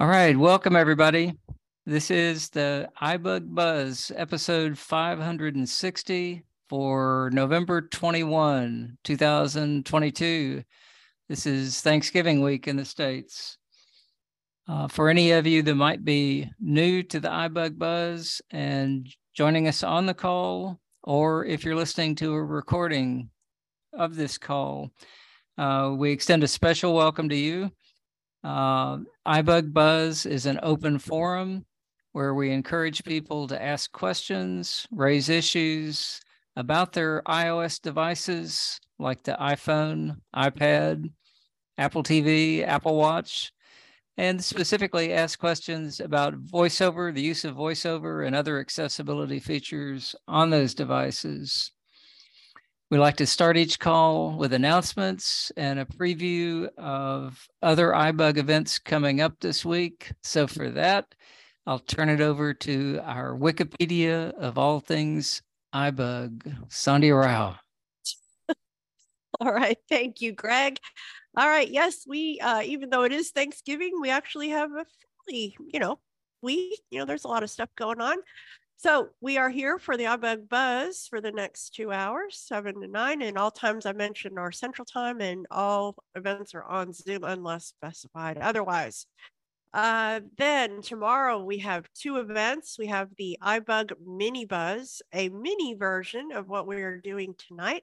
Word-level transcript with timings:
All 0.00 0.06
right, 0.06 0.36
welcome 0.36 0.76
everybody. 0.76 1.34
This 1.84 2.12
is 2.12 2.50
the 2.50 2.88
iBug 3.02 3.52
Buzz 3.52 4.12
episode 4.14 4.78
560 4.78 6.44
for 6.68 7.30
November 7.32 7.80
21, 7.80 8.96
2022. 9.02 10.62
This 11.28 11.46
is 11.46 11.80
Thanksgiving 11.80 12.42
week 12.42 12.68
in 12.68 12.76
the 12.76 12.84
States. 12.84 13.58
Uh, 14.68 14.86
for 14.86 15.08
any 15.08 15.32
of 15.32 15.48
you 15.48 15.64
that 15.64 15.74
might 15.74 16.04
be 16.04 16.48
new 16.60 17.02
to 17.02 17.18
the 17.18 17.28
iBug 17.28 17.76
Buzz 17.76 18.40
and 18.52 19.08
joining 19.34 19.66
us 19.66 19.82
on 19.82 20.06
the 20.06 20.14
call, 20.14 20.78
or 21.02 21.44
if 21.44 21.64
you're 21.64 21.74
listening 21.74 22.14
to 22.14 22.34
a 22.34 22.44
recording 22.44 23.30
of 23.92 24.14
this 24.14 24.38
call, 24.38 24.92
uh, 25.58 25.92
we 25.92 26.12
extend 26.12 26.44
a 26.44 26.48
special 26.48 26.94
welcome 26.94 27.28
to 27.30 27.36
you. 27.36 27.72
Uh, 28.44 28.98
iBug 29.26 29.72
Buzz 29.72 30.26
is 30.26 30.46
an 30.46 30.60
open 30.62 30.98
forum 30.98 31.64
where 32.12 32.34
we 32.34 32.50
encourage 32.50 33.04
people 33.04 33.46
to 33.48 33.62
ask 33.62 33.92
questions, 33.92 34.86
raise 34.90 35.28
issues 35.28 36.20
about 36.56 36.92
their 36.92 37.22
iOS 37.22 37.80
devices 37.80 38.80
like 38.98 39.22
the 39.22 39.36
iPhone, 39.40 40.16
iPad, 40.34 41.10
Apple 41.76 42.02
TV, 42.02 42.66
Apple 42.66 42.96
Watch, 42.96 43.52
and 44.16 44.42
specifically 44.42 45.12
ask 45.12 45.38
questions 45.38 46.00
about 46.00 46.34
VoiceOver, 46.44 47.14
the 47.14 47.22
use 47.22 47.44
of 47.44 47.54
VoiceOver, 47.54 48.26
and 48.26 48.34
other 48.34 48.58
accessibility 48.58 49.38
features 49.38 50.16
on 50.26 50.50
those 50.50 50.74
devices. 50.74 51.70
We 52.90 52.96
like 52.96 53.16
to 53.16 53.26
start 53.26 53.58
each 53.58 53.78
call 53.78 54.38
with 54.38 54.54
announcements 54.54 55.52
and 55.58 55.78
a 55.78 55.84
preview 55.84 56.68
of 56.78 57.46
other 57.60 57.90
iBug 57.90 58.38
events 58.38 58.78
coming 58.78 59.20
up 59.20 59.38
this 59.40 59.62
week. 59.62 60.10
So 60.22 60.46
for 60.46 60.70
that, 60.70 61.14
I'll 61.66 61.80
turn 61.80 62.08
it 62.08 62.22
over 62.22 62.54
to 62.54 63.00
our 63.04 63.36
Wikipedia 63.36 64.32
of 64.38 64.56
all 64.56 64.80
things 64.80 65.42
iBug, 65.74 66.68
Sandhya 66.70 67.22
Rao. 67.22 67.56
all 69.40 69.52
right. 69.52 69.76
Thank 69.90 70.22
you, 70.22 70.32
Greg. 70.32 70.78
All 71.36 71.46
right. 71.46 71.68
Yes, 71.68 72.04
we, 72.06 72.40
uh, 72.40 72.62
even 72.62 72.88
though 72.88 73.02
it 73.02 73.12
is 73.12 73.32
Thanksgiving, 73.32 74.00
we 74.00 74.08
actually 74.08 74.48
have 74.48 74.70
a 74.70 74.86
fairly, 75.26 75.54
you 75.74 75.78
know, 75.78 75.98
week. 76.40 76.80
You 76.90 77.00
know, 77.00 77.04
there's 77.04 77.24
a 77.24 77.28
lot 77.28 77.42
of 77.42 77.50
stuff 77.50 77.68
going 77.76 78.00
on. 78.00 78.16
So 78.80 79.08
we 79.20 79.38
are 79.38 79.50
here 79.50 79.76
for 79.76 79.96
the 79.96 80.04
iBug 80.04 80.48
Buzz 80.48 81.08
for 81.10 81.20
the 81.20 81.32
next 81.32 81.74
two 81.74 81.90
hours, 81.90 82.38
seven 82.38 82.80
to 82.80 82.86
nine, 82.86 83.22
and 83.22 83.36
all 83.36 83.50
times 83.50 83.86
I 83.86 83.92
mentioned 83.92 84.38
are 84.38 84.52
Central 84.52 84.84
Time, 84.84 85.20
and 85.20 85.48
all 85.50 85.96
events 86.14 86.54
are 86.54 86.62
on 86.62 86.92
Zoom 86.92 87.24
unless 87.24 87.66
specified 87.66 88.38
otherwise. 88.38 89.06
Uh, 89.74 90.20
then 90.36 90.80
tomorrow 90.80 91.42
we 91.42 91.58
have 91.58 91.92
two 91.92 92.18
events. 92.18 92.78
We 92.78 92.86
have 92.86 93.08
the 93.18 93.36
iBug 93.42 93.94
Mini 94.06 94.44
Buzz, 94.44 95.02
a 95.12 95.28
mini 95.28 95.74
version 95.74 96.30
of 96.30 96.48
what 96.48 96.68
we 96.68 96.80
are 96.82 97.00
doing 97.00 97.34
tonight, 97.36 97.82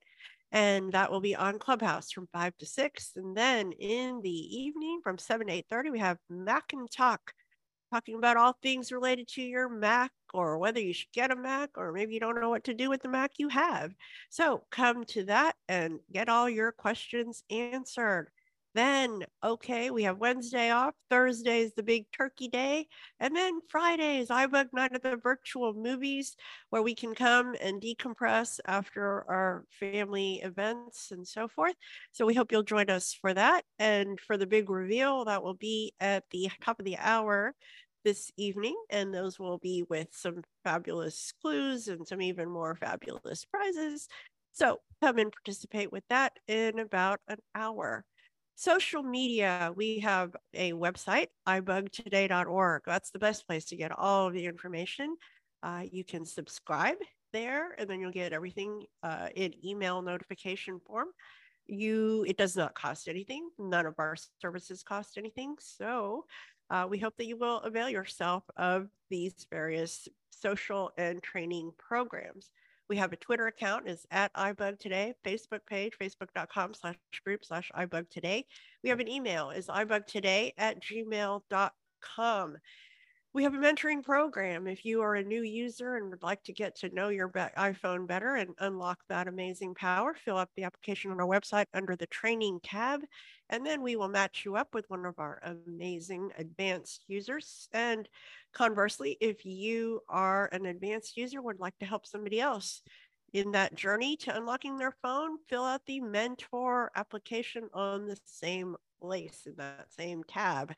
and 0.54 0.94
that 0.94 1.12
will 1.12 1.20
be 1.20 1.36
on 1.36 1.60
Clubhouse 1.60 2.10
from 2.10 2.30
five 2.32 2.56
to 2.60 2.66
six. 2.66 3.12
And 3.18 3.36
then 3.36 3.74
in 3.74 4.22
the 4.22 4.30
evening 4.30 5.02
from 5.04 5.18
seven 5.18 5.48
to 5.48 5.54
eight 5.56 5.66
thirty, 5.70 5.90
we 5.90 6.00
have 6.00 6.20
Mac 6.30 6.72
and 6.72 6.90
Talk 6.90 7.34
talking 7.94 8.16
about 8.16 8.38
all 8.38 8.58
things 8.64 8.92
related 8.92 9.28
to 9.28 9.42
your 9.42 9.70
Mac 9.70 10.12
or 10.36 10.58
whether 10.58 10.80
you 10.80 10.94
should 10.94 11.12
get 11.14 11.32
a 11.32 11.36
Mac 11.36 11.72
or 11.78 11.92
maybe 11.92 12.14
you 12.14 12.20
don't 12.20 12.40
know 12.40 12.50
what 12.50 12.66
to 12.66 12.74
do 12.74 12.90
with 12.90 13.02
the 13.02 13.10
Mac 13.10 13.32
you 13.38 13.50
have. 13.50 13.94
So 14.30 14.64
come 14.72 15.06
to 15.06 15.26
that 15.26 15.56
and 15.68 16.00
get 16.12 16.30
all 16.30 16.50
your 16.50 16.72
questions 16.72 17.44
answered. 17.50 18.30
Then, 18.76 19.24
okay, 19.42 19.90
we 19.90 20.04
have 20.04 20.18
Wednesday 20.18 20.70
off. 20.70 20.94
Thursday 21.10 21.62
is 21.62 21.74
the 21.76 21.82
big 21.82 22.08
turkey 22.12 22.50
day. 22.50 22.88
And 23.22 23.34
then 23.34 23.62
Friday 23.70 24.20
is 24.20 24.28
iBug 24.28 24.74
Night 24.74 24.92
at 24.94 25.02
the 25.02 25.16
virtual 25.16 25.74
movies 25.74 26.36
where 26.72 26.82
we 26.82 26.94
can 26.94 27.16
come 27.16 27.56
and 27.62 27.82
decompress 27.82 28.60
after 28.68 29.24
our 29.32 29.64
family 29.80 30.42
events 30.44 31.12
and 31.12 31.26
so 31.26 31.48
forth. 31.48 31.76
So 32.12 32.26
we 32.26 32.34
hope 32.34 32.52
you'll 32.52 32.64
join 32.64 32.90
us 32.90 33.14
for 33.14 33.34
that. 33.34 33.64
And 33.80 34.20
for 34.20 34.36
the 34.36 34.46
big 34.46 34.70
reveal, 34.70 35.24
that 35.24 35.42
will 35.42 35.54
be 35.54 35.94
at 36.02 36.26
the 36.32 36.50
top 36.62 36.78
of 36.78 36.86
the 36.86 36.98
hour 36.98 37.56
this 38.06 38.32
evening, 38.38 38.76
and 38.90 39.14
those 39.14 39.38
will 39.38 39.58
be 39.58 39.84
with 39.90 40.08
some 40.12 40.44
fabulous 40.64 41.34
clues 41.42 41.90
and 41.90 42.08
some 42.08 42.22
even 42.22 42.50
more 42.50 42.76
fabulous 42.76 43.44
prizes. 43.44 44.08
So 44.54 44.80
come 45.02 45.18
and 45.18 45.34
participate 45.34 45.92
with 45.92 46.04
that 46.10 46.34
in 46.48 46.80
about 46.80 47.20
an 47.28 47.40
hour. 47.54 48.06
Social 48.56 49.04
media, 49.04 49.74
we 49.76 50.00
have 50.00 50.34
a 50.54 50.72
website, 50.72 51.28
ibugtoday.org. 51.46 52.84
That's 52.86 53.12
the 53.12 53.20
best 53.20 53.46
place 53.48 53.66
to 53.66 53.76
get 53.76 53.92
all 53.92 54.28
of 54.28 54.34
the 54.34 54.46
information. 54.46 55.18
Uh, 55.62 55.82
you 55.92 56.06
can 56.06 56.24
subscribe 56.24 56.98
there, 57.34 57.76
and 57.78 57.90
then 57.90 58.00
you'll 58.00 58.12
get 58.12 58.32
everything 58.32 58.84
uh, 59.04 59.28
in 59.36 59.54
email 59.66 60.02
notification 60.02 60.80
form. 60.88 61.08
You, 61.68 62.24
it 62.28 62.38
does 62.38 62.56
not 62.56 62.76
cost 62.76 63.10
anything. 63.10 63.50
None 63.58 63.88
of 63.88 63.96
our 63.98 64.16
services 64.40 64.84
cost 64.84 65.18
anything. 65.18 65.56
So 65.60 66.26
uh, 66.70 66.88
we 66.90 67.00
hope 67.00 67.16
that 67.18 67.28
you 67.28 67.38
will 67.38 67.60
avail 67.60 67.90
yourself 67.90 68.44
of 68.58 68.88
these 69.10 69.46
various 69.52 70.08
social 70.30 70.92
and 70.98 71.22
training 71.22 71.72
programs. 71.78 72.50
We 72.88 72.98
have 72.98 73.14
a 73.14 73.18
Twitter 73.18 73.48
account 73.48 73.88
is 73.88 74.06
at 74.12 74.34
iBug 74.34 74.78
Today, 74.78 75.14
Facebook 75.26 75.66
page, 75.68 75.94
facebook.com 76.00 76.76
slash 76.76 76.96
group 77.24 77.44
slash 77.44 77.72
iBug 77.76 78.10
Today. 78.10 78.46
We 78.84 78.90
have 78.90 79.00
an 79.00 79.08
email 79.08 79.50
is 79.50 79.68
ibugtoday 79.68 80.52
at 80.58 80.84
gmail.com. 80.84 82.58
We 83.36 83.44
have 83.44 83.54
a 83.54 83.58
mentoring 83.58 84.02
program. 84.02 84.66
If 84.66 84.86
you 84.86 85.02
are 85.02 85.16
a 85.16 85.22
new 85.22 85.42
user 85.42 85.98
and 85.98 86.10
would 86.10 86.24
like 86.24 86.42
to 86.46 86.54
get 86.54 86.74
to 86.78 86.96
know 86.96 87.10
your 87.10 87.28
iPhone 87.28 88.08
better 88.08 88.36
and 88.36 88.56
unlock 88.60 89.00
that 89.10 89.28
amazing 89.28 89.76
power, 89.76 90.14
fill 90.14 90.38
out 90.38 90.48
the 90.56 90.64
application 90.64 91.12
on 91.12 91.20
our 91.20 91.28
website 91.28 91.66
under 91.74 91.98
the 91.98 92.08
training 92.08 92.62
tab, 92.64 93.02
and 93.50 93.66
then 93.66 93.82
we 93.82 93.98
will 93.98 94.08
match 94.08 94.44
you 94.46 94.56
up 94.56 94.74
with 94.74 94.90
one 94.90 95.06
of 95.06 95.20
our 95.20 95.42
amazing 95.44 96.32
advanced 96.38 97.04
users. 97.10 97.68
And 97.74 98.08
conversely, 98.54 99.18
if 99.20 99.46
you 99.46 100.00
are 100.08 100.48
an 100.54 100.66
advanced 100.66 101.18
user, 101.18 101.42
would 101.42 101.60
like 101.60 101.78
to 101.80 101.86
help 101.86 102.06
somebody 102.06 102.40
else 102.40 102.84
in 103.34 103.52
that 103.52 103.76
journey 103.76 104.16
to 104.16 104.34
unlocking 104.34 104.78
their 104.78 104.96
phone, 105.02 105.40
fill 105.50 105.66
out 105.66 105.82
the 105.88 106.00
mentor 106.00 106.90
application 106.96 107.68
on 107.74 108.08
the 108.08 108.18
same 108.24 108.78
place 109.02 109.42
in 109.46 109.56
that 109.58 109.88
same 109.92 110.24
tab. 110.24 110.74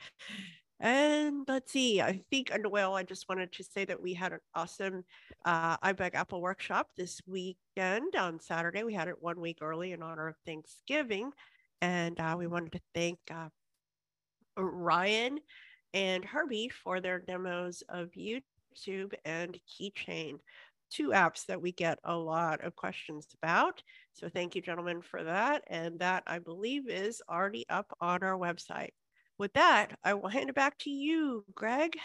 And 0.80 1.44
let's 1.48 1.72
see, 1.72 2.02
I 2.02 2.22
think, 2.30 2.52
and 2.52 2.70
well, 2.70 2.96
I 2.96 3.02
just 3.02 3.28
wanted 3.28 3.52
to 3.54 3.64
say 3.64 3.86
that 3.86 4.02
we 4.02 4.14
had 4.14 4.34
an 4.34 4.40
awesome 4.54 5.04
uh, 5.44 5.78
iBug 5.78 6.14
Apple 6.14 6.40
workshop 6.40 6.90
this 6.96 7.20
weekend 7.26 8.16
on 8.16 8.40
Saturday. 8.40 8.84
We 8.84 8.94
had 8.94 9.08
it 9.08 9.16
one 9.20 9.40
week 9.40 9.58
early 9.62 9.94
in 9.94 10.04
honor 10.04 10.28
of 10.28 10.36
Thanksgiving. 10.46 11.32
And 11.82 12.20
uh, 12.20 12.36
we 12.38 12.46
wanted 12.46 12.74
to 12.74 12.82
thank 12.94 13.18
uh, 13.32 13.50
Ryan 14.56 15.40
and 15.94 16.24
Herbie 16.24 16.70
for 16.84 17.02
their 17.02 17.20
demos 17.20 17.82
of 17.90 18.10
YouTube 18.12 19.14
and 19.26 19.60
Keychain, 19.68 20.38
two 20.92 21.10
apps 21.10 21.48
that 21.48 21.62
we 21.62 21.72
get 21.72 21.98
a 22.04 22.16
lot 22.16 22.64
of 22.64 22.76
questions 22.76 23.28
about. 23.42 23.82
So 24.14 24.30
thank 24.30 24.56
you, 24.56 24.62
gentlemen, 24.62 25.02
for 25.02 25.24
that. 25.24 25.64
And 25.68 26.00
that, 26.00 26.22
I 26.28 26.38
believe, 26.38 26.88
is 26.88 27.22
already 27.28 27.66
up 27.68 27.96
on 28.00 28.22
our 28.22 28.38
website 28.38 28.92
with 29.38 29.54
that, 29.54 29.98
I 30.04 30.14
will 30.14 30.30
hand 30.30 30.50
it 30.50 30.56
back 30.56 30.78
to 30.80 30.90
you, 30.90 31.46
Greg. 31.54 31.98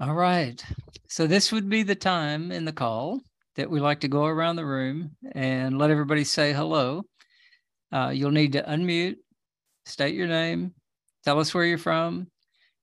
All 0.00 0.14
right. 0.14 0.62
So 1.08 1.26
this 1.26 1.50
would 1.52 1.68
be 1.68 1.82
the 1.82 1.94
time 1.94 2.52
in 2.52 2.64
the 2.64 2.72
call 2.72 3.20
that 3.56 3.68
we 3.68 3.80
like 3.80 4.00
to 4.00 4.08
go 4.08 4.26
around 4.26 4.56
the 4.56 4.64
room 4.64 5.16
and 5.32 5.78
let 5.78 5.90
everybody 5.90 6.24
say 6.24 6.52
hello. 6.52 7.02
Uh, 7.92 8.10
you'll 8.14 8.30
need 8.30 8.52
to 8.52 8.62
unmute, 8.62 9.16
state 9.86 10.14
your 10.14 10.28
name, 10.28 10.74
tell 11.24 11.40
us 11.40 11.52
where 11.52 11.64
you're 11.64 11.78
from. 11.78 12.28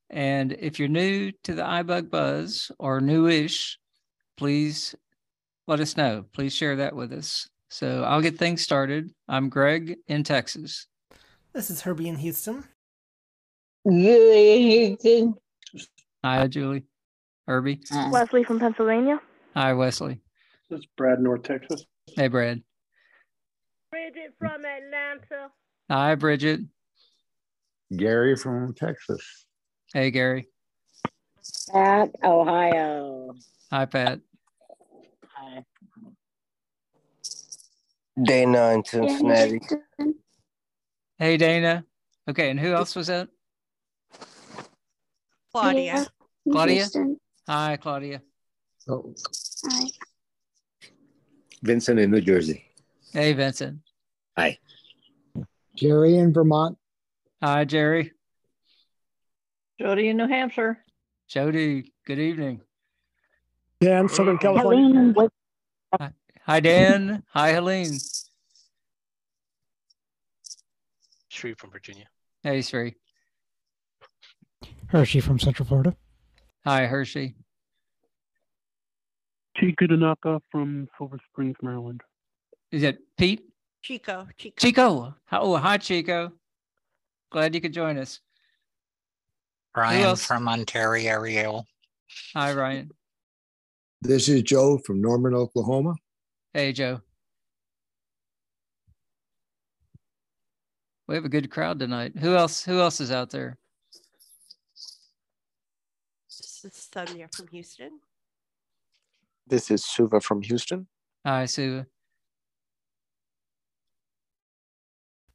And 0.09 0.53
if 0.59 0.77
you're 0.77 0.87
new 0.87 1.31
to 1.43 1.53
the 1.53 1.61
iBug 1.61 2.09
Buzz 2.09 2.71
or 2.77 2.99
newish, 2.99 3.77
please 4.37 4.93
let 5.67 5.79
us 5.79 5.97
know. 5.97 6.25
Please 6.33 6.53
share 6.53 6.75
that 6.75 6.95
with 6.95 7.13
us. 7.13 7.47
So 7.69 8.03
I'll 8.03 8.21
get 8.21 8.37
things 8.37 8.61
started. 8.61 9.09
I'm 9.27 9.49
Greg 9.49 9.95
in 10.07 10.23
Texas. 10.23 10.87
This 11.53 11.69
is 11.69 11.81
Herbie 11.81 12.09
in 12.09 12.17
Houston. 12.17 12.65
Julie 13.87 14.97
Houston. 14.97 15.35
Hi, 16.23 16.47
Julie. 16.47 16.85
Herbie. 17.47 17.81
Wesley 18.09 18.43
from 18.43 18.59
Pennsylvania. 18.59 19.21
Hi, 19.53 19.73
Wesley. 19.73 20.21
This 20.69 20.79
is 20.79 20.87
Brad, 20.97 21.19
North 21.19 21.43
Texas. 21.43 21.85
Hey, 22.07 22.27
Brad. 22.27 22.63
Bridget 23.91 24.33
from 24.39 24.65
Atlanta. 24.65 25.51
Hi, 25.91 26.15
Bridget. 26.15 26.61
Gary 27.95 28.35
from 28.35 28.73
Texas. 28.73 29.45
Hey, 29.93 30.09
Gary. 30.09 30.47
Pat, 31.71 32.09
Ohio. 32.23 33.35
Hi, 33.71 33.85
Pat. 33.85 34.19
Hi. 35.27 35.63
Dana 38.23 38.71
in 38.71 38.83
Cincinnati. 38.83 39.61
Hey, 41.19 41.37
Dana. 41.37 41.85
Okay, 42.27 42.49
and 42.49 42.59
who 42.59 42.73
else 42.73 42.95
was 42.95 43.07
that? 43.07 43.29
Claudia. 45.55 46.05
Claudia? 46.51 46.75
Houston. 46.75 47.17
Hi, 47.47 47.77
Claudia. 47.77 48.21
Oh, 48.89 49.15
Hi. 49.71 49.87
Vincent 51.63 51.97
in 51.97 52.11
New 52.11 52.19
Jersey. 52.19 52.65
Hey, 53.13 53.31
Vincent. 53.31 53.79
Hi. 54.37 54.57
Jerry 55.75 56.17
in 56.17 56.33
Vermont. 56.33 56.77
Hi, 57.41 57.63
Jerry. 57.63 58.11
Jody 59.79 60.09
in 60.09 60.17
New 60.17 60.27
Hampshire. 60.27 60.83
Jody, 61.29 61.93
good 62.05 62.19
evening. 62.19 62.59
Dan, 63.79 64.09
Southern 64.09 64.37
California. 64.37 65.13
Helene 65.13 66.11
Hi, 66.41 66.59
Dan. 66.59 67.23
Hi, 67.29 67.53
Helene. 67.53 67.97
Shree 71.29 71.53
from 71.53 71.71
Virginia. 71.71 72.05
Hey, 72.43 72.61
Sri. 72.61 72.95
Hershey 74.89 75.19
from 75.19 75.39
Central 75.39 75.67
Florida. 75.67 75.95
Hi, 76.63 76.85
Hershey. 76.85 77.35
Chica 79.57 79.87
Tanaka 79.87 80.41
from 80.51 80.87
Silver 80.97 81.19
Springs, 81.29 81.55
Maryland. 81.61 82.01
Is 82.71 82.83
it 82.83 82.99
Pete? 83.17 83.41
Chico. 83.81 84.27
Chico. 84.37 84.55
Chico. 84.57 85.15
Oh, 85.31 85.55
hi, 85.57 85.77
Chico. 85.77 86.31
Glad 87.31 87.55
you 87.55 87.61
could 87.61 87.73
join 87.73 87.97
us. 87.97 88.19
Ryan 89.75 90.15
from 90.15 90.47
Ontario. 90.47 91.63
Hi, 92.33 92.53
Ryan. 92.53 92.91
This 94.01 94.29
is 94.29 94.43
Joe 94.43 94.77
from 94.79 95.01
Norman, 95.01 95.33
Oklahoma. 95.33 95.95
Hey, 96.53 96.71
Joe. 96.73 97.01
We 101.07 101.15
have 101.15 101.25
a 101.25 101.29
good 101.29 101.51
crowd 101.51 101.79
tonight. 101.79 102.13
Who 102.17 102.35
else? 102.35 102.63
Who 102.63 102.79
else 102.79 102.99
is 102.99 103.11
out 103.11 103.29
there? 103.29 103.57
This 106.65 106.77
is 106.79 106.89
Sonia 106.91 107.27
from 107.31 107.47
Houston. 107.49 107.99
This 109.45 109.69
is 109.69 109.85
Suva 109.85 110.19
from 110.19 110.41
Houston. 110.41 110.87
Hi, 111.23 111.45
Sue. 111.45 111.85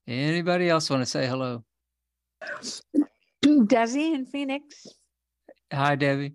Anybody 0.08 0.68
else 0.68 0.90
want 0.90 1.02
to 1.02 1.06
say 1.06 1.28
hello? 1.28 1.62
Desi 3.46 4.12
in 4.12 4.26
Phoenix. 4.26 4.88
Hi, 5.72 5.94
Debbie. 5.94 6.34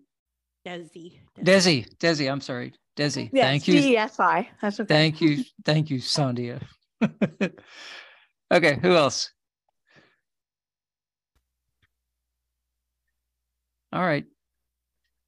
Desi. 0.65 1.19
Desi. 1.41 1.85
Desi. 1.97 2.31
I'm 2.31 2.39
sorry. 2.39 2.71
Desi. 2.95 3.29
Yes, 3.33 3.43
Thank 3.43 3.67
you. 3.67 3.81
DESI. 3.81 4.47
That's 4.61 4.79
okay. 4.79 4.93
Thank 4.93 5.19
you. 5.19 5.43
Thank 5.65 5.89
you, 5.89 5.97
Sandhya. 5.97 6.61
okay, 8.49 8.79
who 8.81 8.95
else? 8.95 9.29
All 13.91 14.01
right. 14.01 14.25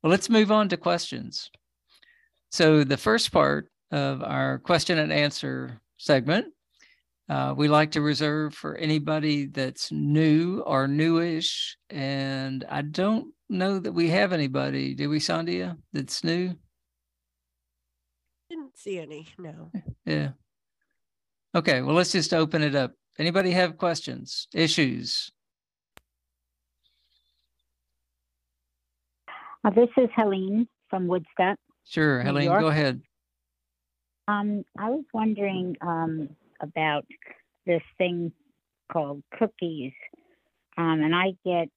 Well, 0.01 0.11
let's 0.11 0.29
move 0.29 0.51
on 0.51 0.69
to 0.69 0.77
questions. 0.77 1.49
So 2.51 2.83
the 2.83 2.97
first 2.97 3.31
part 3.31 3.69
of 3.91 4.23
our 4.23 4.59
question 4.59 4.99
and 4.99 5.11
answer 5.11 5.81
segment, 5.97 6.47
uh, 7.29 7.53
we 7.57 7.67
like 7.67 7.91
to 7.91 8.01
reserve 8.01 8.53
for 8.53 8.75
anybody 8.75 9.47
that's 9.47 9.91
new 9.91 10.61
or 10.61 10.87
newish. 10.87 11.77
And 11.89 12.63
I 12.69 12.83
don't 12.83 13.33
know 13.49 13.79
that 13.79 13.91
we 13.91 14.09
have 14.09 14.33
anybody, 14.33 14.93
do 14.93 15.09
we, 15.09 15.19
Sandhya, 15.19 15.77
that's 15.93 16.23
new? 16.23 16.55
Didn't 18.49 18.77
see 18.77 18.99
any. 18.99 19.27
No. 19.37 19.71
Yeah. 20.05 20.29
Okay, 21.53 21.81
well, 21.81 21.95
let's 21.95 22.11
just 22.11 22.33
open 22.33 22.61
it 22.61 22.75
up. 22.75 22.93
Anybody 23.17 23.51
have 23.51 23.77
questions, 23.77 24.47
issues? 24.53 25.31
Uh, 29.63 29.69
this 29.71 29.89
is 29.97 30.09
Helene 30.15 30.67
from 30.89 31.07
Woodstock. 31.07 31.57
Sure, 31.85 32.19
New 32.19 32.29
Helene, 32.29 32.45
York. 32.45 32.61
go 32.61 32.67
ahead. 32.67 33.01
Um, 34.27 34.63
I 34.77 34.89
was 34.89 35.05
wondering 35.13 35.75
um, 35.81 36.29
about 36.61 37.05
this 37.65 37.81
thing 37.97 38.31
called 38.91 39.23
cookies. 39.37 39.93
Um, 40.77 41.01
and 41.01 41.15
I 41.15 41.33
get 41.45 41.69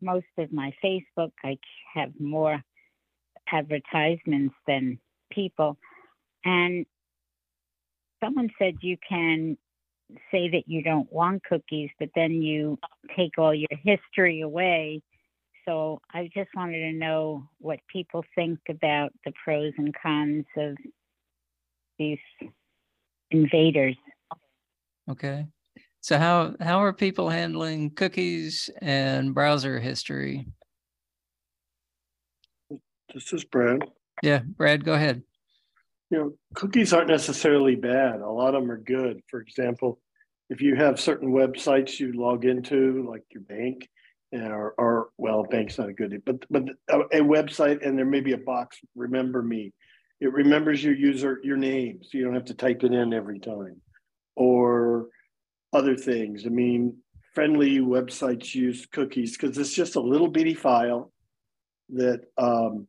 most 0.00 0.26
of 0.38 0.52
my 0.52 0.72
Facebook, 0.84 1.32
I 1.44 1.58
have 1.94 2.12
more 2.20 2.62
advertisements 3.52 4.54
than 4.66 4.98
people. 5.30 5.78
And 6.44 6.86
someone 8.22 8.50
said 8.58 8.74
you 8.80 8.96
can 9.08 9.56
say 10.30 10.48
that 10.50 10.64
you 10.66 10.82
don't 10.82 11.12
want 11.12 11.44
cookies, 11.44 11.90
but 11.98 12.10
then 12.14 12.42
you 12.42 12.78
take 13.16 13.38
all 13.38 13.54
your 13.54 13.68
history 13.82 14.40
away. 14.40 15.02
So 15.68 16.00
I 16.14 16.30
just 16.34 16.48
wanted 16.56 16.78
to 16.78 16.92
know 16.92 17.46
what 17.58 17.78
people 17.92 18.24
think 18.34 18.58
about 18.70 19.12
the 19.26 19.32
pros 19.44 19.74
and 19.76 19.94
cons 20.02 20.46
of 20.56 20.76
these 21.98 22.18
invaders. 23.30 23.96
Okay. 25.10 25.46
So 26.00 26.16
how 26.16 26.54
how 26.58 26.82
are 26.82 26.94
people 26.94 27.28
handling 27.28 27.90
cookies 27.90 28.70
and 28.80 29.34
browser 29.34 29.78
history? 29.78 30.46
This 33.12 33.30
is 33.34 33.44
Brad. 33.44 33.80
Yeah, 34.22 34.40
Brad, 34.56 34.86
go 34.86 34.94
ahead. 34.94 35.22
You 36.10 36.18
know, 36.18 36.32
cookies 36.54 36.94
aren't 36.94 37.08
necessarily 37.08 37.74
bad. 37.74 38.22
A 38.22 38.30
lot 38.30 38.54
of 38.54 38.62
them 38.62 38.70
are 38.70 38.78
good. 38.78 39.20
For 39.28 39.40
example, 39.40 40.00
if 40.48 40.62
you 40.62 40.76
have 40.76 40.98
certain 40.98 41.30
websites 41.30 42.00
you 42.00 42.12
log 42.12 42.46
into, 42.46 43.06
like 43.10 43.24
your 43.30 43.42
bank, 43.42 43.86
or, 44.32 44.74
or 44.78 45.08
well, 45.16 45.44
bank's 45.44 45.78
not 45.78 45.88
a 45.88 45.92
good, 45.92 46.22
but 46.24 46.44
but 46.50 46.64
a, 46.88 47.20
website 47.20 47.86
and 47.86 47.98
there 47.98 48.04
may 48.04 48.20
be 48.20 48.32
a 48.32 48.38
box. 48.38 48.78
Remember 48.94 49.42
me. 49.42 49.72
It 50.20 50.32
remembers 50.32 50.82
your 50.82 50.94
user 50.94 51.40
your 51.42 51.56
name, 51.56 52.00
so 52.02 52.18
you 52.18 52.24
don't 52.24 52.34
have 52.34 52.46
to 52.46 52.54
type 52.54 52.82
it 52.82 52.92
in 52.92 53.12
every 53.12 53.38
time, 53.38 53.80
or 54.36 55.08
other 55.72 55.96
things. 55.96 56.44
I 56.44 56.48
mean, 56.48 56.98
friendly 57.34 57.78
websites 57.78 58.54
use 58.54 58.86
cookies 58.86 59.36
because 59.36 59.56
it's 59.56 59.74
just 59.74 59.96
a 59.96 60.00
little 60.00 60.28
bitty 60.28 60.54
file 60.54 61.12
that 61.90 62.22
um, 62.36 62.88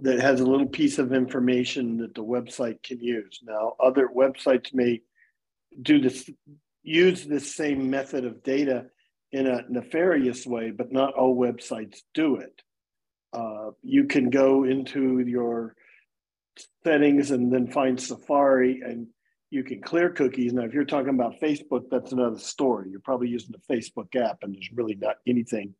that 0.00 0.20
has 0.20 0.40
a 0.40 0.46
little 0.46 0.66
piece 0.66 0.98
of 0.98 1.12
information 1.12 1.98
that 1.98 2.14
the 2.14 2.24
website 2.24 2.82
can 2.82 3.00
use. 3.00 3.40
Now, 3.42 3.74
other 3.80 4.08
websites 4.14 4.74
may 4.74 5.00
do 5.80 6.00
this, 6.00 6.28
use 6.82 7.24
this 7.24 7.54
same 7.54 7.88
method 7.88 8.24
of 8.24 8.42
data 8.42 8.86
in 9.36 9.46
a 9.46 9.62
nefarious 9.68 10.46
way, 10.46 10.70
but 10.70 10.90
not 10.90 11.12
all 11.14 11.36
websites 11.36 11.98
do 12.14 12.36
it. 12.36 12.62
Uh, 13.34 13.70
you 13.82 14.04
can 14.04 14.30
go 14.30 14.64
into 14.64 15.18
your 15.18 15.74
settings 16.84 17.30
and 17.30 17.52
then 17.52 17.66
find 17.66 18.00
Safari 18.00 18.80
and 18.82 19.08
you 19.50 19.62
can 19.62 19.82
clear 19.82 20.08
cookies. 20.10 20.54
Now, 20.54 20.62
if 20.62 20.72
you're 20.72 20.84
talking 20.84 21.10
about 21.10 21.38
Facebook, 21.40 21.84
that's 21.90 22.12
another 22.12 22.38
story. 22.38 22.88
You're 22.90 23.00
probably 23.00 23.28
using 23.28 23.52
the 23.52 23.74
Facebook 23.74 24.16
app 24.16 24.38
and 24.42 24.54
there's 24.54 24.70
really 24.74 24.94
not 24.94 25.16
anything 25.26 25.74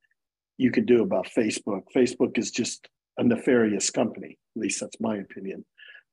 you 0.59 0.71
can 0.71 0.85
do 0.85 1.03
about 1.03 1.27
Facebook. 1.35 1.83
Facebook 1.95 2.37
is 2.37 2.51
just 2.51 2.89
a 3.17 3.25
nefarious 3.25 3.89
company, 3.89 4.39
at 4.57 4.61
least 4.61 4.81
that's 4.81 5.01
my 5.01 5.17
opinion, 5.17 5.65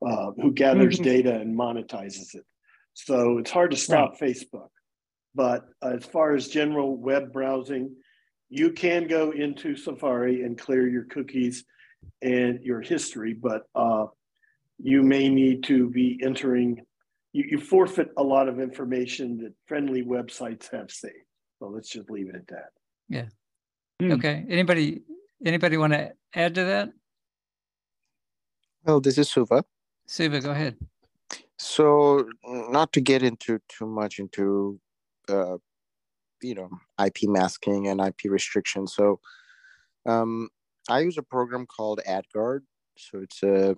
uh, 0.06 0.32
who 0.42 0.52
gathers 0.54 0.98
Mhm. 0.98 1.04
data 1.04 1.40
and 1.42 1.58
monetizes 1.58 2.36
it. 2.36 2.46
So 2.94 3.38
it's 3.40 3.52
hard 3.52 3.72
to 3.72 3.78
stop 3.78 4.18
Facebook. 4.18 4.70
But 5.36 5.66
as 5.82 6.06
far 6.06 6.36
as 6.36 6.48
general 6.48 6.96
web 6.96 7.34
browsing, 7.34 7.96
you 8.50 8.72
can 8.72 9.08
go 9.08 9.32
into 9.32 9.75
Safari 9.75 10.44
and 10.44 10.58
clear 10.58 10.88
your 10.88 11.06
cookies 11.06 11.66
and 12.22 12.62
your 12.62 12.82
history, 12.82 13.34
but 13.34 13.63
uh, 13.74 14.06
you 14.78 15.02
may 15.02 15.30
need 15.30 15.63
to 15.63 15.90
be 15.90 16.20
entering, 16.24 16.82
you, 17.32 17.46
you 17.50 17.60
forfeit 17.60 18.10
a 18.18 18.24
lot 18.24 18.48
of 18.48 18.60
information 18.60 19.38
that 19.38 19.54
friendly 19.66 20.04
websites 20.04 20.70
have 20.72 20.92
saved. 20.92 21.16
So 21.60 21.68
let's 21.68 21.90
just 21.90 22.10
leave 22.12 22.30
it 22.30 22.36
at 22.36 22.48
that. 22.48 22.70
Yeah. 23.10 23.25
Mm. 24.02 24.13
Okay. 24.13 24.46
Anybody 24.50 25.02
anybody 25.46 25.78
want 25.78 25.94
to 25.94 26.12
add 26.34 26.56
to 26.56 26.63
that? 26.63 26.90
Well, 28.86 29.00
this 29.00 29.18
is 29.18 29.30
Suva. 29.30 29.63
Suva, 30.06 30.42
go 30.42 30.52
ahead. 30.52 30.75
So, 31.58 32.28
not 32.44 32.92
to 32.94 33.02
get 33.02 33.24
into 33.24 33.60
too 33.70 33.86
much 33.86 34.20
into, 34.20 34.80
uh, 35.30 35.58
you 36.42 36.56
know, 36.56 36.70
IP 37.03 37.24
masking 37.24 37.88
and 37.88 38.01
IP 38.01 38.25
restrictions. 38.25 38.94
So, 38.96 39.20
um, 40.06 40.50
I 40.89 41.00
use 41.00 41.18
a 41.18 41.24
program 41.24 41.65
called 41.65 42.01
AdGuard. 42.08 42.62
So 42.98 43.20
it's 43.20 43.42
a, 43.44 43.75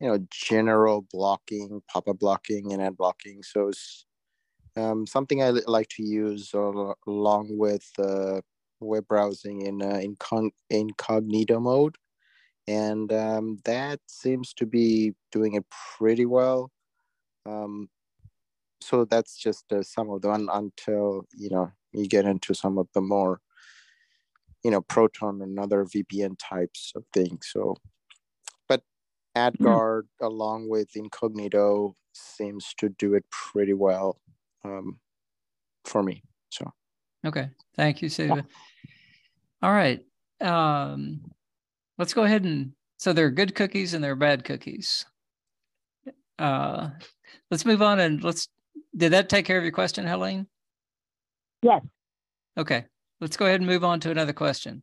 you 0.00 0.08
know, 0.08 0.18
general 0.30 1.06
blocking, 1.12 1.82
pop-up 1.88 2.18
blocking, 2.18 2.72
and 2.72 2.82
ad 2.82 2.96
blocking. 2.96 3.42
So 3.42 3.68
it's 3.68 4.06
um, 4.76 5.06
something 5.06 5.42
I 5.42 5.50
li- 5.50 5.62
like 5.66 5.88
to 5.90 6.02
use 6.02 6.50
al- 6.54 6.96
along 7.06 7.48
with 7.58 7.88
uh, 7.98 8.40
web 8.80 9.06
browsing 9.06 9.62
in 9.62 9.82
uh, 9.82 10.00
incog- 10.02 10.54
incognito 10.70 11.60
mode, 11.60 11.96
and 12.66 13.12
um, 13.12 13.58
that 13.64 14.00
seems 14.06 14.52
to 14.54 14.66
be 14.66 15.12
doing 15.30 15.54
it 15.54 15.64
pretty 15.96 16.26
well. 16.26 16.70
Um, 17.44 17.88
so 18.82 19.04
that's 19.04 19.36
just 19.36 19.72
uh, 19.72 19.82
some 19.82 20.10
of 20.10 20.22
them 20.22 20.48
until 20.52 21.26
you 21.36 21.50
know 21.50 21.70
you 21.92 22.06
get 22.08 22.24
into 22.24 22.54
some 22.54 22.78
of 22.78 22.88
the 22.94 23.00
more 23.00 23.40
you 24.62 24.70
know, 24.70 24.80
Proton 24.80 25.42
and 25.42 25.58
other 25.58 25.84
VPN 25.84 26.36
types 26.38 26.92
of 26.94 27.04
things. 27.12 27.48
So, 27.52 27.76
but 28.68 28.82
AdGuard 29.36 30.02
along 30.20 30.68
with 30.68 30.94
Incognito 30.94 31.96
seems 32.12 32.74
to 32.78 32.88
do 32.90 33.14
it 33.14 33.24
pretty 33.30 33.72
well 33.72 34.20
um, 34.64 34.98
for 35.84 36.02
me. 36.02 36.22
So, 36.50 36.72
Okay, 37.24 37.50
thank 37.76 38.02
you, 38.02 38.08
Siva. 38.08 38.44
All 39.62 39.72
right, 39.72 40.04
um, 40.40 41.20
let's 41.98 42.14
go 42.14 42.24
ahead 42.24 42.44
and, 42.44 42.72
so 42.98 43.12
there 43.12 43.26
are 43.26 43.30
good 43.30 43.54
cookies 43.54 43.94
and 43.94 44.02
there 44.02 44.12
are 44.12 44.16
bad 44.16 44.44
cookies. 44.44 45.06
Uh, 46.38 46.90
let's 47.50 47.64
move 47.64 47.82
on 47.82 48.00
and 48.00 48.22
let's, 48.24 48.48
did 48.96 49.12
that 49.12 49.28
take 49.28 49.44
care 49.44 49.58
of 49.58 49.64
your 49.64 49.72
question, 49.72 50.06
Helene? 50.06 50.46
Yes. 51.62 51.82
Okay, 52.56 52.84
let's 53.20 53.36
go 53.36 53.46
ahead 53.46 53.60
and 53.60 53.66
move 53.68 53.84
on 53.84 54.00
to 54.00 54.10
another 54.10 54.32
question. 54.32 54.82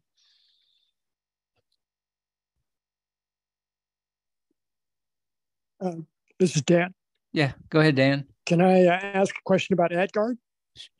Um, 5.82 6.08
This 6.40 6.56
is 6.56 6.62
Dan. 6.64 6.94
Yeah, 7.32 7.54
go 7.70 7.80
ahead, 7.80 7.96
Dan. 7.96 8.26
Can 8.46 8.62
I 8.62 8.86
uh, 8.86 9.00
ask 9.14 9.36
a 9.36 9.42
question 9.46 9.74
about 9.74 9.92
AdGuard? 9.92 10.38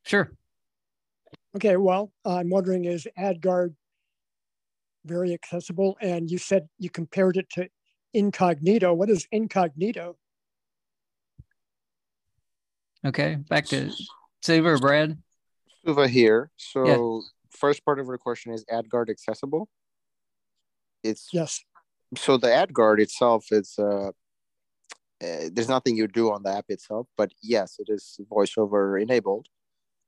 Sure. 0.06 0.32
Okay, 1.56 1.78
well, 1.78 2.12
I'm 2.26 2.50
wondering 2.50 2.86
is 2.86 3.08
AdGuard 3.18 3.74
very 5.06 5.34
accessible? 5.34 5.98
And 6.02 6.30
you 6.30 6.38
said 6.38 6.68
you 6.78 6.90
compared 6.90 7.38
it 7.38 7.50
to 7.52 7.68
Incognito. 8.14 8.94
What 8.94 9.10
is 9.10 9.28
Incognito? 9.32 10.18
Okay, 13.06 13.36
back 13.36 13.66
to 13.68 13.92
Siva 14.42 14.70
or 14.70 14.78
Brad. 14.78 15.18
Suva 15.86 16.08
here. 16.08 16.52
So, 16.58 17.24
first 17.50 17.86
part 17.86 18.00
of 18.00 18.08
your 18.08 18.18
question 18.18 18.54
is 18.54 18.66
AdGuard 18.66 19.10
accessible? 19.10 19.70
It's 21.04 21.30
Yes. 21.32 21.64
so 22.18 22.38
the 22.38 22.48
AdGuard 22.48 23.00
itself 23.00 23.46
is 23.52 23.76
uh, 23.80 24.12
uh, 25.22 25.50
there's 25.52 25.70
nothing 25.70 25.96
you 25.96 26.08
do 26.08 26.32
on 26.32 26.44
the 26.44 26.50
app 26.50 26.66
itself, 26.70 27.08
but 27.18 27.32
yes, 27.42 27.76
it 27.80 27.88
is 27.90 28.20
voiceover 28.32 29.02
enabled. 29.02 29.48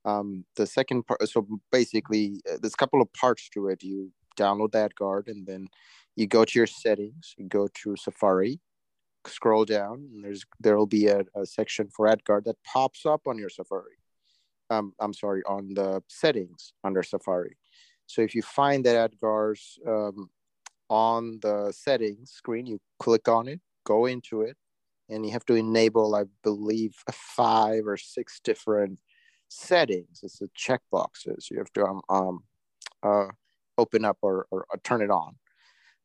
Um, 0.04 0.44
the 0.56 0.66
second 0.66 1.06
part, 1.06 1.26
so 1.28 1.46
basically, 1.70 2.40
uh, 2.50 2.56
there's 2.60 2.74
a 2.74 2.76
couple 2.76 3.00
of 3.00 3.12
parts 3.12 3.48
to 3.50 3.68
it. 3.68 3.82
You 3.82 4.10
download 4.38 4.72
the 4.72 4.88
AdGuard, 4.88 5.28
and 5.28 5.46
then 5.46 5.68
you 6.16 6.26
go 6.26 6.44
to 6.44 6.58
your 6.58 6.66
settings. 6.66 7.34
You 7.38 7.46
go 7.46 7.68
to 7.82 7.96
Safari, 7.96 8.60
scroll 9.26 9.64
down, 9.64 10.08
and 10.12 10.24
there's 10.24 10.44
there 10.60 10.76
will 10.76 10.86
be 10.86 11.06
a, 11.06 11.22
a 11.34 11.46
section 11.46 11.88
for 11.88 12.06
AdGuard 12.06 12.44
that 12.44 12.56
pops 12.64 13.06
up 13.06 13.22
on 13.26 13.38
your 13.38 13.48
Safari. 13.48 13.96
Um, 14.70 14.94
I'm 15.00 15.12
sorry, 15.12 15.42
on 15.44 15.74
the 15.74 16.02
settings 16.08 16.72
under 16.84 17.02
Safari. 17.02 17.56
So 18.06 18.22
if 18.22 18.34
you 18.34 18.42
find 18.42 18.84
that 18.84 19.12
AdGuard's 19.12 19.78
um, 19.86 20.30
on 20.88 21.38
the 21.40 21.72
settings 21.72 22.30
screen, 22.30 22.66
you 22.66 22.80
click 22.98 23.28
on 23.28 23.48
it, 23.48 23.60
go 23.84 24.06
into 24.06 24.42
it, 24.42 24.56
and 25.08 25.24
you 25.24 25.32
have 25.32 25.44
to 25.46 25.54
enable, 25.54 26.14
I 26.14 26.24
believe, 26.42 26.94
five 27.12 27.86
or 27.86 27.96
six 27.96 28.40
different 28.42 28.98
settings. 29.48 30.20
It's 30.22 30.38
the 30.38 30.48
checkboxes. 30.58 31.50
You 31.50 31.58
have 31.58 31.72
to 31.74 31.84
um, 31.84 32.00
um 32.08 32.44
uh, 33.02 33.28
open 33.78 34.04
up 34.04 34.18
or, 34.22 34.46
or, 34.50 34.66
or 34.70 34.80
turn 34.84 35.02
it 35.02 35.10
on. 35.10 35.36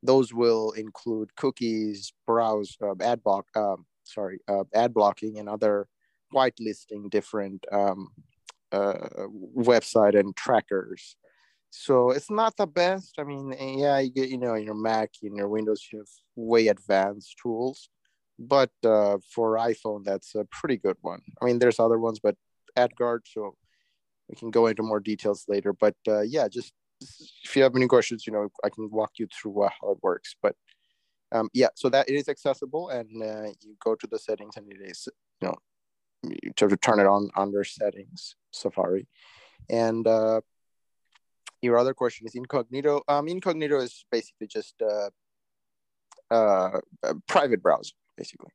Those 0.03 0.33
will 0.33 0.71
include 0.71 1.35
cookies, 1.35 2.13
browse, 2.25 2.77
uh, 2.81 2.93
ad 3.01 3.23
block, 3.23 3.47
um, 3.55 3.85
sorry, 4.03 4.39
uh, 4.47 4.63
ad 4.73 4.93
blocking, 4.93 5.37
and 5.39 5.49
other 5.49 5.87
whitelisting 6.33 7.09
different 7.09 7.65
um, 7.71 8.09
uh, 8.71 9.27
website 9.55 10.17
and 10.17 10.35
trackers. 10.35 11.15
So 11.69 12.11
it's 12.11 12.29
not 12.29 12.55
the 12.57 12.67
best. 12.67 13.15
I 13.17 13.23
mean, 13.23 13.53
yeah, 13.59 13.99
you 13.99 14.11
get, 14.11 14.29
you 14.29 14.37
know, 14.37 14.53
in 14.53 14.63
your 14.63 14.75
Mac, 14.75 15.11
in 15.21 15.35
your 15.35 15.49
Windows, 15.49 15.87
you 15.91 15.99
have 15.99 16.07
way 16.35 16.67
advanced 16.67 17.35
tools 17.41 17.89
but 18.39 18.71
uh, 18.83 19.17
for 19.33 19.55
iphone 19.57 20.03
that's 20.03 20.35
a 20.35 20.45
pretty 20.45 20.77
good 20.77 20.97
one 21.01 21.21
i 21.41 21.45
mean 21.45 21.59
there's 21.59 21.79
other 21.79 21.99
ones 21.99 22.19
but 22.19 22.35
adguard 22.77 23.19
so 23.25 23.55
we 24.29 24.35
can 24.35 24.51
go 24.51 24.67
into 24.67 24.83
more 24.83 24.99
details 24.99 25.45
later 25.47 25.73
but 25.73 25.95
uh, 26.07 26.21
yeah 26.21 26.47
just 26.47 26.73
if 27.01 27.55
you 27.55 27.63
have 27.63 27.75
any 27.75 27.87
questions 27.87 28.25
you 28.25 28.33
know 28.33 28.49
i 28.63 28.69
can 28.69 28.89
walk 28.91 29.11
you 29.17 29.27
through 29.27 29.63
uh, 29.63 29.69
how 29.81 29.91
it 29.91 29.97
works 30.01 30.35
but 30.41 30.55
um, 31.33 31.49
yeah 31.53 31.67
so 31.75 31.89
that 31.89 32.09
it 32.09 32.15
is 32.15 32.29
accessible 32.29 32.89
and 32.89 33.21
uh, 33.21 33.49
you 33.61 33.75
go 33.83 33.95
to 33.95 34.07
the 34.07 34.17
settings 34.17 34.55
and 34.57 34.71
it 34.71 34.79
is 34.81 35.07
you 35.41 35.47
know 35.47 35.55
you 36.23 36.51
have 36.59 36.69
to 36.69 36.77
turn 36.77 36.99
it 36.99 37.05
on 37.05 37.29
under 37.35 37.63
settings 37.63 38.35
safari 38.51 39.07
and 39.69 40.07
uh, 40.07 40.39
your 41.61 41.77
other 41.77 41.93
question 41.93 42.25
is 42.25 42.35
incognito 42.35 43.01
um, 43.07 43.27
incognito 43.27 43.79
is 43.79 44.05
basically 44.11 44.47
just 44.47 44.75
uh, 44.81 45.09
uh, 46.31 46.79
a 47.03 47.15
private 47.27 47.61
browser 47.61 47.93
basically. 48.17 48.51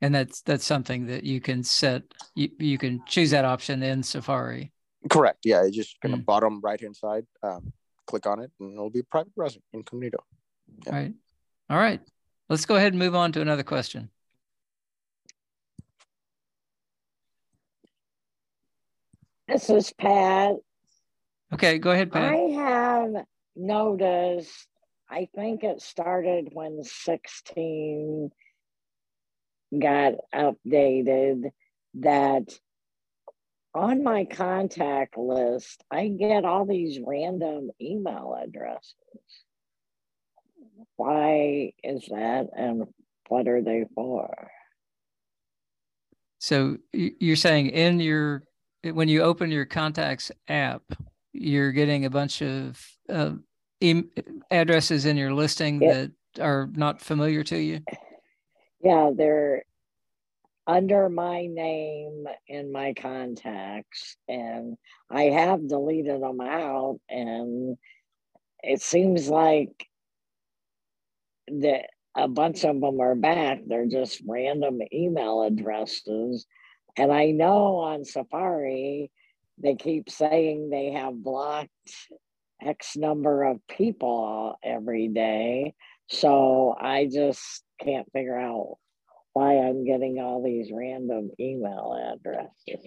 And 0.00 0.14
that's 0.14 0.42
that's 0.42 0.64
something 0.64 1.06
that 1.06 1.24
you 1.24 1.40
can 1.40 1.62
set. 1.62 2.02
You, 2.34 2.50
you 2.58 2.78
can 2.78 3.02
choose 3.06 3.30
that 3.30 3.44
option 3.44 3.82
in 3.82 4.02
Safari. 4.02 4.72
Correct. 5.08 5.40
Yeah, 5.44 5.64
you 5.64 5.72
just 5.72 6.00
kind 6.00 6.14
of 6.14 6.24
bottom 6.24 6.60
right 6.62 6.80
hand 6.80 6.96
side, 6.96 7.26
um, 7.42 7.72
click 8.06 8.26
on 8.26 8.40
it, 8.40 8.50
and 8.60 8.74
it'll 8.74 8.90
be 8.90 9.02
private 9.02 9.34
browser 9.34 9.60
incognito. 9.72 10.18
Yeah. 10.86 10.94
Right. 10.94 11.14
All 11.70 11.78
right. 11.78 12.00
Let's 12.48 12.66
go 12.66 12.76
ahead 12.76 12.92
and 12.92 12.98
move 12.98 13.14
on 13.14 13.32
to 13.32 13.40
another 13.40 13.62
question. 13.62 14.10
This 19.48 19.70
is 19.70 19.92
Pat. 19.92 20.56
Okay, 21.52 21.78
go 21.78 21.92
ahead, 21.92 22.12
Pat. 22.12 22.32
I 22.32 22.36
have 22.54 23.24
noticed 23.54 24.66
I 25.08 25.28
think 25.34 25.62
it 25.62 25.80
started 25.80 26.48
when 26.52 26.82
16 26.82 28.30
got 29.78 30.14
updated 30.34 31.50
that 31.94 32.58
on 33.76 34.02
my 34.02 34.24
contact 34.24 35.18
list, 35.18 35.84
I 35.90 36.08
get 36.08 36.44
all 36.44 36.64
these 36.64 36.98
random 37.04 37.70
email 37.80 38.36
addresses. 38.42 38.94
Why 40.96 41.72
is 41.84 42.06
that 42.10 42.48
and 42.56 42.84
what 43.28 43.48
are 43.48 43.62
they 43.62 43.84
for? 43.94 44.50
So 46.38 46.78
you're 46.92 47.36
saying 47.36 47.68
in 47.70 48.00
your 48.00 48.44
when 48.82 49.08
you 49.08 49.22
open 49.22 49.50
your 49.50 49.64
contacts 49.64 50.30
app, 50.48 50.82
you're 51.32 51.72
getting 51.72 52.04
a 52.04 52.10
bunch 52.10 52.40
of 52.40 52.80
uh, 53.08 53.32
addresses 54.50 55.06
in 55.06 55.16
your 55.16 55.34
listing 55.34 55.82
Yeah. 55.82 55.92
that 55.92 56.12
are 56.40 56.70
not 56.72 57.00
familiar 57.00 57.42
to 57.44 57.58
you? 57.58 57.80
Yeah, 58.82 59.10
they're 59.14 59.64
under 60.66 61.08
my 61.08 61.46
name 61.46 62.26
in 62.48 62.72
my 62.72 62.94
contacts, 62.94 64.16
and 64.28 64.76
I 65.10 65.24
have 65.24 65.68
deleted 65.68 66.22
them 66.22 66.40
out, 66.40 66.98
and 67.08 67.76
it 68.62 68.82
seems 68.82 69.28
like 69.28 69.86
that 71.48 71.86
a 72.16 72.26
bunch 72.26 72.64
of 72.64 72.80
them 72.80 73.00
are 73.00 73.14
back. 73.14 73.60
They're 73.66 73.86
just 73.86 74.22
random 74.26 74.80
email 74.92 75.42
addresses. 75.42 76.46
And 76.96 77.12
I 77.12 77.26
know 77.26 77.76
on 77.76 78.04
Safari, 78.04 79.10
they 79.58 79.74
keep 79.74 80.10
saying 80.10 80.70
they 80.70 80.92
have 80.92 81.22
blocked 81.22 81.70
X 82.60 82.96
number 82.96 83.44
of 83.44 83.60
people 83.68 84.58
every 84.64 85.08
day. 85.08 85.74
So 86.08 86.74
I 86.78 87.06
just 87.12 87.62
can't 87.80 88.10
figure 88.12 88.38
out 88.38 88.78
why 89.36 89.58
I'm 89.58 89.84
getting 89.84 90.18
all 90.18 90.42
these 90.42 90.70
random 90.72 91.30
email 91.38 91.94
addresses. 92.14 92.86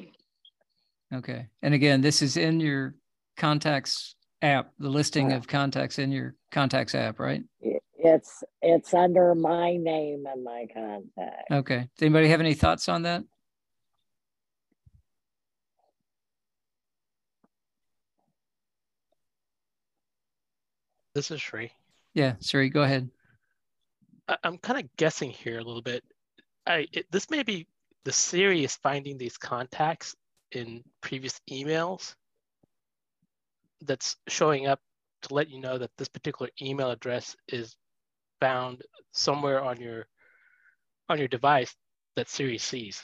Okay. 1.13 1.45
And 1.61 1.75
again, 1.75 2.01
this 2.01 2.23
is 2.23 2.37
in 2.37 2.59
your 2.59 2.95
contacts 3.37 4.15
app, 4.41 4.71
the 4.79 4.89
listing 4.89 5.29
Yeah. 5.29 5.35
of 5.37 5.47
contacts 5.47 5.99
in 5.99 6.11
your 6.11 6.33
contacts 6.49 6.95
app, 6.95 7.19
right? 7.19 7.43
It's 7.61 8.43
it's 8.63 8.95
under 8.95 9.35
my 9.35 9.75
name 9.75 10.25
and 10.25 10.43
my 10.43 10.65
contact. 10.73 11.51
Okay. 11.51 11.81
Does 11.81 12.01
anybody 12.01 12.29
have 12.29 12.39
any 12.39 12.55
thoughts 12.55 12.89
on 12.89 13.03
that? 13.03 13.23
This 21.13 21.29
is 21.29 21.41
Sri. 21.41 21.71
Yeah, 22.13 22.35
Sri, 22.41 22.69
go 22.69 22.81
ahead. 22.81 23.09
I'm 24.43 24.57
kind 24.57 24.79
of 24.79 24.95
guessing 24.97 25.29
here 25.31 25.59
a 25.59 25.63
little 25.63 25.81
bit. 25.81 26.03
It, 26.69 27.07
this 27.11 27.29
may 27.29 27.43
be 27.43 27.67
the 28.05 28.11
Siri 28.11 28.63
is 28.63 28.75
finding 28.75 29.17
these 29.17 29.37
contacts 29.37 30.15
in 30.51 30.83
previous 31.01 31.41
emails 31.49 32.15
that's 33.81 34.17
showing 34.27 34.67
up 34.67 34.79
to 35.23 35.33
let 35.33 35.49
you 35.49 35.59
know 35.59 35.77
that 35.77 35.91
this 35.97 36.07
particular 36.07 36.49
email 36.61 36.91
address 36.91 37.35
is 37.47 37.75
found 38.39 38.83
somewhere 39.11 39.61
on 39.61 39.79
your 39.81 40.07
on 41.09 41.17
your 41.17 41.27
device 41.27 41.75
that 42.15 42.29
Siri 42.29 42.59
sees. 42.59 43.03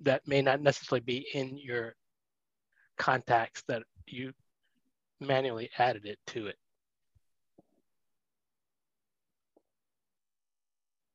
That 0.00 0.26
may 0.26 0.42
not 0.42 0.60
necessarily 0.60 1.00
be 1.00 1.26
in 1.32 1.56
your 1.56 1.94
contacts 2.98 3.62
that 3.68 3.82
you 4.06 4.32
manually 5.20 5.70
added 5.78 6.04
it 6.04 6.18
to 6.28 6.46
it. 6.46 6.56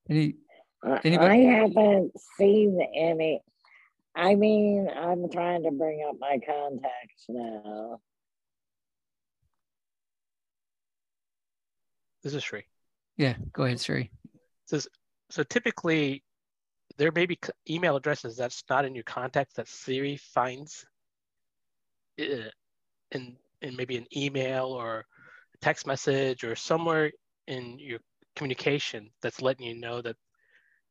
Any, 0.10 0.36
I 0.84 1.00
Anybody- 1.04 1.48
I 1.48 1.52
haven't 1.52 2.20
seen 2.38 2.80
any. 2.96 3.42
I 4.16 4.36
mean, 4.36 4.88
I'm 4.88 5.30
trying 5.30 5.64
to 5.64 5.72
bring 5.72 6.06
up 6.08 6.16
my 6.20 6.40
contacts 6.46 7.26
now. 7.28 8.00
This 12.24 12.34
is 12.34 12.44
Sri. 12.44 12.64
yeah, 13.18 13.36
go 13.54 13.64
ahead, 13.64 13.80
Sri. 13.80 14.10
Says 14.66 14.88
so 15.30 15.44
typically 15.44 16.24
there 16.98 17.12
may 17.12 17.26
be 17.26 17.38
email 17.70 17.96
addresses 17.96 18.38
that's 18.38 18.64
not 18.70 18.86
in 18.86 18.96
your 18.96 19.04
contacts 19.04 19.56
that 19.56 19.68
Siri 19.68 20.18
finds 20.18 20.86
uh, 22.20 22.50
in 23.12 23.38
in 23.62 23.76
maybe 23.76 23.98
an 23.98 24.08
email 24.16 24.68
or 24.68 25.00
a 25.00 25.58
text 25.62 25.86
message 25.86 26.44
or 26.44 26.56
somewhere 26.56 27.12
in 27.48 27.78
your 27.80 28.00
communication 28.36 29.10
that's 29.22 29.42
letting 29.42 29.66
you 29.66 29.76
know 29.76 30.02
that 30.02 30.16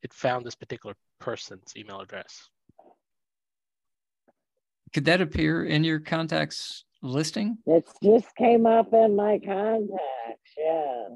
it 0.03 0.13
found 0.13 0.45
this 0.45 0.55
particular 0.55 0.95
person's 1.21 1.73
email 1.77 2.01
address. 2.01 2.49
Could 4.93 5.07
that 5.07 5.21
appear 5.21 5.65
in 5.65 5.83
your 5.83 5.99
contacts 5.99 6.85
listing? 7.03 7.59
It 7.67 7.89
just 8.03 8.35
came 8.37 8.67
up 8.67 8.93
in 8.93 9.17
my 9.17 9.41
contacts. 9.45 10.53
Yeah. 10.57 11.09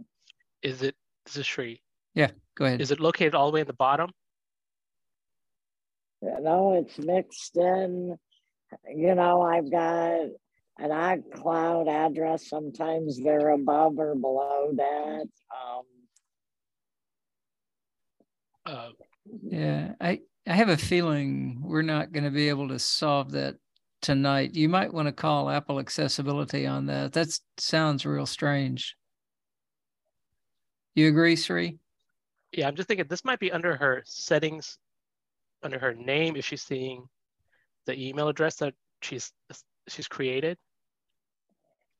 Is 0.63 0.83
it 0.83 0.97
this 1.27 1.37
is 1.37 1.47
Sri? 1.47 1.83
Yeah, 2.15 2.31
go 2.57 2.65
ahead. 2.65 2.81
Is 2.81 2.91
it 2.91 3.01
located 3.01 3.35
all 3.35 3.51
the 3.51 3.55
way 3.55 3.61
in 3.61 3.67
the 3.67 3.75
bottom? 3.75 4.11
No, 6.23 6.73
it's 6.73 6.99
mixed 6.99 7.57
in. 7.57 8.17
You 8.93 9.15
know, 9.15 9.43
I've 9.43 9.71
got 9.71 10.27
an 10.79 10.91
iCloud 10.91 11.89
address. 11.89 12.49
Sometimes 12.49 13.23
they're 13.23 13.51
above 13.51 13.99
or 13.99 14.15
below 14.15 14.71
that. 14.75 15.29
Um, 15.53 15.85
Uh, 18.69 18.91
Yeah, 19.43 19.95
I, 20.01 20.21
I 20.47 20.53
have 20.53 20.69
a 20.69 20.77
feeling 20.77 21.61
we're 21.63 21.83
not 21.83 22.13
going 22.13 22.25
to 22.25 22.31
be 22.31 22.49
able 22.49 22.69
to 22.69 22.79
solve 22.79 23.33
that 23.33 23.57
tonight. 24.03 24.55
You 24.55 24.69
might 24.69 24.93
want 24.93 25.07
to 25.07 25.13
call 25.13 25.51
Apple 25.51 25.81
Accessibility 25.81 26.67
on 26.67 26.87
that. 26.87 27.15
That 27.15 27.29
sounds 27.57 28.05
real 28.05 28.27
strange. 28.27 28.95
You 30.95 31.09
agree, 31.09 31.37
Sri? 31.37 31.79
yeah, 32.53 32.67
I'm 32.67 32.77
just 32.77 32.89
thinking 32.89 33.07
this 33.09 33.25
might 33.25 33.41
be 33.41 33.53
under 33.53 33.77
her 33.77 34.03
settings, 34.07 34.79
under 35.63 35.79
her 35.79 35.95
name, 35.95 36.37
if 36.37 36.47
she's 36.47 36.63
seeing 36.63 37.07
the 37.87 37.99
email 37.99 38.29
address 38.29 38.57
that 38.57 38.75
she's 39.03 39.33
she's 39.89 40.09
created. 40.09 40.57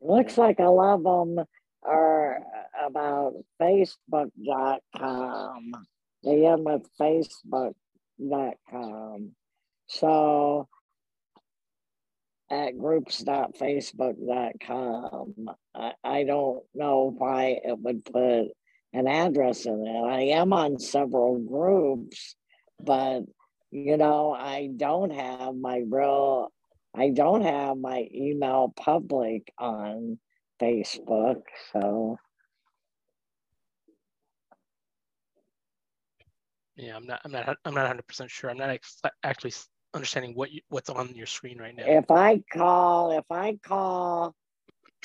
looks 0.01 0.39
like 0.39 0.59
a 0.59 0.65
lot 0.65 0.95
of 0.95 1.03
them 1.03 1.45
are 1.83 2.43
about 2.85 3.35
Facebook.com. 3.61 5.73
They 6.25 6.47
end 6.47 6.65
with 6.65 6.89
Facebook.com. 7.01 9.31
So 9.87 10.69
at 12.51 12.79
groups.facebook.com, 12.79 15.35
I, 15.75 15.93
I 16.03 16.25
don't 16.25 16.65
know 16.75 17.15
why 17.17 17.61
it 17.63 17.79
would 17.79 18.05
put 18.05 18.49
an 18.93 19.07
address 19.07 19.65
in 19.67 19.87
it. 19.87 20.07
I 20.07 20.23
am 20.39 20.53
on 20.53 20.79
several 20.79 21.39
groups, 21.39 22.35
but 22.81 23.23
you 23.71 23.99
know, 23.99 24.33
I 24.33 24.71
don't 24.75 25.13
have 25.13 25.55
my 25.55 25.83
real, 25.89 26.51
I 26.97 27.11
don't 27.11 27.43
have 27.43 27.77
my 27.77 28.09
email 28.15 28.73
public 28.75 29.53
on 29.59 30.19
Facebook. 30.61 31.43
So 31.73 32.17
Yeah, 36.79 36.97
I'm 36.97 37.07
not 37.07 37.21
I'm 37.25 37.33
not 37.33 37.49
I'm 37.65 37.75
not 37.75 37.83
100 37.83 38.07
percent 38.07 38.31
sure. 38.31 38.51
I'm 38.51 38.57
not 38.57 38.71
ex- 38.71 39.03
actually 39.25 39.53
understanding 39.95 40.33
what 40.35 40.53
you, 40.53 40.61
what's 40.69 40.89
on 40.89 41.13
your 41.15 41.27
screen 41.27 41.59
right 41.59 41.75
now. 41.75 41.85
if 41.87 42.11
I 42.11 42.43
call, 42.53 43.19
if 43.19 43.25
I 43.31 43.59
call 43.63 44.35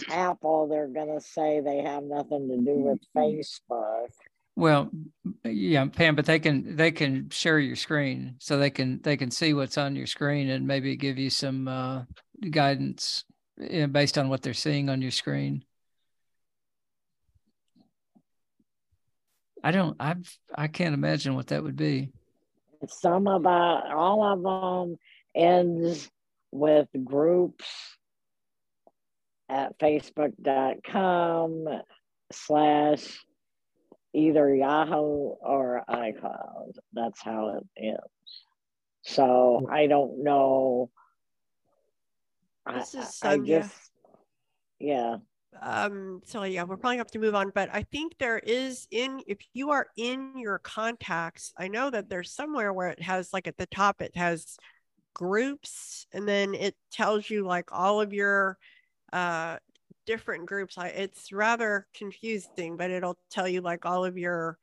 Apple, 0.09 0.67
they're 0.67 0.88
gonna 0.88 1.19
say 1.19 1.62
they 1.62 1.79
have 1.79 2.03
nothing 2.03 2.47
to 2.49 2.57
do 2.57 2.77
with 2.79 2.99
Facebook. 3.17 4.07
Well, 4.55 4.91
yeah, 5.43 5.88
Pam, 5.88 6.15
but 6.15 6.27
they 6.27 6.38
can 6.38 6.75
they 6.75 6.91
can 6.91 7.29
share 7.31 7.57
your 7.57 7.75
screen 7.75 8.36
so 8.38 8.57
they 8.57 8.69
can 8.69 9.01
they 9.01 9.17
can 9.17 9.31
see 9.31 9.55
what's 9.55 9.79
on 9.79 9.95
your 9.95 10.05
screen 10.05 10.49
and 10.51 10.67
maybe 10.67 10.95
give 10.95 11.17
you 11.17 11.31
some 11.31 11.67
uh, 11.67 12.03
guidance 12.51 13.23
you 13.57 13.81
know, 13.81 13.88
based 13.88 14.19
on 14.19 14.29
what 14.29 14.43
they're 14.43 14.53
seeing 14.53 14.89
on 14.89 15.01
your 15.01 15.12
screen. 15.12 15.63
I 19.63 19.71
don't 19.71 19.95
I've 19.99 20.38
I 20.54 20.67
can't 20.67 20.93
imagine 20.93 21.36
what 21.36 21.47
that 21.47 21.63
would 21.63 21.76
be. 21.78 22.12
Some 22.88 23.28
about 23.28 23.91
all 23.91 24.23
of 24.23 24.43
them 24.43 24.97
ends 25.34 26.10
with 26.52 26.88
groups 27.06 27.65
at 29.49 29.78
facebook.com 29.80 31.65
slash 32.32 33.26
either 34.13 34.54
Yahoo 34.54 35.36
or 35.41 35.84
iCloud. 35.89 36.73
That's 36.93 37.21
how 37.21 37.58
it 37.58 37.63
ends. 37.82 37.99
So 39.04 39.67
I 39.71 39.88
don't 39.88 40.23
know. 40.23 40.89
I, 42.65 42.80
This 42.80 42.95
is 42.95 43.19
I 43.23 43.32
I 43.34 43.36
Sonia. 43.38 43.62
just, 43.62 43.91
yeah. 44.80 45.15
Um 45.61 46.21
so 46.25 46.43
yeah 46.43 46.63
we're 46.63 46.77
probably 46.77 46.97
have 46.97 47.11
to 47.11 47.19
move 47.19 47.35
on 47.35 47.51
but 47.53 47.69
i 47.73 47.83
think 47.83 48.13
there 48.17 48.39
is 48.39 48.87
in 48.91 49.21
if 49.27 49.37
you 49.53 49.71
are 49.71 49.87
in 49.97 50.33
your 50.37 50.59
contacts 50.59 51.53
i 51.57 51.67
know 51.67 51.89
that 51.89 52.09
there's 52.09 52.31
somewhere 52.31 52.73
where 52.73 52.89
it 52.89 53.01
has 53.01 53.31
like 53.33 53.47
at 53.47 53.57
the 53.57 53.65
top 53.67 54.01
it 54.01 54.15
has 54.15 54.57
groups 55.13 56.07
and 56.13 56.27
then 56.27 56.53
it 56.53 56.75
tells 56.91 57.29
you 57.29 57.45
like 57.45 57.71
all 57.71 58.01
of 58.01 58.13
your 58.13 58.57
uh 59.11 59.57
different 60.05 60.45
groups. 60.45 60.77
I, 60.77 60.87
it's 60.87 61.31
rather 61.31 61.87
confusing 61.93 62.77
but 62.77 62.91
it'll 62.91 63.17
tell 63.31 63.47
you 63.47 63.61
like 63.61 63.85
all 63.85 64.05
of 64.05 64.17
your 64.17 64.57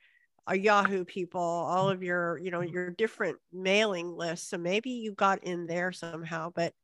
uh, 0.49 0.55
yahoo 0.55 1.05
people 1.05 1.41
all 1.41 1.89
of 1.89 2.03
your 2.03 2.39
you 2.39 2.51
know 2.51 2.61
your 2.61 2.91
different 2.91 3.39
mailing 3.53 4.17
lists. 4.17 4.49
So 4.51 4.59
maybe 4.59 4.91
you 4.91 5.13
got 5.13 5.43
in 5.45 5.67
there 5.67 5.93
somehow 5.93 6.53
but 6.55 6.75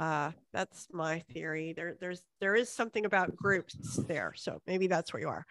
uh 0.00 0.32
that's 0.52 0.88
my 0.92 1.20
theory 1.32 1.72
there 1.72 1.96
there's 2.00 2.22
there 2.40 2.56
is 2.56 2.68
something 2.68 3.04
about 3.04 3.34
groups 3.36 4.00
there 4.08 4.32
so 4.36 4.60
maybe 4.66 4.86
that's 4.86 5.12
where 5.12 5.20
you 5.20 5.28
are 5.28 5.46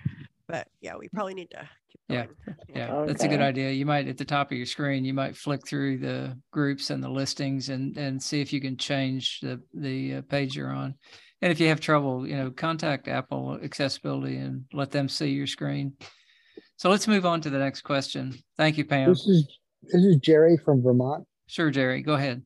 but 0.47 0.67
yeah 0.81 0.95
we 0.97 1.07
probably 1.09 1.33
need 1.33 1.49
to 1.49 1.69
keep 1.89 2.01
Yeah. 2.09 2.25
going. 2.25 2.35
Yeah, 2.67 3.05
that's 3.07 3.23
a 3.23 3.27
good 3.27 3.39
idea. 3.41 3.71
You 3.71 3.85
might 3.85 4.07
at 4.07 4.17
the 4.17 4.25
top 4.25 4.51
of 4.51 4.57
your 4.57 4.65
screen, 4.65 5.05
you 5.05 5.13
might 5.13 5.37
flick 5.37 5.65
through 5.65 5.99
the 5.99 6.37
groups 6.51 6.89
and 6.89 7.01
the 7.03 7.09
listings 7.09 7.69
and 7.69 7.95
and 7.97 8.21
see 8.21 8.41
if 8.41 8.51
you 8.51 8.59
can 8.59 8.75
change 8.77 9.39
the 9.41 9.61
the 9.73 10.15
uh, 10.15 10.21
page 10.23 10.55
you're 10.55 10.73
on. 10.73 10.95
And 11.41 11.51
if 11.51 11.59
you 11.59 11.67
have 11.67 11.79
trouble, 11.79 12.27
you 12.27 12.35
know, 12.35 12.51
contact 12.51 13.07
Apple 13.07 13.59
Accessibility 13.63 14.37
and 14.37 14.65
let 14.73 14.91
them 14.91 15.07
see 15.07 15.29
your 15.29 15.47
screen. 15.47 15.93
So 16.77 16.89
let's 16.89 17.07
move 17.07 17.25
on 17.25 17.41
to 17.41 17.49
the 17.49 17.59
next 17.59 17.81
question. 17.81 18.33
Thank 18.57 18.77
you, 18.77 18.85
Pam. 18.85 19.09
This 19.09 19.27
is 19.27 19.57
this 19.83 20.03
is 20.03 20.17
Jerry 20.17 20.57
from 20.57 20.81
Vermont. 20.81 21.25
Sure, 21.47 21.69
Jerry, 21.69 22.01
go 22.01 22.13
ahead. 22.13 22.43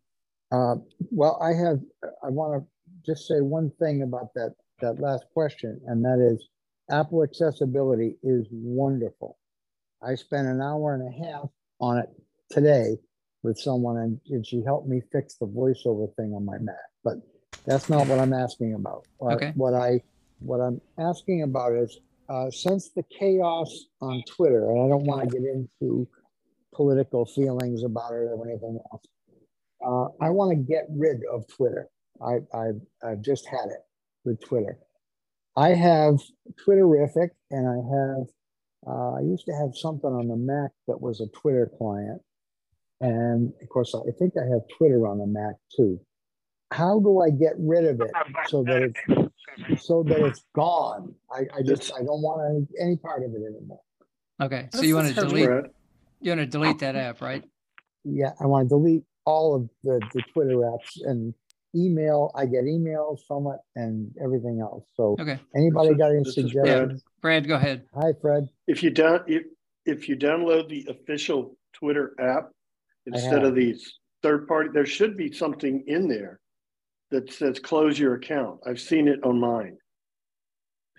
Uh, 0.51 0.75
well, 1.11 1.37
I 1.41 1.49
have 1.53 1.79
I 2.23 2.29
want 2.29 2.61
to 2.63 2.67
just 3.05 3.27
say 3.27 3.41
one 3.41 3.71
thing 3.79 4.01
about 4.03 4.33
that 4.35 4.55
that 4.81 4.99
last 4.99 5.25
question, 5.33 5.79
and 5.87 6.03
that 6.05 6.19
is 6.19 6.47
Apple 6.89 7.23
accessibility 7.23 8.15
is 8.23 8.47
wonderful. 8.51 9.37
I 10.01 10.15
spent 10.15 10.47
an 10.47 10.61
hour 10.61 10.93
and 10.95 11.03
a 11.07 11.25
half 11.27 11.49
on 11.81 11.97
it 11.97 12.09
today 12.49 12.97
with 13.43 13.57
someone, 13.57 13.97
and, 13.97 14.19
and 14.29 14.45
she 14.45 14.61
helped 14.63 14.87
me 14.87 15.01
fix 15.11 15.35
the 15.35 15.47
voiceover 15.47 16.13
thing 16.15 16.33
on 16.33 16.45
my 16.45 16.57
Mac. 16.59 16.75
But 17.03 17.15
that's 17.65 17.89
not 17.89 18.07
what 18.07 18.19
I'm 18.19 18.33
asking 18.33 18.73
about. 18.73 19.05
What- 19.17 19.35
Okay. 19.35 19.51
What 19.55 19.73
I 19.73 20.01
what 20.39 20.59
I'm 20.61 20.79
asking 20.99 21.41
about 21.43 21.73
is 21.73 21.99
uh, 22.29 22.51
since 22.51 22.89
the 22.91 23.03
chaos 23.19 23.85
on 24.01 24.21
Twitter, 24.27 24.69
and 24.69 24.79
I 24.85 24.87
don't 24.87 25.03
want 25.05 25.27
to 25.29 25.35
get 25.39 25.45
into 25.47 26.07
political 26.73 27.25
feelings 27.25 27.83
about 27.83 28.11
it 28.13 28.27
or 28.31 28.47
anything 28.47 28.79
else. 28.91 29.03
Uh, 29.85 30.07
I 30.21 30.29
want 30.29 30.51
to 30.51 30.55
get 30.55 30.85
rid 30.89 31.21
of 31.31 31.47
Twitter. 31.47 31.87
I, 32.21 32.37
I, 32.53 32.71
I've 33.03 33.21
just 33.21 33.47
had 33.47 33.65
it 33.67 33.81
with 34.25 34.41
Twitter. 34.41 34.77
I 35.55 35.69
have 35.69 36.19
Twitterrific, 36.65 37.29
and 37.51 37.67
I 37.67 37.75
have. 37.95 38.27
Uh, 38.85 39.13
I 39.17 39.21
used 39.21 39.45
to 39.47 39.53
have 39.53 39.71
something 39.73 40.09
on 40.09 40.27
the 40.27 40.35
Mac 40.35 40.71
that 40.87 41.01
was 41.01 41.19
a 41.19 41.27
Twitter 41.27 41.69
client, 41.77 42.21
and 43.01 43.51
of 43.61 43.69
course, 43.69 43.95
I 43.95 44.11
think 44.17 44.33
I 44.37 44.45
have 44.51 44.61
Twitter 44.77 45.07
on 45.07 45.17
the 45.17 45.25
Mac 45.25 45.55
too. 45.75 45.99
How 46.71 46.99
do 46.99 47.21
I 47.21 47.29
get 47.31 47.53
rid 47.57 47.85
of 47.85 48.01
it 48.01 48.11
so 48.47 48.63
that 48.63 48.93
it's 49.09 49.85
so 49.85 50.03
that 50.03 50.19
it's 50.19 50.43
gone? 50.55 51.15
I, 51.31 51.41
I 51.57 51.61
just 51.63 51.91
I 51.93 51.99
don't 51.99 52.21
want 52.21 52.41
any, 52.49 52.89
any 52.89 52.97
part 52.97 53.23
of 53.23 53.31
it 53.31 53.41
anymore. 53.41 53.81
Okay, 54.41 54.69
so 54.71 54.81
you 54.81 54.95
want 54.95 55.07
to 55.07 55.13
delete 55.13 55.49
you 56.21 56.31
want 56.31 56.41
to 56.41 56.45
delete 56.45 56.79
that 56.79 56.95
app, 56.95 57.21
right? 57.21 57.43
Yeah, 58.03 58.31
I 58.39 58.45
want 58.45 58.65
to 58.65 58.75
delete 58.75 59.03
all 59.27 59.53
of 59.55 59.69
the, 59.83 59.99
the 60.13 60.21
Twitter 60.33 60.55
apps 60.55 61.01
and 61.03 61.33
email, 61.75 62.31
I 62.33 62.45
get 62.45 62.63
emails 62.63 63.19
from 63.27 63.45
it 63.47 63.59
and 63.75 64.09
everything 64.23 64.61
else. 64.61 64.85
So 64.95 65.17
Okay. 65.19 65.37
anybody 65.53 65.93
got 65.95 66.11
any 66.11 66.19
This 66.19 66.29
is 66.37 66.45
suggestions? 66.51 67.03
Brad, 67.21 67.45
go 67.45 67.55
ahead. 67.55 67.83
Hi, 67.93 68.13
Fred. 68.21 68.47
If 68.67 68.81
you 68.81 68.89
down, 68.89 69.19
if, 69.27 69.43
if 69.85 70.07
you 70.07 70.15
download 70.15 70.69
the 70.69 70.87
official 70.89 71.57
Twitter 71.73 72.13
app, 72.19 72.51
instead 73.05 73.43
of 73.43 73.53
these 73.53 73.99
third 74.23 74.47
party, 74.47 74.69
there 74.73 74.85
should 74.85 75.17
be 75.17 75.31
something 75.31 75.83
in 75.87 76.07
there 76.07 76.39
that 77.11 77.31
says 77.31 77.59
close 77.59 77.99
your 77.99 78.15
account. 78.15 78.61
I've 78.65 78.79
seen 78.79 79.07
it 79.09 79.19
on 79.23 79.39
mine. 79.39 79.77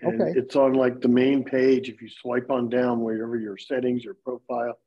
And 0.01 0.21
Okay. 0.21 0.39
it's 0.39 0.55
on 0.55 0.73
like 0.73 1.01
the 1.01 1.07
main 1.09 1.43
page. 1.43 1.89
If 1.89 1.99
you 2.01 2.09
swipe 2.09 2.51
on 2.51 2.69
down 2.69 3.01
wherever 3.01 3.37
your 3.37 3.57
settings, 3.57 4.03
your 4.03 4.15
profile. 4.23 4.79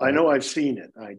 I 0.00 0.12
know 0.12 0.28
I've 0.28 0.44
seen 0.44 0.78
it. 0.78 0.92
I, 1.00 1.16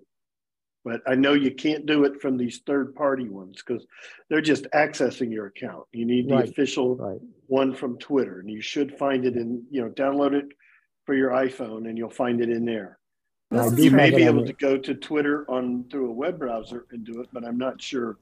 but 0.83 1.01
I 1.07 1.15
know 1.15 1.33
you 1.33 1.51
can't 1.53 1.85
do 1.85 2.05
it 2.05 2.21
from 2.21 2.37
these 2.37 2.61
third 2.65 2.95
party 2.95 3.27
ones 3.27 3.61
because 3.65 3.85
they're 4.29 4.41
just 4.41 4.65
accessing 4.73 5.31
your 5.31 5.47
account. 5.47 5.85
You 5.91 6.05
need 6.05 6.27
the 6.27 6.35
Right, 6.35 6.49
official 6.49 6.95
Right. 6.95 7.21
one 7.47 7.73
from 7.73 7.97
Twitter, 7.99 8.39
and 8.39 8.49
you 8.49 8.61
should 8.61 8.97
find 8.97 9.25
it 9.25 9.35
in, 9.35 9.65
you 9.69 9.81
know, 9.81 9.89
download 9.89 10.33
it 10.33 10.47
for 11.05 11.15
your 11.15 11.31
iPhone 11.31 11.89
and 11.89 11.97
you'll 11.97 12.09
find 12.09 12.41
it 12.41 12.49
in 12.49 12.65
there. 12.65 12.99
I 13.51 13.57
This 13.57 13.71
do 13.71 13.75
is 13.77 13.85
You 13.85 13.91
may 13.91 14.11
be 14.11 14.23
able 14.23 14.45
to 14.45 14.53
go 14.53 14.77
to 14.77 14.93
Twitter 14.93 15.49
on 15.49 15.85
through 15.89 16.09
a 16.09 16.13
web 16.13 16.37
browser 16.37 16.85
and 16.91 17.03
do 17.03 17.19
it, 17.21 17.29
but 17.33 17.43
I'm 17.43 17.57
not 17.57 17.81
sure 17.81 18.17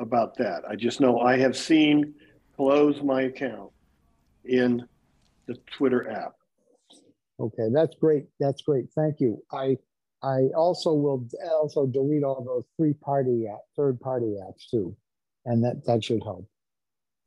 about 0.00 0.36
that. 0.38 0.64
I 0.68 0.74
just 0.74 1.00
know 1.00 1.20
I 1.20 1.38
have 1.38 1.56
seen 1.56 2.14
close 2.56 3.00
my 3.02 3.22
account 3.22 3.70
in 4.44 4.86
the 5.46 5.54
Twitter 5.76 6.10
app. 6.10 6.32
Okay, 7.38 7.68
that's 7.72 7.94
great. 7.96 8.26
That's 8.40 8.62
great. 8.62 8.86
Thank 8.94 9.20
you. 9.20 9.42
I, 9.52 9.76
I 10.24 10.48
also 10.56 10.94
will 10.94 11.28
also 11.52 11.86
delete 11.86 12.24
all 12.24 12.42
those 12.42 12.64
three 12.78 12.94
party 12.94 13.46
app, 13.46 13.60
third 13.76 14.00
party 14.00 14.36
apps 14.42 14.68
too. 14.70 14.96
And 15.44 15.62
that, 15.64 15.84
that 15.86 16.02
should 16.02 16.22
help. 16.22 16.48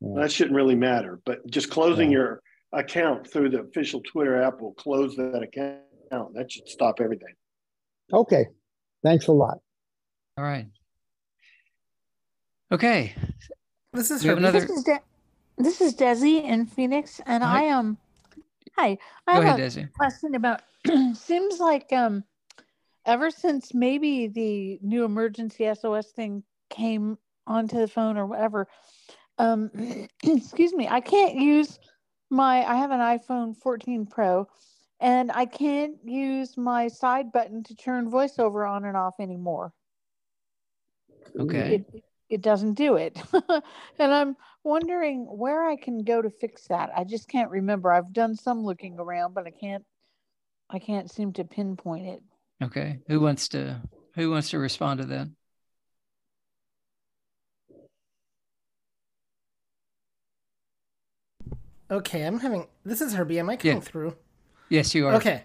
Yeah. 0.00 0.22
That 0.22 0.32
shouldn't 0.32 0.56
really 0.56 0.74
matter, 0.74 1.20
but 1.24 1.46
just 1.48 1.70
closing 1.70 2.10
Yeah. 2.10 2.18
your 2.18 2.42
account 2.72 3.30
through 3.30 3.50
the 3.50 3.60
official 3.60 4.00
Twitter 4.00 4.42
app 4.42 4.60
will 4.60 4.74
close 4.74 5.14
that 5.16 5.42
account. 5.42 6.34
That 6.34 6.50
should 6.50 6.68
stop 6.68 7.00
everything. 7.00 7.34
Okay, 8.12 8.46
thanks 9.04 9.26
a 9.28 9.32
lot. 9.32 9.58
All 10.36 10.44
right. 10.44 10.66
Okay. 12.72 13.14
This 13.92 14.10
is 14.10 14.22
We 14.22 14.28
have 14.30 14.38
Herbie. 14.38 14.48
another- 14.48 14.66
This 14.66 14.70
is 14.78 14.84
De- 14.84 15.02
this 15.58 15.80
is 15.80 15.94
Desi 15.94 16.42
in 16.44 16.66
Phoenix, 16.66 17.20
and 17.26 17.42
Hi. 17.44 17.60
I 17.60 17.62
am. 17.64 17.98
hi, 18.76 18.98
I 19.26 19.36
Go 19.36 19.42
have 19.42 19.58
ahead, 19.58 19.60
a 19.60 19.66
Desi. 19.82 19.92
question 19.92 20.34
about. 20.34 20.62
seems 21.14 21.58
like 21.60 21.92
um, 21.92 22.22
ever 23.08 23.30
since 23.30 23.74
maybe 23.74 24.28
the 24.28 24.78
new 24.82 25.04
emergency 25.04 25.68
SOS 25.74 26.12
thing 26.12 26.44
came 26.68 27.18
onto 27.46 27.78
the 27.78 27.88
phone 27.88 28.18
or 28.18 28.26
whatever, 28.26 28.68
um, 29.38 29.70
excuse 30.22 30.74
me, 30.74 30.86
I 30.86 31.00
can't 31.00 31.34
use 31.34 31.78
my. 32.30 32.64
I 32.64 32.76
have 32.76 32.90
an 32.90 33.00
iPhone 33.00 33.56
14 33.56 34.06
Pro, 34.06 34.46
and 35.00 35.32
I 35.32 35.46
can't 35.46 35.96
use 36.04 36.56
my 36.56 36.88
side 36.88 37.32
button 37.32 37.64
to 37.64 37.74
turn 37.74 38.10
VoiceOver 38.10 38.68
on 38.68 38.84
and 38.84 38.96
off 38.96 39.14
anymore. 39.18 39.72
Okay. 41.40 41.76
it 41.76 42.04
it 42.28 42.42
doesn't 42.42 42.74
do 42.74 42.96
it 42.96 43.20
and 43.98 44.12
i'm 44.12 44.36
wondering 44.64 45.24
where 45.24 45.66
i 45.68 45.76
can 45.76 46.02
go 46.04 46.20
to 46.20 46.30
fix 46.30 46.66
that 46.68 46.90
i 46.96 47.04
just 47.04 47.28
can't 47.28 47.50
remember 47.50 47.92
i've 47.92 48.12
done 48.12 48.34
some 48.34 48.64
looking 48.64 48.98
around 48.98 49.34
but 49.34 49.46
i 49.46 49.50
can't 49.50 49.84
i 50.70 50.78
can't 50.78 51.10
seem 51.10 51.32
to 51.32 51.44
pinpoint 51.44 52.06
it 52.06 52.22
Okay. 52.62 53.00
Who 53.08 53.20
wants 53.20 53.48
to 53.48 53.80
who 54.14 54.30
wants 54.30 54.50
to 54.50 54.58
respond 54.58 55.00
to 55.00 55.06
that? 55.06 55.28
Okay, 61.90 62.22
I'm 62.22 62.40
having. 62.40 62.66
This 62.84 63.00
is 63.00 63.14
Herbie. 63.14 63.38
Am 63.38 63.48
I 63.48 63.56
coming 63.56 63.76
Yeah. 63.78 63.80
through? 63.82 64.16
Yes, 64.68 64.94
you 64.94 65.06
are. 65.06 65.14
Okay. 65.14 65.44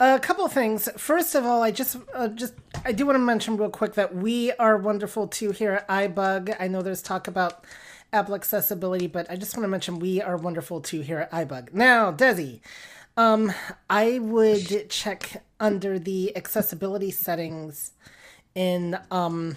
A 0.00 0.18
couple 0.18 0.44
of 0.44 0.52
things. 0.52 0.88
First 0.96 1.36
of 1.36 1.44
all, 1.44 1.62
I 1.62 1.70
just 1.70 1.96
uh, 2.14 2.28
just 2.28 2.54
I 2.84 2.90
do 2.90 3.06
want 3.06 3.14
to 3.14 3.20
mention 3.20 3.56
real 3.56 3.70
quick 3.70 3.94
that 3.94 4.14
we 4.14 4.50
are 4.52 4.76
wonderful 4.76 5.28
too 5.28 5.52
here 5.52 5.72
at 5.72 5.88
iBug. 5.88 6.56
I 6.58 6.66
know 6.66 6.82
there's 6.82 7.02
talk 7.02 7.28
about 7.28 7.64
Apple 8.12 8.34
accessibility, 8.34 9.06
but 9.06 9.30
I 9.30 9.36
just 9.36 9.56
want 9.56 9.64
to 9.64 9.68
mention 9.68 10.00
we 10.00 10.20
are 10.20 10.36
wonderful 10.36 10.80
too 10.80 11.00
here 11.02 11.20
at 11.20 11.30
iBug. 11.30 11.72
Now, 11.72 12.10
Desi, 12.10 12.60
um, 13.16 13.52
I 13.88 14.18
would 14.18 14.90
check 14.90 15.42
under 15.60 15.98
the 15.98 16.36
accessibility 16.36 17.10
settings 17.10 17.92
in 18.54 18.98
um 19.10 19.56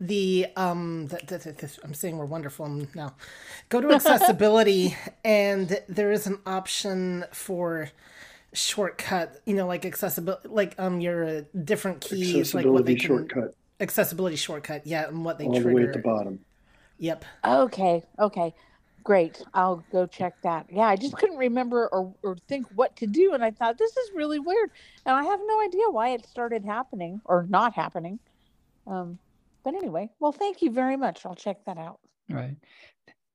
the 0.00 0.46
um 0.56 1.08
th- 1.10 1.26
th- 1.26 1.42
th- 1.42 1.56
this, 1.56 1.78
i'm 1.82 1.92
saying 1.94 2.16
we're 2.16 2.24
wonderful 2.24 2.68
now. 2.94 3.14
Go 3.68 3.80
to 3.80 3.90
accessibility 3.92 4.96
and 5.24 5.80
there 5.88 6.12
is 6.12 6.26
an 6.26 6.38
option 6.46 7.24
for 7.32 7.90
shortcut 8.52 9.40
you 9.44 9.54
know 9.54 9.66
like 9.66 9.84
accessibility 9.84 10.48
like 10.48 10.74
um 10.78 11.00
your 11.00 11.24
uh, 11.24 11.42
different 11.64 12.00
keys 12.00 12.54
like 12.54 12.64
what 12.66 12.86
they 12.86 12.94
can 12.94 13.08
shortcut. 13.08 13.54
Accessibility 13.80 14.36
shortcut 14.36 14.86
yeah 14.86 15.08
and 15.08 15.24
what 15.24 15.38
they 15.38 15.46
all 15.46 15.60
the 15.60 15.68
way 15.68 15.82
at 15.82 15.92
the 15.92 15.98
bottom. 15.98 16.40
yep. 16.98 17.24
Okay 17.44 18.04
okay 18.18 18.54
great 19.08 19.42
i'll 19.54 19.82
go 19.90 20.06
check 20.06 20.34
that 20.42 20.66
yeah 20.70 20.86
i 20.86 20.94
just 20.94 21.16
couldn't 21.16 21.38
remember 21.38 21.88
or, 21.88 22.14
or 22.22 22.36
think 22.46 22.66
what 22.74 22.94
to 22.94 23.06
do 23.06 23.32
and 23.32 23.42
i 23.42 23.50
thought 23.50 23.78
this 23.78 23.96
is 23.96 24.10
really 24.14 24.38
weird 24.38 24.70
and 25.06 25.16
i 25.16 25.24
have 25.24 25.40
no 25.46 25.60
idea 25.62 25.90
why 25.90 26.10
it 26.10 26.26
started 26.26 26.64
happening 26.64 27.20
or 27.24 27.46
not 27.48 27.72
happening 27.74 28.18
um 28.86 29.18
but 29.64 29.74
anyway 29.74 30.08
well 30.20 30.32
thank 30.32 30.60
you 30.60 30.70
very 30.70 30.96
much 30.96 31.24
i'll 31.24 31.34
check 31.34 31.56
that 31.64 31.78
out 31.78 31.98
Right. 32.28 32.56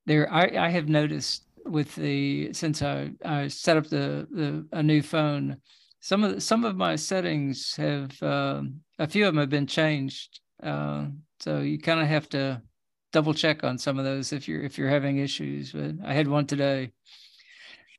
There, 0.06 0.32
I, 0.32 0.52
I 0.58 0.70
have 0.70 0.88
noticed 0.88 1.46
with 1.66 1.96
the 1.96 2.54
since 2.54 2.82
I, 2.82 3.12
I 3.24 3.48
set 3.48 3.78
up 3.78 3.88
the, 3.88 4.28
the 4.30 4.68
a 4.72 4.84
new 4.84 5.02
phone, 5.02 5.58
some 6.00 6.24
of 6.24 6.36
the, 6.36 6.42
some 6.42 6.66
of 6.66 6.76
my 6.76 6.96
settings 6.96 7.76
have 7.78 8.22
um, 8.22 8.82
a 9.00 9.08
few 9.08 9.26
of 9.26 9.34
them 9.34 9.40
have 9.40 9.50
been 9.50 9.68
changed. 9.68 10.42
Uh, 10.62 11.08
so 11.40 11.60
you 11.60 11.80
kind 11.80 12.02
of 12.02 12.08
have 12.08 12.30
to 12.30 12.62
double 13.14 13.34
check 13.34 13.64
on 13.64 13.78
some 13.78 13.98
of 13.98 14.04
those 14.04 14.34
if 14.34 14.48
you're 14.48 14.62
if 14.62 14.78
you're 14.78 14.90
having 14.90 15.20
issues. 15.20 15.72
But 15.72 15.96
I 16.04 16.14
had 16.14 16.28
one 16.28 16.46
today. 16.46 16.92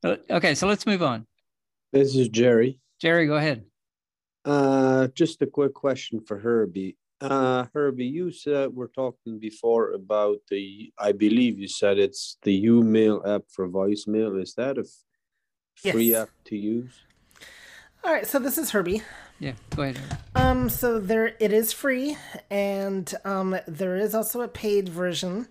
Uh, 0.03 0.16
Okay, 0.29 0.55
so 0.55 0.66
let's 0.66 0.85
move 0.87 1.03
on. 1.03 1.27
This 1.92 2.14
is 2.14 2.29
Jerry. 2.29 2.79
Jerry, 3.00 3.27
go 3.27 3.37
ahead. 3.37 3.64
Uh, 4.44 5.07
just 5.14 5.40
a 5.40 5.46
quick 5.46 5.72
question 5.72 6.20
for 6.20 6.38
Herbie. 6.38 6.98
Uh, 7.20 7.64
Herbie, 7.72 8.05
you 8.05 8.31
said 8.31 8.68
we're 8.74 8.88
talking 8.88 9.38
before 9.38 9.92
about 9.92 10.38
the, 10.50 10.92
I 10.98 11.12
believe 11.12 11.59
you 11.59 11.68
said 11.68 11.98
it's 11.98 12.37
the 12.42 12.62
YouMail 12.66 13.27
app 13.27 13.42
for 13.48 13.66
voicemail. 13.68 14.42
Is 14.42 14.53
that 14.55 14.77
a 14.77 14.81
f- 14.83 15.92
free 15.92 16.14
app 16.14 16.29
to 16.46 16.57
use? 16.57 16.92
all 18.05 18.12
right 18.12 18.27
so 18.27 18.38
this 18.38 18.59
is 18.59 18.70
herbie 18.70 19.00
Yeah, 19.38 19.53
go 19.75 19.83
ahead. 19.83 20.01
Um, 20.35 20.68
so 20.68 20.99
there 21.01 21.35
it 21.40 21.53
is 21.53 21.73
free, 21.73 22.16
and 22.51 23.12
um, 23.25 23.57
there 23.66 23.97
is 23.97 24.14
also 24.14 24.40
a 24.40 24.49
paid 24.49 24.88
version 24.88 25.49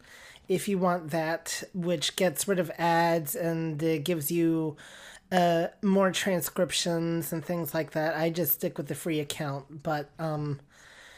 if 0.47 0.67
you 0.67 0.77
want 0.77 1.11
that, 1.11 1.63
which 1.73 2.15
gets 2.15 2.47
rid 2.47 2.59
of 2.59 2.71
ads 2.77 3.35
and 3.35 3.81
uh, 3.83 3.97
gives 3.99 4.31
you 4.31 4.75
uh, 5.31 5.67
more 5.81 6.11
transcriptions 6.11 7.33
and 7.33 7.43
things 7.43 7.73
like 7.73 7.91
that. 7.91 8.15
I 8.15 8.29
just 8.29 8.53
stick 8.53 8.77
with 8.77 8.87
the 8.87 8.95
free 8.95 9.19
account, 9.19 9.83
but 9.83 10.09
um, 10.19 10.59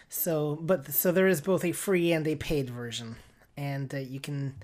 so 0.09 0.57
but 0.61 0.91
so 0.91 1.11
there 1.11 1.27
is 1.27 1.41
both 1.41 1.65
a 1.65 1.71
free 1.71 2.11
and 2.11 2.27
a 2.27 2.35
paid 2.35 2.69
version, 2.69 3.17
and 3.57 3.93
uh, 3.93 3.97
you 3.97 4.19
can 4.19 4.55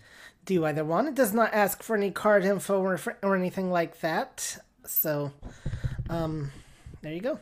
do 0.45 0.65
either 0.65 0.83
one. 0.83 1.07
It 1.07 1.15
does 1.15 1.33
not 1.33 1.53
ask 1.53 1.83
for 1.83 1.95
any 1.95 2.11
card 2.11 2.45
info 2.45 2.81
or 2.81 2.99
or 3.21 3.35
anything 3.35 3.71
like 3.71 3.99
that. 4.01 4.57
So, 4.85 5.31
um, 6.09 6.51
there 7.01 7.13
you 7.13 7.21
go. 7.21 7.39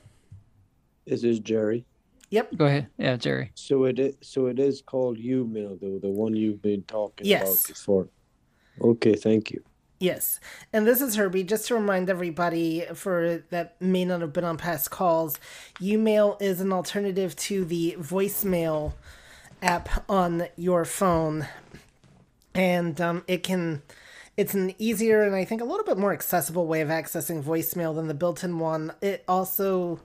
This 1.10 1.24
is 1.24 1.40
Jerry. 1.40 1.86
Yep. 2.30 2.56
Go 2.58 2.66
ahead. 2.68 2.88
Yeah, 3.00 3.16
Jerry. 3.16 3.52
So 3.56 3.86
it 3.86 3.98
is, 3.98 4.16
so 4.22 4.46
it 4.46 4.60
is 4.60 4.84
called 4.84 5.18
YouMail 5.18 5.82
though, 5.82 5.98
the 6.00 6.10
one 6.10 6.36
you've 6.36 6.62
been 6.62 6.84
talking 6.84 7.26
Yes. 7.26 7.42
about 7.42 7.68
before. 7.68 8.08
Okay, 8.80 9.16
thank 9.16 9.50
you. 9.50 9.64
Yes. 10.00 10.40
And 10.72 10.86
this 10.86 11.02
is 11.02 11.16
Herbie. 11.16 11.44
Just 11.44 11.68
to 11.68 11.76
remind 11.76 12.10
everybody 12.10 12.86
for 12.94 13.44
that 13.50 13.82
may 13.82 14.06
not 14.06 14.22
have 14.22 14.32
been 14.32 14.44
on 14.44 14.58
past 14.58 14.92
calls, 14.92 15.38
YouMail 15.82 16.40
is 16.40 16.62
an 16.62 16.72
alternative 16.72 17.36
to 17.38 17.66
the 17.66 17.98
voicemail 18.00 18.94
app 19.64 19.90
on 20.08 20.48
your 20.56 20.86
phone. 20.86 21.48
And 22.54 23.02
um, 23.02 23.24
it 23.28 23.42
can 23.42 23.82
it's 24.40 24.54
an 24.54 24.74
easier 24.78 25.24
and 25.24 25.36
I 25.36 25.44
think 25.44 25.60
a 25.60 25.66
little 25.66 25.84
bit 25.84 25.98
more 25.98 26.14
accessible 26.14 26.66
way 26.66 26.80
of 26.80 26.88
accessing 26.88 27.44
voicemail 27.44 27.94
than 27.94 28.08
the 28.08 28.14
built-in 28.14 28.58
one. 28.58 28.94
It 29.02 29.26
also 29.28 30.00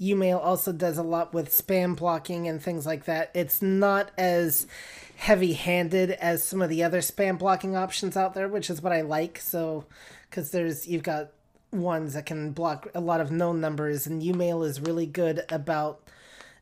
YouMail 0.00 0.38
also 0.40 0.70
does 0.70 0.96
a 0.96 1.02
lot 1.02 1.34
with 1.34 1.48
spam 1.48 1.96
blocking 1.96 2.46
and 2.46 2.62
things 2.62 2.86
like 2.86 3.06
that. 3.06 3.32
It's 3.34 3.60
not 3.60 4.12
as 4.16 4.68
heavy-handed 5.16 6.12
as 6.12 6.44
some 6.44 6.62
of 6.62 6.68
the 6.68 6.84
other 6.84 7.00
spam 7.00 7.36
blocking 7.36 7.74
options 7.74 8.16
out 8.16 8.32
there, 8.32 8.46
which 8.46 8.70
is 8.70 8.80
what 8.80 8.92
I 8.92 9.00
like. 9.00 9.40
So, 9.40 9.86
because 10.30 10.52
there's 10.52 10.86
you've 10.86 11.02
got 11.02 11.32
ones 11.72 12.14
that 12.14 12.26
can 12.26 12.52
block 12.52 12.86
a 12.94 13.00
lot 13.00 13.20
of 13.20 13.32
known 13.32 13.60
numbers, 13.60 14.06
and 14.06 14.22
YouMail 14.22 14.64
is 14.64 14.80
really 14.80 15.06
good 15.06 15.42
about 15.48 16.08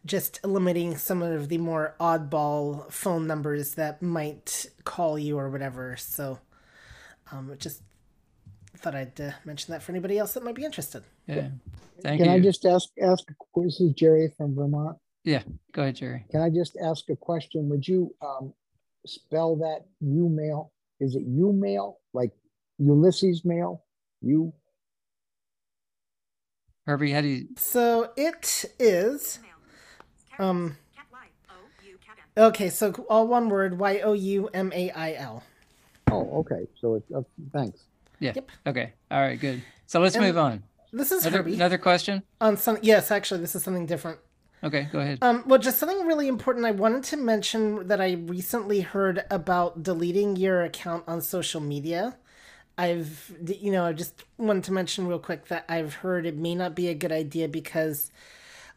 just 0.07 0.43
limiting 0.47 0.97
some 0.97 1.21
of 1.21 1.51
the 1.51 1.59
more 1.59 1.95
oddball 2.01 2.91
phone 2.91 3.27
numbers 3.27 3.75
that 3.75 4.01
might 4.01 4.65
call 4.85 5.19
you 5.19 5.39
or 5.39 5.51
whatever. 5.51 5.95
So, 5.99 6.39
um, 7.33 7.53
just 7.59 7.83
thought 8.77 8.95
I'd 8.95 9.21
uh, 9.21 9.33
mention 9.45 9.73
that 9.73 9.83
for 9.83 9.93
anybody 9.93 10.19
else 10.19 10.35
that 10.35 10.45
might 10.45 10.55
be 10.55 10.65
interested. 10.65 11.03
Yeah. 11.27 11.49
Thank 12.01 12.23
Can 12.23 12.31
you. 12.31 12.37
I 12.37 12.41
just 12.41 12.65
ask, 12.65 12.89
ask, 13.03 13.25
this 13.57 13.81
is 13.81 13.93
Jerry 13.93 14.33
from 14.37 14.55
Vermont. 14.55 14.97
Yeah. 15.25 15.43
Go 15.73 15.83
ahead, 15.83 15.97
Jerry. 15.97 16.25
Can 16.31 16.41
I 16.41 16.49
just 16.49 16.77
ask 16.83 17.05
a 17.11 17.17
question? 17.17 17.69
Would 17.69 17.87
you 17.87 18.15
um, 18.23 18.55
spell 19.07 19.57
that 19.57 19.81
U 20.01 20.29
mail? 20.29 20.73
Is 21.01 21.17
it 21.17 21.23
U 21.27 21.53
mail, 21.53 21.99
like 22.15 22.31
Ulysses 22.79 23.45
mail? 23.45 23.85
You? 24.21 24.53
Herbie, 26.87 27.13
how 27.13 27.21
do 27.21 27.29
you? 27.29 27.49
So 27.57 28.13
it 28.17 28.65
is. 28.79 29.41
Um. 30.39 30.77
Okay, 32.37 32.71
so 32.71 32.93
all 33.11 33.27
one 33.27 33.49
word: 33.49 33.79
Y 33.79 33.99
O 34.01 34.13
U 34.13 34.49
M 34.55 34.73
A 34.75 34.91
I 34.93 35.15
L. 35.15 35.43
Oh, 36.11 36.41
okay. 36.41 36.67
So 36.81 36.95
it's 36.95 37.11
uh, 37.13 37.23
thanks. 37.53 37.81
Yeah. 38.21 38.33
Yep. 38.35 38.51
Okay. 38.67 38.93
All 39.11 39.21
right. 39.21 39.39
Good. 39.39 39.63
So 39.87 40.01
let's 40.01 40.17
And 40.17 40.25
move 40.25 40.39
on. 40.39 40.63
This 40.93 41.13
is 41.13 41.27
Another, 41.27 41.49
another 41.49 41.79
question. 41.79 42.23
On 42.41 42.57
some, 42.57 42.79
yes, 42.83 43.11
actually, 43.11 43.41
this 43.41 43.55
is 43.55 43.63
something 43.63 43.87
different. 43.87 44.19
Okay. 44.65 44.89
Go 44.91 45.01
ahead. 45.01 45.19
Um, 45.23 45.45
well, 45.47 45.59
just 45.59 45.79
something 45.79 46.07
really 46.07 46.29
important. 46.29 46.67
I 46.67 46.71
wanted 46.73 47.05
to 47.05 47.17
mention 47.17 47.87
that 47.89 48.01
I 48.01 48.13
recently 48.13 48.81
heard 48.81 49.25
about 49.31 49.83
deleting 49.83 50.37
your 50.37 50.63
account 50.65 51.05
on 51.07 51.21
social 51.21 51.61
media. 51.61 52.17
I've, 52.77 53.35
you 53.45 53.71
know, 53.73 53.85
I 53.85 53.93
just 53.93 54.25
wanted 54.37 54.65
to 54.65 54.73
mention 54.73 55.07
real 55.07 55.19
quick 55.19 55.49
that 55.49 55.65
I've 55.69 55.95
heard 55.95 56.27
it 56.27 56.37
may 56.37 56.55
not 56.55 56.75
be 56.75 56.89
a 56.89 56.95
good 56.95 57.13
idea 57.13 57.49
because 57.49 58.11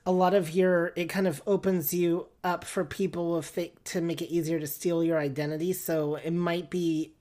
a 0.06 0.12
lot 0.12 0.34
of 0.34 0.50
your 0.50 0.92
it 0.96 1.06
kind 1.06 1.28
of 1.28 1.44
opens 1.46 1.94
you 1.94 2.28
up 2.44 2.64
for 2.64 2.84
people 2.84 3.38
if 3.38 3.54
they 3.54 3.74
to 3.86 4.02
make 4.02 4.22
it 4.22 4.32
easier 4.32 4.60
to 4.60 4.68
steal 4.68 5.04
your 5.04 5.20
identity. 5.20 5.72
So 5.74 6.16
it 6.16 6.32
might 6.32 6.70
be 6.72 7.14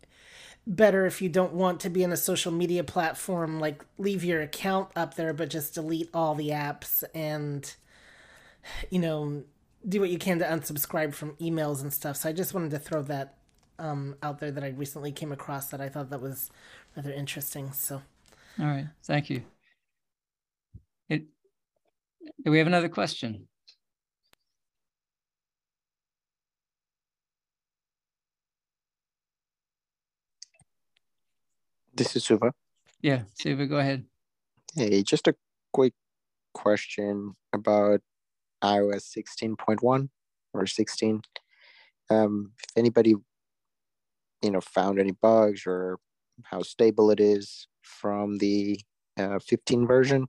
better 0.71 1.05
if 1.05 1.21
you 1.21 1.29
don't 1.29 1.53
want 1.53 1.81
to 1.81 1.91
be 1.91 2.03
in 2.03 2.13
a 2.13 2.17
social 2.17 2.53
media 2.53 2.85
platform 2.85 3.59
like 3.59 3.85
leave 3.99 4.23
your 4.23 4.41
account 4.41 4.89
up 4.95 5.15
there 5.15 5.33
but 5.33 5.51
just 5.51 5.75
delete 5.75 6.09
all 6.15 6.35
the 6.35 6.51
apps 6.51 7.03
and 7.13 7.75
you 8.89 8.99
know 8.99 9.43
do 9.89 9.99
what 9.99 10.11
you 10.11 10.19
can 10.19 10.39
to 10.39 10.45
unsubscribe 10.45 11.13
from 11.13 11.33
emails 11.37 11.83
and 11.83 11.93
stuff 11.93 12.17
so 12.17 12.29
i 12.29 12.33
just 12.33 12.55
wanted 12.55 12.71
to 12.71 12.79
throw 12.79 13.03
that 13.03 13.35
um, 13.81 14.15
out 14.23 14.39
there 14.39 14.53
that 14.53 14.63
i 14.63 14.69
recently 14.69 15.11
came 15.11 15.33
across 15.33 15.71
that 15.71 15.81
i 15.81 15.89
thought 15.89 16.09
that 16.11 16.21
was 16.21 16.51
rather 16.97 17.13
interesting 17.13 17.73
so 17.73 18.01
All 18.59 18.67
right. 18.67 18.87
Thank 19.05 19.31
you. 19.31 19.43
It, 21.09 21.25
do 22.45 22.51
we 22.51 22.59
have 22.59 22.67
another 22.67 22.89
question? 22.89 23.49
This 31.95 32.17
is 32.17 32.25
Suva. 32.25 32.53
Yeah. 33.03 33.23
Suva, 33.35 33.67
go 33.67 33.79
ahead. 33.79 34.05
Hey, 34.75 35.03
just 35.03 35.27
a 35.27 35.35
quick 35.73 35.95
question 36.55 37.35
about 37.53 38.01
iOS 38.63 39.17
16.1 39.17 40.09
or 40.53 40.67
16. 40.67 41.23
Um, 42.11 42.53
if 42.59 42.71
anybody, 42.77 43.15
you 44.43 44.51
know, 44.51 44.61
found 44.61 44.99
any 44.99 45.13
bugs 45.13 45.65
or 45.67 45.99
how 46.45 46.63
stable 46.63 47.11
it 47.11 47.21
is 47.21 47.67
from 47.83 48.39
the 48.39 48.81
uh, 49.19 49.39
15 49.39 49.87
version. 49.87 50.27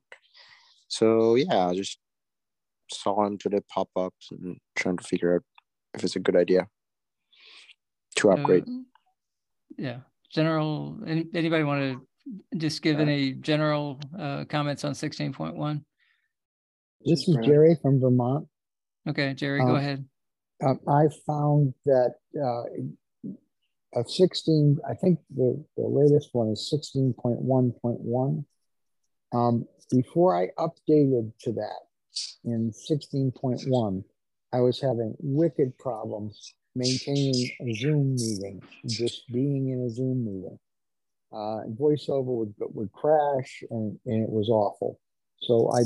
So 0.88 1.36
yeah, 1.36 1.67
I 1.67 1.76
just 1.76 2.00
saw 2.91 3.26
into 3.26 3.50
the 3.50 3.63
pop-ups 3.69 4.30
and 4.32 4.58
trying 4.76 4.97
to 4.97 5.04
figure 5.04 5.36
out 5.36 5.43
if 5.93 6.04
it's 6.04 6.15
a 6.15 6.19
good 6.19 6.36
idea 6.36 6.67
to 8.17 8.32
upgrade. 8.32 8.63
Uh, 8.67 8.82
yeah. 9.78 10.00
General, 10.32 10.98
any, 11.06 11.26
anybody 11.34 11.63
want 11.63 11.82
to 11.82 12.58
just 12.58 12.82
give 12.82 13.00
any 13.00 13.34
general 13.34 14.00
uh, 14.17 14.46
comments 14.46 14.84
on 14.86 14.94
16.1? 14.94 15.84
This 17.04 17.28
is 17.28 17.38
Jerry 17.44 17.78
from 17.82 18.00
Vermont. 18.00 18.48
Okay, 19.10 19.34
Jerry, 19.34 19.60
go 19.60 19.72
Um, 19.72 19.76
ahead. 19.76 20.06
Um, 20.63 20.80
I 20.88 21.08
found 21.26 21.74
that 21.86 22.13
uh, 22.39 22.63
of 24.00 24.10
16, 24.10 24.78
I 24.88 24.94
think 24.94 25.20
the, 25.36 25.63
the 25.76 25.88
latest 25.88 26.30
one 26.34 26.50
is 26.50 26.72
16.1.1. 26.96 28.46
Um, 29.34 29.65
before 29.89 30.36
I 30.36 30.50
updated 30.58 31.32
to 31.41 31.54
that 31.54 31.82
in 32.44 32.72
16.1, 32.72 34.04
I 34.54 34.60
was 34.60 34.80
having 34.80 35.15
wicked 35.20 35.78
problems 35.78 36.54
maintaining 36.75 37.51
a 37.62 37.73
Zoom 37.73 38.15
meeting, 38.15 38.62
just 38.88 39.27
being 39.31 39.69
in 39.69 39.81
a 39.81 39.89
Zoom 39.89 40.25
meeting. 40.25 40.60
Uh, 41.34 41.63
voiceover 41.79 42.25
would 42.25 42.53
would 42.60 42.91
crash, 42.91 43.63
and, 43.71 43.97
and 44.05 44.23
it 44.23 44.29
was 44.29 44.49
awful. 44.49 44.99
So 45.41 45.71
I 45.71 45.84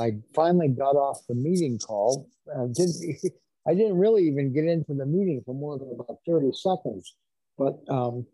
I 0.00 0.12
finally 0.34 0.68
got 0.68 0.96
off 0.96 1.20
the 1.28 1.34
meeting 1.34 1.78
call. 1.78 2.28
Uh, 2.54 2.66
didn't 2.66 3.16
I 3.66 3.74
didn't 3.74 3.96
really 3.96 4.24
even 4.24 4.52
get 4.52 4.64
into 4.64 4.94
the 4.94 5.06
meeting 5.06 5.42
for 5.44 5.54
more 5.54 5.78
than 5.78 5.90
about 5.92 6.18
30 6.26 6.52
seconds. 6.52 7.14
But 7.56 7.78
um, 7.88 8.26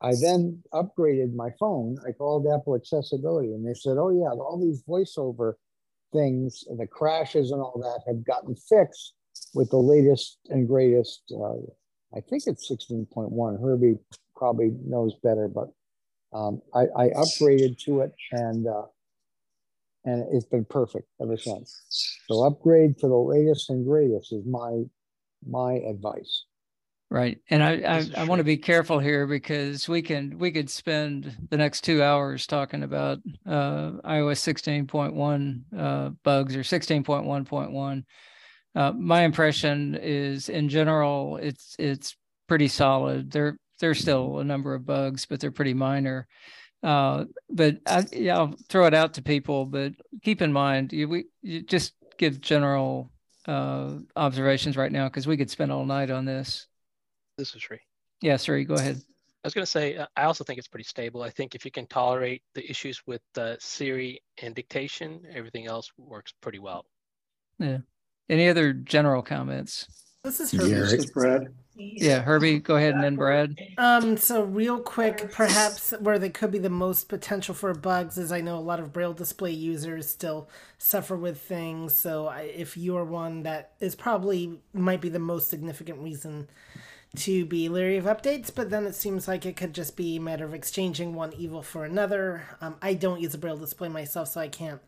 I 0.00 0.14
then 0.20 0.60
upgraded 0.74 1.34
my 1.34 1.50
phone. 1.60 1.98
I 2.06 2.12
called 2.12 2.46
Apple 2.52 2.74
Accessibility 2.74 3.52
and 3.52 3.66
they 3.66 3.74
said, 3.74 3.96
oh, 3.98 4.10
yeah, 4.10 4.30
all 4.30 4.60
these 4.60 4.82
voiceover 4.82 5.54
things, 6.12 6.64
the 6.76 6.86
crashes 6.86 7.52
and 7.52 7.60
all 7.60 7.78
that 7.80 8.00
have 8.12 8.24
gotten 8.24 8.56
fixed 8.56 9.14
with 9.54 9.70
the 9.70 9.76
latest 9.76 10.38
and 10.48 10.66
greatest. 10.66 11.22
Uh, 11.32 11.54
I 12.16 12.20
think 12.20 12.44
it's 12.46 12.70
16.1. 12.70 13.62
Herbie 13.62 13.98
probably 14.36 14.72
knows 14.84 15.14
better, 15.22 15.48
but 15.48 15.68
um, 16.32 16.60
I, 16.74 16.86
I 16.96 17.08
upgraded 17.10 17.78
to 17.84 18.00
it 18.00 18.12
and 18.32 18.66
uh, 18.66 18.86
and 20.04 20.26
it's 20.32 20.46
been 20.46 20.64
perfect 20.64 21.06
ever 21.20 21.36
since. 21.36 22.18
So 22.28 22.44
upgrade 22.44 22.98
to 22.98 23.08
the 23.08 23.14
latest 23.14 23.70
and 23.70 23.86
greatest 23.86 24.32
is 24.32 24.44
my 24.44 24.84
my 25.46 25.74
advice. 25.74 26.44
Right. 27.12 27.38
And 27.50 27.62
I, 27.62 27.72
I, 27.72 28.22
I 28.22 28.24
want 28.24 28.38
to 28.38 28.44
be 28.44 28.56
careful 28.56 28.98
here 28.98 29.26
because 29.26 29.86
we 29.86 30.00
can, 30.00 30.38
we 30.38 30.50
could 30.50 30.70
spend 30.70 31.36
the 31.50 31.58
next 31.58 31.82
two 31.82 32.02
hours 32.02 32.46
talking 32.46 32.84
about 32.84 33.18
uh, 33.44 33.90
iOS 34.02 34.40
16.1 34.86 35.62
uh, 35.78 36.08
bugs 36.24 36.56
or 36.56 36.60
16.1.1. 36.60 38.04
Uh, 38.74 38.92
my 38.92 39.22
impression 39.22 39.98
is 40.00 40.48
in 40.48 40.68
general, 40.68 41.36
it's, 41.36 41.76
it's 41.78 42.16
pretty 42.48 42.68
solid. 42.68 43.30
There, 43.30 43.58
there's 43.80 43.98
still 43.98 44.38
a 44.38 44.44
number 44.44 44.74
of 44.74 44.86
bugs, 44.86 45.26
but 45.26 45.40
they're 45.40 45.50
pretty 45.50 45.74
minor. 45.74 46.26
Uh, 46.82 47.26
but 47.48 47.78
I, 47.86 48.04
yeah, 48.12 48.38
I'll 48.38 48.56
throw 48.68 48.86
it 48.86 48.94
out 48.94 49.14
to 49.14 49.22
people, 49.22 49.66
but 49.66 49.92
keep 50.22 50.42
in 50.42 50.52
mind, 50.52 50.92
you, 50.92 51.08
we 51.08 51.24
you 51.40 51.62
just 51.62 51.92
give 52.18 52.40
general 52.40 53.10
uh, 53.46 53.98
observations 54.16 54.76
right 54.76 54.90
now 54.90 55.08
because 55.08 55.26
we 55.26 55.36
could 55.36 55.50
spend 55.50 55.70
all 55.70 55.84
night 55.84 56.10
on 56.10 56.24
this. 56.24 56.66
This 57.38 57.54
is 57.54 57.62
Sri. 57.62 57.78
Yeah, 58.20 58.36
sorry, 58.36 58.64
go 58.64 58.74
ahead. 58.74 58.96
I 58.96 59.46
was 59.46 59.54
going 59.54 59.64
to 59.64 59.70
say, 59.70 59.96
uh, 59.96 60.06
I 60.16 60.24
also 60.24 60.44
think 60.44 60.58
it's 60.58 60.68
pretty 60.68 60.84
stable. 60.84 61.22
I 61.22 61.30
think 61.30 61.54
if 61.54 61.64
you 61.64 61.70
can 61.70 61.86
tolerate 61.86 62.42
the 62.54 62.68
issues 62.68 63.02
with 63.06 63.22
uh, 63.36 63.56
Siri 63.58 64.20
and 64.40 64.54
dictation, 64.54 65.20
everything 65.34 65.66
else 65.66 65.90
works 65.96 66.32
pretty 66.40 66.60
well. 66.60 66.86
Yeah. 67.58 67.78
Any 68.28 68.48
other 68.48 68.72
general 68.72 69.22
comments? 69.22 69.86
This 70.24 70.40
is 70.40 70.52
Herbie. 70.52 70.74
This 70.74 70.92
is 70.92 71.10
Brad. 71.10 71.48
Yeah, 71.74 72.20
Herbie, 72.20 72.60
go 72.60 72.76
ahead 72.76 72.94
and 72.94 73.02
then 73.02 73.16
Brad. 73.16 73.56
Um, 73.78 74.16
so 74.16 74.44
real 74.44 74.78
quick, 74.78 75.32
perhaps 75.32 75.92
where 76.00 76.18
they 76.18 76.28
could 76.28 76.50
be 76.50 76.58
the 76.58 76.70
most 76.70 77.08
potential 77.08 77.54
for 77.54 77.72
bugs 77.74 78.18
is 78.18 78.30
I 78.30 78.40
know 78.40 78.56
a 78.56 78.60
lot 78.60 78.78
of 78.78 78.92
Braille 78.92 79.14
display 79.14 79.50
users 79.52 80.08
still 80.08 80.48
suffer 80.78 81.16
with 81.16 81.40
things. 81.40 81.94
So 81.94 82.26
I, 82.28 82.42
if 82.42 82.76
you're 82.76 83.04
one 83.04 83.42
that 83.44 83.72
is 83.80 83.94
probably 83.94 84.60
might 84.72 85.00
be 85.00 85.08
the 85.08 85.18
most 85.18 85.48
significant 85.48 85.98
reason 85.98 86.48
to 87.16 87.44
be 87.46 87.68
leery 87.68 87.96
of 87.96 88.04
updates, 88.04 88.54
but 88.54 88.70
then 88.70 88.86
it 88.86 88.94
seems 88.94 89.26
like 89.26 89.44
it 89.44 89.56
could 89.56 89.74
just 89.74 89.96
be 89.96 90.16
a 90.16 90.20
matter 90.20 90.44
of 90.44 90.54
exchanging 90.54 91.14
one 91.14 91.32
evil 91.32 91.62
for 91.62 91.84
another. 91.84 92.44
Um, 92.60 92.76
I 92.80 92.94
don't 92.94 93.20
use 93.20 93.34
a 93.34 93.38
Braille 93.38 93.56
display 93.56 93.88
myself, 93.88 94.28
so 94.28 94.40
I 94.40 94.48
can't 94.48 94.80
c- 94.80 94.86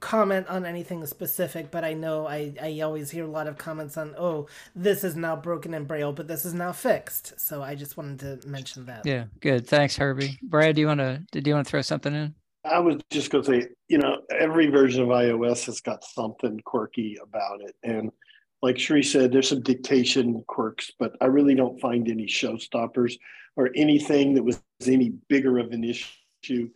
comment 0.00 0.46
on 0.48 0.64
anything 0.64 1.04
specific, 1.06 1.70
but 1.70 1.84
I 1.84 1.92
know 1.92 2.26
I, 2.26 2.52
I 2.60 2.80
always 2.80 3.10
hear 3.10 3.24
a 3.24 3.30
lot 3.30 3.46
of 3.46 3.58
comments 3.58 3.96
on, 3.96 4.14
oh, 4.18 4.46
this 4.74 5.04
is 5.04 5.16
now 5.16 5.36
broken 5.36 5.74
in 5.74 5.84
Braille, 5.84 6.12
but 6.12 6.28
this 6.28 6.44
is 6.44 6.54
now 6.54 6.72
fixed. 6.72 7.38
So 7.40 7.62
I 7.62 7.74
just 7.74 7.96
wanted 7.96 8.42
to 8.42 8.48
mention 8.48 8.86
that. 8.86 9.04
Yeah, 9.04 9.24
good. 9.40 9.66
Thanks, 9.66 9.96
Herbie. 9.96 10.38
Brad, 10.42 10.74
do 10.74 10.80
you 10.80 10.86
want 10.86 11.00
to 11.00 11.22
did 11.32 11.46
you 11.46 11.54
want 11.54 11.66
to 11.66 11.70
throw 11.70 11.82
something 11.82 12.14
in? 12.14 12.34
I 12.64 12.78
was 12.80 12.96
just 13.10 13.30
going 13.30 13.44
to 13.44 13.50
say, 13.50 13.68
you 13.88 13.98
know, 13.98 14.20
every 14.30 14.66
version 14.66 15.02
of 15.02 15.08
iOS 15.08 15.64
has 15.66 15.80
got 15.80 16.04
something 16.04 16.60
quirky 16.64 17.16
about 17.22 17.60
it. 17.60 17.74
And 17.82 18.10
like 18.62 18.76
Sheree 18.76 19.04
said, 19.04 19.32
there's 19.32 19.48
some 19.48 19.62
dictation 19.62 20.42
quirks, 20.48 20.90
but 20.98 21.12
I 21.20 21.26
really 21.26 21.54
don't 21.54 21.80
find 21.80 22.08
any 22.08 22.26
showstoppers 22.26 23.16
or 23.56 23.70
anything 23.76 24.34
that 24.34 24.42
was 24.42 24.60
any 24.86 25.10
bigger 25.28 25.58
of 25.58 25.70
an 25.72 25.84
issue 25.84 26.68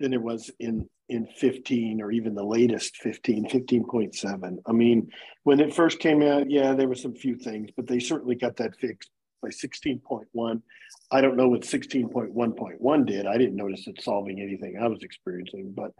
than 0.00 0.12
it 0.12 0.22
was 0.22 0.50
in 0.58 0.88
in 1.08 1.26
15 1.26 2.02
or 2.02 2.10
even 2.10 2.34
the 2.34 2.44
latest 2.44 2.96
15 2.98 3.46
15.7 3.46 4.58
i 4.66 4.72
mean 4.72 5.10
when 5.44 5.60
it 5.60 5.74
first 5.74 5.98
came 5.98 6.22
out 6.22 6.50
yeah 6.50 6.74
there 6.74 6.88
were 6.88 6.94
some 6.94 7.14
few 7.14 7.36
things 7.36 7.70
but 7.76 7.86
they 7.86 7.98
certainly 7.98 8.34
got 8.34 8.56
that 8.56 8.76
fixed 8.76 9.10
by 9.42 9.48
16.1 9.48 10.62
i 11.10 11.20
don't 11.20 11.36
know 11.36 11.48
what 11.48 11.62
16.1.1 11.62 13.06
did. 13.06 13.26
I 13.26 13.38
didn't 13.38 13.56
notice 13.56 13.86
it 13.86 14.02
solving 14.02 14.40
anything 14.40 14.78
i 14.80 14.86
was 14.86 15.02
experiencing 15.02 15.72
but 15.74 15.92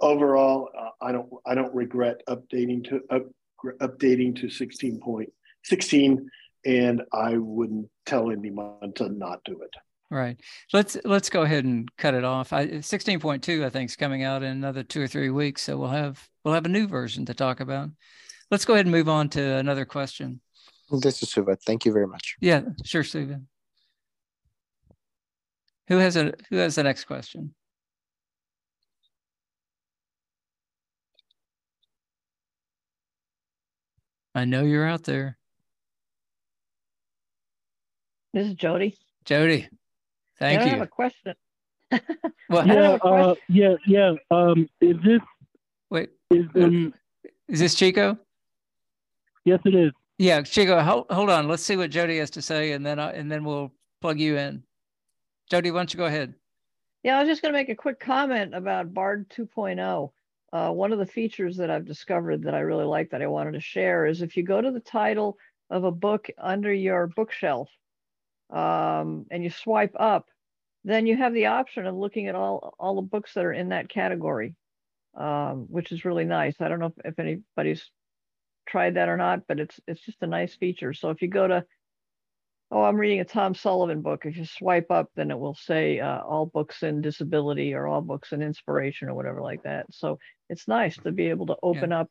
overall 0.00 0.70
uh, 0.78 0.90
i 1.00 1.12
don't 1.12 1.28
i 1.44 1.54
don't 1.54 1.74
regret 1.74 2.22
updating 2.28 2.82
to 2.88 3.00
up, 3.10 3.24
updating 3.80 4.34
to 4.40 4.46
16.16 4.46 6.26
and 6.64 7.02
i 7.12 7.36
wouldn't 7.36 7.88
tell 8.06 8.30
anyone 8.30 8.92
to 8.94 9.08
not 9.10 9.40
do 9.44 9.60
it 9.60 9.74
Right. 10.10 10.40
Let's 10.72 10.96
let's 11.04 11.28
go 11.30 11.42
ahead 11.42 11.64
and 11.64 11.90
cut 11.96 12.14
it 12.14 12.22
off. 12.22 12.52
I 12.52 12.62
uh, 12.62 12.66
16.2 12.66 13.64
I 13.64 13.70
think 13.70 13.90
is 13.90 13.96
coming 13.96 14.22
out 14.22 14.42
in 14.42 14.50
another 14.50 14.84
2 14.84 15.02
or 15.02 15.08
3 15.08 15.30
weeks, 15.30 15.62
so 15.62 15.76
we'll 15.76 15.88
have 15.88 16.28
we'll 16.44 16.54
have 16.54 16.64
a 16.64 16.68
new 16.68 16.86
version 16.86 17.26
to 17.26 17.34
talk 17.34 17.58
about. 17.58 17.90
Let's 18.50 18.64
go 18.64 18.74
ahead 18.74 18.86
and 18.86 18.94
move 18.94 19.08
on 19.08 19.28
to 19.30 19.42
another 19.42 19.84
question. 19.84 20.40
This 20.90 21.22
is 21.24 21.30
Suva. 21.30 21.56
Thank 21.56 21.84
you 21.84 21.92
very 21.92 22.06
much. 22.06 22.36
Yeah, 22.40 22.62
sure, 22.84 23.02
Suva. 23.02 23.40
Who 25.88 25.96
has 25.98 26.16
a 26.16 26.34
who 26.50 26.56
has 26.56 26.76
the 26.76 26.84
next 26.84 27.04
question? 27.04 27.54
I 34.36 34.44
know 34.44 34.62
you're 34.62 34.86
out 34.86 35.04
there. 35.04 35.38
This 38.32 38.48
is 38.48 38.54
Jody. 38.54 38.98
Jody. 39.24 39.68
Thank 40.38 40.62
I 40.62 40.64
you. 40.64 40.70
have 40.72 40.80
a 40.82 40.86
question. 40.86 41.34
What? 42.48 42.70
I 42.70 42.74
Yeah, 42.74 42.82
have 42.82 42.94
a 42.94 42.98
question. 42.98 43.30
uh, 43.30 43.34
yeah, 43.48 43.74
yeah. 43.86 44.12
Um, 44.30 44.68
is 44.80 44.96
this 45.04 45.20
Wait, 45.90 46.10
is 46.30 46.46
um? 46.54 46.94
is 47.48 47.60
this 47.60 47.74
Chico? 47.74 48.16
Yes, 49.44 49.60
it 49.64 49.74
is. 49.74 49.92
Yeah, 50.18 50.42
Chico, 50.42 50.80
hold, 50.80 51.06
hold 51.10 51.30
on. 51.30 51.48
Let's 51.48 51.62
see 51.62 51.76
what 51.76 51.90
Jody 51.90 52.18
has 52.18 52.30
to 52.30 52.42
say, 52.42 52.72
and 52.72 52.84
then 52.86 52.98
I, 52.98 53.12
and 53.12 53.30
then 53.30 53.44
we'll 53.44 53.72
plug 54.00 54.18
you 54.20 54.36
in. 54.36 54.62
Jody, 55.50 55.70
why 55.70 55.80
don't 55.80 55.92
you 55.92 55.98
go 55.98 56.06
ahead? 56.06 56.34
Yeah, 57.02 57.16
I 57.16 57.20
was 57.20 57.28
just 57.28 57.42
going 57.42 57.52
to 57.52 57.58
make 57.58 57.68
a 57.68 57.74
quick 57.74 58.00
comment 58.00 58.54
about 58.54 58.92
Bard 58.94 59.28
2.0. 59.30 60.10
Uh, 60.52 60.72
one 60.72 60.92
of 60.92 60.98
the 60.98 61.06
features 61.06 61.56
that 61.58 61.70
I've 61.70 61.84
discovered 61.84 62.42
that 62.44 62.54
I 62.54 62.60
really 62.60 62.84
like 62.84 63.10
that 63.10 63.22
I 63.22 63.26
wanted 63.26 63.52
to 63.52 63.60
share 63.60 64.06
is 64.06 64.22
if 64.22 64.36
you 64.36 64.42
go 64.42 64.60
to 64.60 64.70
the 64.72 64.80
title 64.80 65.38
of 65.70 65.84
a 65.84 65.90
book 65.92 66.28
under 66.38 66.72
your 66.72 67.06
bookshelf 67.08 67.68
um, 68.50 69.26
and 69.30 69.42
you 69.42 69.50
swipe 69.50 69.94
up, 69.98 70.26
then 70.84 71.06
you 71.06 71.16
have 71.16 71.34
the 71.34 71.46
option 71.46 71.86
of 71.86 71.96
looking 71.96 72.28
at 72.28 72.34
all 72.34 72.74
all 72.78 72.96
the 72.96 73.02
books 73.02 73.34
that 73.34 73.44
are 73.44 73.52
in 73.52 73.70
that 73.70 73.88
category, 73.88 74.54
um, 75.16 75.66
which 75.68 75.92
is 75.92 76.04
really 76.04 76.24
nice. 76.24 76.54
I 76.60 76.68
don't 76.68 76.78
know 76.78 76.94
if, 77.04 77.12
if 77.12 77.18
anybody's 77.18 77.90
tried 78.68 78.94
that 78.94 79.08
or 79.08 79.16
not, 79.16 79.46
but 79.48 79.60
it's 79.60 79.80
it's 79.86 80.00
just 80.00 80.22
a 80.22 80.26
nice 80.26 80.54
feature. 80.54 80.92
So 80.92 81.10
if 81.10 81.22
you 81.22 81.28
go 81.28 81.46
to 81.46 81.64
oh, 82.70 82.82
I'm 82.82 82.96
reading 82.96 83.20
a 83.20 83.24
Tom 83.24 83.54
Sullivan 83.54 84.02
book. 84.02 84.24
If 84.24 84.36
you 84.36 84.44
swipe 84.44 84.90
up, 84.90 85.10
then 85.14 85.30
it 85.30 85.38
will 85.38 85.54
say 85.54 86.00
uh, 86.00 86.20
all 86.20 86.46
books 86.46 86.82
in 86.82 87.00
disability 87.00 87.74
or 87.74 87.86
all 87.86 88.00
books 88.00 88.32
in 88.32 88.42
inspiration 88.42 89.08
or 89.08 89.14
whatever 89.14 89.40
like 89.40 89.62
that. 89.62 89.86
So 89.90 90.18
it's 90.48 90.66
nice 90.66 90.96
to 90.98 91.12
be 91.12 91.28
able 91.28 91.46
to 91.46 91.56
open 91.62 91.92
up 91.92 92.10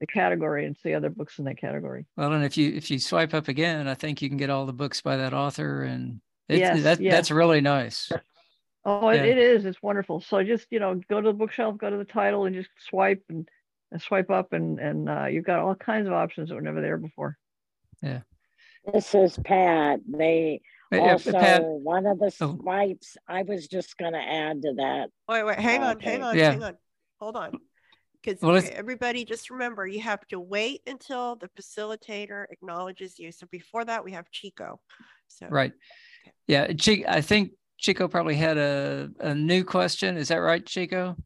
the 0.00 0.06
category 0.06 0.66
and 0.66 0.76
see 0.82 0.94
other 0.94 1.08
books 1.10 1.38
in 1.38 1.44
that 1.46 1.58
category. 1.58 2.06
Well, 2.16 2.32
and 2.32 2.44
if 2.44 2.56
you 2.56 2.72
if 2.72 2.90
you 2.90 2.98
swipe 2.98 3.34
up 3.34 3.48
again, 3.48 3.86
I 3.88 3.94
think 3.94 4.20
you 4.22 4.28
can 4.28 4.38
get 4.38 4.50
all 4.50 4.66
the 4.66 4.72
books 4.72 5.00
by 5.00 5.16
that 5.16 5.32
author, 5.34 5.82
and 5.82 6.20
it's, 6.48 6.58
Yes, 6.60 6.82
that, 6.82 7.00
yes. 7.00 7.12
that's 7.14 7.30
really 7.30 7.60
nice. 7.60 8.10
Oh, 8.84 9.08
it, 9.08 9.16
Yeah. 9.16 9.22
it 9.24 9.38
is. 9.38 9.64
It's 9.64 9.82
wonderful. 9.82 10.20
So 10.20 10.42
just 10.42 10.66
you 10.70 10.78
know, 10.80 11.00
go 11.08 11.20
to 11.20 11.28
the 11.28 11.32
bookshelf, 11.32 11.78
go 11.78 11.90
to 11.90 11.96
the 11.96 12.04
title, 12.04 12.44
and 12.44 12.54
just 12.54 12.68
swipe 12.78 13.22
and, 13.28 13.48
and 13.92 14.02
swipe 14.02 14.30
up, 14.30 14.52
and 14.52 14.78
and 14.78 15.08
uh, 15.08 15.26
you've 15.26 15.44
got 15.46 15.60
all 15.60 15.74
kinds 15.74 16.06
of 16.06 16.12
options 16.12 16.48
that 16.48 16.54
were 16.54 16.60
never 16.60 16.80
there 16.80 16.98
before. 16.98 17.38
Yeah. 18.02 18.20
This 18.92 19.14
is 19.14 19.38
Pat. 19.44 20.00
They 20.06 20.60
Hey, 20.90 20.98
yeah, 20.98 21.12
also 21.12 21.32
Pat- 21.32 21.62
one 21.64 22.04
of 22.06 22.18
the 22.18 22.26
Oh. 22.42 22.58
swipes. 22.60 23.16
I 23.26 23.42
was 23.42 23.66
just 23.66 23.96
going 23.96 24.12
to 24.12 24.20
add 24.20 24.60
to 24.62 24.74
that. 24.74 25.08
Wait, 25.28 25.42
wait, 25.42 25.58
hang 25.58 25.82
on, 25.82 25.98
hang 25.98 26.22
on, 26.22 26.36
Yeah. 26.36 26.50
hang 26.50 26.62
on. 26.62 26.76
Hold 27.18 27.36
on. 27.36 27.58
Because 28.24 28.40
Well, 28.40 28.52
let's- 28.54 28.70
everybody 28.70 29.24
just 29.24 29.50
remember 29.50 29.86
you 29.86 30.00
have 30.00 30.26
to 30.28 30.40
wait 30.40 30.82
until 30.86 31.36
the 31.36 31.48
facilitator 31.48 32.46
acknowledges 32.50 33.18
you. 33.18 33.30
So 33.32 33.46
before 33.50 33.84
that, 33.84 34.02
we 34.04 34.12
have 34.12 34.30
Chico. 34.30 34.80
So 35.28 35.46
Right. 35.48 35.72
Yeah, 36.46 36.72
Chico. 36.72 37.04
I 37.08 37.20
think 37.20 37.52
Chico 37.76 38.08
probably 38.08 38.36
had 38.36 38.56
a 38.56 39.10
a 39.20 39.34
new 39.34 39.62
question. 39.64 40.16
Is 40.16 40.28
that 40.28 40.36
right, 40.36 40.64
Chico? 40.64 41.16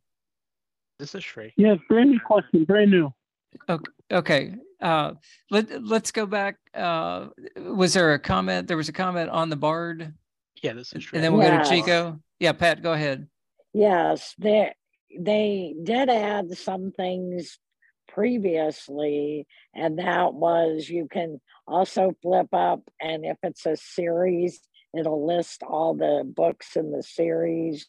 This 0.98 1.14
is 1.14 1.22
Sri. 1.22 1.52
Yes, 1.56 1.78
brand 1.88 2.10
new 2.10 2.20
question, 2.20 2.64
brand 2.64 2.90
new. 2.90 3.12
Okay. 3.68 3.90
Okay. 4.10 4.54
Uh, 4.80 5.14
let 5.50 5.82
let's 5.84 6.10
go 6.10 6.26
back. 6.26 6.56
Uh, 6.74 7.28
was 7.56 7.94
there 7.94 8.14
a 8.14 8.18
comment? 8.18 8.66
There 8.66 8.76
was 8.76 8.88
a 8.88 8.92
comment 8.92 9.30
on 9.30 9.50
the 9.50 9.56
Bard, 9.56 10.14
Yeah, 10.62 10.72
this 10.72 10.92
is 10.92 11.04
Sri. 11.04 11.16
and 11.18 11.24
then 11.24 11.32
we'll 11.32 11.48
go 11.48 11.62
to 11.62 11.68
Chico. 11.68 12.20
Yeah, 12.40 12.52
Pat, 12.52 12.82
go 12.82 12.92
ahead. 12.92 13.28
Yes, 13.72 14.34
they 14.38 14.72
they 15.16 15.74
did 15.82 16.08
add 16.08 16.56
some 16.56 16.92
things 16.92 17.58
previously, 18.08 19.46
and 19.74 19.98
that 19.98 20.34
was 20.34 20.88
you 20.88 21.08
can 21.10 21.40
also 21.66 22.12
flip 22.22 22.48
up, 22.52 22.80
and 23.00 23.24
if 23.24 23.36
it's 23.42 23.66
a 23.66 23.76
series, 23.76 24.60
it'll 24.98 25.26
list 25.26 25.62
all 25.62 25.94
the 25.94 26.24
books 26.24 26.76
in 26.76 26.90
the 26.90 27.02
series. 27.02 27.86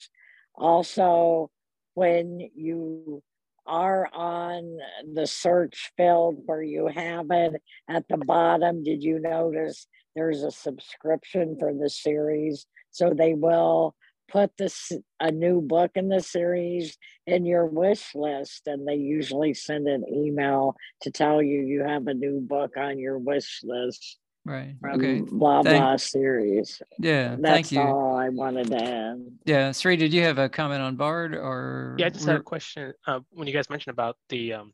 Also, 0.55 1.49
when 1.93 2.49
you 2.55 3.23
are 3.65 4.10
on 4.13 4.77
the 5.13 5.27
search 5.27 5.91
field 5.95 6.41
where 6.45 6.62
you 6.62 6.88
have 6.88 7.27
it 7.29 7.62
at 7.88 8.08
the 8.10 8.17
bottom, 8.17 8.84
did 8.84 9.03
you 9.03 9.19
notice 9.19 9.88
there's 10.15 10.43
a 10.43 10.51
subscription 10.51 11.55
for 11.60 11.73
the 11.73 11.89
series? 11.89 12.65
So 12.91 13.13
they 13.13 13.36
will 13.36 13.95
put 14.30 14.56
this 14.58 14.92
a 15.20 15.32
new 15.32 15.62
book 15.62 15.92
in 15.96 16.10
the 16.10 16.22
series 16.22 16.98
in 17.28 17.46
your 17.46 17.65
wish 17.65 18.13
list 18.15 18.63
and 18.68 18.88
they 18.88 18.96
usually 18.96 19.54
send 19.54 19.88
an 19.88 20.04
email 20.08 20.76
to 21.02 21.12
tell 21.12 21.42
you 21.42 21.62
you 21.62 21.84
have 21.84 22.08
a 22.08 22.13
new 22.13 22.39
book 22.39 22.78
on 22.78 23.00
your 23.00 23.18
wish 23.18 23.62
list 23.63 24.18
Right. 24.46 24.76
from 24.80 25.00
Okay. 25.00 25.22
blah 25.22 25.62
Thank- 25.63 25.84
blah 25.84 25.96
series 25.98 26.82
Yeah. 27.00 27.36
that's 27.39 27.42
Thank 27.70 27.72
you. 27.74 27.82
all 27.82 28.15
i 28.18 28.30
wanted 28.30 28.68
to 28.68 28.84
add 28.84 29.26
Yeah, 29.46 29.72
Sri, 29.74 29.98
did 29.98 30.13
you 30.13 30.22
have 30.24 30.38
a 30.39 30.48
comment 30.50 30.82
on 30.82 30.96
Bard 30.96 31.36
or? 31.36 31.96
Yeah, 32.00 32.08
I 32.08 32.10
just 32.10 32.26
had 32.26 32.38
a 32.38 32.44
question. 32.44 32.94
Uh, 33.06 33.20
when 33.32 33.48
you 33.48 33.54
guys 33.54 33.70
mentioned 33.70 33.94
about 33.94 34.15
the 34.30 34.54
um, 34.54 34.74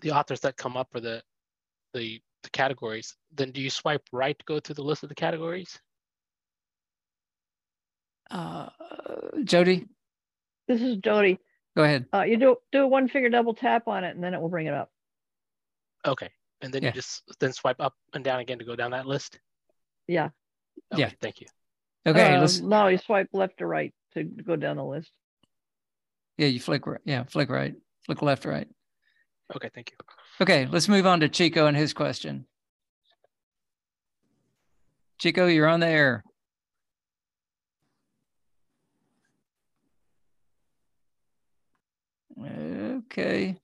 the 0.00 0.10
authors 0.12 0.40
that 0.40 0.56
come 0.56 0.76
up 0.76 0.88
or 0.94 1.00
the 1.00 1.22
the 1.94 2.20
the 2.42 2.50
categories, 2.50 3.14
then 3.34 3.50
do 3.52 3.60
you 3.60 3.70
swipe 3.70 4.02
right 4.12 4.36
to 4.38 4.44
go 4.46 4.58
through 4.58 4.74
the 4.76 4.82
list 4.82 5.02
of 5.04 5.08
the 5.08 5.14
categories? 5.14 5.78
Uh, 8.32 8.68
Jody, 9.44 9.86
This 10.66 10.80
is 10.80 10.96
Jody. 10.98 11.38
go 11.76 11.84
ahead. 11.84 12.06
Uh, 12.14 12.22
you 12.22 12.38
do 12.38 12.56
do 12.72 12.82
a 12.82 12.86
one 12.86 13.08
finger 13.08 13.28
double 13.28 13.54
tap 13.54 13.86
on 13.88 14.04
it, 14.04 14.14
and 14.14 14.24
then 14.24 14.32
it 14.34 14.40
will 14.40 14.48
bring 14.48 14.66
it 14.66 14.74
up. 14.74 14.90
Okay, 16.06 16.30
and 16.62 16.72
then 16.72 16.82
Yeah. 16.82 16.88
you 16.88 16.94
just 16.94 17.22
then 17.40 17.52
swipe 17.52 17.76
up 17.80 17.94
and 18.14 18.24
down 18.24 18.40
again 18.40 18.58
to 18.58 18.64
go 18.64 18.74
down 18.74 18.92
that 18.92 19.06
list. 19.06 19.38
Yeah. 20.08 20.30
Okay, 20.92 21.02
Yeah. 21.02 21.10
thank 21.20 21.40
you. 21.42 21.46
Okay, 22.06 22.34
Um, 22.34 22.40
let's. 22.40 22.58
No, 22.60 22.88
you 22.88 22.98
swipe 22.98 23.28
left 23.32 23.60
or 23.60 23.68
right 23.68 23.94
to 24.14 24.24
go 24.24 24.56
down 24.56 24.76
the 24.76 24.84
list. 24.84 25.10
Yeah, 26.38 26.46
you 26.48 26.58
flick. 26.58 26.86
ri- 26.86 26.98
Yeah, 27.04 27.24
flick 27.24 27.50
right, 27.50 27.74
flick 28.06 28.22
left, 28.22 28.46
right. 28.46 28.68
Okay, 29.54 29.68
thank 29.74 29.90
you. 29.90 29.96
Okay, 30.40 30.66
let's 30.66 30.88
move 30.88 31.06
on 31.06 31.20
to 31.20 31.28
Chico 31.28 31.66
and 31.66 31.76
his 31.76 31.92
question. 31.92 32.46
Chico, 35.18 35.46
you're 35.46 35.68
on 35.68 35.80
the 35.80 35.86
air. 35.86 36.24
Okay. 42.40 43.56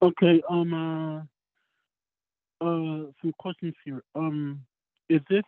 Okay, 0.00 0.42
um, 0.48 0.74
uh, 0.74 2.64
uh, 2.64 3.10
some 3.20 3.32
questions 3.38 3.74
here. 3.84 4.02
Um, 4.14 4.60
is 5.08 5.20
this 5.28 5.42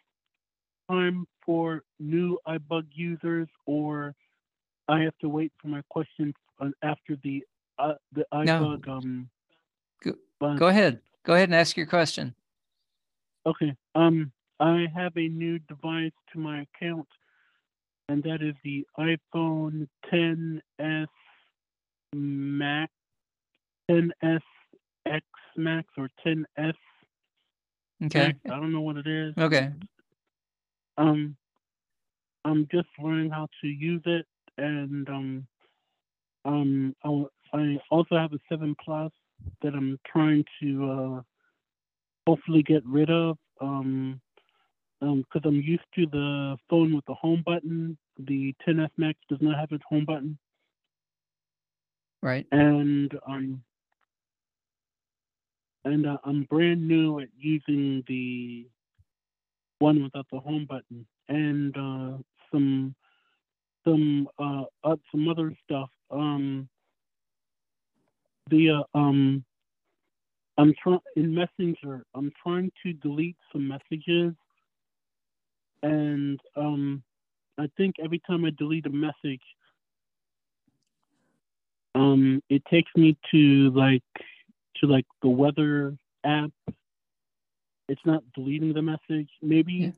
time 0.91 1.27
for 1.45 1.83
new 2.01 2.39
iBug 2.49 2.87
users, 2.93 3.49
or 3.67 4.15
I 4.89 5.01
have 5.01 5.17
to 5.21 5.29
wait 5.29 5.53
for 5.61 5.69
my 5.69 5.83
question 5.89 6.35
uh, 6.61 6.71
after 6.83 7.17
the 7.23 7.45
uh, 7.79 7.95
the 8.13 8.25
No. 8.33 8.77
iBug? 8.77 8.89
Um, 8.89 9.31
Go, 10.03 10.13
bunch? 10.41 10.59
go 10.59 10.67
ahead. 10.67 11.01
Go 11.25 11.35
ahead 11.35 11.49
and 11.49 11.55
ask 11.55 11.77
your 11.77 11.87
question. 11.87 12.35
Okay. 13.47 13.75
Um, 13.95 14.33
I 14.59 14.87
have 14.95 15.17
a 15.17 15.29
new 15.29 15.59
device 15.61 16.13
to 16.33 16.39
my 16.39 16.63
account, 16.63 17.09
and 18.09 18.23
that 18.25 18.43
is 18.43 18.55
the 18.65 18.87
iPhone 18.99 19.89
10s 20.13 21.07
Max, 22.15 22.93
10s 23.91 24.11
X 25.07 25.25
Max, 25.57 25.89
or 25.97 26.09
10s. 26.27 26.45
Okay. 28.05 28.27
Max. 28.27 28.39
I 28.47 28.49
don't 28.49 28.73
know 28.73 28.81
what 28.81 28.97
it 28.97 29.07
is. 29.07 29.35
Okay. 29.39 29.71
Um, 30.97 31.37
I'm 32.45 32.67
just 32.73 32.89
learning 32.99 33.31
how 33.31 33.49
to 33.61 33.67
use 33.67 34.03
it, 34.07 34.27
and 34.59 35.09
um, 35.09 35.47
um, 36.45 36.97
I, 37.05 37.25
I 37.53 37.79
also 37.91 38.17
have 38.17 38.33
a 38.33 38.39
seven 38.49 38.75
plus 38.83 39.13
that 39.63 39.75
I'm 39.75 39.99
trying 40.11 40.45
to 40.63 40.91
uh, 40.91 41.23
hopefully 42.27 42.63
get 42.63 42.85
rid 42.87 43.11
of. 43.11 43.37
Um, 43.61 44.21
because 45.01 45.43
I'm 45.45 45.61
used 45.63 45.85
to 45.95 46.07
the 46.07 46.57
phone 46.69 46.95
with 46.95 47.05
the 47.07 47.15
home 47.15 47.43
button. 47.45 47.97
The 48.19 48.55
10s 48.67 48.91
Max 48.99 49.19
does 49.31 49.39
not 49.41 49.59
have 49.59 49.73
its 49.73 49.85
home 49.89 50.05
button, 50.05 50.39
Right. 52.23 52.47
and 52.53 53.13
um, 53.27 53.63
and 55.85 56.07
uh, 56.07 56.19
I'm 56.25 56.45
brand 56.45 56.87
new 56.87 57.21
at 57.21 57.29
using 57.39 58.03
the 58.07 58.67
one 59.79 60.03
without 60.03 60.27
the 60.31 60.39
home 60.39 60.67
button, 60.69 61.07
and 61.29 61.75
uh, 61.77 62.19
some 62.53 62.95
some 63.85 64.29
uh, 64.39 64.65
uh 64.85 64.97
some 65.11 65.29
other 65.29 65.55
stuff. 65.65 65.89
Um, 66.11 66.69
the 68.51 68.83
uh, 68.95 68.99
um, 68.99 69.45
I'm 70.59 70.75
trying 70.83 71.01
in 71.17 71.35
Messenger. 71.35 72.05
I'm 72.15 72.31
trying 72.43 72.71
to 72.85 72.93
delete 72.93 73.39
some 73.53 73.67
messages, 73.67 74.35
and 75.83 76.39
um, 76.57 77.03
I 77.59 77.71
think 77.77 77.97
every 78.05 78.21
time 78.27 78.45
I 78.45 78.51
delete 78.59 78.87
a 78.87 78.91
message, 78.91 79.43
um, 81.95 82.43
it 82.49 82.63
takes 82.71 82.91
me 82.97 83.17
to 83.33 83.71
like 83.71 84.03
to 84.77 84.87
like 84.87 85.07
the 85.23 85.29
weather 85.29 85.97
app. 86.25 86.51
It's 87.89 88.01
not 88.07 88.23
deleting 88.35 88.73
the 88.73 88.83
message. 88.83 89.29
Maybe 89.43 89.93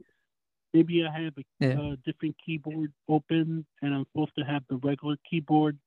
maybe 0.72 1.04
I 1.04 1.22
have 1.22 1.34
a 1.36 1.44
Yeah. 1.60 1.80
uh, 1.80 1.96
different 2.04 2.34
keyboard 2.44 2.92
open, 3.08 3.66
and 3.82 3.94
I'm 3.94 4.06
supposed 4.12 4.32
to 4.38 4.44
have 4.44 4.62
the 4.70 4.76
regular 4.76 5.16
keyboard, 5.28 5.78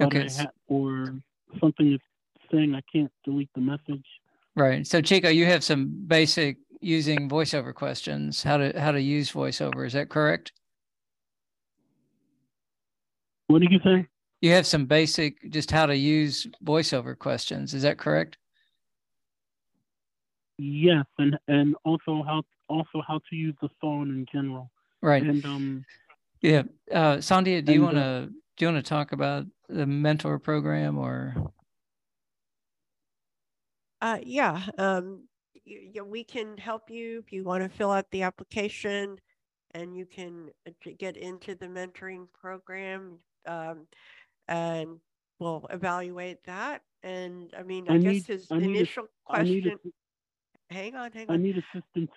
Okay, 0.00 0.28
ha- 0.28 0.50
or 0.68 1.14
something 1.60 1.92
is 1.94 2.00
saying 2.50 2.74
I 2.74 2.82
can't 2.92 3.10
delete 3.24 3.48
the 3.54 3.62
message. 3.62 4.04
Right. 4.54 4.86
So 4.86 5.00
Chico, 5.00 5.30
you 5.30 5.46
have 5.46 5.64
some 5.64 6.04
basic 6.06 6.58
using 6.82 7.30
voiceover 7.30 7.72
questions, 7.74 8.42
how 8.42 8.58
to 8.58 8.78
how 8.78 8.92
to 8.92 9.00
use 9.00 9.32
voiceover. 9.32 9.86
Is 9.86 9.94
that 9.94 10.10
correct? 10.10 10.52
What 13.46 13.60
did 13.62 13.72
you 13.72 13.80
say? 13.82 14.06
You 14.42 14.50
have 14.50 14.66
some 14.66 14.86
basic 14.86 15.50
just 15.50 15.70
how 15.70 15.86
to 15.86 15.96
use 15.96 16.48
voiceover 16.64 17.16
questions. 17.16 17.74
Is 17.74 17.82
that 17.82 17.96
correct? 17.96 18.36
Yes, 20.58 21.06
and 21.18 21.38
and 21.48 21.76
also 21.84 22.22
how 22.24 22.42
also 22.68 23.02
how 23.06 23.20
to 23.30 23.36
use 23.36 23.54
the 23.62 23.68
phone 23.80 24.10
in 24.10 24.26
general. 24.32 24.70
Right. 25.00 25.22
And 25.22 25.44
um, 25.44 25.84
Yeah. 26.40 26.62
Uh, 26.90 27.16
Sandhya, 27.16 27.64
do 27.64 27.72
you 27.72 27.82
want 27.82 27.96
uh, 27.96 28.00
to 28.00 28.26
do 28.56 28.64
you 28.66 28.72
want 28.72 28.84
to 28.84 28.88
talk 28.88 29.12
about 29.12 29.46
the 29.68 29.86
mentor 29.86 30.38
program 30.38 30.98
or? 30.98 31.52
Uh, 34.00 34.18
yeah, 34.24 34.60
um, 34.78 35.28
y- 35.64 35.90
yeah, 35.94 36.02
we 36.02 36.24
can 36.24 36.56
help 36.56 36.90
you 36.90 37.20
if 37.20 37.32
you 37.32 37.44
want 37.44 37.62
to 37.62 37.68
fill 37.68 37.92
out 37.92 38.10
the 38.10 38.22
application 38.22 39.16
and 39.74 39.96
you 39.96 40.04
can 40.04 40.50
uh, 40.66 40.90
get 40.98 41.16
into 41.16 41.54
the 41.54 41.66
mentoring 41.66 42.26
program. 42.32 43.18
Um, 43.46 43.86
and 44.48 44.98
we'll 45.38 45.66
evaluate 45.70 46.44
that. 46.44 46.82
And 47.02 47.52
I 47.58 47.62
mean, 47.62 47.86
I, 47.88 47.94
I 47.94 47.98
guess 47.98 48.12
need 48.12 48.26
his 48.26 48.48
I 48.50 48.58
need 48.58 48.64
a- 48.64 48.76
initial 48.76 49.06
question, 49.24 49.78
a, 50.70 50.74
hang 50.74 50.94
on, 50.94 51.12
hang 51.12 51.28
on. 51.28 51.34
I 51.34 51.38
need 51.38 51.58
assistance. 51.58 52.10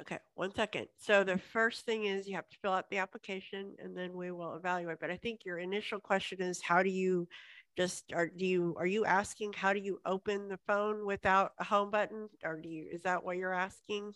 Okay, 0.00 0.18
one 0.34 0.52
second. 0.54 0.88
So 0.98 1.22
the 1.22 1.38
first 1.38 1.84
thing 1.84 2.06
is 2.06 2.26
you 2.26 2.34
have 2.34 2.48
to 2.48 2.56
fill 2.60 2.72
out 2.72 2.90
the 2.90 2.98
application 2.98 3.74
and 3.78 3.96
then 3.96 4.16
we 4.16 4.32
will 4.32 4.56
evaluate. 4.56 4.98
But 5.00 5.10
I 5.10 5.16
think 5.16 5.40
your 5.44 5.58
initial 5.58 6.00
question 6.00 6.42
is 6.42 6.60
how 6.60 6.82
do 6.82 6.90
you 6.90 7.28
just, 7.76 8.12
are, 8.12 8.26
do 8.26 8.44
you, 8.44 8.74
are 8.78 8.86
you 8.86 9.04
asking 9.04 9.52
how 9.52 9.72
do 9.72 9.78
you 9.78 10.00
open 10.04 10.48
the 10.48 10.58
phone 10.66 11.06
without 11.06 11.52
a 11.60 11.64
home 11.64 11.90
button? 11.90 12.28
Or 12.42 12.60
do 12.60 12.68
you, 12.68 12.88
is 12.90 13.02
that 13.02 13.22
what 13.22 13.36
you're 13.36 13.54
asking? 13.54 14.12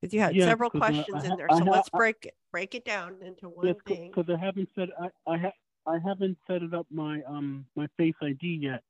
Because 0.00 0.14
you 0.14 0.20
had 0.20 0.40
several 0.40 0.70
uh, 0.74 0.78
I 0.78 0.78
questions 0.78 1.24
in 1.24 1.36
there. 1.36 1.50
I 1.50 1.58
So 1.58 1.64
let's 1.64 1.88
break 1.90 2.26
it, 2.26 2.34
break 2.52 2.74
it 2.74 2.84
down 2.84 3.20
into 3.22 3.48
one 3.48 3.66
Yes, 3.66 3.76
thing. 3.86 4.10
because 4.14 4.32
I 4.32 4.38
haven't 4.44 4.68
set 4.74 4.88
I 5.00 5.08
I 5.26 5.38
ha, 5.38 5.50
I 5.86 5.98
haven't 6.04 6.38
set 6.46 6.62
it 6.62 6.72
up 6.74 6.86
my 6.90 7.22
um 7.24 7.66
my 7.74 7.88
Face 7.96 8.14
ID 8.22 8.60
yet, 8.62 8.82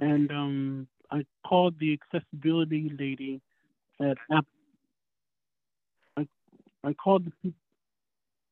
and 0.00 0.30
um 0.30 0.88
I 1.10 1.24
called 1.46 1.78
the 1.78 1.92
accessibility 1.98 2.90
lady 2.98 3.40
at 4.00 4.18
App. 4.30 4.46
I 6.16 6.26
I 6.84 6.92
called 6.94 7.26
the 7.42 7.54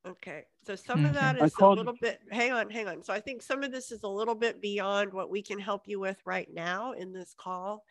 Okay, 0.06 0.44
so 0.66 0.76
some 0.76 1.06
of 1.06 1.14
Okay. 1.14 1.14
that 1.14 1.36
I 1.36 1.48
a 1.62 1.66
little 1.66 1.94
bit, 1.94 2.20
hang 2.30 2.52
on, 2.52 2.68
hang 2.68 2.88
on. 2.88 3.02
So 3.02 3.14
I 3.14 3.20
think 3.20 3.40
some 3.40 3.62
of 3.62 3.72
this 3.72 3.90
is 3.90 4.02
a 4.02 4.08
little 4.08 4.34
bit 4.34 4.60
beyond 4.60 5.14
what 5.14 5.30
we 5.30 5.40
can 5.42 5.58
help 5.58 5.88
you 5.88 5.98
with 5.98 6.20
right 6.26 6.52
now 6.52 6.92
in 6.92 7.12
this 7.12 7.34
call. 7.34 7.84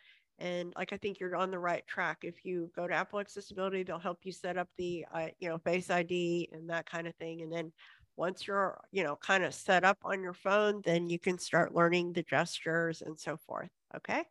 And 0.43 0.73
like, 0.75 0.91
I 0.91 0.97
think 0.97 1.21
you're 1.21 1.37
on 1.37 1.51
the 1.51 1.57
right 1.59 1.87
track. 1.87 2.19
If 2.23 2.43
you 2.43 2.69
go 2.75 2.85
to 2.85 2.93
Apple 2.93 3.21
Accessibility, 3.21 3.83
they'll 3.83 3.97
help 3.97 4.19
you 4.23 4.33
set 4.33 4.57
up 4.57 4.67
the, 4.77 5.05
uh, 5.13 5.27
you 5.39 5.47
know, 5.47 5.57
Face 5.57 5.89
ID 5.89 6.49
and 6.51 6.69
that 6.69 6.85
kind 6.85 7.07
of 7.07 7.15
thing. 7.15 7.43
And 7.43 7.51
then 7.51 7.71
once 8.17 8.45
you're, 8.45 8.77
you 8.91 9.05
know, 9.05 9.15
kind 9.15 9.45
of 9.45 9.53
set 9.53 9.85
up 9.85 9.99
on 10.03 10.21
your 10.21 10.33
phone, 10.33 10.81
then 10.83 11.09
you 11.09 11.17
can 11.17 11.39
start 11.39 11.73
learning 11.73 12.11
the 12.11 12.23
gestures 12.23 13.01
and 13.01 13.17
so 13.17 13.37
forth. 13.37 13.69
Okay. 13.95 14.25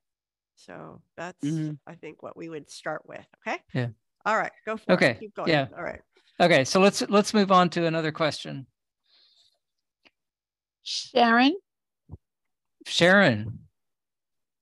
So 0.55 1.01
that's, 1.17 1.43
Mhm. 1.47 1.79
I 1.87 1.95
think, 1.95 2.23
what 2.23 2.37
we 2.37 2.51
would 2.51 2.71
start 2.71 3.09
with. 3.09 3.25
Okay. 3.39 3.59
Yeah. 3.73 3.89
All 4.27 4.37
right, 4.37 4.53
go 4.67 4.77
for 4.77 4.93
it. 4.93 4.95
Okay. 4.95 5.17
Keep 5.19 5.35
going. 5.35 5.49
Yeah. 5.49 5.69
All 5.75 5.83
right. 5.83 6.03
Okay. 6.39 6.65
So 6.65 6.79
let's 6.79 7.01
let's 7.09 7.33
move 7.33 7.51
on 7.51 7.71
to 7.71 7.87
another 7.87 8.13
question. 8.13 8.67
Sharon, 10.83 11.57
Sharon, 12.87 13.61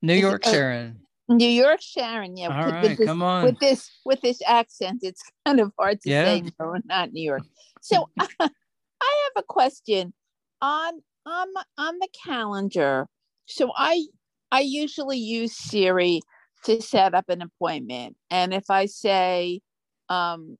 New 0.00 0.14
York 0.14 0.44
Sharon. 0.44 0.99
New 1.30 1.48
York 1.48 1.80
Sharon. 1.80 2.36
Yeah, 2.36 2.48
All 2.48 2.64
with, 2.66 2.74
right, 2.74 2.82
with 2.82 2.98
this, 2.98 3.06
come 3.06 3.22
on. 3.22 3.44
With 3.44 3.58
this 3.60 3.90
with 4.04 4.20
this 4.20 4.42
accent, 4.46 5.00
it's 5.02 5.22
kind 5.46 5.60
of 5.60 5.72
hard 5.78 6.00
to 6.02 6.10
Yeah. 6.10 6.24
say 6.24 6.42
no, 6.58 6.76
not 6.84 7.12
New 7.12 7.22
York. 7.22 7.42
So 7.80 8.10
I 8.20 8.28
have 8.40 9.36
a 9.36 9.42
question 9.42 10.12
on 10.60 11.02
on 11.26 11.48
the- 11.54 11.66
on 11.78 11.98
the 11.98 12.08
calendar. 12.24 13.06
So 13.46 13.72
I 13.76 14.06
I 14.52 14.60
usually 14.60 15.18
use 15.18 15.56
Siri 15.56 16.20
to 16.64 16.82
set 16.82 17.14
up 17.14 17.28
an 17.28 17.40
appointment, 17.42 18.16
and 18.30 18.52
if 18.52 18.68
I 18.68 18.86
say, 18.86 19.60
um, 20.08 20.58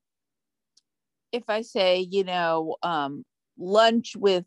if 1.31 1.43
I 1.49 1.61
say, 1.61 1.99
you 2.09 2.23
know, 2.23 2.77
um, 2.81 3.23
lunch 3.59 4.15
with 4.15 4.45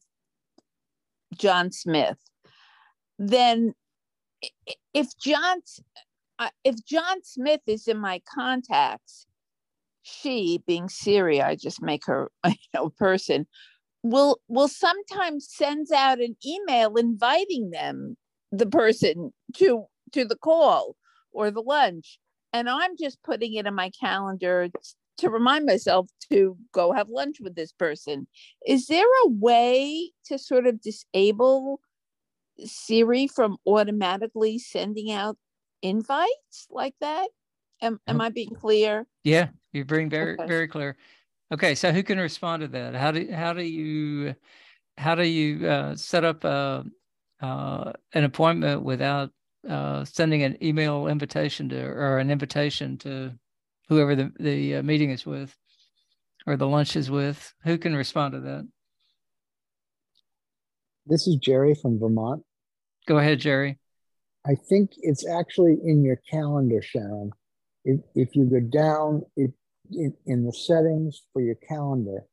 John 1.36 1.70
Smith, 1.70 2.18
then 3.18 3.74
if 4.92 5.16
John's 5.18 5.80
if 6.64 6.76
John 6.84 7.22
Smith 7.22 7.60
is 7.66 7.88
in 7.88 7.98
my 7.98 8.20
contacts, 8.32 9.26
she 10.02 10.62
being 10.66 10.88
Siri, 10.88 11.40
I 11.40 11.56
just 11.56 11.82
make 11.82 12.04
her 12.06 12.30
you 12.46 12.54
know 12.72 12.90
person, 12.90 13.46
will 14.02 14.40
will 14.48 14.68
sometimes 14.68 15.48
sends 15.50 15.90
out 15.90 16.20
an 16.20 16.36
email 16.46 16.96
inviting 16.96 17.70
them 17.70 18.16
the 18.52 18.66
person 18.66 19.32
to 19.56 19.84
to 20.12 20.24
the 20.24 20.36
call 20.36 20.96
or 21.32 21.50
the 21.50 21.62
lunch, 21.62 22.18
and 22.52 22.68
I'm 22.68 22.96
just 22.96 23.22
putting 23.22 23.54
it 23.54 23.66
in 23.66 23.74
my 23.74 23.90
calendar 23.98 24.68
to 25.18 25.30
remind 25.30 25.64
myself 25.64 26.08
to 26.30 26.56
go 26.72 26.92
have 26.92 27.08
lunch 27.08 27.36
with 27.40 27.54
this 27.54 27.72
person. 27.72 28.26
Is 28.66 28.86
there 28.86 29.06
a 29.24 29.28
way 29.28 30.10
to 30.26 30.38
sort 30.38 30.66
of 30.66 30.80
disable 30.80 31.80
Siri 32.64 33.26
from 33.26 33.56
automatically 33.66 34.58
sending 34.58 35.10
out 35.10 35.36
invites 35.84 36.66
like 36.70 36.94
that? 37.00 37.28
Am, 37.82 38.00
am 38.06 38.20
I 38.20 38.30
being 38.30 38.54
clear? 38.54 39.06
Yeah, 39.22 39.48
you're 39.72 39.84
being 39.84 40.08
very 40.08 40.34
Okay. 40.34 40.46
very 40.46 40.66
clear. 40.66 40.96
Okay, 41.52 41.74
so 41.74 41.92
who 41.92 42.02
can 42.02 42.18
respond 42.18 42.62
to 42.62 42.68
that? 42.68 42.94
How 42.94 43.12
do 43.12 43.30
how 43.30 43.52
do 43.52 43.62
you 43.62 44.34
how 44.96 45.14
do 45.14 45.22
you 45.24 45.68
uh, 45.68 45.94
set 45.96 46.24
up 46.24 46.44
a, 46.44 46.84
uh, 47.40 47.92
an 48.14 48.24
appointment 48.24 48.82
without 48.82 49.30
uh, 49.68 50.04
sending 50.04 50.42
an 50.42 50.56
email 50.62 51.06
invitation 51.06 51.68
to 51.68 51.84
or 51.84 52.18
an 52.18 52.30
invitation 52.30 52.96
to 52.98 53.32
whoever 53.88 54.16
the 54.16 54.32
the 54.40 54.76
uh, 54.76 54.82
meeting 54.82 55.10
is 55.10 55.26
with 55.26 55.54
or 56.46 56.56
the 56.56 56.66
lunch 56.66 56.96
is 56.96 57.10
with? 57.10 57.52
Who 57.64 57.76
can 57.76 57.94
respond 57.94 58.32
to 58.32 58.40
that? 58.40 58.66
This 61.06 61.26
is 61.26 61.36
Jerry 61.36 61.74
from 61.74 61.98
Vermont. 62.00 62.42
Go 63.06 63.18
ahead, 63.18 63.40
Jerry. 63.40 63.78
I 64.46 64.54
think 64.54 64.92
it's 64.98 65.26
actually 65.26 65.78
in 65.84 66.04
your 66.04 66.20
calendar, 66.30 66.82
Sharon. 66.82 67.32
If, 67.84 68.00
if 68.14 68.36
you 68.36 68.44
go 68.44 68.60
down 68.60 69.22
it, 69.36 69.52
in, 69.90 70.14
in 70.26 70.44
the 70.44 70.52
settings 70.52 71.22
for 71.32 71.42
your 71.42 71.56
calendar, 71.56 72.24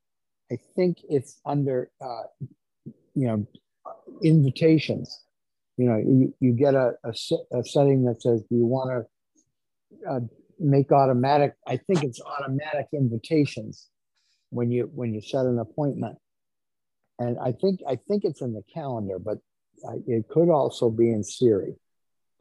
I 0.52 0.58
think 0.76 0.98
it's 1.10 1.40
under, 1.46 1.90
uh, 2.02 2.24
you 3.16 3.28
know, 3.28 3.48
invitations. 4.24 5.22
You 5.78 5.86
know, 5.90 5.98
you, 5.98 6.34
you 6.40 6.54
get 6.54 6.76
a, 6.76 6.94
a, 7.04 7.14
a 7.58 7.64
setting 7.64 8.04
that 8.06 8.22
says, 8.22 8.42
do 8.50 8.56
you 8.58 8.66
want 8.66 9.08
to 10.04 10.10
uh, 10.10 10.20
make 10.60 10.92
automatic? 10.92 11.56
I 11.68 11.78
think 11.78 12.04
it's 12.04 12.22
automatic 12.22 12.88
invitations 12.94 13.88
when 14.50 14.72
you 14.72 14.92
when 14.94 15.14
you 15.14 15.22
set 15.22 15.46
an 15.46 15.60
appointment. 15.60 16.18
and 17.20 17.38
I 17.40 17.52
think 17.54 17.82
I 17.88 17.96
think 17.96 18.24
it's 18.26 18.42
in 18.42 18.54
the 18.54 18.64
calendar, 18.74 19.20
but 19.20 19.38
it 20.08 20.28
could 20.30 20.50
also 20.50 20.90
be 20.90 21.12
in 21.12 21.24
Siri. 21.24 21.76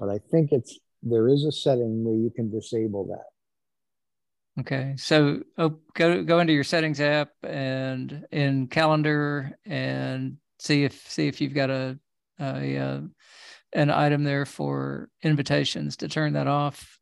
But 0.00 0.08
I 0.08 0.18
think 0.30 0.50
it's 0.50 0.80
there 1.02 1.28
is 1.28 1.44
a 1.44 1.52
setting 1.52 2.02
where 2.02 2.16
you 2.16 2.30
can 2.30 2.50
disable 2.50 3.06
that. 3.08 4.60
Okay, 4.60 4.94
so 4.96 5.42
oh, 5.58 5.76
go 5.94 6.24
go 6.24 6.40
into 6.40 6.54
your 6.54 6.64
settings 6.64 7.00
app 7.00 7.30
and 7.42 8.26
in 8.32 8.66
calendar 8.66 9.52
and 9.66 10.38
see 10.58 10.84
if 10.84 11.06
see 11.08 11.28
if 11.28 11.40
you've 11.40 11.54
got 11.54 11.68
a, 11.68 11.98
a, 12.40 12.44
a 12.44 12.78
uh, 12.78 13.00
an 13.74 13.90
item 13.90 14.24
there 14.24 14.46
for 14.46 15.10
invitations 15.22 15.96
to 15.98 16.08
turn 16.08 16.32
that 16.32 16.46
off, 16.46 16.98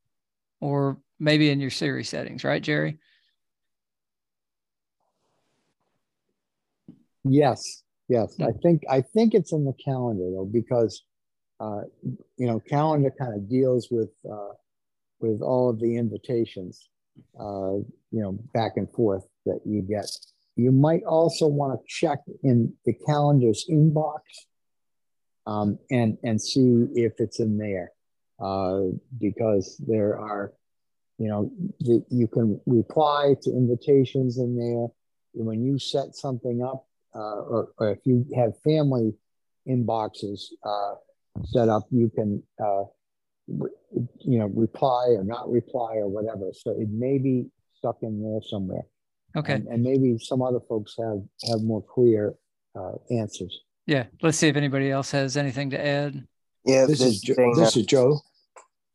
or 0.61 0.99
maybe 1.20 1.51
in 1.51 1.61
your 1.61 1.70
Siri 1.70 2.05
settings, 2.05 2.42
right, 2.42 2.62
Jerry? 2.62 2.99
Yes, 7.24 7.84
yes. 8.09 8.34
I 8.40 8.51
think 8.61 8.82
I 8.90 9.03
think 9.03 9.34
it's 9.34 9.53
in 9.53 9.64
the 9.64 9.74
calendar 9.84 10.30
though 10.30 10.51
because 10.53 11.05
uh, 11.61 11.83
you 12.37 12.47
know 12.47 12.61
calendar 12.61 13.11
kind 13.11 13.35
of 13.35 13.49
deals 13.49 13.89
with 13.91 14.11
uh, 14.31 14.53
with 15.21 15.43
all 15.43 15.71
of 15.71 15.81
the 15.81 15.97
invitations 15.97 16.89
uh, 17.41 17.75
you 18.11 18.23
know 18.23 18.39
back 18.55 18.73
and 18.77 18.91
forth 18.93 19.27
that 19.47 19.61
you 19.65 19.83
get. 19.83 20.07
You 20.57 20.73
might 20.73 21.05
also 21.05 21.47
want 21.47 21.79
to 21.79 21.87
check 21.87 22.19
in 22.43 22.75
the 22.85 22.93
calendar's 23.07 23.65
inbox 23.71 24.21
um, 25.47 25.79
and 25.91 26.19
and 26.23 26.41
see 26.41 26.87
if 26.95 27.13
it's 27.19 27.41
in 27.41 27.59
there 27.59 27.93
uh, 28.41 28.81
because 29.19 29.81
there 29.87 30.19
are 30.19 30.53
you 31.19 31.29
know 31.29 31.51
the, 31.81 32.05
you 32.11 32.29
can 32.29 32.61
reply 32.67 33.35
to 33.43 33.51
invitations 33.51 34.39
in 34.39 34.57
there 34.57 34.89
when 35.35 35.63
you 35.63 35.79
set 35.79 36.15
something 36.15 36.63
up 36.63 36.87
uh, 37.15 37.41
or, 37.41 37.69
or, 37.79 37.91
if 37.91 37.99
you 38.05 38.27
have 38.35 38.53
family 38.63 39.13
inboxes 39.69 40.47
uh, 40.65 40.95
set 41.45 41.68
up, 41.68 41.86
you 41.91 42.11
can, 42.11 42.43
uh, 42.62 42.84
you 43.47 44.39
know, 44.39 44.47
reply 44.47 45.07
or 45.09 45.24
not 45.24 45.51
reply 45.51 45.95
or 45.97 46.09
whatever. 46.09 46.51
So 46.53 46.72
it 46.72 46.89
may 46.91 47.18
be 47.18 47.47
stuck 47.76 47.99
in 48.03 48.22
there 48.22 48.41
somewhere. 48.43 48.82
Okay. 49.36 49.55
And, 49.55 49.66
and 49.68 49.82
maybe 49.82 50.18
some 50.18 50.43
other 50.43 50.61
folks 50.68 50.95
have 50.99 51.22
have 51.51 51.62
more 51.62 51.82
clear 51.82 52.34
uh, 52.78 52.93
answers. 53.11 53.61
Yeah. 53.86 54.07
Let's 54.22 54.39
see 54.39 54.49
if 54.49 54.57
anybody 54.57 54.91
else 54.91 55.11
has 55.12 55.36
anything 55.36 55.70
to 55.70 55.86
add. 55.86 56.26
Yeah, 56.64 56.84
this, 56.86 57.01
is 57.01 57.20
jo- 57.20 57.55
this 57.55 57.76
is 57.76 57.86
Joe. 57.86 58.20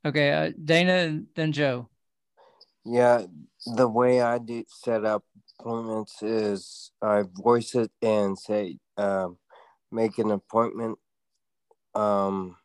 Okay, 0.05 0.31
uh, 0.31 0.51
Dana 0.63 0.93
and 0.93 1.27
then 1.35 1.51
Joe. 1.51 1.89
Yeah, 2.85 3.23
the 3.65 3.87
way 3.87 4.21
I 4.21 4.37
do 4.37 4.63
set 4.67 5.05
up 5.05 5.23
appointments 5.59 6.21
is 6.21 6.91
I 7.01 7.23
voice 7.33 7.73
it 7.73 7.89
and 8.01 8.37
say, 8.37 8.77
um, 8.97 9.37
make 9.91 10.19
an 10.19 10.31
appointment, 10.31 10.99
um, 11.95 12.57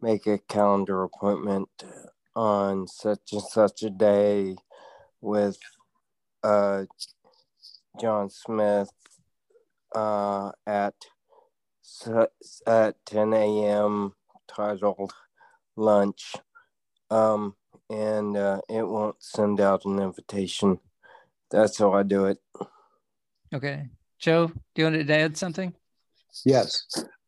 make 0.00 0.26
a 0.26 0.38
calendar 0.38 1.02
appointment 1.02 1.68
on 2.34 2.86
such 2.86 3.32
and 3.32 3.42
such 3.42 3.82
a 3.82 3.90
day 3.90 4.56
with 5.20 5.58
uh, 6.42 6.84
John 8.00 8.30
Smith 8.30 8.90
uh, 9.94 10.52
at 10.66 10.94
at 12.66 12.94
10 13.06 13.32
a.m. 13.34 14.14
titled 14.46 15.12
lunch. 15.76 16.36
Um, 17.10 17.56
and 17.90 18.36
uh, 18.36 18.60
it 18.68 18.86
won't 18.86 19.16
send 19.22 19.60
out 19.60 19.84
an 19.84 19.98
invitation 19.98 20.78
that's 21.50 21.78
how 21.78 21.92
I 21.92 22.04
do 22.04 22.26
it. 22.26 22.38
Okay. 23.52 23.88
Joe, 24.18 24.46
do 24.46 24.54
you 24.76 24.84
want 24.84 25.06
to 25.06 25.14
add 25.14 25.36
something? 25.36 25.74
Yes. 26.44 26.86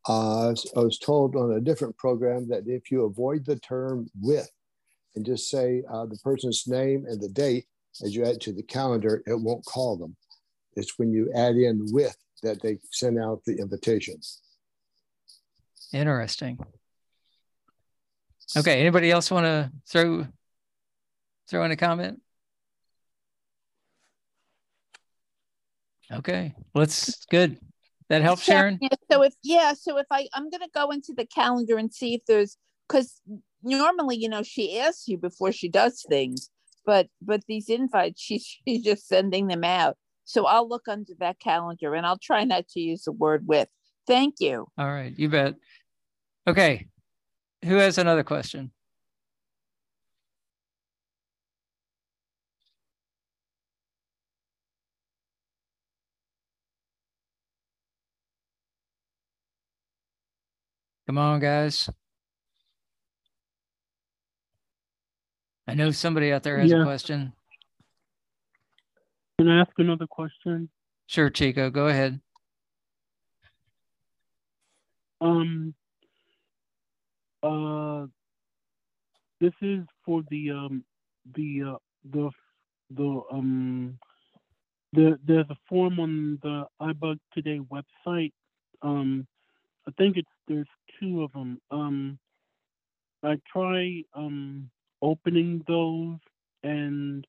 Uh, 0.08 0.54
I 0.76 0.80
was 0.80 0.98
told 0.98 1.36
on 1.36 1.52
a 1.52 1.60
different 1.60 1.96
program 1.96 2.48
that 2.48 2.64
if 2.66 2.90
you 2.90 3.04
avoid 3.04 3.44
the 3.44 3.58
term 3.60 4.10
with 4.20 4.50
and 5.14 5.24
just 5.24 5.48
say 5.48 5.82
uh, 5.90 6.06
the 6.06 6.18
person's 6.24 6.64
name 6.66 7.04
and 7.06 7.20
the 7.20 7.28
date 7.28 7.66
as 8.02 8.14
you 8.14 8.24
add 8.24 8.40
to 8.40 8.52
the 8.52 8.62
calendar, 8.62 9.22
it 9.26 9.38
won't 9.38 9.64
call 9.64 9.96
them. 9.96 10.16
It's 10.74 10.98
when 10.98 11.12
you 11.12 11.30
add 11.34 11.54
in 11.54 11.86
with 11.92 12.16
that 12.42 12.62
they 12.62 12.78
send 12.90 13.18
out 13.18 13.42
the 13.44 13.58
invitation. 13.58 14.16
Interesting. 15.92 16.58
Okay. 18.56 18.80
Anybody 18.80 19.10
else 19.10 19.30
want 19.30 19.44
to 19.44 19.70
throw 19.88 20.26
throw 21.48 21.64
in 21.64 21.70
a 21.70 21.76
comment? 21.76 22.20
Okay, 26.10 26.54
let's 26.74 27.24
good. 27.26 27.58
That 28.12 28.20
helps, 28.20 28.42
Sharon. 28.42 28.78
So 29.10 29.22
if 29.22 29.32
yeah, 29.42 29.72
so 29.72 29.96
if 29.96 30.04
I 30.10 30.28
I'm 30.34 30.50
gonna 30.50 30.68
go 30.74 30.90
into 30.90 31.14
the 31.16 31.24
calendar 31.24 31.78
and 31.78 31.90
see 31.90 32.12
if 32.12 32.20
there's 32.28 32.58
because 32.86 33.22
normally 33.62 34.16
you 34.16 34.28
know 34.28 34.42
she 34.42 34.78
asks 34.78 35.08
you 35.08 35.16
before 35.16 35.50
she 35.50 35.66
does 35.70 36.04
things, 36.10 36.50
but 36.84 37.08
but 37.22 37.40
these 37.48 37.70
invites 37.70 38.20
she's 38.22 38.58
she's 38.68 38.82
just 38.82 39.08
sending 39.08 39.46
them 39.46 39.64
out. 39.64 39.96
So 40.26 40.44
I'll 40.44 40.68
look 40.68 40.88
under 40.88 41.14
that 41.20 41.40
calendar 41.40 41.94
and 41.94 42.04
I'll 42.04 42.18
try 42.18 42.44
not 42.44 42.68
to 42.68 42.80
use 42.80 43.04
the 43.04 43.12
word 43.12 43.48
with. 43.48 43.68
Thank 44.06 44.34
you. 44.40 44.66
All 44.76 44.92
right, 44.92 45.18
you 45.18 45.30
bet. 45.30 45.54
Okay, 46.46 46.88
who 47.64 47.76
has 47.76 47.96
another 47.96 48.24
question? 48.24 48.72
Come 61.12 61.18
on, 61.18 61.40
guys. 61.40 61.90
I 65.68 65.74
know 65.74 65.90
somebody 65.90 66.32
out 66.32 66.42
there 66.42 66.58
has 66.58 66.72
a 66.72 66.82
question. 66.84 67.34
Can 69.38 69.50
I 69.50 69.60
ask 69.60 69.72
another 69.76 70.06
question? 70.06 70.70
Sure, 71.08 71.28
Chico, 71.28 71.68
go 71.68 71.88
ahead. 71.88 72.18
Um, 75.20 75.74
uh, 77.42 78.06
this 79.38 79.52
is 79.60 79.80
for 80.06 80.22
the 80.30 80.52
um 80.52 80.82
the 81.34 81.74
uh, 81.74 81.76
the 82.10 82.30
the 82.88 83.20
um 83.30 83.98
the 84.94 85.18
there's 85.22 85.50
a 85.50 85.56
form 85.68 86.00
on 86.00 86.38
the 86.42 86.64
iBug 86.80 87.18
Today 87.34 87.60
website. 87.70 88.32
Um, 88.80 89.26
I 89.88 89.92
think 89.98 90.16
it's 90.16 90.28
there's 90.48 90.68
two 91.00 91.22
of 91.22 91.32
them. 91.32 91.60
Um, 91.70 92.18
I 93.22 93.36
try 93.52 94.02
um 94.14 94.70
opening 95.02 95.62
those 95.66 96.18
and 96.62 97.26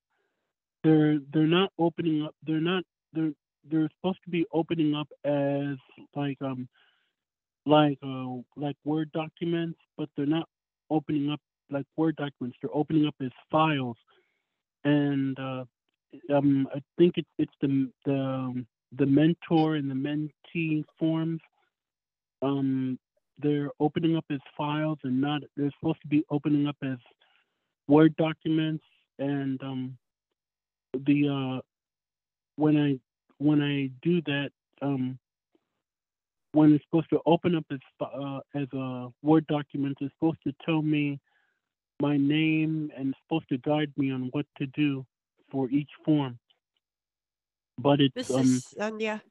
they're 0.84 1.20
they're 1.34 1.48
not 1.48 1.72
opening 1.80 2.24
up. 2.24 2.36
They're 2.46 2.62
not 2.62 2.84
they're 3.14 3.34
they're 3.70 3.90
supposed 3.98 4.20
to 4.26 4.30
be 4.30 4.46
opening 4.54 4.96
up 4.96 5.08
as 5.26 5.78
like 6.16 6.38
um 6.42 6.68
like 7.66 7.98
uh 8.04 8.38
like 8.56 8.76
word 8.86 9.12
documents, 9.14 9.80
but 9.98 10.10
they're 10.16 10.26
not 10.26 10.48
opening 10.90 11.30
up 11.32 11.40
like 11.72 11.86
word 11.98 12.16
documents. 12.18 12.58
They're 12.62 12.76
opening 12.76 13.08
up 13.08 13.16
as 13.22 13.32
files, 13.52 13.98
and 14.84 15.38
uh, 15.40 15.66
um 16.34 16.68
I 16.74 16.82
think 16.98 17.14
it's 17.18 17.30
it's 17.40 17.54
the 17.62 17.90
the 18.06 18.16
um, 18.20 18.68
the 18.98 19.06
mentor 19.06 19.76
and 19.76 19.90
the 19.90 19.96
mentee 19.96 20.84
forms. 21.00 21.42
Um, 22.44 23.00
they're 23.40 23.72
opening 23.80 24.16
up 24.18 24.26
as 24.32 24.40
files 24.58 25.00
and 25.04 25.22
not. 25.22 25.42
They're 25.58 25.72
supposed 25.80 26.02
to 26.04 26.08
be 26.08 26.24
opening 26.30 26.68
up 26.68 26.78
as 26.84 26.98
word 27.88 28.16
documents, 28.18 28.84
and 29.20 29.62
um 29.64 29.98
the 30.94 31.30
uh 31.58 31.62
when 32.58 32.78
I 32.78 33.00
when 33.40 33.62
I 33.62 33.90
do 34.06 34.22
that 34.24 34.50
um 34.82 35.18
when 36.54 36.74
it's 36.74 36.84
supposed 36.86 37.10
to 37.10 37.20
open 37.26 37.56
up 37.56 37.66
as 37.72 37.80
uh, 38.02 38.40
as 38.56 38.68
a 38.74 39.10
Word 39.24 39.46
document, 39.48 39.98
it's 40.02 40.14
supposed 40.16 40.40
to 40.46 40.54
tell 40.66 40.82
me 40.82 41.20
my 42.02 42.18
name 42.18 42.92
and 42.98 43.10
it's 43.10 43.20
supposed 43.26 43.50
to 43.50 43.58
guide 43.60 43.92
me 43.98 44.12
on 44.12 44.30
what 44.32 44.46
to 44.58 44.68
do 44.68 45.06
for 45.52 45.70
each 45.70 45.90
form. 46.06 46.38
But 47.80 48.02
it's 48.02 48.14
This 48.16 48.30
um 48.30 48.46
is 48.46 48.64
Sandhya. 48.78 49.22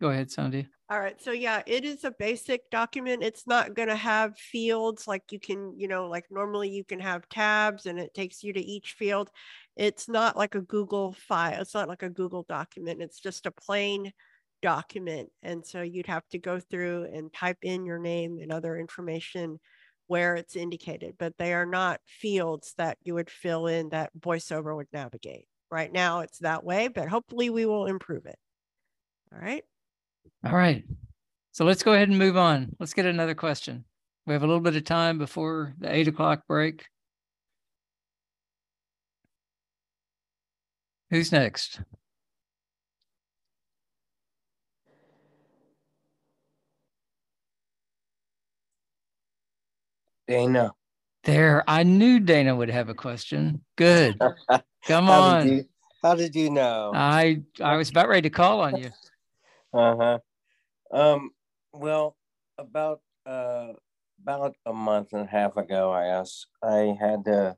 Go 0.00 0.10
ahead, 0.10 0.30
Sandy. 0.30 0.68
All 0.90 1.00
right. 1.00 1.20
So 1.20 1.32
yeah, 1.32 1.62
it 1.66 1.84
is 1.84 2.04
a 2.04 2.10
basic 2.10 2.68
document. 2.70 3.22
It's 3.22 3.46
not 3.46 3.74
going 3.74 3.88
to 3.88 3.96
have 3.96 4.36
fields 4.36 5.08
like 5.08 5.22
you 5.32 5.40
can, 5.40 5.78
you 5.78 5.88
know, 5.88 6.06
like 6.08 6.26
normally 6.30 6.68
you 6.68 6.84
can 6.84 7.00
have 7.00 7.26
tabs 7.30 7.86
and 7.86 7.98
it 7.98 8.12
takes 8.12 8.42
you 8.42 8.52
to 8.52 8.60
each 8.60 8.92
field. 8.92 9.30
It's 9.76 10.08
not 10.08 10.36
like 10.36 10.54
a 10.54 10.60
Google 10.60 11.12
file. 11.14 11.62
It's 11.62 11.72
not 11.72 11.88
like 11.88 12.02
a 12.02 12.10
Google 12.10 12.44
document. 12.46 13.00
It's 13.00 13.18
just 13.18 13.46
a 13.46 13.50
plain 13.50 14.12
document. 14.60 15.30
And 15.42 15.64
so 15.64 15.80
you'd 15.80 16.06
have 16.06 16.28
to 16.32 16.38
go 16.38 16.60
through 16.60 17.04
and 17.04 17.32
type 17.32 17.58
in 17.62 17.86
your 17.86 17.98
name 17.98 18.38
and 18.40 18.52
other 18.52 18.76
information 18.76 19.60
where 20.06 20.34
it's 20.36 20.54
indicated, 20.54 21.14
but 21.18 21.38
they 21.38 21.54
are 21.54 21.64
not 21.66 22.00
fields 22.04 22.74
that 22.76 22.98
you 23.02 23.14
would 23.14 23.30
fill 23.30 23.66
in 23.68 23.88
that 23.88 24.10
VoiceOver 24.18 24.76
would 24.76 24.92
navigate. 24.92 25.46
Right 25.70 25.90
now 25.90 26.20
it's 26.20 26.40
that 26.40 26.62
way, 26.62 26.88
but 26.88 27.08
hopefully 27.08 27.48
we 27.48 27.64
will 27.64 27.86
improve 27.86 28.26
it. 28.26 28.38
All 29.32 29.40
right. 29.40 29.64
All 30.44 30.52
right. 30.52 30.84
So 31.52 31.64
let's 31.64 31.82
go 31.82 31.92
ahead 31.92 32.08
and 32.08 32.18
move 32.18 32.36
on. 32.36 32.74
Let's 32.80 32.94
get 32.94 33.06
another 33.06 33.34
question. 33.34 33.84
We 34.26 34.32
have 34.32 34.42
a 34.42 34.46
little 34.46 34.60
bit 34.60 34.76
of 34.76 34.84
time 34.84 35.18
before 35.18 35.74
the 35.78 35.94
eight 35.94 36.08
o'clock 36.08 36.46
break. 36.48 36.86
Who's 41.10 41.30
next? 41.30 41.80
Dana. 50.26 50.72
There, 51.24 51.64
I 51.68 51.82
knew 51.82 52.20
Dana 52.20 52.54
would 52.54 52.70
have 52.70 52.88
a 52.88 52.94
question. 52.94 53.62
Good. 53.76 54.18
Come 54.86 55.06
How 55.06 55.20
on. 55.20 55.46
did 55.46 55.56
you, 55.56 55.64
how 56.02 56.14
did 56.14 56.34
you 56.34 56.50
know? 56.50 56.92
I 56.94 57.42
I 57.62 57.76
was 57.76 57.88
about 57.88 58.08
ready 58.08 58.28
to 58.28 58.30
call 58.30 58.60
on 58.60 58.76
you. 58.76 58.90
Uh-huh. 59.74 60.18
Um, 60.92 61.30
well, 61.72 62.16
about 62.58 63.00
uh 63.26 63.72
about 64.22 64.54
a 64.64 64.72
month 64.72 65.08
and 65.12 65.22
a 65.22 65.30
half 65.30 65.56
ago, 65.56 65.90
I 65.90 66.04
asked 66.06 66.46
I 66.62 66.96
had 67.00 67.24
to 67.24 67.56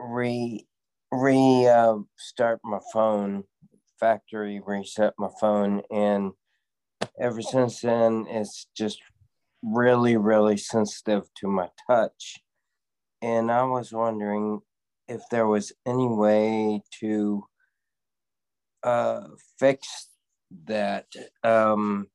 re 0.00 0.66
re 1.12 1.66
uh, 1.66 1.98
start 2.16 2.58
my 2.64 2.80
phone, 2.92 3.44
factory 4.00 4.60
reset 4.66 5.14
my 5.18 5.28
phone, 5.40 5.82
and 5.90 6.32
ever 7.20 7.42
since 7.42 7.80
then, 7.82 8.26
it's 8.28 8.66
just 8.76 9.00
really, 9.62 10.16
really 10.16 10.56
sensitive 10.56 11.28
to 11.36 11.48
my 11.48 11.68
touch. 11.88 12.40
And 13.22 13.52
I 13.52 13.62
was 13.64 13.92
wondering 13.92 14.60
if 15.08 15.22
there 15.30 15.46
was 15.46 15.72
any 15.86 16.08
way 16.08 16.82
to 17.00 17.44
uh, 18.82 19.28
fix 19.58 20.08
that. 20.66 21.06
Um, 21.44 22.08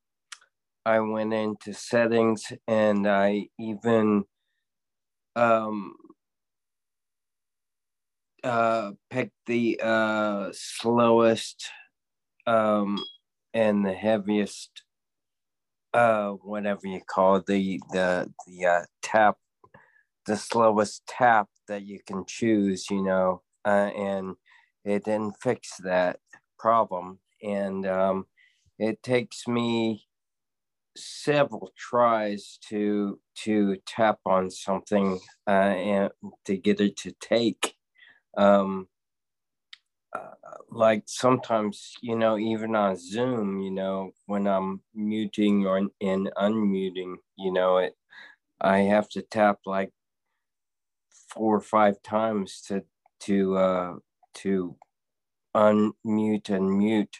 I 0.85 0.99
went 0.99 1.33
into 1.33 1.73
settings 1.73 2.51
and 2.67 3.07
I 3.07 3.47
even 3.57 4.25
um, 5.35 5.95
uh, 8.43 8.91
picked 9.09 9.37
the 9.45 9.79
uh, 9.81 10.49
slowest 10.51 11.69
um, 12.45 12.99
and 13.53 13.85
the 13.85 13.93
heaviest, 13.93 14.83
uh, 15.93 16.31
whatever 16.31 16.81
you 16.85 17.01
call 17.07 17.37
it, 17.37 17.45
the 17.45 17.79
the 17.91 18.29
the 18.47 18.65
uh, 18.65 18.81
tap, 19.01 19.37
the 20.25 20.35
slowest 20.35 21.03
tap 21.07 21.47
that 21.67 21.83
you 21.83 21.99
can 22.05 22.25
choose, 22.27 22.89
you 22.89 23.03
know, 23.03 23.41
uh, 23.65 23.91
and 23.95 24.35
it 24.83 25.05
didn't 25.05 25.35
fix 25.41 25.77
that 25.83 26.19
problem, 26.59 27.19
and 27.43 27.85
um, 27.85 28.25
it 28.79 29.03
takes 29.03 29.47
me 29.47 30.05
several 30.95 31.71
tries 31.77 32.59
to 32.69 33.19
to 33.35 33.77
tap 33.87 34.19
on 34.25 34.51
something 34.51 35.19
uh, 35.47 35.51
and 35.51 36.11
to 36.45 36.57
get 36.57 36.79
it 36.81 36.97
to 36.97 37.13
take. 37.21 37.75
Um 38.37 38.87
uh, 40.15 40.31
like 40.69 41.03
sometimes 41.05 41.93
you 42.01 42.15
know 42.15 42.37
even 42.37 42.75
on 42.75 42.95
zoom 42.95 43.59
you 43.59 43.71
know 43.71 44.11
when 44.27 44.47
i'm 44.47 44.81
muting 44.93 45.65
or 45.65 45.77
in 45.99 46.29
unmuting 46.37 47.15
you 47.35 47.51
know 47.51 47.77
it 47.77 47.93
i 48.61 48.79
have 48.79 49.09
to 49.09 49.21
tap 49.21 49.59
like 49.65 49.91
four 51.29 51.55
or 51.55 51.61
five 51.61 52.01
times 52.03 52.61
to 52.67 52.83
to 53.19 53.55
uh 53.57 53.93
to 54.33 54.75
unmute 55.55 56.49
and 56.49 56.77
mute 56.77 57.17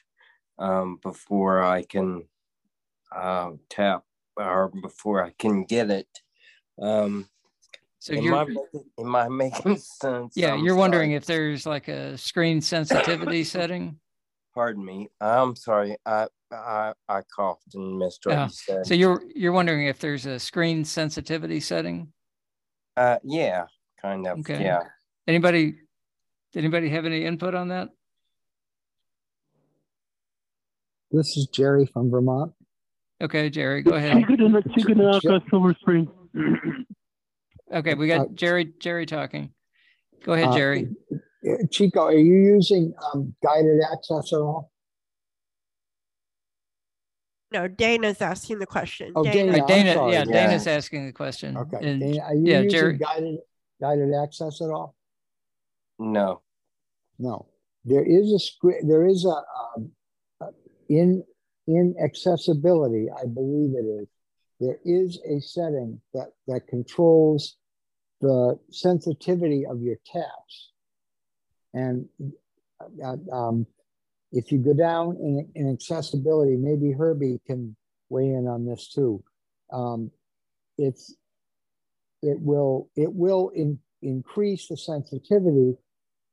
um 0.63 0.97
before 1.03 1.61
i 1.61 1.83
can 1.83 2.23
uh, 3.15 3.51
tap 3.69 4.03
or 4.37 4.69
before 4.81 5.23
I 5.23 5.31
can 5.37 5.65
get 5.65 5.91
it. 5.91 6.07
Um, 6.81 7.29
So 7.99 8.13
am, 8.15 8.23
you're- 8.23 8.35
I 8.39 8.45
making, 8.45 8.83
am 8.99 9.15
I 9.15 9.27
making 9.29 9.77
sense? 10.01 10.33
Yeah, 10.35 10.53
I'm 10.53 10.63
you're 10.65 10.75
wondering 10.83 11.11
if 11.11 11.25
there's 11.25 11.67
like 11.67 11.87
a 11.89 12.17
screen 12.17 12.59
sensitivity 12.61 13.43
setting. 13.55 13.99
Pardon 14.55 14.83
me. 14.83 15.09
I'm 15.21 15.55
sorry. 15.55 15.95
I 16.07 16.25
I, 16.51 16.93
I 17.07 17.21
coughed 17.35 17.75
and 17.75 17.99
missed 17.99 18.25
what 18.25 18.35
Uh, 18.39 18.43
you 18.45 18.49
said. 18.49 18.85
so 18.87 18.93
you're 18.95 19.21
you're 19.35 19.51
wondering 19.59 19.85
if 19.85 19.99
there's 19.99 20.25
a 20.25 20.39
screen 20.39 20.83
sensitivity 20.83 21.59
setting. 21.59 22.11
uh, 22.97 23.19
yeah, 23.23 23.67
kind 24.01 24.25
of. 24.25 24.39
Okay. 24.39 24.63
Yeah. 24.63 24.81
Anybody? 25.27 25.75
Anybody 26.55 26.89
have 26.89 27.05
any 27.05 27.25
input 27.25 27.53
on 27.53 27.67
that? 27.69 27.89
This 31.13 31.37
is 31.37 31.45
Jerry 31.47 31.85
from 31.85 32.09
Vermont. 32.09 32.53
Okay, 33.21 33.49
Jerry, 33.51 33.83
go 33.83 33.91
ahead. 33.91 34.25
Chicken 34.75 35.13
Silver 35.49 35.75
Spring. 35.79 36.09
Okay, 37.73 37.95
we 37.95 38.07
got 38.07 38.35
Jerry. 38.35 38.71
Jerry 38.79 39.07
talking. 39.07 39.49
Go 40.23 40.33
ahead, 40.33 40.49
Uh, 40.49 40.55
Jerry. 40.55 40.89
uh, 41.11 41.55
Chico, 41.71 42.01
are 42.01 42.11
you 42.13 42.35
using 42.35 42.93
um, 43.11 43.33
guided 43.41 43.79
access 43.91 44.31
at 44.31 44.37
all? 44.37 44.69
No, 47.51 47.67
Dana's 47.67 48.21
asking 48.21 48.59
the 48.59 48.67
question. 48.67 49.11
Oh, 49.15 49.23
Dana, 49.23 49.53
Right, 49.53 49.61
I'm 49.61 49.67
Dana, 49.67 49.93
sorry, 49.95 50.11
yeah, 50.11 50.23
Dana. 50.25 50.33
Dana's 50.33 50.67
asking 50.67 51.07
the 51.07 51.13
question. 51.13 51.57
Okay. 51.57 51.77
And- 51.81 51.99
Dana, 51.99 52.19
are 52.25 52.35
you 52.35 52.43
yeah, 52.45 52.59
using 52.61 52.69
Jerry. 52.79 52.97
guided 52.97 53.39
guided 53.81 54.13
access 54.21 54.61
at 54.61 54.69
all? 54.69 54.93
No. 55.97 56.41
No. 57.17 57.47
There 57.85 58.05
is 58.05 58.31
a 58.33 58.37
screen. 58.39 58.87
There 58.87 59.07
is 59.07 59.25
a 59.25 59.29
um, 59.29 59.43
uh, 59.77 59.79
in 60.89 61.23
in 61.67 61.95
accessibility. 62.03 63.07
I 63.09 63.25
believe 63.25 63.75
it 63.75 63.85
is. 63.85 64.07
There 64.59 64.79
is 64.85 65.19
a 65.27 65.39
setting 65.41 66.01
that 66.13 66.29
that 66.47 66.67
controls 66.67 67.57
the 68.21 68.57
sensitivity 68.71 69.65
of 69.65 69.81
your 69.81 69.97
taps, 70.05 70.71
and 71.73 72.07
uh, 73.03 73.17
um, 73.31 73.65
if 74.31 74.51
you 74.51 74.57
go 74.57 74.73
down 74.73 75.17
in, 75.17 75.47
in 75.55 75.71
accessibility, 75.71 76.57
maybe 76.57 76.91
Herbie 76.91 77.39
can 77.45 77.75
weigh 78.09 78.29
in 78.29 78.47
on 78.47 78.65
this 78.65 78.89
too. 78.89 79.23
Um, 79.71 80.11
it's 80.77 81.15
it 82.21 82.39
will 82.39 82.89
it 82.95 83.13
will 83.13 83.49
in, 83.49 83.79
increase 84.01 84.67
the 84.67 84.77
sensitivity 84.77 85.75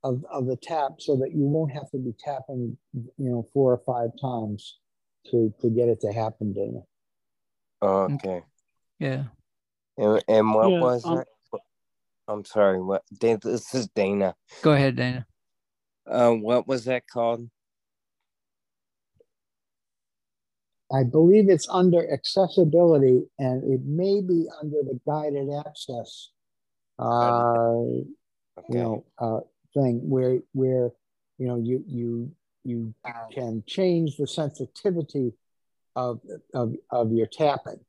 of, 0.03 0.25
of 0.31 0.47
the 0.47 0.57
tap 0.57 0.93
so 0.99 1.17
that 1.17 1.33
you 1.33 1.45
won't 1.45 1.73
have 1.73 1.91
to 1.91 1.99
be 1.99 2.15
tapping 2.19 2.77
you 2.95 3.31
know 3.31 3.47
four 3.53 3.73
or 3.73 3.83
five 3.85 4.11
times 4.21 4.79
to 5.31 5.53
to 5.61 5.69
get 5.71 5.89
it 5.89 6.01
to 6.01 6.13
happen 6.13 6.53
dana 6.53 6.81
Okay. 7.83 8.43
Yeah. 8.99 9.25
And, 9.97 10.23
and 10.29 10.55
what 10.55 10.71
Yeah, 10.71 10.81
was 10.81 11.05
um, 11.07 11.17
that? 11.17 11.27
I'm 12.29 12.45
sorry. 12.45 12.81
What? 12.83 13.03
Da- 13.19 13.37
This 13.37 13.75
is 13.75 13.89
Dana. 13.89 14.35
Go 14.61 14.73
ahead, 14.73 14.97
Dana. 14.97 15.27
Uh, 16.07 16.33
what 16.33 16.69
was 16.69 16.85
that 16.85 17.07
called? 17.07 17.49
i 20.93 21.05
believe 21.05 21.49
it's 21.49 21.69
under 21.69 22.13
accessibility 22.13 23.23
and 23.39 23.63
it 23.73 23.81
may 23.85 24.21
be 24.21 24.49
under 24.61 24.79
the 24.83 24.99
guided 25.07 25.49
access 25.65 26.31
uh 26.99 27.45
you 27.73 28.15
know 28.69 29.05
uh 29.19 29.39
thing 29.75 30.09
where 30.09 30.39
where 30.53 30.91
you 31.39 31.47
know 31.47 31.57
you 31.57 31.85
you 31.87 32.33
you 32.65 32.95
can 33.33 33.63
change 33.67 34.17
the 34.17 34.27
sensitivity 34.27 35.33
of 35.97 36.21
of 36.55 36.75
of 36.91 37.13
your 37.13 37.27
tapping 37.27 37.81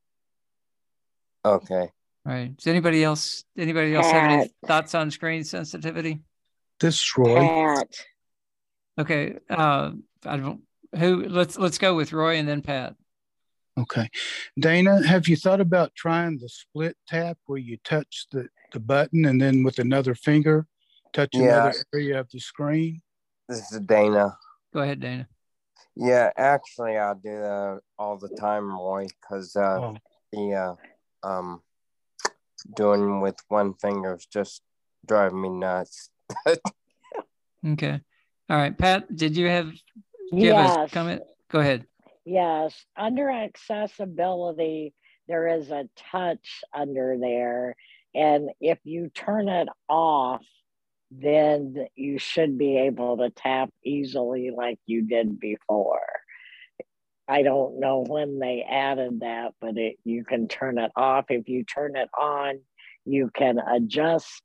Okay. 1.43 1.89
Right. 2.23 2.55
Does 2.55 2.67
anybody 2.67 3.03
else 3.03 3.43
anybody 3.57 3.95
else 3.95 4.11
have 4.11 4.31
any 4.31 4.51
thoughts 4.65 4.93
on 4.93 5.09
screen 5.09 5.43
sensitivity? 5.43 6.19
This 6.79 6.95
is 6.95 7.13
Roy. 7.17 7.35
Pat. 7.35 7.87
Okay. 8.99 9.37
Uh 9.49 9.91
I 10.25 10.37
don't 10.37 10.61
who 10.97 11.27
let's 11.27 11.57
let's 11.57 11.77
go 11.77 11.95
with 11.95 12.13
Roy 12.13 12.37
and 12.37 12.47
then 12.47 12.61
Pat. 12.61 12.95
Okay. 13.79 14.09
Dana, 14.59 15.05
have 15.07 15.27
you 15.27 15.35
thought 15.35 15.61
about 15.61 15.95
trying 15.95 16.37
the 16.37 16.49
split 16.49 16.95
tap 17.07 17.37
where 17.45 17.57
you 17.57 17.77
touch 17.83 18.27
the, 18.31 18.47
the 18.73 18.79
button 18.79 19.25
and 19.25 19.41
then 19.41 19.63
with 19.63 19.79
another 19.79 20.13
finger 20.13 20.67
touch 21.13 21.35
another 21.35 21.73
area 21.93 22.19
of 22.19 22.29
the 22.31 22.39
screen? 22.39 23.01
This 23.49 23.71
is 23.71 23.79
Dana. 23.81 24.37
Go 24.73 24.81
ahead, 24.81 24.99
Dana. 25.01 25.27
Yeah, 25.95 26.31
actually, 26.37 26.97
I 26.97 27.13
do 27.13 27.29
that 27.39 27.79
all 27.99 28.17
the 28.17 28.29
time, 28.29 28.71
Roy, 28.71 29.07
because 29.19 29.55
uh, 29.55 29.79
Oh. 29.81 29.97
the 30.31 30.77
uh, 31.23 31.27
um, 31.27 31.61
doing 32.75 33.19
with 33.21 33.35
one 33.49 33.73
finger 33.73 34.15
is 34.15 34.25
just 34.25 34.61
driving 35.05 35.41
me 35.41 35.49
nuts. 35.49 36.09
Okay. 37.63 37.99
All 38.49 38.57
right. 38.57 38.75
Pat, 38.75 39.15
did 39.15 39.37
you 39.37 39.47
have 39.47 39.67
do 39.69 40.37
you 40.37 40.53
have 40.53 40.65
a 40.65 40.79
Yes. 40.79 40.91
comment? 40.91 41.21
Go 41.51 41.59
ahead. 41.59 41.85
Yes, 42.25 42.73
under 42.97 43.29
accessibility, 43.29 44.93
there 45.27 45.47
is 45.47 45.69
a 45.69 45.87
touch 46.11 46.63
under 46.73 47.17
there. 47.19 47.75
And 48.15 48.49
if 48.59 48.79
you 48.83 49.09
turn 49.13 49.47
it 49.47 49.67
off, 49.87 50.41
then 51.11 51.87
you 51.95 52.17
should 52.17 52.57
be 52.57 52.77
able 52.77 53.17
to 53.17 53.29
tap 53.29 53.69
easily 53.83 54.51
like 54.55 54.79
you 54.85 55.01
did 55.01 55.39
before. 55.39 56.01
I 57.27 57.43
don't 57.43 57.79
know 57.79 58.03
when 58.07 58.39
they 58.39 58.65
added 58.69 59.19
that, 59.19 59.53
but 59.59 59.77
it 59.77 59.97
you 60.05 60.23
can 60.23 60.47
turn 60.47 60.77
it 60.77 60.91
off. 60.95 61.25
If 61.29 61.49
you 61.49 61.63
turn 61.63 61.95
it 61.95 62.09
on, 62.17 62.59
you 63.05 63.29
can 63.35 63.59
adjust 63.59 64.41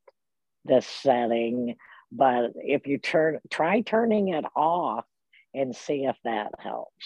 the 0.65 0.81
setting. 0.81 1.75
But 2.11 2.51
if 2.55 2.85
you 2.85 2.97
turn 2.97 3.39
try 3.49 3.81
turning 3.81 4.29
it 4.29 4.45
off 4.55 5.05
and 5.53 5.75
see 5.75 6.05
if 6.05 6.17
that 6.23 6.51
helps. 6.59 7.05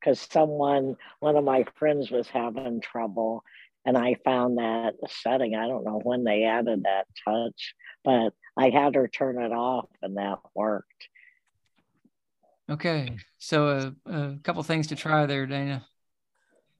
Because 0.00 0.20
someone, 0.30 0.96
one 1.18 1.36
of 1.36 1.42
my 1.42 1.64
friends 1.74 2.10
was 2.10 2.28
having 2.28 2.80
trouble 2.80 3.42
and 3.88 3.96
I 3.96 4.16
found 4.22 4.58
that 4.58 4.96
setting. 5.22 5.54
I 5.54 5.66
don't 5.66 5.82
know 5.82 5.98
when 6.04 6.22
they 6.22 6.44
added 6.44 6.82
that 6.84 7.06
touch, 7.24 7.74
but 8.04 8.34
I 8.54 8.68
had 8.68 8.94
her 8.96 9.08
turn 9.08 9.40
it 9.40 9.50
off 9.50 9.88
and 10.02 10.18
that 10.18 10.40
worked. 10.54 11.08
Okay, 12.68 13.16
so 13.38 13.94
a, 14.06 14.12
a 14.12 14.38
couple 14.42 14.62
things 14.62 14.88
to 14.88 14.94
try 14.94 15.24
there, 15.24 15.46
Dana. 15.46 15.86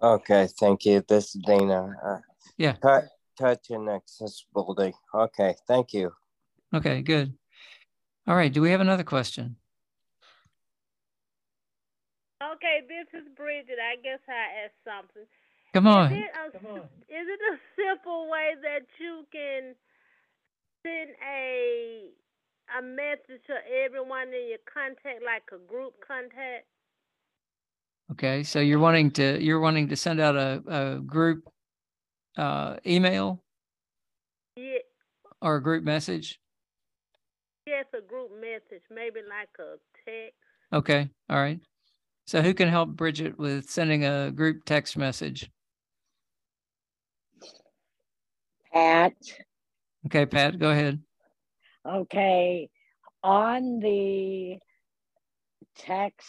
Okay, 0.03 0.49
thank 0.61 0.85
you. 0.85 1.03
This 1.09 1.35
is 1.35 1.41
Dana. 1.47 1.97
Uh, 2.05 2.19
yeah. 2.59 2.73
Touch, 2.73 3.05
touch 3.39 3.71
and 3.71 3.89
accessibility. 3.89 4.93
Okay, 5.15 5.55
thank 5.67 5.95
you. 5.95 6.13
Okay, 6.75 7.01
good. 7.01 7.33
All 8.27 8.37
right. 8.37 8.53
Do 8.53 8.61
we 8.61 8.71
have 8.71 8.83
another 8.83 9.03
question? 9.03 9.57
Okay, 12.43 12.83
this 12.87 13.19
is 13.19 13.27
Bridget. 13.35 13.79
I 13.83 13.97
guess 13.97 14.21
I 14.29 14.67
asked 14.67 14.85
something. 14.85 15.25
Come 15.75 15.87
on. 15.87 16.13
Is 16.13 16.19
it 16.19 16.31
a, 16.35 16.59
Come 16.59 16.67
on. 16.71 16.79
Is 16.79 17.27
it 17.29 17.41
a 17.53 17.57
simple 17.77 18.29
way 18.31 18.55
that 18.63 18.87
you 18.99 19.25
can 19.33 19.75
send 20.85 21.11
a 21.27 22.11
a 22.79 22.83
message 22.83 23.43
to 23.47 23.55
everyone 23.85 24.29
in 24.29 24.49
your 24.51 24.59
contact, 24.73 25.23
like 25.25 25.43
a 25.53 25.59
group 25.71 25.95
contact? 26.07 26.67
Okay, 28.13 28.43
so 28.43 28.61
you're 28.61 28.79
wanting 28.79 29.11
to 29.13 29.43
you're 29.43 29.61
wanting 29.61 29.89
to 29.89 29.97
send 29.97 30.21
out 30.21 30.37
a, 30.37 30.63
a 30.67 31.01
group 31.01 31.49
uh, 32.37 32.77
email 32.87 33.43
Yeah. 34.57 34.79
or 35.43 35.57
a 35.57 35.63
group 35.63 35.85
message. 35.85 36.41
Yes, 37.67 37.85
a 37.93 38.01
group 38.01 38.31
message, 38.41 38.83
maybe 38.91 39.21
like 39.29 39.51
a 39.59 39.77
text. 40.05 40.35
Okay, 40.73 41.11
all 41.29 41.37
right. 41.39 41.61
So 42.27 42.41
who 42.43 42.55
can 42.55 42.69
help 42.69 42.91
Bridget 42.91 43.39
with 43.39 43.69
sending 43.69 44.05
a 44.05 44.31
group 44.31 44.65
text 44.65 44.97
message? 44.97 45.51
Pat. 48.79 49.15
Okay, 50.07 50.25
Pat, 50.25 50.59
go 50.59 50.71
ahead. 50.71 51.01
Okay. 51.87 52.71
On 53.25 53.81
the 53.81 54.59
text 55.77 56.29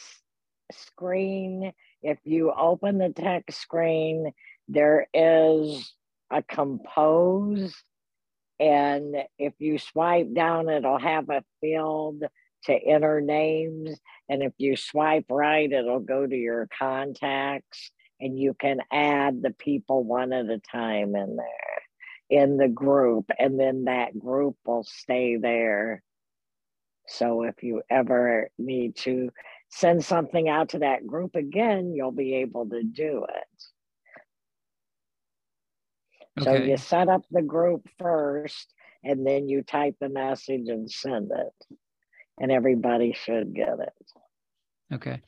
screen, 0.72 1.72
if 2.02 2.18
you 2.24 2.52
open 2.52 2.98
the 2.98 3.10
text 3.10 3.62
screen, 3.62 4.32
there 4.68 5.06
is 5.14 5.94
a 6.32 6.42
compose. 6.42 7.76
And 8.60 9.16
if 9.38 9.54
you 9.60 9.78
swipe 9.78 10.34
down, 10.34 10.70
it'll 10.70 10.98
have 10.98 11.30
a 11.30 11.44
field 11.62 12.24
to 12.66 12.74
enter 12.74 13.22
names. 13.22 13.96
And 14.28 14.42
if 14.42 14.54
you 14.58 14.76
swipe 14.76 15.26
right, 15.30 15.72
it'll 15.72 16.00
go 16.00 16.26
to 16.26 16.36
your 16.36 16.68
contacts 16.78 17.92
and 18.20 18.40
you 18.40 18.56
can 18.60 18.80
add 18.92 19.44
the 19.44 19.52
people 19.52 20.04
one 20.04 20.34
at 20.34 20.46
a 20.46 20.60
time 20.72 21.16
in 21.16 21.36
there 21.36 21.84
in 22.30 22.58
the 22.58 22.68
group. 22.68 23.30
And 23.38 23.60
then 23.60 23.86
that 23.86 24.18
group 24.18 24.56
will 24.66 24.84
stay 24.84 25.38
there. 25.38 26.04
So 27.08 27.44
if 27.44 27.64
you 27.64 27.82
ever 27.90 28.50
need 28.58 28.96
to 28.98 29.30
send 29.70 30.06
something 30.06 30.48
out 30.48 30.70
to 30.70 30.80
that 30.80 31.08
group 31.08 31.36
again, 31.36 31.94
you'll 31.94 32.12
be 32.12 32.36
able 32.36 32.70
to 32.70 32.84
do 32.84 33.26
it. 33.30 33.46
So 36.44 36.54
you 36.54 36.78
set 36.78 37.10
up 37.10 37.24
the 37.32 37.42
group 37.42 37.88
first 37.98 38.74
and 39.04 39.26
then 39.26 39.50
you 39.50 39.62
type 39.64 39.96
the 40.00 40.10
message 40.10 40.68
and 40.68 40.90
send 40.90 41.32
it. 41.32 41.78
And 42.40 42.52
everybody 42.52 43.14
should 43.14 43.54
get 43.54 43.80
it. 43.80 43.94
Okay. 44.94 45.22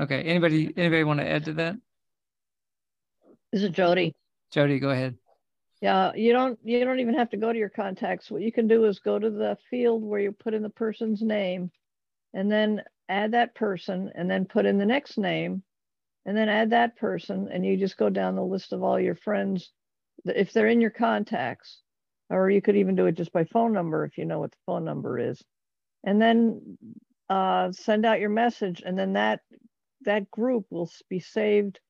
Okay. 0.00 0.22
Anybody 0.22 0.72
anybody 0.76 1.04
want 1.04 1.20
to 1.20 1.28
add 1.28 1.44
to 1.46 1.52
that? 1.54 1.76
This 3.52 3.62
is 3.62 3.70
Jody. 3.70 4.14
Jody, 4.50 4.78
go 4.78 4.90
ahead. 4.90 5.16
Yeah, 5.80 6.12
you 6.14 6.32
don't 6.32 6.58
you 6.64 6.84
don't 6.84 7.00
even 7.00 7.14
have 7.14 7.30
to 7.30 7.36
go 7.36 7.52
to 7.52 7.58
your 7.58 7.68
contacts. 7.68 8.30
What 8.30 8.42
you 8.42 8.50
can 8.50 8.66
do 8.66 8.84
is 8.86 8.98
go 8.98 9.18
to 9.18 9.30
the 9.30 9.56
field 9.70 10.02
where 10.02 10.20
you 10.20 10.32
put 10.32 10.54
in 10.54 10.62
the 10.62 10.70
person's 10.70 11.22
name 11.22 11.70
and 12.34 12.50
then 12.50 12.82
add 13.08 13.32
that 13.32 13.54
person 13.54 14.10
and 14.14 14.30
then 14.30 14.44
put 14.44 14.66
in 14.66 14.78
the 14.78 14.86
next 14.86 15.18
name 15.18 15.62
and 16.26 16.36
then 16.36 16.48
add 16.48 16.70
that 16.70 16.96
person 16.96 17.48
and 17.50 17.64
you 17.64 17.76
just 17.76 17.96
go 17.96 18.10
down 18.10 18.36
the 18.36 18.42
list 18.42 18.72
of 18.72 18.82
all 18.82 19.00
your 19.00 19.14
friends 19.14 19.72
if 20.24 20.52
they're 20.52 20.68
in 20.68 20.80
your 20.80 20.90
contacts 20.90 21.80
or 22.28 22.50
you 22.50 22.60
could 22.60 22.76
even 22.76 22.94
do 22.94 23.06
it 23.06 23.16
just 23.16 23.32
by 23.32 23.44
phone 23.44 23.72
number 23.72 24.04
if 24.04 24.18
you 24.18 24.24
know 24.24 24.40
what 24.40 24.50
the 24.50 24.58
phone 24.66 24.84
number 24.84 25.18
is 25.18 25.42
and 26.04 26.20
then 26.20 26.76
uh, 27.30 27.72
send 27.72 28.04
out 28.04 28.20
your 28.20 28.30
message 28.30 28.82
and 28.84 28.98
then 28.98 29.14
that 29.14 29.40
that 30.02 30.30
group 30.30 30.66
will 30.70 30.90
be 31.08 31.20
saved 31.20 31.80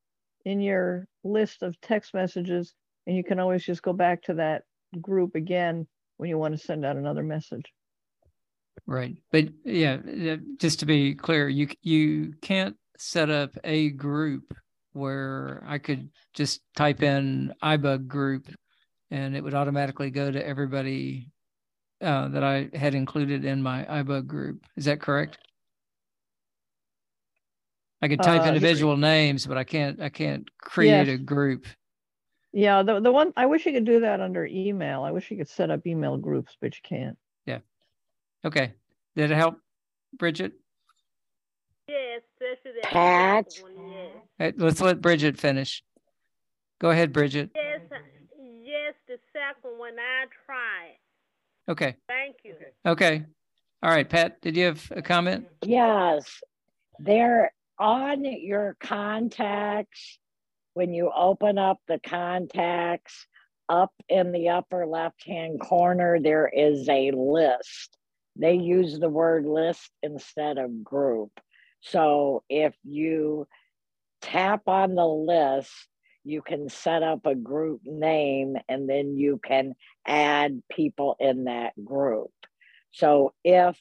in 0.49 0.61
your 0.61 1.07
list 1.25 1.63
of 1.63 1.81
text 1.81 2.15
messages 2.15 2.75
and 3.07 3.17
you 3.17 3.25
can 3.25 3.39
always 3.39 3.65
just 3.65 3.83
go 3.83 3.93
back 3.93 4.23
to 4.23 4.35
that 4.35 4.63
group 5.01 5.35
again 5.35 5.87
when 6.17 6.29
you 6.29 6.39
want 6.39 6.59
to 6.59 6.65
send 6.65 6.85
out 6.85 6.97
another 6.97 7.23
message 7.23 7.73
Right. 8.87 9.17
But 9.31 9.49
yeah, 9.65 9.99
yeah, 10.07 10.37
just 10.59 10.81
to 10.81 10.87
be 10.87 11.15
clear, 11.15 11.49
you 11.49 11.69
you 11.83 12.35
can't 12.41 12.77
set 12.97 13.31
up 13.31 13.51
a 13.65 13.91
group 13.91 14.55
where 14.93 15.63
I 15.67 15.79
could 15.79 16.11
just 16.33 16.63
type 16.75 17.03
in 17.03 17.55
iBug 17.63 18.09
group 18.09 18.49
and 19.11 19.37
it 19.37 19.45
would 19.45 19.55
automatically 19.55 20.11
go 20.11 20.31
to 20.31 20.47
everybody 20.47 21.29
uh, 22.01 22.29
that 22.29 22.43
I 22.43 22.71
had 22.75 22.95
included 22.95 23.45
in 23.45 23.63
my 23.63 23.85
iBug 23.85 24.27
group. 24.27 24.65
Is 24.77 24.87
that 24.87 25.01
correct? 25.01 25.39
I 28.01 28.09
can 28.09 28.19
type 28.19 28.43
Uh, 28.43 28.49
individual 28.49 28.97
names, 28.97 29.47
but 29.47 29.57
I 29.59 29.65
can't 29.65 30.01
I 30.01 30.09
can't 30.09 30.49
create 30.61 31.07
Yes. 31.09 31.15
a 31.17 31.19
group. 31.19 31.67
yeah 32.53 32.83
the, 32.83 32.99
the 33.01 33.13
one 33.13 33.31
i 33.37 33.45
wish 33.45 33.67
you 33.67 33.73
could 33.73 33.85
do 33.85 34.01
that 34.01 34.21
under 34.23 34.47
email 34.47 35.03
i 35.03 35.11
wish 35.11 35.31
you 35.31 35.37
could 35.37 35.51
set 35.51 35.71
up 35.71 35.87
email 35.87 36.17
groups 36.17 36.57
but 36.63 36.75
you 36.75 36.81
can't 36.83 37.19
Yeah. 37.45 37.59
Okay. 38.45 38.73
Did 39.17 39.31
it 39.31 39.35
help, 39.35 39.57
Bridget? 40.17 40.53
Yes, 41.89 42.23
especially 42.35 42.81
that 42.81 42.91
Pat. 42.91 43.53
second 43.53 43.77
one, 43.77 43.91
yes. 44.39 44.55
Uh, 44.59 44.65
Let's 44.65 44.81
let 44.81 45.01
Bridget 45.01 45.39
finish. 45.39 45.83
Go 46.81 46.91
ahead, 46.91 47.13
Bridget. 47.13 47.51
Yes, 47.55 47.81
uh, 47.91 47.97
yes, 48.63 48.95
the 49.09 49.19
second 49.33 49.77
one 49.79 49.95
I 49.99 50.27
tried. 50.47 50.97
Okay. 51.69 51.97
Thank 52.07 52.37
you. 52.45 52.55
Okay. 52.87 53.25
All 53.83 53.91
right, 53.91 54.09
Pat, 54.09 54.41
did 54.41 54.57
you 54.57 54.67
have 54.67 54.91
a 54.95 55.03
comment? 55.03 55.47
Yes, 55.65 56.41
they're 56.99 57.53
on 57.79 58.25
your 58.25 58.77
contacts. 58.81 60.19
When 60.75 60.95
you 60.95 61.11
open 61.15 61.59
up 61.59 61.79
the 61.89 61.99
contacts, 61.99 63.27
up 63.69 63.93
in 64.09 64.33
the 64.33 64.51
upper 64.51 64.87
left 64.87 65.25
hand 65.25 65.61
corner, 65.61 66.19
there 66.21 66.49
is 66.49 66.89
a 66.89 67.11
list. 67.11 67.97
They 68.37 68.55
use 68.55 68.99
the 68.99 69.09
word 69.09 69.45
list 69.45 69.91
instead 70.03 70.59
of 70.59 70.85
group. 70.85 71.33
So 71.81 72.45
if 72.49 72.75
you 72.85 73.47
tap 74.23 74.63
on 74.69 74.95
the 74.95 75.07
list, 75.07 75.73
you 76.25 76.43
can 76.43 76.69
set 76.69 77.03
up 77.03 77.27
a 77.27 77.35
group 77.35 77.81
name 77.85 78.57
and 78.69 78.89
then 78.89 79.17
you 79.17 79.41
can 79.43 79.75
add 80.07 80.63
people 80.71 81.17
in 81.19 81.45
that 81.45 81.73
group. 81.85 82.31
So 82.91 83.33
if 83.45 83.79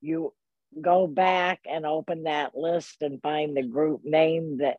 you 0.00 0.32
go 0.80 1.06
back 1.06 1.60
and 1.68 1.86
open 1.86 2.24
that 2.24 2.56
list 2.56 3.02
and 3.02 3.22
find 3.22 3.56
the 3.56 3.62
group 3.62 4.02
name 4.04 4.58
that 4.58 4.78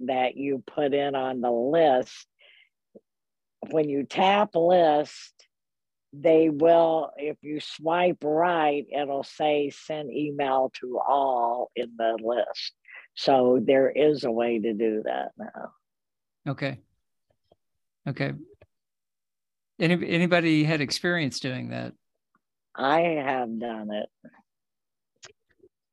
that 0.00 0.36
you 0.36 0.62
put 0.66 0.94
in 0.94 1.14
on 1.14 1.40
the 1.40 1.50
list 1.50 2.26
when 3.70 3.88
you 3.88 4.04
tap 4.04 4.54
list 4.54 5.34
they 6.12 6.48
will 6.48 7.10
if 7.16 7.36
you 7.42 7.60
swipe 7.60 8.22
right 8.24 8.86
it'll 8.90 9.22
say 9.22 9.70
send 9.70 10.10
email 10.10 10.72
to 10.80 10.98
all 10.98 11.70
in 11.76 11.90
the 11.96 12.16
list 12.22 12.72
so 13.14 13.60
there 13.62 13.90
is 13.90 14.24
a 14.24 14.30
way 14.30 14.58
to 14.58 14.72
do 14.72 15.02
that 15.04 15.30
now 15.38 15.72
Okay. 16.48 16.78
Okay. 18.08 18.32
Any, 19.78 20.08
anybody 20.08 20.64
had 20.64 20.80
experience 20.80 21.40
doing 21.40 21.70
that? 21.70 21.92
i 22.76 23.00
have 23.00 23.58
done 23.58 23.90
it 23.90 24.08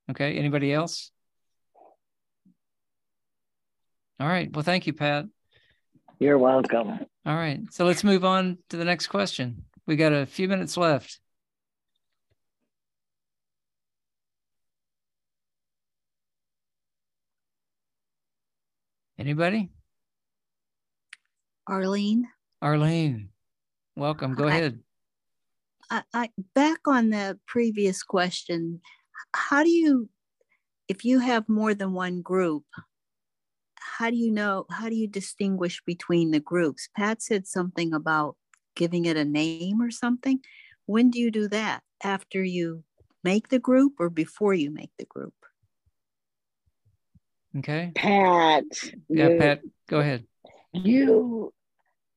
Okay. 0.09 0.37
Anybody 0.37 0.73
else? 0.73 1.11
All 4.19 4.27
right. 4.27 4.51
Well, 4.51 4.63
thank 4.63 4.87
you, 4.87 4.93
Pat. 4.93 5.25
you're 6.19 6.37
welcome 6.37 7.05
All 7.25 7.35
right. 7.35 7.61
So 7.71 7.85
let's 7.85 8.03
move 8.03 8.25
on 8.25 8.57
to 8.69 8.77
the 8.77 8.85
next 8.85 9.07
question. 9.07 9.65
We 9.85 9.95
got 9.95 10.11
a 10.11 10.25
few 10.25 10.47
minutes 10.47 10.75
left. 10.75 11.19
Anybody? 19.19 19.69
Arlene. 21.67 22.27
Arlene, 22.61 23.29
welcome. 23.95 24.35
Go 24.35 24.47
Hi. 24.47 24.55
ahead. 24.55 24.79
I, 25.89 26.03
I 26.13 26.29
back 26.53 26.79
on 26.87 27.09
the 27.09 27.39
previous 27.45 28.03
question. 28.03 28.81
How 29.33 29.63
do 29.63 29.69
you, 29.69 30.09
if 30.87 31.05
you 31.05 31.19
have 31.19 31.47
more 31.49 31.73
than 31.73 31.93
one 31.93 32.21
group, 32.21 32.63
how 33.79 34.09
do 34.09 34.15
you 34.15 34.31
know? 34.31 34.65
How 34.69 34.89
do 34.89 34.95
you 34.95 35.07
distinguish 35.07 35.81
between 35.85 36.31
the 36.31 36.39
groups? 36.39 36.89
Pat 36.95 37.21
said 37.21 37.47
something 37.47 37.93
about 37.93 38.35
giving 38.75 39.05
it 39.05 39.17
a 39.17 39.25
name 39.25 39.81
or 39.81 39.89
something. 39.91 40.39
When 40.85 41.09
do 41.09 41.19
you 41.19 41.31
do 41.31 41.47
that? 41.49 41.81
After 42.03 42.43
you 42.43 42.83
make 43.23 43.49
the 43.49 43.59
group 43.59 43.93
or 43.99 44.09
before 44.09 44.53
you 44.53 44.69
make 44.69 44.91
the 44.99 45.05
group? 45.05 45.33
Okay. 47.57 47.91
Pat. 47.95 48.65
Yeah, 49.09 49.29
you- 49.29 49.37
Pat, 49.39 49.61
go 49.87 49.99
ahead. 49.99 50.25
You, 50.73 51.53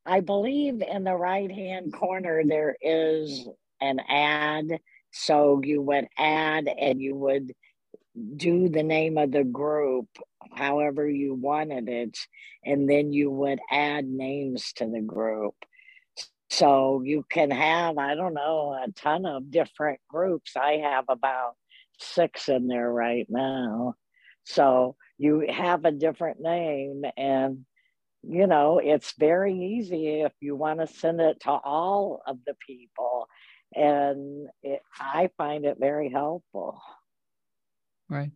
I 0.05 0.21
believe 0.21 0.83
in 0.83 1.05
the 1.05 1.15
right 1.15 1.51
hand 1.51 1.95
corner, 1.95 2.43
there 2.45 2.77
is 2.83 3.49
an 3.81 4.01
add. 4.07 4.81
So 5.11 5.61
you 5.65 5.83
would 5.83 6.07
add 6.19 6.69
and 6.69 7.01
you 7.01 7.15
would 7.15 7.53
do 8.37 8.69
the 8.69 8.83
name 8.83 9.19
of 9.19 9.31
the 9.33 9.45
group 9.45 10.09
however 10.53 11.09
you 11.09 11.35
wanted 11.35 11.89
it. 11.89 12.19
And 12.65 12.89
then 12.89 13.13
you 13.13 13.31
would 13.31 13.61
add 13.71 14.07
names 14.07 14.73
to 14.75 14.87
the 14.87 15.01
group. 15.01 15.55
So 16.51 17.03
you 17.05 17.25
can 17.31 17.51
have, 17.51 17.97
I 17.97 18.15
don't 18.15 18.35
know, 18.35 18.73
a 18.73 18.91
ton 18.93 19.25
of 19.25 19.51
different 19.51 20.01
groups. 20.09 20.57
I 20.57 20.79
have 20.79 21.05
about 21.09 21.53
six 21.99 22.49
in 22.49 22.67
there 22.67 22.91
right 22.91 23.27
now. 23.29 23.95
So 24.45 24.97
you 25.17 25.47
have 25.49 25.85
a 25.85 25.93
different 25.93 26.41
name 26.41 27.05
and 27.17 27.65
you 28.23 28.47
know, 28.47 28.79
it's 28.79 29.15
very 29.19 29.55
easy 29.55 30.21
if 30.21 30.33
you 30.41 30.55
want 30.55 30.81
to 30.81 30.87
send 30.87 31.21
it 31.21 31.41
to 31.41 31.51
all 31.51 32.23
of 32.27 32.37
the 32.47 32.55
people. 32.67 33.27
And 33.75 34.49
it, 34.63 34.83
I 34.99 35.31
find 35.37 35.65
it 35.65 35.79
very 35.79 36.11
helpful. 36.11 36.81
Right. 38.09 38.33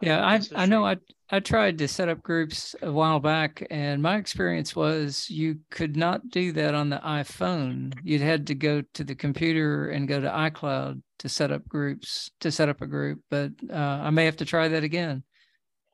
Yeah, 0.00 0.24
I 0.24 0.40
I 0.54 0.66
know 0.66 0.84
I 0.84 0.96
I 1.30 1.40
tried 1.40 1.78
to 1.78 1.88
set 1.88 2.08
up 2.08 2.22
groups 2.22 2.74
a 2.82 2.92
while 2.92 3.20
back 3.20 3.66
and 3.70 4.02
my 4.02 4.16
experience 4.16 4.76
was 4.76 5.28
you 5.30 5.60
could 5.70 5.96
not 5.96 6.28
do 6.30 6.52
that 6.52 6.74
on 6.74 6.90
the 6.90 6.98
iPhone. 6.98 7.94
You'd 8.02 8.20
had 8.20 8.46
to 8.48 8.54
go 8.54 8.82
to 8.94 9.04
the 9.04 9.14
computer 9.14 9.90
and 9.90 10.08
go 10.08 10.20
to 10.20 10.28
iCloud 10.28 11.02
to 11.18 11.28
set 11.28 11.50
up 11.50 11.66
groups 11.68 12.30
to 12.40 12.50
set 12.50 12.68
up 12.68 12.82
a 12.82 12.86
group, 12.86 13.20
but 13.30 13.52
uh, 13.70 13.74
I 13.74 14.10
may 14.10 14.24
have 14.26 14.36
to 14.36 14.44
try 14.44 14.68
that 14.68 14.84
again. 14.84 15.22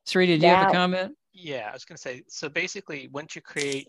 Sri, 0.04 0.26
did 0.26 0.42
you 0.42 0.48
have 0.48 0.68
a 0.68 0.72
comment? 0.72 1.14
Yeah, 1.32 1.68
I 1.70 1.72
was 1.72 1.84
going 1.84 1.96
to 1.96 2.02
say, 2.02 2.22
so 2.28 2.48
basically, 2.48 3.08
once 3.12 3.34
you 3.34 3.40
create 3.40 3.88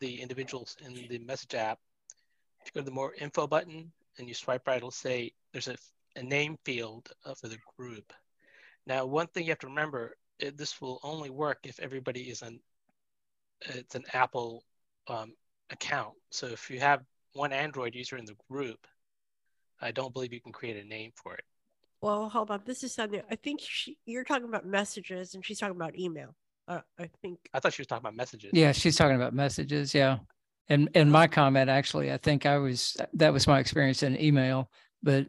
the 0.00 0.20
individuals 0.20 0.76
in 0.84 0.94
the 0.94 1.18
message 1.18 1.54
app, 1.54 1.78
if 2.60 2.66
you 2.66 2.80
go 2.80 2.80
to 2.80 2.84
the 2.84 2.94
more 2.94 3.14
info 3.20 3.46
button 3.46 3.92
and 4.18 4.28
you 4.28 4.34
swipe 4.34 4.66
right, 4.66 4.76
it'll 4.76 4.90
say 4.90 5.32
there's 5.52 5.68
a, 5.68 5.76
a 6.16 6.22
name 6.22 6.56
field 6.64 7.10
uh, 7.24 7.34
for 7.34 7.48
the 7.48 7.58
group. 7.76 8.12
Now, 8.86 9.06
one 9.06 9.26
thing 9.28 9.44
you 9.44 9.50
have 9.50 9.58
to 9.60 9.68
remember, 9.68 10.16
it, 10.38 10.56
this 10.56 10.80
will 10.80 11.00
only 11.02 11.30
work 11.30 11.58
if 11.64 11.78
everybody 11.80 12.22
is 12.22 12.42
an, 12.42 12.60
it's 13.62 13.94
an 13.94 14.04
Apple 14.12 14.64
um, 15.08 15.34
account. 15.70 16.14
So 16.30 16.46
if 16.46 16.70
you 16.70 16.80
have 16.80 17.02
one 17.34 17.52
Android 17.52 17.94
user 17.94 18.16
in 18.16 18.24
the 18.24 18.36
group, 18.50 18.86
I 19.80 19.90
don't 19.90 20.12
believe 20.12 20.32
you 20.32 20.40
can 20.40 20.52
create 20.52 20.82
a 20.82 20.86
name 20.86 21.12
for 21.14 21.34
it. 21.34 21.44
Well, 22.00 22.28
hold 22.28 22.50
on. 22.50 22.62
This 22.64 22.82
is 22.82 22.92
something 22.92 23.22
I 23.30 23.36
think 23.36 23.60
she, 23.62 23.96
you're 24.06 24.24
talking 24.24 24.48
about 24.48 24.66
messages 24.66 25.34
and 25.34 25.44
she's 25.44 25.58
talking 25.58 25.76
about 25.76 25.96
email. 25.98 26.34
Uh, 26.66 26.80
I 26.98 27.08
think. 27.20 27.38
I 27.52 27.60
thought 27.60 27.72
she 27.72 27.82
was 27.82 27.86
talking 27.86 28.02
about 28.02 28.16
messages. 28.16 28.50
Yeah, 28.52 28.72
she's 28.72 28.96
talking 28.96 29.16
about 29.16 29.34
messages. 29.34 29.94
Yeah. 29.94 30.18
And 30.68 30.88
and 30.94 31.10
my 31.10 31.26
comment 31.26 31.68
actually, 31.68 32.12
I 32.12 32.16
think 32.16 32.46
I 32.46 32.58
was 32.58 32.96
that 33.14 33.32
was 33.32 33.46
my 33.46 33.58
experience 33.58 34.02
in 34.02 34.20
email, 34.20 34.70
but 35.02 35.26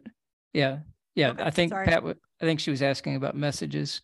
yeah, 0.52 0.78
yeah, 1.14 1.34
I 1.38 1.50
think 1.50 1.72
sorry. 1.72 1.86
Pat, 1.86 2.04
I 2.04 2.44
think 2.44 2.60
she 2.60 2.70
was 2.70 2.82
asking 2.82 3.16
about 3.16 3.36
messages. 3.36 4.00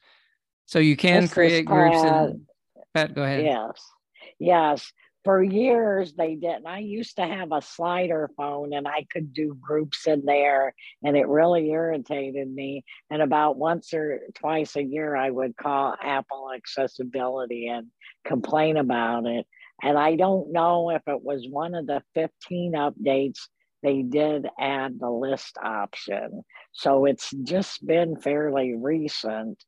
So 0.66 0.78
you 0.78 0.96
can 0.96 1.22
This 1.22 1.30
is 1.30 1.34
create 1.34 1.66
groups 1.66 2.02
Pat. 2.02 2.12
and 2.12 2.46
uh, 2.76 2.80
Pat, 2.94 3.14
go 3.14 3.22
ahead. 3.22 3.44
Yes. 3.44 3.86
Yes. 4.38 4.92
For 5.24 5.42
years 5.42 6.14
they 6.14 6.34
didn't. 6.34 6.66
I 6.66 6.78
used 6.78 7.16
to 7.16 7.26
have 7.26 7.52
a 7.52 7.60
slider 7.60 8.30
phone 8.36 8.72
and 8.72 8.88
I 8.88 9.06
could 9.12 9.34
do 9.34 9.56
groups 9.60 10.06
in 10.06 10.24
there 10.24 10.74
and 11.02 11.16
it 11.16 11.28
really 11.28 11.70
irritated 11.70 12.52
me. 12.52 12.84
And 13.10 13.20
about 13.20 13.58
once 13.58 13.92
or 13.92 14.20
twice 14.34 14.76
a 14.76 14.82
year 14.82 15.14
I 15.14 15.30
would 15.30 15.56
call 15.56 15.94
Apple 16.02 16.50
accessibility 16.54 17.68
and 17.68 17.88
complain 18.24 18.76
about 18.78 19.26
it. 19.26 19.46
And 19.82 19.98
I 19.98 20.16
don't 20.16 20.52
know 20.52 20.90
if 20.90 21.02
it 21.06 21.22
was 21.22 21.46
one 21.48 21.74
of 21.74 21.86
the 21.86 22.02
15 22.14 22.72
updates 22.74 23.38
they 23.82 24.02
did 24.02 24.46
add 24.58 25.00
the 25.00 25.08
list 25.10 25.56
option. 25.62 26.42
So 26.72 27.06
it's 27.06 27.30
just 27.30 27.84
been 27.86 28.16
fairly 28.20 28.74
recent. 28.76 29.62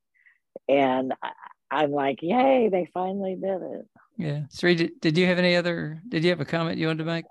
And 0.69 1.15
I- 1.23 1.33
I'm 1.71 1.91
like, 1.93 2.19
yay, 2.21 2.69
they 2.71 2.87
finally 2.93 3.35
did 3.37 3.63
it. 3.63 3.89
Yeah. 4.19 4.43
Sri, 4.53 4.75
did, 4.75 5.01
did 5.01 5.17
you 5.17 5.27
have 5.27 5.39
any 5.39 5.57
other, 5.57 6.03
did 6.07 6.23
you 6.23 6.29
have 6.31 6.41
a 6.43 6.45
comment 6.45 6.77
you 6.79 6.89
wanted 6.89 6.99
to 6.99 7.05
make? 7.05 7.25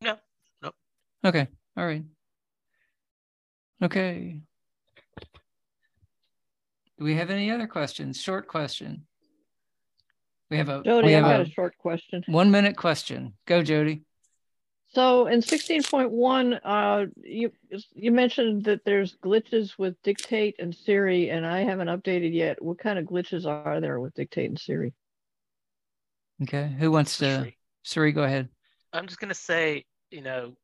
No, 0.00 0.16
no. 0.60 0.72
Okay. 1.24 1.46
All 1.76 1.86
right. 1.86 2.04
Okay. 3.80 4.40
Do 6.98 7.04
we 7.04 7.14
have 7.14 7.30
any 7.30 7.50
other 7.52 7.68
questions? 7.68 8.20
Short 8.20 8.48
question. 8.48 9.06
We 10.50 10.58
have 10.58 10.68
a 10.68 10.82
Jody, 10.84 11.08
we 11.08 11.14
I've 11.16 11.24
have 11.24 11.38
got 11.38 11.46
a 11.48 11.50
short 11.50 11.76
question. 11.78 12.22
One 12.26 12.50
minute 12.50 12.76
question. 12.76 13.34
Go, 13.46 13.62
Jody. 13.62 14.02
So 14.92 15.26
in 15.26 15.42
sixteen 15.42 15.82
point 15.82 16.10
one, 16.10 16.54
uh, 16.54 17.06
you 17.22 17.50
you 17.94 18.12
mentioned 18.12 18.64
that 18.64 18.84
there's 18.84 19.16
glitches 19.16 19.72
with 19.76 20.00
Dictate 20.02 20.56
and 20.58 20.74
Siri, 20.74 21.30
and 21.30 21.44
I 21.44 21.64
haven't 21.64 21.88
updated 21.88 22.32
yet. 22.32 22.62
What 22.62 22.78
kind 22.78 22.98
of 22.98 23.06
glitches 23.06 23.44
are 23.44 23.80
there 23.80 23.98
with 23.98 24.14
Dictate 24.14 24.48
and 24.48 24.58
Siri? 24.58 24.94
Okay. 26.42 26.74
Who 26.78 26.92
wants 26.92 27.18
to? 27.18 27.52
Sri, 27.82 28.12
go 28.12 28.22
ahead. 28.22 28.48
I'm 28.92 29.06
just 29.06 29.18
gonna 29.18 29.34
say, 29.34 29.84
you 30.10 30.22
know, 30.22 30.54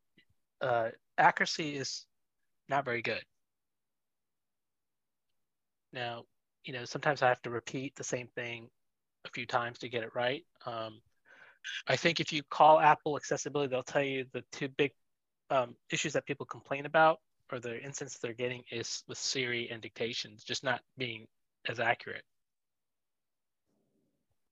uh, 0.60 0.90
accuracy 1.18 1.76
is 1.76 2.06
not 2.68 2.84
very 2.84 3.02
good. 3.02 3.22
Now, 5.92 6.22
you 6.64 6.72
know, 6.72 6.84
sometimes 6.84 7.20
I 7.22 7.28
have 7.28 7.42
to 7.42 7.50
repeat 7.50 7.96
the 7.96 8.04
same 8.04 8.28
thing 8.34 8.68
a 9.24 9.28
few 9.30 9.46
times 9.46 9.78
to 9.80 9.88
get 9.88 10.02
it 10.02 10.14
right. 10.14 10.44
Um, 10.66 11.00
I 11.86 11.96
think 11.96 12.20
if 12.20 12.32
you 12.32 12.42
call 12.42 12.80
Apple 12.80 13.16
accessibility, 13.16 13.70
they'll 13.70 13.82
tell 13.82 14.02
you 14.02 14.26
the 14.32 14.42
two 14.52 14.68
big 14.68 14.92
um, 15.50 15.76
issues 15.90 16.14
that 16.14 16.26
people 16.26 16.46
complain 16.46 16.86
about 16.86 17.18
or 17.50 17.60
the 17.60 17.80
instance 17.82 18.18
they're 18.18 18.32
getting 18.32 18.62
is 18.70 19.04
with 19.06 19.18
Siri 19.18 19.70
and 19.70 19.82
dictations, 19.82 20.42
just 20.42 20.64
not 20.64 20.80
being 20.96 21.26
as 21.68 21.78
accurate. 21.78 22.24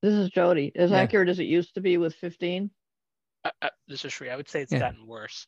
This 0.02 0.14
is 0.14 0.30
Jody. 0.30 0.72
As 0.74 0.90
Yeah. 0.90 0.98
accurate 0.98 1.28
as 1.28 1.38
it 1.38 1.44
used 1.44 1.74
to 1.74 1.80
be 1.80 1.96
with 1.96 2.14
15? 2.14 2.70
I, 3.44 3.50
I, 3.62 3.70
this 3.88 4.04
is 4.04 4.12
Sri. 4.12 4.30
I 4.30 4.36
would 4.36 4.48
say 4.48 4.62
it's 4.62 4.72
Yeah. 4.72 4.78
gotten 4.80 5.06
worse. 5.06 5.46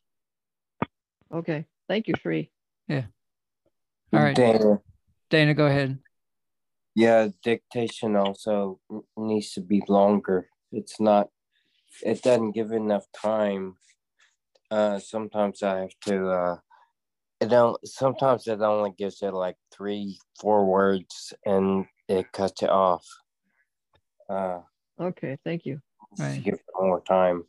Okay. 1.31 1.67
Thank 1.89 2.09
you, 2.09 2.15
Sri. 2.21 2.51
Yeah. 2.89 3.05
All 4.13 4.21
right. 4.21 4.37
Dana. 4.37 4.81
Dana, 5.31 5.55
go 5.55 5.67
ahead. 5.67 6.02
Yeah, 6.95 7.29
dictation 7.43 8.17
also 8.17 8.81
needs 9.17 9.53
to 9.53 9.61
be 9.61 9.83
longer. 9.89 10.49
It's 10.73 11.01
not, 11.01 11.29
it 12.05 12.23
doesn't 12.23 12.53
give 12.53 12.73
enough 12.73 13.07
time. 13.15 13.77
Uh, 14.71 14.99
sometimes 14.99 15.63
I 15.63 15.81
have 15.81 16.01
to, 16.07 16.29
uh, 16.29 16.57
it 17.41 17.49
don't, 17.49 17.77
sometimes 17.87 18.47
it 18.47 18.61
only 18.61 18.93
gives 18.97 19.23
it 19.23 19.33
like 19.33 19.57
three, 19.75 20.19
four 20.41 20.67
words 20.67 21.33
and 21.45 21.87
it 22.09 22.31
cuts 22.33 22.63
it 22.63 22.71
off. 22.71 23.07
Uh, 24.29 24.61
Okay. 25.01 25.39
Thank 25.45 25.67
you. 25.67 25.81
Right. 26.19 26.43
give 26.45 26.55
it 26.55 26.61
more 26.79 27.01
time. 27.01 27.45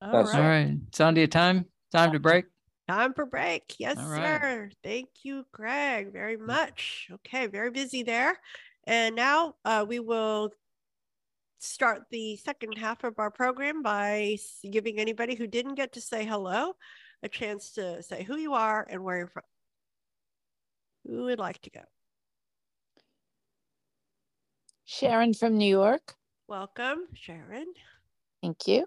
All 0.00 0.12
That's 0.12 0.34
All 0.34 0.40
right. 0.40 0.76
It's 0.88 1.00
on 1.00 1.14
to 1.14 1.20
your 1.20 1.28
time. 1.28 1.66
Time 1.92 2.12
to 2.12 2.18
break. 2.18 2.46
Time 2.88 3.14
for 3.14 3.24
break. 3.24 3.74
Yes, 3.78 3.98
All 3.98 4.08
right. 4.08 4.40
sir. 4.40 4.70
Thank 4.82 5.08
you, 5.22 5.46
Greg, 5.52 6.12
very 6.12 6.36
much. 6.36 7.08
Okay, 7.10 7.46
very 7.46 7.70
busy 7.70 8.02
there. 8.02 8.38
And 8.86 9.16
now 9.16 9.54
uh, 9.64 9.86
we 9.88 10.00
will 10.00 10.50
start 11.58 12.02
the 12.10 12.36
second 12.36 12.76
half 12.76 13.04
of 13.04 13.18
our 13.18 13.30
program 13.30 13.82
by 13.82 14.36
giving 14.70 14.98
anybody 14.98 15.34
who 15.34 15.46
didn't 15.46 15.76
get 15.76 15.94
to 15.94 16.00
say 16.00 16.26
hello 16.26 16.74
a 17.22 17.28
chance 17.28 17.72
to 17.72 18.02
say 18.02 18.22
who 18.22 18.36
you 18.36 18.52
are 18.52 18.86
and 18.88 19.02
where 19.02 19.16
you're 19.16 19.28
from. 19.28 19.42
Who 21.06 21.24
would 21.24 21.38
like 21.38 21.60
to 21.62 21.70
go? 21.70 21.80
Sharon 24.84 25.32
from 25.32 25.56
New 25.56 25.68
York. 25.68 26.14
Welcome, 26.46 27.06
Sharon. 27.14 27.72
Thank 28.42 28.68
you. 28.68 28.86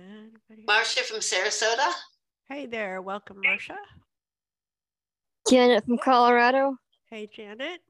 Anybody? 0.00 0.64
Marcia 0.66 1.02
from 1.02 1.18
Sarasota. 1.18 1.90
Hey 2.48 2.66
there. 2.66 3.02
Welcome, 3.02 3.40
Marcia. 3.42 3.76
Janet 5.50 5.84
from 5.84 5.98
Colorado. 5.98 6.76
Hey, 7.10 7.28
Janet. 7.34 7.80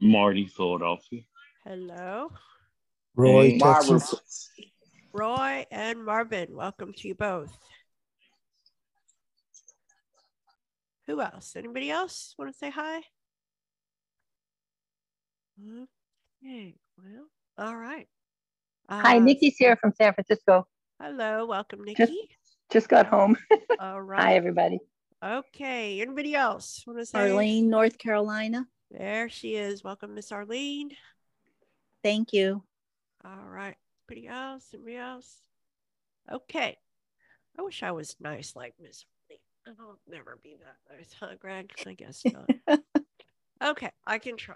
Marty, 0.00 0.46
Philadelphia. 0.46 1.22
Hello. 1.64 2.30
Roy, 3.16 3.50
Hey. 3.50 3.58
Texas. 3.58 4.50
Roy 5.12 5.66
and 5.70 6.04
Marvin, 6.04 6.54
welcome 6.54 6.92
to 6.92 7.08
you 7.08 7.14
both. 7.14 7.56
Who 11.08 11.20
else? 11.20 11.56
Anybody 11.56 11.90
else 11.90 12.34
want 12.38 12.52
to 12.52 12.56
say 12.56 12.70
hi? 12.70 13.00
Okay, 16.44 16.76
well, 16.96 17.26
all 17.58 17.76
right. 17.76 18.06
Hi, 18.90 19.16
Uh, 19.16 19.20
Nikki's 19.20 19.56
here 19.56 19.76
from 19.76 19.92
San 19.92 20.14
Francisco. 20.14 20.66
Hello, 21.00 21.44
welcome, 21.44 21.84
Nikki. 21.84 22.06
Just 22.06 22.12
just 22.70 22.88
got 22.88 23.06
home. 23.06 23.36
All 23.80 24.00
right. 24.00 24.20
Hi, 24.20 24.34
everybody. 24.34 24.78
Okay, 25.22 26.00
anybody 26.00 26.34
else 26.34 26.84
want 26.86 26.98
to 26.98 27.04
say? 27.06 27.18
Arlene, 27.18 27.68
North 27.68 27.98
Carolina. 27.98 28.66
There 28.90 29.28
she 29.28 29.56
is. 29.56 29.84
Welcome, 29.84 30.14
Miss 30.14 30.32
Arlene. 30.32 30.90
Thank 32.02 32.32
you. 32.32 32.62
All 33.24 33.44
right. 33.46 33.76
Anybody 34.10 34.28
else? 34.28 34.64
Anybody 34.72 34.96
else? 34.96 35.36
Okay. 36.32 36.78
I 37.58 37.62
wish 37.62 37.82
I 37.82 37.90
was 37.90 38.16
nice 38.20 38.56
like 38.56 38.74
Miss 38.80 39.04
Arlene. 39.66 39.76
I'll 39.80 39.98
never 40.08 40.38
be 40.42 40.56
that 40.60 40.96
nice, 40.96 41.14
huh, 41.20 41.34
Greg? 41.38 41.72
I 41.86 41.92
guess 41.92 42.24
not. 42.24 42.80
okay, 43.62 43.90
I 44.06 44.18
can 44.18 44.38
try. 44.38 44.54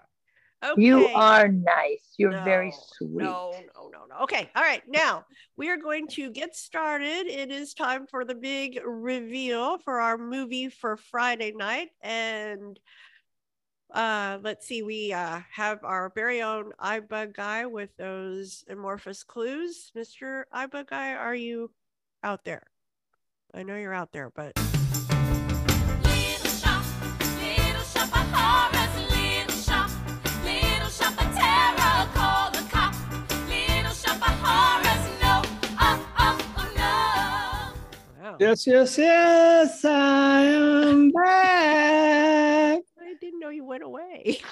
Okay. 0.63 0.81
You 0.81 1.07
are 1.07 1.47
nice. 1.47 2.13
You're 2.17 2.43
very 2.43 2.73
sweet. 2.97 3.23
No, 3.23 3.51
no, 3.75 3.89
no, 3.91 4.05
no. 4.09 4.23
Okay. 4.23 4.49
All 4.55 4.63
right. 4.63 4.81
Now 4.87 5.25
we 5.57 5.69
are 5.69 5.77
going 5.77 6.07
to 6.09 6.31
get 6.31 6.55
started. 6.55 7.27
It 7.27 7.51
is 7.51 7.73
time 7.73 8.07
for 8.07 8.23
the 8.23 8.35
big 8.35 8.79
reveal 8.85 9.77
for 9.79 9.99
our 9.99 10.17
movie 10.17 10.69
for 10.69 10.95
Friday 10.95 11.51
night. 11.51 11.89
And 12.01 12.79
uh, 13.93 14.39
let's 14.41 14.65
see, 14.65 14.81
we 14.81 15.13
uh, 15.13 15.41
have 15.51 15.83
our 15.83 16.11
very 16.15 16.41
own 16.41 16.71
iBUG 16.81 17.35
guy 17.35 17.65
with 17.65 17.95
those 17.97 18.63
amorphous 18.67 19.23
clues. 19.23 19.91
Mr. 19.95 20.43
iBUG 20.53 20.87
guy, 20.87 21.13
are 21.13 21.35
you 21.35 21.69
out 22.23 22.43
there? 22.43 22.63
I 23.53 23.61
know 23.61 23.75
you're 23.75 23.93
out 23.93 24.11
there, 24.11 24.31
but 24.33 24.57
Yes, 38.39 38.65
yes, 38.67 38.97
yes, 38.97 39.85
I 39.85 40.41
am 40.43 41.11
back. 41.11 42.81
I 42.99 43.13
didn't 43.21 43.39
know 43.39 43.49
you 43.49 43.65
went 43.65 43.83
away. 43.83 44.39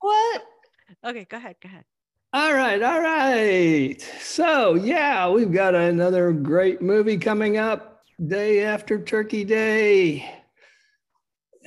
What? 0.00 0.42
Okay, 1.04 1.26
go 1.30 1.36
ahead. 1.36 1.54
Go 1.62 1.68
ahead. 1.68 1.84
All 2.32 2.52
right, 2.52 2.82
all 2.82 3.00
right. 3.00 4.00
So, 4.20 4.74
yeah, 4.74 5.28
we've 5.30 5.52
got 5.52 5.76
another 5.76 6.32
great 6.32 6.82
movie 6.82 7.18
coming 7.18 7.56
up 7.56 8.02
day 8.26 8.64
after 8.64 9.00
Turkey 9.00 9.44
Day. 9.44 10.41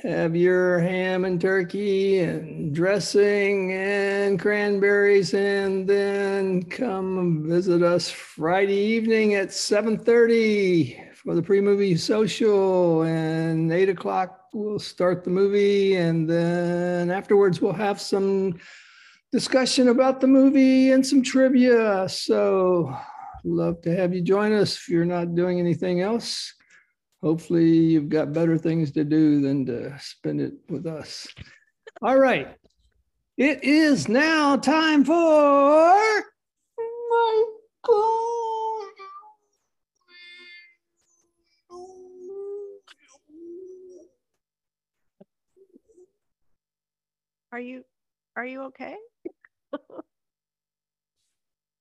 Have 0.02 0.36
your 0.36 0.78
ham 0.78 1.24
and 1.24 1.40
turkey 1.40 2.18
and 2.18 2.74
dressing 2.74 3.72
and 3.72 4.38
cranberries 4.38 5.32
and 5.32 5.88
then 5.88 6.64
come 6.64 7.48
visit 7.48 7.82
us 7.82 8.10
Friday 8.10 8.74
evening 8.74 9.36
at 9.36 9.48
7:30 9.48 11.14
for 11.14 11.34
the 11.34 11.42
pre-movie 11.42 11.96
social 11.96 13.02
and 13.04 13.72
8 13.72 13.88
o'clock 13.88 14.48
we'll 14.52 14.78
start 14.78 15.24
the 15.24 15.30
movie 15.30 15.94
and 15.94 16.28
then 16.28 17.10
afterwards 17.10 17.62
we'll 17.62 17.72
have 17.72 17.98
some 17.98 18.60
discussion 19.32 19.88
about 19.88 20.20
the 20.20 20.26
movie 20.26 20.90
and 20.90 21.06
some 21.06 21.22
trivia. 21.22 22.06
So 22.10 22.94
love 23.44 23.80
to 23.80 23.96
have 23.96 24.12
you 24.12 24.20
join 24.20 24.52
us 24.52 24.76
if 24.76 24.90
you're 24.90 25.06
not 25.06 25.34
doing 25.34 25.58
anything 25.58 26.02
else. 26.02 26.52
Hopefully 27.26 27.68
you've 27.68 28.08
got 28.08 28.32
better 28.32 28.56
things 28.56 28.92
to 28.92 29.02
do 29.02 29.40
than 29.40 29.66
to 29.66 29.92
spend 29.98 30.40
it 30.40 30.52
with 30.68 30.86
us. 30.86 31.26
All 32.00 32.16
right. 32.16 32.56
It 33.36 33.64
is 33.64 34.08
now 34.08 34.54
time 34.54 35.04
for 35.04 35.12
Are 47.50 47.60
you 47.60 47.82
are 48.36 48.46
you 48.46 48.62
okay? 48.66 48.94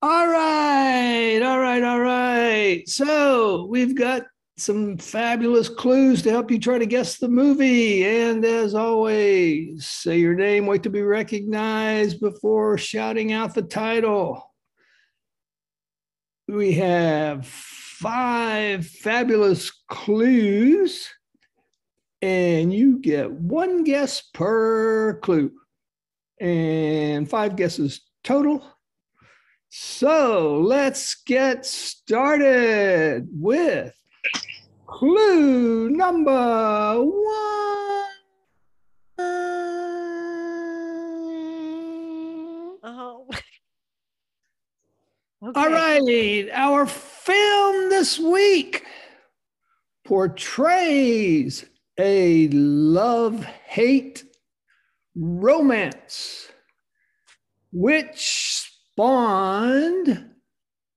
All 0.02 0.28
right, 0.28 1.40
all 1.44 1.60
right, 1.60 1.84
all 1.84 2.00
right. 2.00 2.84
So 2.90 3.66
we've 3.66 3.96
got 3.96 4.24
some 4.58 4.98
fabulous 4.98 5.68
clues 5.68 6.22
to 6.22 6.32
help 6.32 6.50
you 6.50 6.58
try 6.58 6.78
to 6.78 6.86
guess 6.86 7.18
the 7.18 7.28
movie. 7.28 8.06
And 8.06 8.44
as 8.46 8.74
always, 8.74 9.86
say 9.86 10.18
your 10.18 10.36
name, 10.36 10.66
wait 10.66 10.84
to 10.84 10.90
be 10.90 11.02
recognized 11.02 12.22
before 12.22 12.78
shouting 12.78 13.34
out 13.34 13.54
the 13.54 13.62
title. 13.62 14.54
We 16.48 16.74
have 16.74 17.46
five 17.46 18.86
fabulous 18.86 19.72
clues, 19.90 21.10
and 22.22 22.74
you 22.74 23.00
get 23.00 23.32
one 23.32 23.84
guess 23.84 24.22
per 24.34 25.20
clue 25.22 25.52
and 26.40 27.30
five 27.30 27.56
guesses 27.56 28.02
total. 28.24 28.64
So 29.70 30.62
let's 30.62 31.16
get 31.24 31.66
started 31.66 33.28
with 33.32 33.94
clue 34.96 35.90
number 35.90 37.04
one. 37.04 38.06
Oh. 42.88 43.28
All 45.56 45.70
right, 45.70 46.48
our 46.54 46.86
film 46.86 47.90
this 47.90 48.20
week 48.20 48.86
portrays 50.04 51.66
a 52.00 52.48
love 52.50 53.44
hate 53.44 54.24
romance, 55.16 56.48
which 57.72 58.70
spawned 58.92 60.35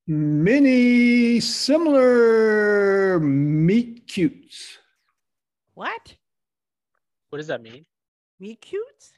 many 0.09 1.39
similar 1.41 3.21
meet 3.21 4.07
cutes. 4.09 4.79
What? 5.75 6.17
What 7.29 7.39
does 7.39 7.47
that 7.49 7.63
mean? 7.63 7.85
Meet 8.41 8.61
cutes? 8.63 9.13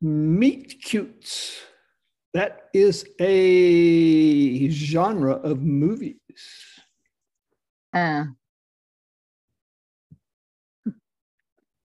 Meet 0.00 0.80
cutes. 0.82 1.60
That 2.34 2.68
is 2.72 3.04
a 3.20 4.68
genre 4.70 5.32
of 5.32 5.60
movies. 5.62 6.20
Uh, 7.92 8.24
All 10.86 10.92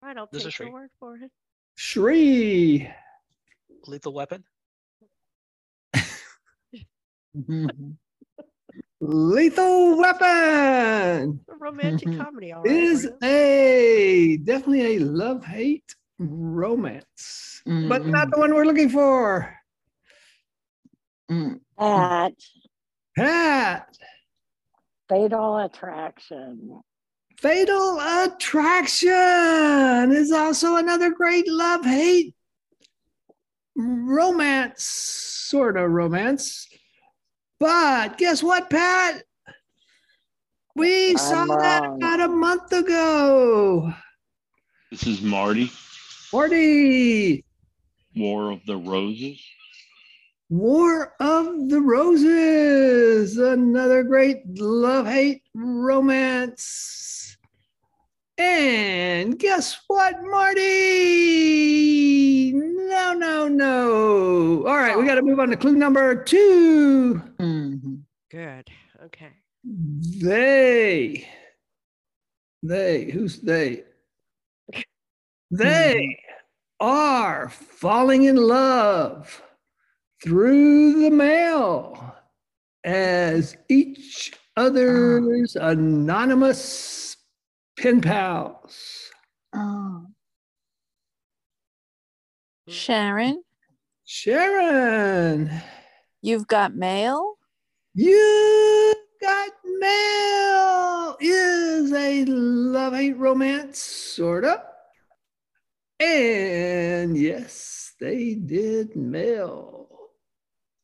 right, 0.03 0.17
I'll 0.17 0.29
This 0.31 0.45
is 0.45 0.53
take 0.53 0.59
your 0.59 0.67
Sri. 0.67 0.73
word 0.73 0.89
for 0.99 1.15
it. 1.17 1.31
Sri. 1.75 2.89
Lethal 3.87 4.13
Weapon. 4.13 4.43
Lethal 8.99 9.97
Weapon 9.97 11.39
A 11.49 11.55
romantic 11.59 12.07
comedy, 12.17 12.51
all 12.51 12.63
right. 12.63 12.71
is 12.71 13.07
a 13.23 14.37
definitely 14.43 14.97
a 14.97 14.99
love 14.99 15.45
hate 15.45 15.95
romance, 16.17 17.61
but 17.65 18.07
not 18.07 18.31
the 18.31 18.39
one 18.39 18.55
we're 18.55 18.65
looking 18.65 18.89
for. 18.89 19.53
Pat, 21.77 22.33
Pat, 23.15 23.97
Fatal 25.07 25.57
Attraction. 25.57 26.81
Fatal 27.37 27.99
Attraction 27.99 29.11
is 30.11 30.31
also 30.31 30.77
another 30.77 31.11
great 31.11 31.47
love 31.47 31.85
hate 31.85 32.33
romance, 33.75 34.83
sort 34.83 35.77
of 35.77 35.91
romance. 35.91 36.67
But 37.59 38.17
guess 38.17 38.43
what, 38.43 38.69
Pat? 38.69 39.23
We 40.75 41.11
I'm 41.11 41.17
saw 41.17 41.45
that 41.45 41.83
wrong. 41.83 41.97
about 41.97 42.19
a 42.19 42.27
month 42.27 42.71
ago. 42.71 43.93
This 44.91 45.07
is 45.07 45.21
Marty, 45.21 45.71
Marty, 46.31 47.43
War 48.15 48.51
of 48.51 48.63
the 48.67 48.77
Roses. 48.77 49.43
War 50.49 51.13
of 51.19 51.67
the 51.67 51.81
Roses, 51.81 53.37
another 53.37 54.03
great 54.03 54.37
love 54.59 55.07
hate 55.07 55.41
romance. 55.55 57.36
And 58.37 59.39
guess 59.39 59.79
what, 59.87 60.23
Marty? 60.23 61.71
No, 62.53 63.13
no, 63.13 63.47
no. 63.47 64.67
All 64.67 64.77
right, 64.77 64.97
we 64.97 65.05
got 65.05 65.15
to 65.15 65.23
move 65.23 65.39
on 65.39 65.49
to 65.49 65.57
clue 65.57 65.75
number 65.75 66.23
2 66.23 67.21
mm-hmm. 67.39 67.95
Good. 68.29 68.69
Okay. 69.05 69.31
They, 69.63 71.27
they, 72.61 73.05
who's 73.05 73.39
they? 73.39 73.83
They 75.49 76.19
hmm. 76.79 76.85
are 76.85 77.49
falling 77.49 78.25
in 78.25 78.35
love 78.35 79.41
through 80.23 81.01
the 81.01 81.11
mail 81.11 82.15
as 82.83 83.57
each 83.69 84.33
ah. 84.55 84.61
other's 84.61 85.55
anonymous 85.55 87.16
pen 87.77 88.01
pals. 88.01 89.09
Oh. 89.53 90.07
Sharon, 92.67 93.43
Sharon, 94.05 95.49
you've 96.21 96.47
got 96.47 96.75
mail? 96.75 97.37
you 97.93 98.93
got 99.19 99.49
mail 99.79 101.17
is 101.19 101.91
a 101.91 102.25
love 102.25 102.93
hate 102.93 103.17
romance, 103.17 103.79
sort 103.79 104.45
of. 104.45 104.59
And 105.99 107.17
yes, 107.17 107.93
they 107.99 108.35
did 108.35 108.95
mail 108.95 109.89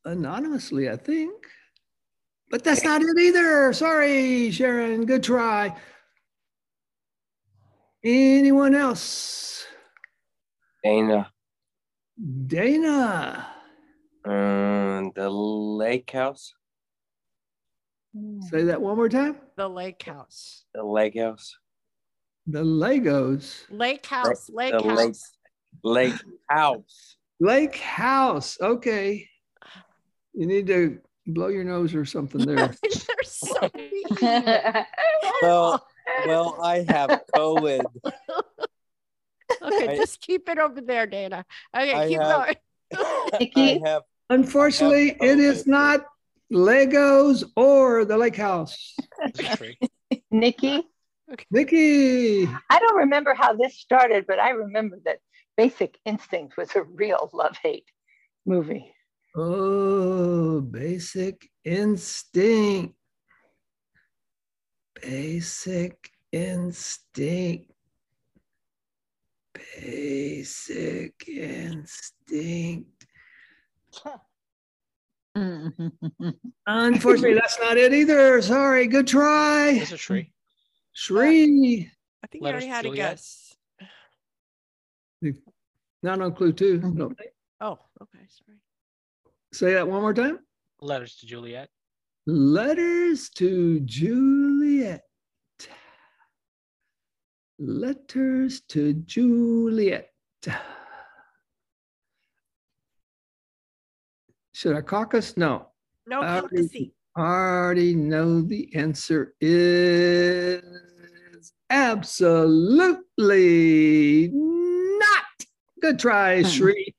anonymously, 0.04 0.90
I 0.90 0.96
think. 0.96 1.34
But 2.50 2.64
that's 2.64 2.82
not 2.82 3.02
it 3.02 3.18
either. 3.18 3.72
Sorry, 3.72 4.50
Sharon. 4.50 5.06
Good 5.06 5.22
try. 5.22 5.76
Anyone 8.04 8.74
else? 8.74 9.64
Dana. 10.82 11.32
Dana. 12.46 13.46
Um, 14.26 15.12
the 15.14 15.30
lake 15.30 16.10
house. 16.10 16.52
Say 18.50 18.64
that 18.64 18.80
one 18.80 18.96
more 18.96 19.08
time. 19.08 19.36
The 19.56 19.68
lake 19.68 20.02
house. 20.02 20.64
The 20.74 20.84
lake 20.84 21.18
house. 21.18 21.56
The 22.46 22.62
Legos. 22.62 23.62
Lake 23.70 24.04
house. 24.04 24.50
Lake 24.50 24.74
the 24.76 24.82
house. 24.84 24.96
lake, 25.82 26.12
lake 26.12 26.20
house. 26.50 27.16
Lake 27.40 27.76
house. 27.76 28.58
Okay. 28.60 29.26
You 30.34 30.46
need 30.46 30.66
to 30.66 30.98
blow 31.26 31.48
your 31.48 31.64
nose 31.64 31.94
or 31.94 32.04
something 32.04 32.44
there. 32.44 32.56
They're 32.82 33.24
so 33.24 33.70
mean. 33.74 34.04
Well, 35.42 35.86
well, 36.26 36.58
I 36.62 36.84
have 36.88 37.22
COVID. 37.34 37.84
Okay, 39.62 39.88
I- 39.88 39.96
just 39.96 40.20
keep 40.20 40.48
it 40.48 40.58
over 40.58 40.80
there, 40.80 41.06
Dana. 41.06 41.44
Okay, 41.76 41.94
I 41.94 42.08
keep 42.08 42.20
have- 42.20 42.56
going. 42.90 43.50
I 43.56 43.80
have 43.84 44.02
Unfortunately, 44.30 45.16
it 45.20 45.38
is 45.38 45.66
not 45.66 46.06
Legos 46.50 47.44
or 47.56 48.04
the 48.06 48.16
lake 48.16 48.36
house. 48.36 48.94
Nikki, 50.30 50.82
Nikki. 51.50 52.46
I 52.46 52.78
don't 52.78 52.96
remember 52.96 53.34
how 53.34 53.52
this 53.54 53.78
started, 53.78 54.24
but 54.26 54.38
I 54.38 54.50
remember 54.50 54.98
that 55.04 55.18
Basic 55.56 55.98
Instinct 56.06 56.56
was 56.56 56.74
a 56.74 56.82
real 56.82 57.28
love 57.32 57.56
hate 57.62 57.86
movie. 58.46 58.90
Oh, 59.36 60.60
basic 60.62 61.48
instinct. 61.64 62.94
Basic 65.04 66.10
instinct. 66.32 67.70
Basic 69.52 71.28
instinct. 71.28 73.06
Unfortunately, 76.66 77.34
that's 77.34 77.58
not 77.60 77.76
it 77.76 77.92
either. 77.92 78.40
Sorry. 78.40 78.86
Good 78.86 79.06
try. 79.06 79.74
This 79.74 79.92
is 79.92 80.00
Sri. 80.00 80.32
Sri. 80.94 81.90
I 82.22 82.26
think 82.28 82.42
Letters 82.42 82.64
you 82.64 82.70
already 82.72 82.88
had 82.88 82.94
a 82.94 82.96
guess. 82.96 83.54
Not 86.02 86.22
on 86.22 86.32
clue 86.34 86.54
two. 86.54 86.80
No. 86.80 87.12
Oh, 87.60 87.78
okay, 88.00 88.24
sorry. 88.28 88.58
Say 89.52 89.74
that 89.74 89.86
one 89.86 90.00
more 90.00 90.14
time. 90.14 90.38
Letters 90.80 91.16
to 91.16 91.26
Juliet. 91.26 91.68
Letters 92.26 93.28
to 93.30 93.80
Juliet. 93.80 95.02
Letters 97.58 98.62
to 98.68 98.94
Juliet. 98.94 100.10
Should 104.54 104.76
I 104.76 104.80
caucus? 104.80 105.36
No. 105.36 105.68
No 106.06 106.20
I 106.22 106.38
already- 106.40 106.56
caucusy. 106.56 106.92
Already 107.16 107.94
know 107.94 108.40
the 108.40 108.74
answer 108.74 109.34
is 109.40 110.62
absolutely 111.70 113.00
not. 114.32 115.46
Good 115.80 116.00
try, 116.00 116.42
hmm. 116.42 116.48
Sri. 116.48 116.92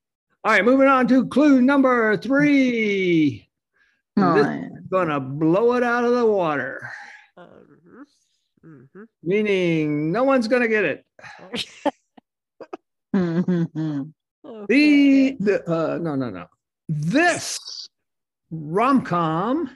All 0.45 0.53
right, 0.53 0.63
moving 0.63 0.87
on 0.87 1.07
to 1.09 1.27
clue 1.27 1.61
number 1.61 2.15
three. 2.15 3.49
This 4.15 4.47
is 4.47 4.74
gonna 4.89 5.19
blow 5.19 5.73
it 5.73 5.83
out 5.83 6.03
of 6.05 6.13
the 6.13 6.25
water, 6.25 6.89
Mhm. 7.37 9.07
meaning 9.23 10.11
no 10.11 10.23
one's 10.23 10.47
gonna 10.47 10.67
get 10.67 10.83
it. 10.85 11.05
Mm-hmm. 13.15 14.01
The, 14.69 15.35
the 15.39 15.67
uh, 15.67 15.97
no, 15.97 16.13
no, 16.15 16.29
no. 16.29 16.45
This 16.87 17.59
rom 18.51 19.01
com 19.01 19.75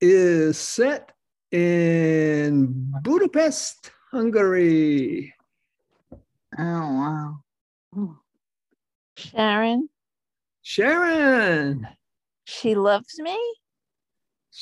is 0.00 0.58
set 0.58 1.12
in 1.52 2.66
Budapest, 3.02 3.92
Hungary. 4.10 5.32
Oh 6.58 7.38
wow. 7.94 8.16
Sharon, 9.16 9.88
Sharon, 10.62 11.86
she 12.46 12.74
loves 12.74 13.16
me? 13.20 13.38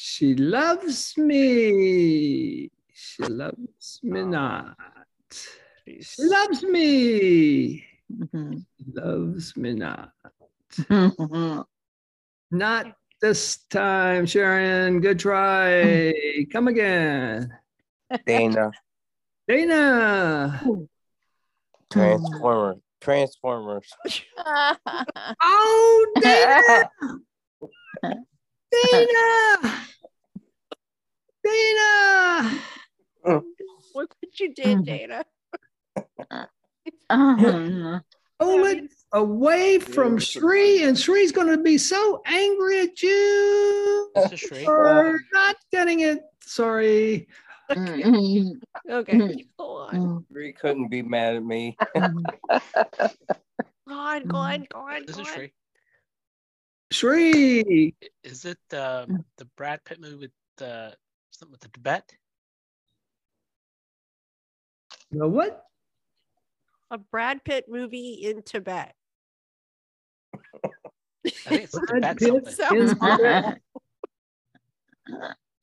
She 0.00 0.36
loves 0.36 1.18
me. 1.18 2.70
She 2.94 3.22
loves 3.24 3.98
me 4.04 4.22
not. 4.22 4.76
She 5.84 6.00
loves 6.20 6.62
me. 6.62 7.84
Mm-hmm. 8.08 8.58
Loves 8.94 9.56
me 9.56 9.72
not. 9.72 10.12
Not 12.52 12.86
this 13.20 13.56
time, 13.70 14.24
Sharon. 14.24 15.00
Good 15.00 15.18
try. 15.18 16.14
Come 16.52 16.68
again. 16.68 17.52
Dana. 18.24 18.70
Dana. 19.48 20.62
Transformer. 21.90 22.76
Transformers. 23.00 23.92
Oh, 25.42 26.06
Dana. 26.20 26.88
Dana. 28.70 29.74
Dana. 31.44 32.60
Look 33.94 34.14
what 34.20 34.40
you 34.40 34.54
did, 34.54 34.84
Dana. 34.84 35.24
Uh-huh. 37.10 38.00
Pull 38.38 38.64
it 38.66 38.92
away 39.12 39.78
from 39.78 40.18
Sri, 40.18 40.84
and 40.84 40.96
Sri's 40.98 41.32
going 41.32 41.48
to 41.48 41.58
be 41.62 41.76
so 41.78 42.22
angry 42.26 42.80
at 42.82 43.02
you 43.02 44.10
This 44.14 44.32
is 44.32 44.40
Sri. 44.40 44.64
for 44.64 45.18
not 45.32 45.56
getting 45.72 46.00
it. 46.00 46.20
Sorry. 46.42 47.26
Mm-hmm. 47.70 48.90
Okay, 48.90 49.44
go 49.58 49.64
on. 49.78 50.24
Sri 50.30 50.52
couldn't 50.52 50.88
be 50.88 51.02
mad 51.02 51.36
at 51.36 51.44
me. 51.44 51.76
Go 53.88 53.94
on, 53.94 54.24
go 54.24 54.36
on, 54.36 54.66
go 54.72 54.80
on, 54.80 55.04
This 55.06 55.16
go 55.16 55.22
is 55.22 55.28
on. 55.28 55.34
Sri. 55.34 55.52
Sri. 56.90 57.94
Is 58.24 58.44
it 58.44 58.58
um, 58.72 59.24
the 59.36 59.44
Brad 59.56 59.84
Pitt 59.84 60.00
movie 60.00 60.16
with 60.16 60.30
the 60.56 60.94
something 61.30 61.52
with 61.52 61.60
the 61.60 61.68
Tibet? 61.68 62.10
The 65.10 65.28
what? 65.28 65.64
A 66.90 66.98
Brad 66.98 67.44
Pitt 67.44 67.66
movie 67.68 68.14
in 68.14 68.42
Tibet. 68.42 68.94
I 70.34 71.30
think 71.30 71.64
it's 71.64 71.78
Brad 71.78 72.18
Tibet 72.18 72.44
Pitt 72.44 72.54
something. 72.54 72.82
is 72.82 72.92
Tibet. 72.94 73.60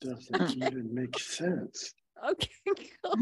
Doesn't 0.00 0.56
even 0.56 0.94
make 0.94 1.18
sense. 1.18 1.92
Okay, 2.30 2.48
go. 3.04 3.12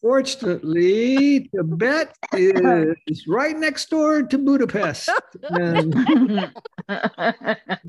Unfortunately, 0.00 1.50
Tibet 1.54 2.14
is 2.32 3.26
right 3.26 3.58
next 3.58 3.90
door 3.90 4.22
to 4.22 4.38
Budapest. 4.38 5.10
And 5.50 5.92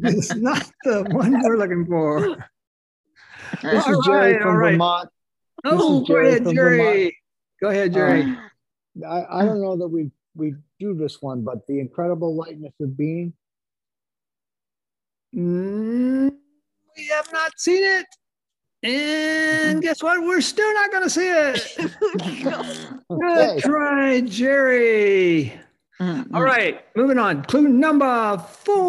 it's 0.01 0.35
not 0.35 0.71
the 0.83 1.03
one 1.11 1.39
we're 1.43 1.57
looking 1.57 1.85
for. 1.85 2.35
This 3.61 3.85
All 3.85 3.99
is 3.99 4.05
Jerry 4.05 4.33
right, 4.33 4.41
from 4.41 4.55
right. 4.55 4.71
Vermont. 4.71 5.09
This 5.63 5.73
Oh, 5.75 6.01
is 6.01 6.07
go 6.07 6.15
ahead, 6.15 6.47
Jerry. 6.55 7.17
Go 7.61 7.69
ahead, 7.69 7.93
Jerry. 7.93 8.23
Uh, 8.23 9.07
I, 9.07 9.41
I 9.41 9.45
don't 9.45 9.61
know 9.61 9.77
that 9.77 9.87
we've 9.87 10.11
we 10.35 10.55
do 10.79 10.95
this 10.95 11.21
one, 11.21 11.43
but 11.43 11.67
the 11.67 11.79
incredible 11.79 12.35
lightness 12.35 12.73
of 12.81 12.97
being. 12.97 13.33
Mm, 15.35 16.31
we 16.97 17.07
have 17.07 17.31
not 17.31 17.51
seen 17.57 17.83
it. 17.83 18.05
And 18.81 18.91
mm-hmm. 18.93 19.79
guess 19.81 20.01
what? 20.01 20.21
We're 20.21 20.39
still 20.41 20.73
not 20.73 20.91
going 20.91 21.03
to 21.03 21.09
see 21.09 21.29
it. 21.29 21.77
Good 21.79 22.99
Okay. 23.11 23.59
try, 23.59 24.21
Jerry. 24.21 25.53
Mm-hmm. 25.99 26.33
All 26.33 26.43
right, 26.43 26.85
moving 26.95 27.17
on. 27.17 27.43
Clue 27.43 27.67
number 27.67 28.37
four. 28.37 28.79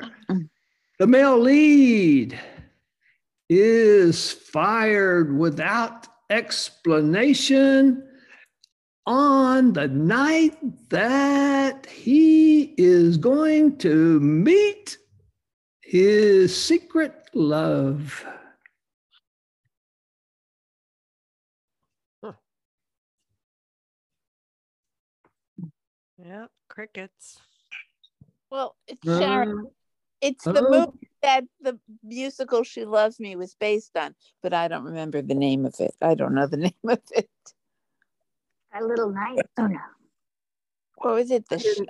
Mm-hmm. 0.00 0.42
The 0.98 1.06
male 1.06 1.38
lead 1.38 2.40
is 3.50 4.32
fired 4.32 5.36
without 5.36 6.08
explanation 6.30 8.08
on 9.04 9.74
the 9.74 9.88
night 9.88 10.56
that 10.88 11.84
he 11.86 12.74
is 12.78 13.18
going 13.18 13.76
to 13.78 14.18
meet 14.20 14.96
his 15.92 16.56
secret 16.56 17.12
love. 17.34 18.24
Yeah, 26.16 26.46
crickets. 26.70 27.38
Well, 28.50 28.74
it's 28.88 29.04
Sharon. 29.04 29.66
Uh, 29.66 29.70
It's 30.22 30.44
the 30.44 30.64
oh. 30.64 30.70
movie 30.70 31.10
that 31.22 31.44
the 31.60 31.78
musical 32.02 32.62
She 32.62 32.86
Loves 32.86 33.20
Me 33.20 33.36
was 33.36 33.54
based 33.60 33.94
on, 33.94 34.14
but 34.42 34.54
I 34.54 34.68
don't 34.68 34.84
remember 34.84 35.20
the 35.20 35.34
name 35.34 35.66
of 35.66 35.74
it. 35.78 35.94
I 36.00 36.14
don't 36.14 36.34
know 36.34 36.46
the 36.46 36.56
name 36.68 36.88
of 36.88 37.00
it. 37.10 37.28
A 38.72 38.82
little 38.82 39.10
night. 39.10 39.44
Oh 39.58 39.66
no. 39.66 39.78
What 40.96 41.14
was 41.16 41.30
it? 41.30 41.46
The 41.50 41.58
sh- 41.58 41.84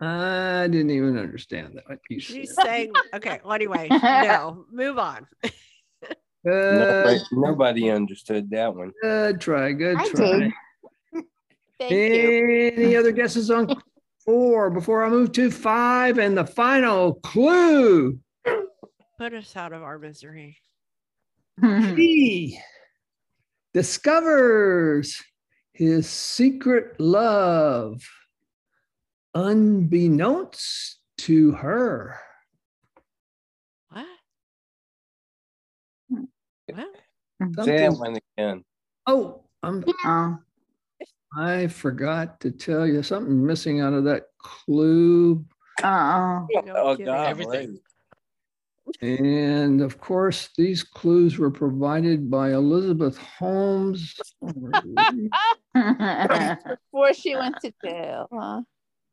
I 0.00 0.68
didn't 0.70 0.90
even 0.90 1.18
understand 1.18 1.74
that. 1.74 1.88
what 1.88 1.98
you 2.08 2.20
She's 2.20 2.54
said. 2.54 2.64
saying, 2.64 2.92
okay, 3.14 3.40
well, 3.44 3.54
anyway, 3.54 3.88
no, 4.02 4.64
move 4.70 4.98
on. 4.98 5.26
Good, 5.42 6.78
Nobody, 6.78 7.16
uh, 7.16 7.24
nobody 7.32 7.90
understood 7.90 8.48
that 8.50 8.74
one. 8.74 8.92
good 9.02 9.40
try. 9.40 9.72
Good 9.72 9.96
I 9.96 10.08
try. 10.08 10.38
did. 10.38 10.52
Thank 11.80 11.90
you. 11.92 12.72
Any 12.76 12.96
other 12.96 13.10
guesses 13.12 13.50
on 13.50 13.74
four 14.24 14.70
before 14.70 15.04
I 15.04 15.08
move 15.10 15.32
to 15.32 15.50
five 15.50 16.18
and 16.18 16.36
the 16.38 16.46
final 16.46 17.14
clue? 17.14 18.18
Put 19.18 19.34
us 19.34 19.56
out 19.56 19.72
of 19.72 19.82
our 19.82 19.98
misery. 19.98 20.56
Hmm. 21.60 21.96
He 21.96 22.60
discovers 23.74 25.20
his 25.72 26.08
secret 26.08 27.00
love 27.00 28.00
unbeknownst 29.38 30.98
to 31.18 31.52
her. 31.52 32.18
What? 33.90 34.06
Well, 36.10 36.86
Say 37.64 37.88
Something- 37.88 38.20
again. 38.36 38.64
Oh, 39.06 39.44
I'm, 39.62 39.84
Oh. 40.04 40.38
I 41.36 41.68
forgot 41.68 42.40
to 42.40 42.50
tell 42.50 42.84
you 42.86 43.02
something 43.02 43.44
missing 43.46 43.80
out 43.80 43.92
of 43.92 44.04
that 44.04 44.24
clue. 44.38 45.44
Uh-oh. 45.82 46.46
Oh, 46.74 46.90
kidding. 46.96 47.06
God. 47.06 47.28
Everything. 47.28 47.78
And 49.02 49.82
of 49.82 50.00
course, 50.00 50.48
these 50.56 50.82
clues 50.82 51.38
were 51.38 51.50
provided 51.50 52.30
by 52.30 52.52
Elizabeth 52.54 53.18
Holmes. 53.18 54.18
Before 55.74 57.12
she 57.14 57.36
went 57.36 57.56
to 57.60 57.72
jail, 57.84 58.26
huh? 58.32 58.62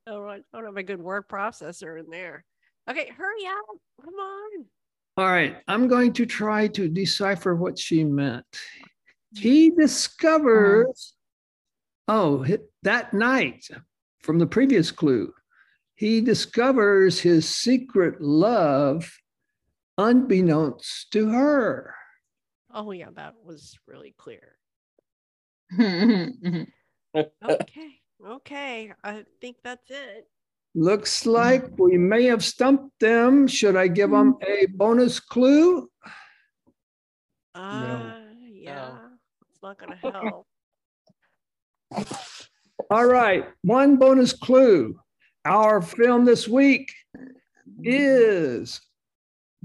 Oh, 0.07 0.25
I 0.27 0.39
don't 0.53 0.65
have 0.65 0.77
a 0.77 0.83
good 0.83 1.01
word 1.01 1.27
processor 1.27 1.99
in 1.99 2.09
there. 2.09 2.43
Okay, 2.89 3.09
hurry 3.17 3.45
up. 3.47 3.77
Come 4.03 4.13
on. 4.13 4.65
All 5.17 5.25
right, 5.25 5.57
I'm 5.67 5.87
going 5.87 6.13
to 6.13 6.25
try 6.25 6.67
to 6.67 6.89
decipher 6.89 7.55
what 7.55 7.79
she 7.79 8.03
meant. 8.03 8.45
Mm-hmm. 8.51 9.41
He 9.41 9.69
discovers, 9.71 11.13
oh, 12.07 12.45
that 12.83 13.13
night 13.13 13.67
from 14.21 14.39
the 14.39 14.47
previous 14.47 14.91
clue, 14.91 15.33
he 15.95 16.19
discovers 16.19 17.19
his 17.19 17.47
secret 17.47 18.21
love 18.21 19.09
unbeknownst 19.97 21.11
to 21.13 21.29
her. 21.29 21.95
Oh, 22.73 22.91
yeah, 22.91 23.09
that 23.15 23.35
was 23.43 23.77
really 23.87 24.13
clear. 24.17 24.57
Okay, 27.15 28.01
okay. 28.25 28.93
I 29.03 29.25
think 29.41 29.57
that's 29.63 29.89
it. 29.89 30.27
Looks 30.77 31.25
like 31.25 31.63
we 31.77 31.97
may 31.97 32.25
have 32.25 32.43
stumped 32.43 32.99
them. 32.99 33.47
Should 33.47 33.77
I 33.77 33.87
give 33.87 34.11
them 34.11 34.35
a 34.45 34.65
bonus 34.65 35.21
clue? 35.21 35.89
Uh, 37.53 38.15
yeah, 38.51 38.97
it's 39.49 39.61
not 39.63 39.79
going 39.79 39.97
to 39.97 40.11
help. 40.11 40.45
All 42.91 43.05
right, 43.05 43.45
one 43.61 43.95
bonus 43.95 44.33
clue. 44.33 44.99
Our 45.45 45.81
film 45.81 46.25
this 46.25 46.45
week 46.45 46.91
is 47.83 48.81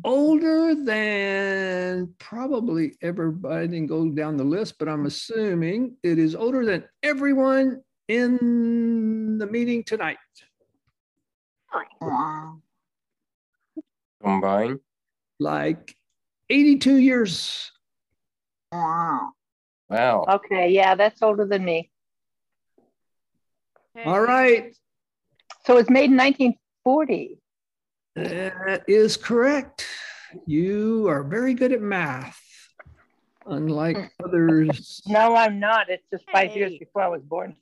older 0.04 0.76
than 0.76 2.14
probably 2.20 2.94
everybody. 3.02 3.54
I 3.54 3.66
didn't 3.66 3.88
go 3.88 4.08
down 4.10 4.36
the 4.36 4.44
list, 4.44 4.78
but 4.78 4.88
I'm 4.88 5.06
assuming 5.06 5.96
it 6.04 6.20
is 6.20 6.36
older 6.36 6.64
than 6.64 6.84
everyone 7.02 7.82
in 8.10 9.38
the 9.38 9.46
meeting 9.46 9.84
tonight. 9.84 10.18
Wow. 12.00 12.60
Combine. 14.20 14.80
Like 15.38 15.94
82 16.50 16.96
years. 16.96 17.70
Wow. 18.72 19.30
Wow. 19.88 20.24
Okay, 20.28 20.70
yeah, 20.70 20.96
that's 20.96 21.22
older 21.22 21.46
than 21.46 21.64
me. 21.64 21.90
All 24.04 24.20
right, 24.20 24.74
So 25.66 25.74
it 25.74 25.76
was 25.76 25.90
made 25.90 26.10
in 26.10 26.16
1940. 26.16 27.38
that 28.16 28.82
is 28.88 29.16
correct. 29.16 29.86
You 30.46 31.08
are 31.08 31.22
very 31.22 31.54
good 31.54 31.72
at 31.72 31.80
math, 31.80 32.40
unlike 33.46 33.96
hmm. 33.96 34.24
others. 34.24 35.00
No, 35.06 35.36
I'm 35.36 35.60
not. 35.60 35.90
It's 35.90 36.06
just 36.10 36.24
five 36.32 36.56
years 36.56 36.76
before 36.78 37.02
I 37.02 37.08
was 37.08 37.22
born. 37.22 37.56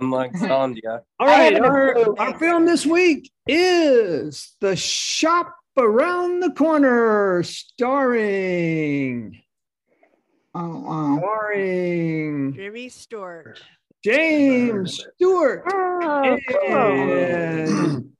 Unlike 0.00 0.32
Sandhya. 0.32 1.00
All 1.18 1.28
I 1.28 1.38
right, 1.38 1.52
haven't 1.54 1.64
our, 1.70 2.18
our 2.20 2.38
film 2.38 2.66
this 2.66 2.84
week 2.84 3.30
is 3.46 4.54
The 4.60 4.76
Shop 4.76 5.54
Around 5.78 6.40
the 6.40 6.50
Corner, 6.50 7.42
starring, 7.42 9.40
Oh 10.54 10.80
wow. 10.80 11.18
starring 11.18 12.54
Jimmy 12.54 12.88
Stewart. 12.90 13.58
James 14.04 15.02
Stewart 15.16 15.64
Oh, 15.72 16.38
cool. 16.50 16.76
and 16.76 18.12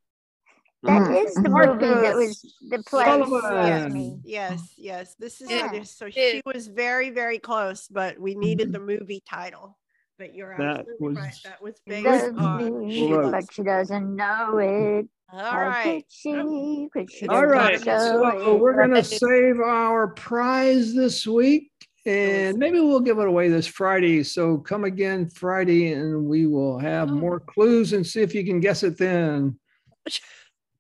That 0.83 1.11
is 1.27 1.35
the 1.35 1.49
movie 1.49 1.79
that 1.87 2.15
was 2.17 2.55
the 2.71 2.83
play. 2.85 3.05
Sullavan. 3.05 3.93
me. 3.93 4.19
Yes, 4.25 4.75
yes. 4.77 5.15
This 5.19 5.41
is 5.41 5.51
Yeah. 5.51 5.83
so 5.83 6.09
she 6.11 6.41
was 6.47 6.69
very, 6.69 7.11
very 7.11 7.39
close, 7.39 7.87
but 7.89 8.19
we 8.19 8.35
needed 8.35 8.73
the 8.73 8.81
movie 8.81 9.23
title. 9.29 9.79
But 10.19 10.35
you're 10.35 10.57
That 10.57 10.81
absolutely 10.81 11.17
right. 11.17 11.27
was 11.27 11.43
That 11.45 11.63
was 11.63 11.75
She 11.87 12.03
based 12.03 12.39
on 12.39 12.87
me, 12.87 13.09
but 13.31 13.53
she 13.53 13.63
doesn't 13.63 14.17
know 14.17 14.59
it. 14.59 15.09
All 15.31 15.41
How 15.41 15.69
right. 15.69 16.05
she? 16.09 16.31
She 16.31 17.29
All 17.29 17.43
doesn't 17.43 17.49
right, 17.51 17.81
show 17.83 17.99
so 17.99 18.55
it. 18.55 18.61
we're 18.61 18.77
gonna 18.79 19.05
save 19.05 19.61
our 19.61 20.09
prize 20.09 20.95
this 20.95 21.27
week, 21.27 21.71
and 22.07 22.57
maybe 22.57 22.81
we'll 22.81 23.01
give 23.01 23.19
it 23.19 23.27
away 23.27 23.49
this 23.51 23.67
Friday. 23.67 24.23
So 24.23 24.57
come 24.59 24.85
again 24.85 25.29
Friday, 25.29 25.93
and 25.93 26.25
we 26.25 26.47
will 26.47 26.79
have 26.79 27.11
more 27.11 27.41
clues 27.41 27.93
and 27.93 28.07
see 28.07 28.23
if 28.23 28.35
you 28.35 28.45
can 28.45 28.61
guess 28.61 28.83
it 28.83 28.97
then. 28.99 29.59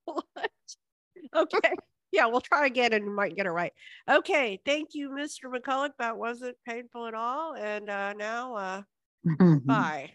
What? 0.05 0.51
Okay. 1.35 1.75
Yeah, 2.13 2.27
we'll 2.27 2.41
try 2.41 2.67
again 2.67 2.93
and 2.93 3.05
we 3.05 3.11
might 3.11 3.35
get 3.35 3.45
it 3.47 3.51
right. 3.51 3.73
Okay. 4.09 4.61
Thank 4.65 4.91
you, 4.95 5.11
Mr. 5.11 5.53
McCulloch. 5.53 5.91
That 5.99 6.17
wasn't 6.17 6.57
painful 6.67 7.07
at 7.07 7.15
all. 7.15 7.55
And 7.57 7.91
uh, 7.91 8.13
now, 8.15 8.55
uh, 8.55 8.83
bye. 9.27 10.12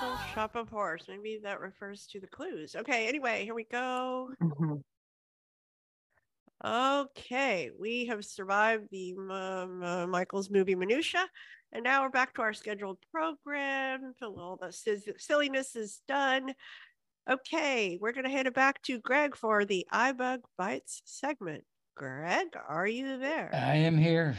Little 0.00 0.18
Shop 0.32 0.54
of 0.54 0.68
Horrors. 0.68 1.06
Maybe 1.08 1.40
that 1.42 1.60
refers 1.60 2.06
to 2.12 2.20
the 2.20 2.26
clues. 2.28 2.76
Okay. 2.76 3.08
Anyway, 3.08 3.44
here 3.44 3.54
we 3.54 3.64
go. 3.64 4.30
Okay, 6.64 7.70
we 7.78 8.06
have 8.06 8.24
survived 8.24 8.88
the 8.90 9.14
um, 9.16 9.82
uh, 9.82 10.06
Michael's 10.08 10.50
movie 10.50 10.74
minutia, 10.74 11.24
and 11.72 11.84
now 11.84 12.02
we're 12.02 12.10
back 12.10 12.34
to 12.34 12.42
our 12.42 12.52
scheduled 12.52 12.98
program. 13.12 14.12
Till 14.18 14.40
all 14.40 14.58
the 14.60 14.72
silliness 15.18 15.76
is 15.76 16.00
done. 16.08 16.52
Okay, 17.30 17.98
we're 18.00 18.12
gonna 18.12 18.30
hand 18.30 18.48
it 18.48 18.54
back 18.54 18.80
to 18.84 18.98
Greg 19.00 19.36
for 19.36 19.64
the 19.64 19.86
iBUG 19.92 20.40
Bytes 20.58 21.00
segment. 21.04 21.64
Greg, 21.94 22.46
are 22.68 22.86
you 22.86 23.18
there? 23.18 23.50
I 23.52 23.74
am 23.76 23.98
here. 23.98 24.36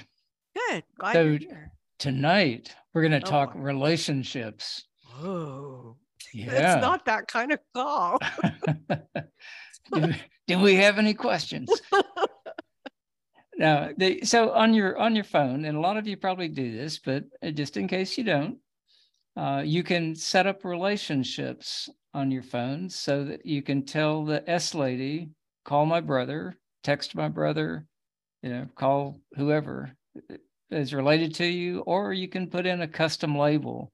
Good. 0.55 0.83
Glad 0.97 1.13
So 1.13 1.37
here. 1.37 1.71
tonight 1.99 2.73
we're 2.93 3.01
going 3.01 3.19
to 3.19 3.27
Oh, 3.27 3.29
talk 3.29 3.51
relationships. 3.53 4.85
Oh, 5.21 5.97
Yeah. 6.33 6.75
it's 6.75 6.81
not 6.81 7.05
that 7.05 7.27
kind 7.27 7.51
of 7.51 7.59
call. 7.75 8.17
do, 9.93 10.13
do 10.47 10.59
we 10.59 10.75
have 10.75 10.97
any 10.97 11.13
questions? 11.13 11.69
no. 13.57 13.93
The, 13.97 14.21
so 14.23 14.51
on 14.53 14.73
your 14.73 14.97
on 14.97 15.15
your 15.15 15.25
phone, 15.25 15.65
and 15.65 15.77
a 15.77 15.81
lot 15.81 15.97
of 15.97 16.07
you 16.07 16.15
probably 16.17 16.47
do 16.47 16.71
this, 16.75 16.97
but 16.97 17.25
uh, 17.43 17.51
just 17.51 17.77
in 17.77 17.87
case 17.87 18.17
you 18.17 18.23
don't, 18.23 18.57
uh, 19.39 19.61
you 19.61 19.83
can 19.83 20.13
set 20.15 20.47
up 20.47 20.65
relationships 20.65 21.89
on 22.13 22.29
your 22.29 22.43
phone 22.43 22.89
so 22.89 23.23
that 23.23 23.45
you 23.45 23.61
can 23.61 23.85
tell 23.85 24.25
the 24.25 24.47
S 24.49 24.75
lady, 24.75 25.29
call 25.63 25.85
my 25.85 26.01
brother, 26.01 26.57
text 26.83 27.15
my 27.15 27.29
brother, 27.29 27.85
you 28.43 28.49
know, 28.49 28.67
call 28.75 29.21
whoever 29.37 29.93
is 30.71 30.93
related 30.93 31.33
to 31.35 31.45
you, 31.45 31.79
or 31.81 32.11
you 32.11 32.27
can 32.27 32.47
put 32.47 32.65
in 32.65 32.81
a 32.81 32.87
custom 32.87 33.37
label. 33.37 33.93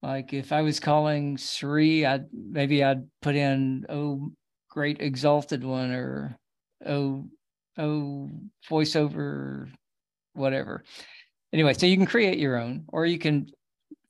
Like 0.00 0.32
if 0.32 0.52
I 0.52 0.62
was 0.62 0.78
calling 0.78 1.36
Sri, 1.38 2.06
I'd 2.06 2.26
maybe 2.32 2.84
I'd 2.84 3.02
put 3.20 3.34
in 3.34 3.84
oh 3.88 4.30
great 4.70 5.00
exalted 5.00 5.64
one 5.64 5.90
or 5.90 6.36
oh 6.86 7.26
oh 7.78 8.30
voiceover 8.70 9.68
whatever. 10.34 10.84
Anyway, 11.52 11.74
so 11.74 11.86
you 11.86 11.96
can 11.96 12.06
create 12.06 12.38
your 12.38 12.58
own, 12.58 12.84
or 12.88 13.06
you 13.06 13.18
can 13.18 13.48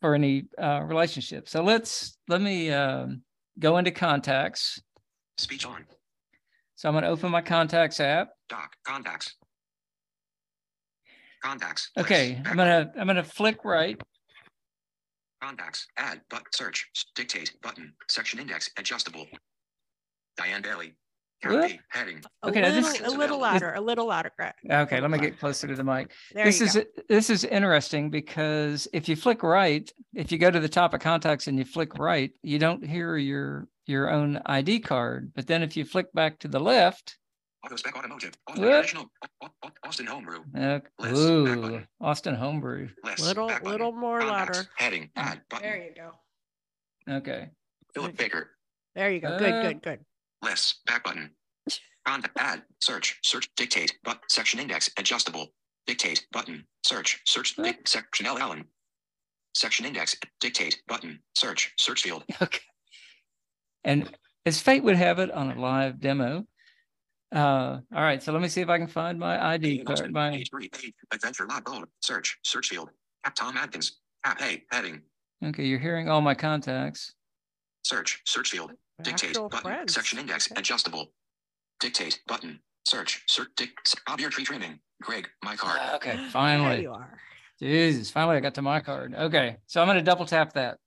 for 0.02 0.14
any 0.16 0.44
uh, 0.60 0.82
relationship. 0.84 1.48
So 1.48 1.62
let's 1.62 2.18
let 2.28 2.42
me 2.42 2.70
um, 2.70 3.22
go 3.58 3.78
into 3.78 3.92
contacts. 3.92 4.82
Speech 5.38 5.64
on. 5.64 5.86
So 6.74 6.88
I'm 6.88 6.94
going 6.94 7.04
to 7.04 7.10
open 7.10 7.30
my 7.30 7.40
contacts 7.40 8.00
app. 8.00 8.30
Doc. 8.48 8.72
Contacts. 8.84 9.36
Contacts. 11.42 11.90
Okay, 11.98 12.40
I'm 12.44 12.56
gonna 12.56 12.92
I'm 12.96 13.06
gonna 13.06 13.24
flick 13.24 13.64
right. 13.64 14.00
Contacts. 15.42 15.86
Add. 15.96 16.20
But 16.30 16.42
search. 16.52 16.88
Dictate. 17.16 17.52
Button. 17.62 17.92
Section 18.08 18.38
index. 18.38 18.70
Adjustable. 18.78 19.26
Diane 20.36 20.62
Bailey. 20.62 20.94
Whoop. 21.44 21.60
County. 21.62 21.80
Heading. 21.90 22.22
A 22.42 22.48
Okay, 22.48 22.62
little, 22.62 22.82
this- 22.82 23.00
a 23.00 23.10
little 23.10 23.38
louder, 23.40 23.72
a 23.74 23.80
little 23.80 24.06
louder, 24.06 24.30
Greg. 24.36 24.54
Okay, 24.70 25.00
let 25.00 25.10
me 25.10 25.18
get 25.18 25.38
closer 25.38 25.66
to 25.66 25.74
the 25.74 25.84
mic. 25.84 26.12
There 26.32 26.44
this 26.44 26.60
is 26.60 26.74
go. 26.74 26.82
this 27.08 27.30
is 27.30 27.44
interesting 27.44 28.10
because 28.10 28.86
if 28.92 29.08
you 29.08 29.16
flick 29.16 29.42
right, 29.42 29.90
if 30.14 30.30
you 30.32 30.38
go 30.38 30.50
to 30.50 30.60
the 30.60 30.68
top 30.68 30.94
of 30.94 31.00
contacts 31.00 31.46
and 31.48 31.58
you 31.58 31.64
flick 31.64 31.98
right, 31.98 32.30
you 32.42 32.58
don't 32.58 32.84
hear 32.84 33.16
your 33.16 33.68
your 33.86 34.10
own 34.10 34.40
ID 34.46 34.80
card. 34.80 35.32
But 35.34 35.46
then 35.46 35.62
if 35.62 35.76
you 35.76 35.84
flick 35.84 36.12
back 36.12 36.38
to 36.40 36.48
the 36.48 36.60
left, 36.60 37.18
Autospec 37.66 37.96
Automotive. 37.96 38.34
Auto 38.48 38.60
Whoop. 38.60 38.70
National. 38.70 39.04
Au- 39.42 39.48
Au- 39.64 39.70
Austin 39.84 40.06
Homebrew. 40.06 40.40
uh, 40.56 40.80
List. 40.98 41.14
Back 41.14 41.16
ooh. 41.16 41.82
Austin 42.00 42.34
Homebrew. 42.34 42.88
List. 43.04 43.20
Little, 43.20 43.46
little 43.64 43.92
more 43.92 44.20
Contacts. 44.20 44.58
louder. 44.58 44.68
Heading. 44.76 45.10
Add. 45.16 45.42
Button. 45.48 45.62
There 45.68 45.76
you 45.84 45.94
go. 45.94 47.14
Okay. 47.18 47.50
Philip 47.94 48.16
Baker. 48.16 48.50
There 48.96 49.10
you 49.12 49.20
go. 49.20 49.38
Good, 49.38 49.52
Uh, 49.52 49.62
good, 49.62 49.82
good. 49.82 50.00
Lists. 50.42 50.80
Back 50.86 51.04
button. 51.04 51.30
Contact. 52.06 52.36
Add. 52.38 52.62
Search. 52.80 53.18
Search. 53.22 53.48
Dictate. 53.56 53.96
But 54.04 54.20
section 54.28 54.58
index. 54.60 54.90
Adjustable. 54.98 55.48
Dictate. 55.86 56.26
Button. 56.32 56.64
Search. 56.84 57.20
Search. 57.26 57.54
Dic- 57.56 57.86
section 57.86 58.26
L. 58.26 58.38
Allen. 58.38 58.64
Section 59.54 59.86
index. 59.86 60.16
Dictate. 60.40 60.82
Button. 60.88 61.20
Search. 61.36 61.72
Search 61.78 62.02
field. 62.02 62.24
Okay. 62.42 62.60
And 63.84 64.08
as 64.46 64.60
fate 64.60 64.84
would 64.84 64.96
have 64.96 65.18
it 65.18 65.30
on 65.32 65.50
a 65.50 65.60
live 65.60 66.00
demo. 66.00 66.44
Uh, 67.34 67.80
all 67.94 68.02
right, 68.02 68.22
so 68.22 68.30
let 68.32 68.40
me 68.42 68.46
see 68.48 68.60
if 68.60 68.68
I 68.68 68.78
can 68.78 68.86
find 68.86 69.18
my 69.18 69.44
ID 69.54 69.82
card. 69.84 70.12
My 70.12 70.30
Page 70.30 70.50
three. 70.50 70.68
Page. 70.68 70.92
Adventure 71.12 71.46
log 71.48 71.64
gold. 71.64 71.86
Search. 72.00 72.38
Search 72.44 72.68
field. 72.68 72.90
Cap 73.24 73.34
Tom 73.34 73.56
Atkins. 73.56 73.98
Cap 74.24 74.40
A. 74.42 74.62
Heading. 74.70 75.00
okay, 75.44 75.64
you're 75.64 75.78
hearing 75.80 76.08
all 76.08 76.20
my 76.20 76.34
contacts. 76.34 77.14
Search. 77.82 78.20
Search 78.26 78.50
field. 78.50 78.70
Dictate. 79.02 79.34
Button. 79.34 79.60
friends. 79.60 79.94
Section 79.94 80.18
index. 80.18 80.48
Adjustable. 80.56 81.12
Dictate. 81.80 82.20
Button. 82.26 82.60
Search. 82.86 83.22
Search. 83.28 83.48
Dic. 83.56 83.70
Bob 84.06 84.18
tree 84.18 84.44
trimming. 84.44 84.78
Greg. 85.02 85.28
My 85.44 85.56
card. 85.56 85.80
Uh, 85.80 85.96
okay, 85.96 86.16
There 86.16 86.30
finally. 86.30 86.82
you 86.82 86.92
are. 86.92 87.18
Jesus, 87.60 88.10
finally 88.10 88.36
I 88.36 88.40
got 88.40 88.54
to 88.54 88.62
my 88.62 88.80
card. 88.80 89.14
Okay, 89.14 89.56
so 89.66 89.80
I'm 89.80 89.86
gonna 89.86 90.02
double 90.02 90.26
tap 90.26 90.52
that. 90.54 90.78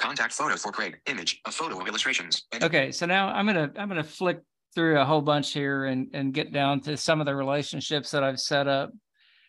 Contact 0.00 0.32
photo 0.32 0.56
for 0.56 0.72
Greg. 0.72 0.98
Image. 1.06 1.40
A 1.46 1.52
photo 1.52 1.78
of 1.80 1.86
illustrations. 1.86 2.44
And 2.52 2.64
Okay, 2.64 2.90
so 2.92 3.06
now 3.06 3.28
I'm 3.28 3.46
gonna 3.46 3.70
I'm 3.76 3.88
gonna 3.88 4.02
flick 4.04 4.40
through 4.74 4.98
a 4.98 5.04
whole 5.04 5.20
bunch 5.20 5.52
here 5.52 5.84
and 5.84 6.08
and 6.14 6.32
get 6.32 6.52
down 6.52 6.80
to 6.82 6.96
some 6.96 7.20
of 7.20 7.26
the 7.26 7.34
relationships 7.34 8.10
that 8.12 8.24
I've 8.24 8.40
set 8.40 8.66
up. 8.66 8.92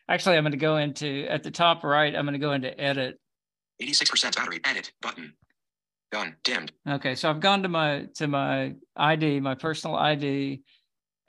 Actually, 0.10 0.35
I'm 0.38 0.43
gonna 0.43 0.57
go 0.57 0.77
into 0.77 1.26
at 1.30 1.43
the 1.43 1.51
top 1.51 1.84
right. 1.84 2.14
I'm 2.15 2.26
gonna 2.26 2.38
go 2.39 2.51
into 2.51 2.77
edit. 2.80 3.19
86% 3.81 4.35
battery. 4.35 4.60
Edit. 4.65 4.91
Button. 5.01 5.34
Done. 6.14 6.35
Dimmed. 6.44 6.72
Okay, 6.88 7.15
so 7.15 7.27
I've 7.27 7.40
gone 7.40 7.64
to 7.64 7.69
my 7.69 8.06
to 8.18 8.27
my 8.27 8.76
ID, 8.95 9.40
my 9.40 9.56
personal 9.56 9.95
ID, 9.95 10.61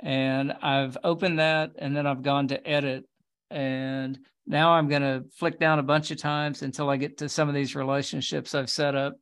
and 0.01 0.52
I've 0.52 0.98
opened 1.02 1.39
that, 1.39 1.70
and 1.78 1.97
then 1.97 2.06
I've 2.06 2.23
gone 2.23 2.48
to 2.48 2.69
edit, 2.69 3.06
and 3.51 4.19
now 4.47 4.73
I'm 4.73 4.90
gonna 4.90 5.23
flick 5.39 5.59
down 5.59 5.78
a 5.78 5.82
bunch 5.82 6.11
of 6.11 6.19
times 6.19 6.61
until 6.61 6.90
I 6.90 6.98
get 6.98 7.16
to 7.19 7.31
some 7.31 7.48
of 7.48 7.55
these 7.55 7.74
relationships 7.74 8.55
I've 8.55 8.69
set 8.69 8.94
up. 8.94 9.15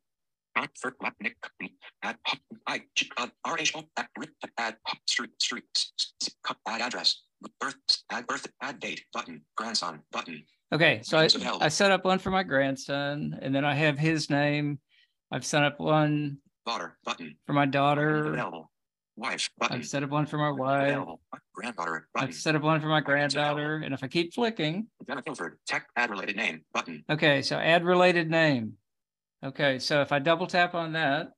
Okay, 10.75 11.03
so 11.05 11.19
I, 11.19 11.29
I 11.61 11.69
set 11.69 11.93
up 11.93 12.05
one 12.05 12.19
for 12.19 12.33
my 12.33 12.43
grandson, 12.43 13.39
and 13.41 13.55
then 13.55 13.65
I 13.65 13.75
have 13.75 13.97
his 13.97 14.29
name. 14.29 14.81
I've 15.33 15.45
set 15.47 15.65
up 15.65 15.81
one 15.81 16.39
Daughter. 16.67 16.97
Button. 17.05 17.37
for 17.47 17.53
my 17.55 17.67
daughter. 17.67 18.27
Available. 18.29 18.71
Wife. 19.17 19.51
Button. 19.59 19.79
I've 19.79 19.87
set 19.87 20.03
up 20.03 20.11
one 20.11 20.27
for 20.27 20.39
my 20.39 20.51
wife. 20.51 20.89
Available. 20.91 21.21
Granddaughter. 21.55 22.09
Button. 22.15 22.29
I've 22.29 22.35
set 22.35 22.55
up 22.55 22.63
one 22.63 22.81
for 22.81 22.87
my 22.87 23.01
granddaughter, 23.01 23.77
and 23.85 23.93
if 23.95 24.03
I 24.05 24.09
keep 24.09 24.33
flicking, 24.35 24.87
Jenna 25.07 25.23
Pilford. 25.23 25.59
Tech. 25.67 25.87
Add 25.97 26.11
related 26.11 26.37
name. 26.37 26.63
Button. 26.73 27.05
okay, 27.11 27.43
so 27.43 27.57
add 27.57 27.85
related 27.85 28.31
name. 28.31 28.75
Okay, 29.45 29.79
so 29.81 30.01
if 30.03 30.13
I 30.13 30.19
double 30.21 30.47
tap 30.47 30.75
on 30.75 30.93
that, 30.93 31.29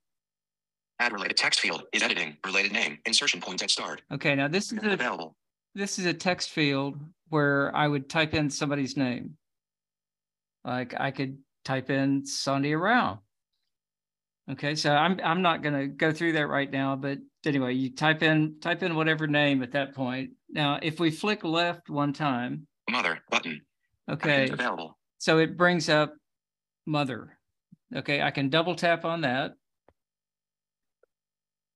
Add 1.01 1.13
related 1.13 1.37
text 1.37 1.59
field 1.61 1.83
is 1.93 2.03
editing. 2.03 2.37
Related 2.47 2.73
name. 2.73 2.99
Insertion 3.07 3.41
point 3.41 3.63
at 3.63 3.71
start. 3.71 4.03
okay, 4.13 4.35
now 4.37 4.47
this 4.47 4.71
is 4.73 4.79
a 4.85 4.93
Available. 4.93 5.35
this 5.75 5.99
is 5.99 6.07
a 6.07 6.15
text 6.15 6.51
field 6.51 6.97
where 7.31 7.75
I 7.75 7.89
would 7.89 8.09
type 8.09 8.35
in 8.35 8.51
somebody's 8.51 8.97
name. 8.97 9.37
Like 10.65 10.95
I 10.99 11.11
could 11.11 11.39
type 11.65 11.91
in 11.91 12.23
Sandhya 12.23 12.81
Rao. 12.81 13.21
Okay, 14.51 14.75
so 14.75 14.93
I'm 14.95 15.19
I'm 15.25 15.41
not 15.41 15.63
gonna 15.63 15.87
go 15.87 16.13
through 16.13 16.33
that 16.33 16.49
right 16.49 16.71
now, 16.71 16.97
but 16.97 17.19
anyway, 17.47 17.73
you 17.75 17.95
type 17.95 18.23
in 18.23 18.57
type 18.61 18.83
in 18.83 18.95
whatever 18.95 19.27
name 19.27 19.63
at 19.63 19.73
that 19.73 19.95
point. 19.95 20.31
Now, 20.51 20.79
if 20.83 21.01
we 21.01 21.11
flick 21.11 21.45
left 21.45 21.89
one 21.89 22.13
time, 22.13 22.67
Mother. 22.91 23.21
Button. 23.31 23.63
okay, 24.11 24.51
Available. 24.51 24.99
so 25.19 25.39
it 25.39 25.57
brings 25.57 25.89
up 25.89 26.15
mother. 26.87 27.39
Okay, 27.97 28.21
I 28.21 28.31
can 28.31 28.51
double 28.51 28.75
tap 28.75 29.05
on 29.07 29.23
that. 29.23 29.53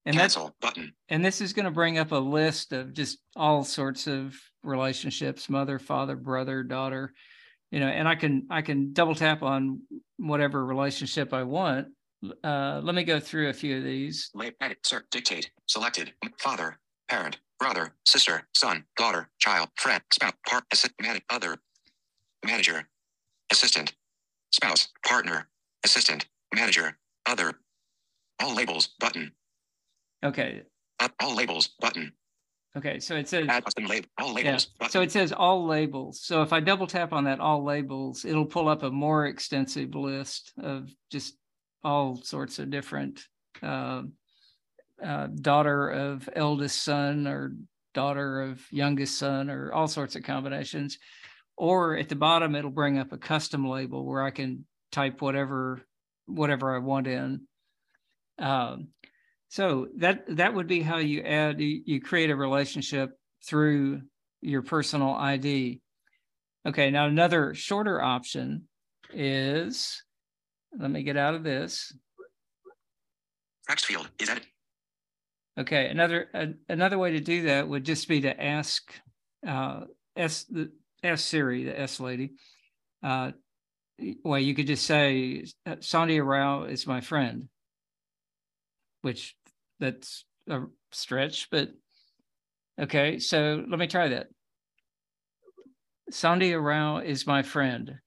And 0.05 0.16
that's 0.16 0.35
Cancel. 0.35 0.55
Button. 0.61 0.93
and 1.11 1.24
this 1.24 1.40
is 1.40 1.53
going 1.53 1.66
to 1.66 1.70
bring 1.70 1.99
up 1.99 2.12
a 2.12 2.16
list 2.16 2.73
of 2.73 2.95
just 2.95 3.19
all 3.36 3.62
sorts 3.62 4.07
of 4.07 4.35
relationships 4.62 5.49
mother 5.51 5.78
father 5.78 6.16
brother 6.16 6.62
daughter 6.62 7.12
you 7.70 7.78
know 7.78 7.86
and 7.89 8.09
i 8.09 8.15
can 8.15 8.47
i 8.51 8.62
can 8.62 8.93
double 8.95 9.15
tap 9.15 9.43
on 9.43 9.81
whatever 10.16 10.65
relationship 10.65 11.32
i 11.35 11.43
want 11.43 11.89
uh 12.45 12.81
let 12.82 12.95
me 12.95 13.05
go 13.05 13.20
through 13.20 13.49
a 13.49 13.53
few 13.53 13.78
of 13.78 13.85
these 13.85 14.31
Late 14.35 14.55
edit. 14.61 14.78
Sir. 14.85 15.05
Dictate. 15.11 15.51
Selected. 15.66 16.12
Father. 16.39 16.78
Parent. 17.09 17.39
Brother. 17.59 17.95
Sister. 18.07 18.47
Son. 18.55 18.85
Daughter. 18.97 19.28
Child. 19.39 19.69
Friend. 19.77 20.03
Spouse. 20.12 20.32
Part. 20.47 20.65
Assist. 20.73 20.93
Man- 21.01 21.20
other. 21.31 21.57
Manager. 22.45 22.89
Assistant. 23.51 23.95
Spouse. 24.53 24.89
Partner. 25.07 25.49
Assistant. 25.85 26.27
Manager. 26.55 26.99
Other. 27.27 27.55
All 28.40 28.55
labels. 28.55 28.90
Button. 29.01 29.32
okay 30.24 30.62
Up. 31.01 31.12
All 31.20 31.35
labels. 31.35 31.70
Button. 31.81 32.12
okay 32.77 32.99
so 33.01 33.16
it 33.16 33.28
says 33.28 33.47
Add 33.49 33.65
custom 33.65 33.86
label. 33.86 34.09
All 34.20 34.32
labels. 34.32 34.66
Button. 34.78 34.93
so 34.93 35.01
it 35.01 35.11
says 35.12 35.32
all 35.32 35.66
labels 35.66 36.20
so 36.23 36.43
if 36.43 36.53
i 36.53 36.61
double 36.61 36.86
tap 36.86 37.12
on 37.12 37.24
that 37.24 37.40
all 37.40 37.65
labels 37.65 38.24
it'll 38.24 38.47
pull 38.47 38.69
up 38.69 38.82
a 38.85 38.90
more 38.90 39.27
extensive 39.27 39.95
list 39.95 40.53
of 40.62 40.89
just 41.11 41.35
all 41.84 42.16
sorts 42.22 42.59
of 42.59 42.70
different 42.70 43.20
uh, 43.62 44.02
uh, 45.05 45.26
daughter 45.28 45.88
of 45.88 46.28
eldest 46.34 46.82
son 46.84 47.26
or 47.26 47.55
daughter 47.94 48.42
of 48.42 48.60
youngest 48.70 49.18
son 49.18 49.50
or 49.50 49.72
all 49.72 49.88
sorts 49.88 50.16
of 50.16 50.22
combinations 50.22 50.98
or 51.56 51.96
at 51.96 52.09
the 52.09 52.16
bottom 52.16 52.55
it'll 52.55 52.70
bring 52.70 52.98
up 52.98 53.12
a 53.12 53.18
custom 53.18 53.68
label 53.68 54.05
where 54.05 54.22
i 54.22 54.30
can 54.30 54.64
type 54.92 55.20
whatever 55.22 55.80
whatever 56.26 56.74
i 56.74 56.78
want 56.78 57.06
in 57.06 57.40
Um, 58.38 58.88
so 59.48 59.88
that 59.96 60.24
that 60.36 60.55
would 60.55 60.66
be 60.66 60.80
how 60.82 60.98
you 60.98 61.22
add 61.22 61.60
you, 61.60 61.82
you 61.84 62.00
create 62.00 62.30
a 62.30 62.36
relationship 62.36 63.10
through 63.46 64.02
your 64.40 64.62
personal 64.62 65.14
ID. 65.14 65.80
Okay, 66.66 66.90
now 66.90 67.06
another 67.06 67.55
shorter 67.55 68.00
option 68.02 68.68
is 69.12 70.02
let 70.77 70.90
me 70.90 71.03
get 71.03 71.16
out 71.16 71.35
of 71.35 71.43
this. 71.43 71.93
Text 73.69 73.86
field 73.86 74.09
is 74.19 74.28
edit. 74.28 74.47
Okay, 75.59 75.89
another 75.89 76.28
a, 76.35 76.49
another 76.69 76.99
way 76.99 77.12
to 77.12 77.20
do 77.20 77.43
that 77.43 77.69
would 77.69 77.85
just 77.85 78.09
be 78.09 78.20
to 78.23 78.43
ask 78.43 78.93
uh, 79.47 79.81
S 80.16 80.45
the 80.45 80.70
S 81.03 81.24
Siri, 81.24 81.65
the 81.65 81.78
S 81.78 82.01
lady. 82.01 82.32
Uh, 83.03 83.32
well, 84.24 84.39
you 84.39 84.55
could 84.55 84.69
just 84.69 84.86
say 84.86 85.45
Sandhya 85.66 86.24
Rao 86.24 86.65
is 86.65 86.86
my 86.86 87.01
friend, 87.01 87.49
which 89.03 89.36
that's 89.81 90.24
a 90.49 90.62
stretch, 90.93 91.49
but 91.51 91.70
okay. 92.81 93.19
So 93.19 93.65
let 93.69 93.78
me 93.78 93.89
try 93.89 94.09
that. 94.09 94.28
Sandhya 96.12 96.62
Rao 96.62 96.99
is 96.99 97.27
my 97.27 97.43
friend. 97.43 97.99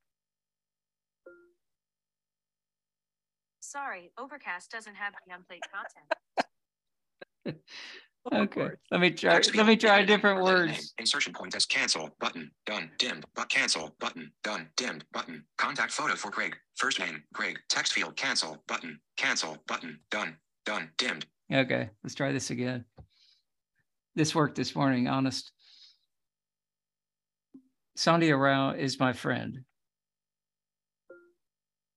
Sorry, 3.71 4.11
Overcast 4.17 4.69
doesn't 4.69 4.95
have 4.95 5.13
the 5.25 5.33
unplayed 5.33 5.61
content. 7.45 7.57
okay, 8.33 8.75
let 8.91 8.99
me 8.99 9.11
try. 9.11 9.39
Let 9.55 9.65
me 9.65 9.77
try 9.77 10.03
different 10.03 10.43
words. 10.43 10.93
Insertion 10.97 11.31
point 11.31 11.55
as 11.55 11.65
cancel 11.65 12.09
button 12.19 12.51
done 12.65 12.91
dimmed 12.99 13.23
but 13.33 13.47
cancel 13.47 13.95
button 14.01 14.29
done 14.43 14.67
dimmed 14.75 15.05
button 15.13 15.45
contact 15.57 15.93
photo 15.93 16.15
for 16.15 16.29
Greg 16.29 16.57
first 16.75 16.99
name 16.99 17.23
Greg 17.31 17.57
text 17.69 17.93
field 17.93 18.17
cancel 18.17 18.61
button 18.67 18.99
cancel 19.15 19.55
button 19.69 19.97
done 20.09 20.35
done 20.65 20.89
dimmed. 20.97 21.25
Okay, 21.49 21.89
let's 22.03 22.13
try 22.13 22.33
this 22.33 22.49
again. 22.49 22.83
This 24.15 24.35
worked 24.35 24.57
this 24.57 24.75
morning. 24.75 25.07
Honest. 25.07 25.49
Sandhya 27.97 28.37
Rao 28.37 28.71
is 28.71 28.99
my 28.99 29.13
friend. 29.13 29.59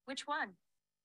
Which 0.05 0.25
one? 0.29 0.51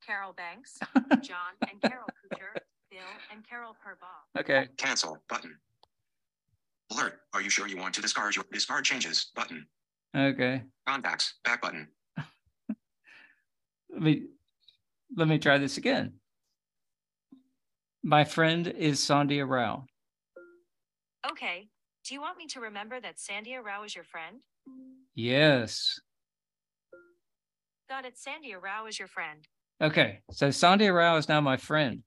Carol 0.10 0.34
Banks, 0.34 0.80
John 1.22 1.54
and 1.70 1.80
Carol 1.80 2.08
Kucher, 2.26 2.60
Bill 2.90 3.00
and 3.32 3.48
Carol 3.48 3.76
Purbaugh. 3.76 4.40
Okay. 4.40 4.68
Cancel 4.76 5.22
button. 5.30 5.56
Alert. 6.92 7.20
Are 7.36 7.44
you 7.44 7.50
sure 7.52 7.68
you 7.68 7.78
want 7.78 7.94
to 7.94 8.02
discard 8.02 8.36
your 8.36 8.44
discard 8.52 8.86
changes 8.86 9.30
button? 9.36 9.68
Okay. 10.18 10.64
Contacts 10.88 11.36
back 11.46 11.62
button. 11.62 11.90
let 13.92 14.02
me 14.02 14.24
let 15.16 15.28
me 15.28 15.38
try 15.38 15.60
this 15.60 15.78
again. 15.78 16.14
My 18.02 18.24
friend 18.24 18.66
is 18.66 19.00
Sandhya 19.00 19.48
Rao. 19.48 19.86
Okay. 21.30 21.68
Do 22.04 22.16
you 22.16 22.22
want 22.22 22.40
me 22.40 22.48
to 22.48 22.60
remember 22.62 23.00
that 23.00 23.18
Sandhya 23.18 23.64
Rao 23.64 23.84
is 23.84 23.94
your 23.94 24.06
friend? 24.06 24.38
Yes. 25.14 26.00
Got 27.88 28.06
it. 28.06 28.16
Sandhya 28.16 28.60
Rao 28.60 28.88
is 28.88 28.98
your 28.98 29.08
friend. 29.08 29.48
Okay. 29.82 30.20
So 30.32 30.50
Sandhya 30.50 30.94
Rao 30.94 31.18
is 31.18 31.30
now 31.30 31.42
my 31.42 31.58
friend. 31.58 32.04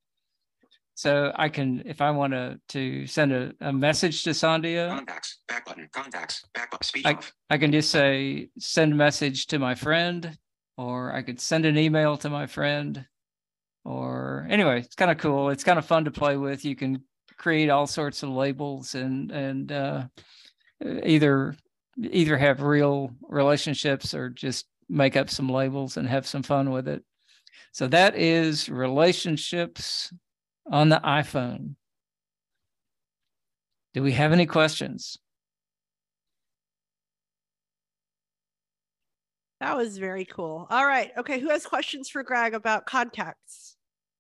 So 0.94 1.32
I 1.34 1.48
can, 1.48 1.82
if 1.86 2.00
I 2.00 2.10
want 2.10 2.34
to, 2.34 2.60
to 2.68 3.06
send 3.06 3.32
a, 3.32 3.52
a 3.60 3.72
message 3.72 4.24
to 4.24 4.30
Sandhya. 4.30 4.90
Contacts 4.90 5.38
back 5.48 5.64
button. 5.64 5.88
Contacts 5.92 6.44
back 6.54 6.70
button. 6.70 6.84
Speech 6.84 7.06
I, 7.06 7.14
off. 7.14 7.32
I 7.48 7.58
can 7.58 7.72
just 7.72 7.90
say, 7.90 8.48
send 8.58 8.92
a 8.92 8.96
message 8.96 9.46
to 9.48 9.58
my 9.58 9.74
friend, 9.74 10.36
or 10.76 11.12
I 11.14 11.22
could 11.22 11.40
send 11.40 11.64
an 11.64 11.78
email 11.78 12.18
to 12.18 12.28
my 12.28 12.46
friend. 12.46 13.06
Or 13.84 14.46
anyway, 14.50 14.80
it's 14.80 14.94
kind 14.94 15.10
of 15.10 15.18
cool. 15.18 15.48
It's 15.48 15.64
kind 15.64 15.78
of 15.78 15.86
fun 15.86 16.04
to 16.04 16.10
play 16.10 16.36
with. 16.36 16.64
You 16.64 16.76
can 16.76 17.02
create 17.38 17.70
all 17.70 17.86
sorts 17.86 18.22
of 18.22 18.28
labels 18.28 18.94
and 18.94 19.32
and 19.32 19.72
uh, 19.72 20.04
either 21.04 21.56
either 21.98 22.36
have 22.36 22.62
real 22.62 23.10
relationships 23.28 24.14
or 24.14 24.28
just 24.28 24.66
make 24.88 25.16
up 25.16 25.30
some 25.30 25.48
labels 25.48 25.96
and 25.96 26.06
have 26.06 26.26
some 26.26 26.42
fun 26.42 26.70
with 26.70 26.86
it. 26.86 27.02
So 27.72 27.88
that 27.88 28.14
is 28.16 28.68
relationships 28.68 30.12
on 30.70 30.90
the 30.90 31.00
iPhone. 31.02 31.74
Do 33.94 34.02
we 34.02 34.12
have 34.12 34.32
any 34.32 34.46
questions? 34.46 35.18
That 39.60 39.76
was 39.76 39.96
very 39.96 40.24
cool. 40.24 40.66
All 40.70 40.86
right. 40.86 41.12
Okay. 41.16 41.38
Who 41.38 41.48
has 41.48 41.64
questions 41.64 42.08
for 42.08 42.22
Greg 42.22 42.52
about 42.52 42.84
contacts 42.84 43.76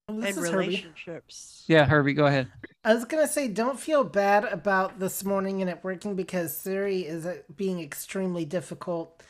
this 0.08 0.16
and 0.16 0.24
is 0.24 0.50
Herbie. 0.50 0.66
relationships? 0.68 1.64
Yeah, 1.66 1.84
Herbie, 1.84 2.14
go 2.14 2.26
ahead. 2.26 2.50
I 2.84 2.94
was 2.94 3.04
gonna 3.04 3.28
say, 3.28 3.48
don't 3.48 3.78
feel 3.78 4.04
bad 4.04 4.44
about 4.44 4.98
this 4.98 5.24
morning 5.24 5.60
and 5.60 5.70
it 5.70 5.80
working 5.82 6.14
because 6.14 6.56
Siri 6.56 7.00
is 7.00 7.26
uh, 7.26 7.38
being 7.54 7.80
extremely 7.80 8.44
difficult 8.44 9.22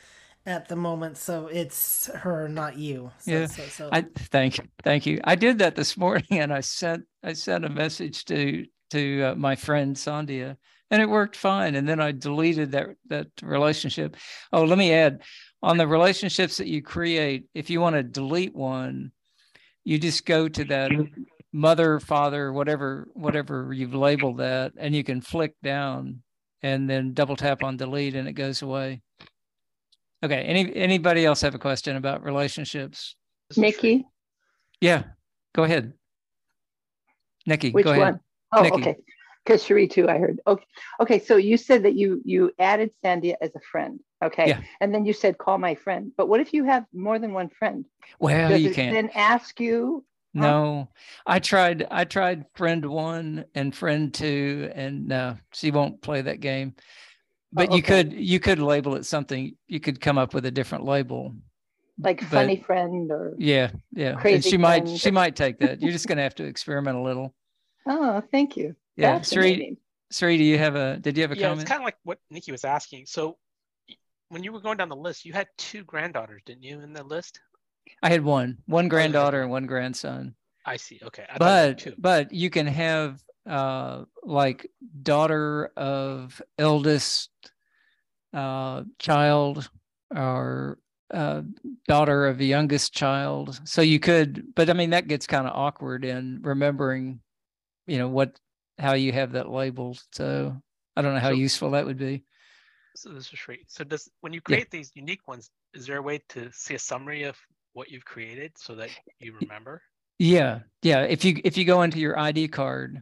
at 0.45 0.67
the 0.67 0.75
moment. 0.75 1.17
So 1.17 1.47
it's 1.47 2.07
her, 2.13 2.47
not 2.47 2.77
you. 2.77 3.11
So, 3.19 3.31
yeah, 3.31 3.45
So, 3.47 3.63
so. 3.63 3.89
I 3.91 4.05
thank 4.15 4.57
you, 4.57 4.65
thank 4.83 5.05
you. 5.05 5.19
I 5.23 5.35
did 5.35 5.59
that 5.59 5.75
this 5.75 5.97
morning, 5.97 6.25
and 6.31 6.53
I 6.53 6.61
sent 6.61 7.03
I 7.23 7.33
sent 7.33 7.65
a 7.65 7.69
message 7.69 8.25
to 8.25 8.65
to 8.91 9.23
uh, 9.23 9.35
my 9.35 9.55
friend 9.55 9.95
Sandhya, 9.95 10.57
and 10.91 11.01
it 11.01 11.09
worked 11.09 11.35
fine. 11.35 11.75
And 11.75 11.87
then 11.87 11.99
I 11.99 12.11
deleted 12.11 12.71
that 12.71 12.87
that 13.07 13.27
relationship. 13.41 14.17
Oh, 14.51 14.63
let 14.63 14.77
me 14.77 14.93
add 14.93 15.21
on 15.61 15.77
the 15.77 15.87
relationships 15.87 16.57
that 16.57 16.67
you 16.67 16.81
create. 16.81 17.45
If 17.53 17.69
you 17.69 17.79
want 17.79 17.95
to 17.95 18.03
delete 18.03 18.55
one, 18.55 19.11
you 19.83 19.97
just 19.97 20.25
go 20.25 20.47
to 20.49 20.63
that 20.65 20.91
mother, 21.53 21.99
father, 21.99 22.51
whatever 22.51 23.07
whatever 23.13 23.71
you've 23.73 23.95
labeled 23.95 24.37
that, 24.39 24.73
and 24.77 24.95
you 24.95 25.03
can 25.03 25.21
flick 25.21 25.55
down 25.63 26.21
and 26.61 26.89
then 26.89 27.13
double 27.13 27.35
tap 27.35 27.63
on 27.63 27.77
delete, 27.77 28.15
and 28.15 28.27
it 28.27 28.33
goes 28.33 28.61
away. 28.61 29.01
Okay. 30.23 30.41
Any 30.43 30.73
anybody 30.75 31.25
else 31.25 31.41
have 31.41 31.53
a 31.55 31.59
question 31.59 31.95
about 31.97 32.23
relationships? 32.23 33.15
Nikki, 33.57 34.05
Yeah. 34.81 35.03
Go 35.53 35.63
ahead. 35.63 35.93
Nikki, 37.45 37.71
which 37.71 37.83
go 37.85 37.91
ahead. 37.91 38.19
Oh, 38.51 38.61
Nikki. 38.63 38.75
okay. 38.75 38.95
Because 39.45 39.63
Cherie 39.65 39.87
too, 39.89 40.07
I 40.09 40.17
heard. 40.19 40.39
Okay, 40.47 40.63
okay. 41.01 41.19
So 41.19 41.35
you 41.35 41.57
said 41.57 41.83
that 41.83 41.95
you 41.95 42.21
you 42.23 42.51
added 42.57 42.91
Sandhya 43.03 43.35
as 43.41 43.53
a 43.55 43.59
friend. 43.71 43.99
Okay, 44.23 44.47
Yeah. 44.47 44.61
and 44.79 44.95
then 44.95 45.05
you 45.05 45.11
said 45.11 45.37
call 45.37 45.57
my 45.57 45.75
friend. 45.75 46.11
But 46.15 46.29
what 46.29 46.39
if 46.39 46.53
you 46.53 46.63
have 46.63 46.85
more 46.93 47.19
than 47.19 47.33
one 47.33 47.49
friend? 47.49 47.83
Well, 48.19 48.49
Does 48.49 48.61
you 48.61 48.71
can't. 48.73 48.93
then 48.95 49.09
ask 49.13 49.59
you? 49.59 50.05
No, 50.33 50.87
I 51.27 51.39
tried. 51.39 51.85
I 51.91 52.05
tried 52.05 52.45
friend 52.55 52.85
one 52.85 53.45
and 53.53 53.75
friend 53.75 54.11
two, 54.13 54.71
and 54.73 55.07
no, 55.07 55.37
she 55.51 55.69
won't 55.71 56.01
play 56.01 56.21
that 56.21 56.39
game. 56.39 56.73
Oh, 57.53 57.55
but 57.55 57.71
you 57.71 57.77
okay. 57.79 58.03
could 58.03 58.13
you 58.13 58.39
could 58.39 58.59
label 58.59 58.95
it 58.95 59.05
something. 59.05 59.55
You 59.67 59.79
could 59.79 60.01
come 60.01 60.17
up 60.17 60.33
with 60.33 60.45
a 60.45 60.51
different 60.51 60.85
label. 60.85 61.35
Like 61.99 62.21
But- 62.21 62.29
funny 62.29 62.57
friend 62.57 63.11
or 63.11 63.35
Yeah, 63.37 63.71
yeah. 63.91 64.11
And 64.11 64.19
Crazy 64.19 64.49
she 64.49 64.57
might 64.57 64.89
she 64.89 65.11
might 65.11 65.35
take 65.35 65.59
that. 65.59 65.81
You're 65.81 65.91
just 65.91 66.07
gonna 66.09 66.23
have 66.23 66.35
to 66.35 66.43
experiment 66.45 66.97
a 66.97 67.01
little. 67.01 67.33
oh, 67.87 68.21
thank 68.31 68.57
you. 68.57 68.75
Yeah, 68.95 69.17
Fascinating. 69.17 69.77
Sri, 70.11 70.35
Sri, 70.35 70.37
do 70.37 70.43
you 70.43 70.57
have 70.57 70.75
a? 70.75 70.97
Did 70.97 71.17
you 71.17 71.23
have 71.23 71.31
a 71.31 71.35
yeah, 71.37 71.47
comment? 71.49 71.61
it's 71.61 71.69
kind 71.69 71.81
of 71.81 71.85
like 71.85 71.97
what 72.03 72.19
Nikki 72.31 72.51
was 72.51 72.63
asking. 72.65 73.05
So 73.07 73.37
when 74.29 74.43
you 74.43 74.51
were 74.51 74.61
going 74.61 74.77
down 74.77 74.89
the 74.89 74.95
list, 74.95 75.25
you 75.25 75.33
had 75.33 75.47
two 75.57 75.83
granddaughters, 75.83 76.41
didn't 76.45 76.63
you, 76.63 76.79
in 76.81 76.93
the 76.93 77.03
list? 77.03 77.39
I 78.01 78.09
had 78.09 78.23
one, 78.23 78.57
Oh, 78.59 78.63
one 78.67 78.87
granddaughter 78.87 79.41
and 79.41 79.51
one 79.51 79.65
grandson. 79.67 80.33
I 80.65 80.77
see. 80.77 80.99
Okay. 81.03 81.25
I 81.29 81.37
thought 81.37 81.85
you 81.85 81.91
had 81.91 82.01
but 82.01 82.27
but 82.29 82.33
you 82.33 82.49
can 82.49 82.65
have 82.65 83.21
uh 83.49 84.03
like 84.23 84.67
daughter 85.01 85.71
of 85.75 86.41
eldest 86.57 87.29
uh 88.33 88.83
child 88.99 89.69
or 90.15 90.79
uh 91.13 91.41
daughter 91.87 92.27
of 92.27 92.37
the 92.37 92.45
youngest 92.45 92.93
child 92.93 93.59
so 93.65 93.81
you 93.81 93.99
could 93.99 94.43
but 94.55 94.69
i 94.69 94.73
mean 94.73 94.91
that 94.91 95.07
gets 95.07 95.27
kind 95.27 95.45
of 95.45 95.53
awkward 95.55 96.05
in 96.05 96.39
remembering 96.41 97.19
you 97.85 97.97
know 97.97 98.07
what 98.07 98.39
how 98.79 98.93
you 98.93 99.11
have 99.11 99.33
that 99.33 99.49
labeled 99.49 100.01
so 100.13 100.55
i 100.95 101.01
don't 101.01 101.13
know 101.13 101.19
how 101.19 101.29
So- 101.29 101.35
useful 101.35 101.71
that 101.71 101.85
would 101.85 101.97
be 101.97 102.23
So 102.95 103.09
this 103.09 103.33
is 103.33 103.39
great. 103.45 103.65
So 103.71 103.83
does 103.83 104.07
when 104.21 104.33
you 104.33 104.41
Yeah. 104.47 104.57
create 104.57 104.69
these 104.69 104.91
unique 104.93 105.27
ones, 105.27 105.49
is 105.73 105.87
there 105.87 105.97
a 105.97 106.01
way 106.01 106.21
to 106.29 106.51
see 106.53 106.75
a 106.75 106.79
summary 106.79 107.23
of 107.23 107.35
what 107.73 107.89
you've 107.89 108.05
created 108.05 108.53
so 108.55 108.75
that 108.75 108.91
you 109.19 109.33
remember? 109.33 109.81
Yeah, 110.19 110.59
yeah. 110.83 111.01
If 111.01 111.25
you 111.25 111.41
if 111.43 111.57
you 111.57 111.65
go 111.65 111.81
into 111.81 111.97
your 111.97 112.17
ID 112.19 112.49
card 112.49 113.01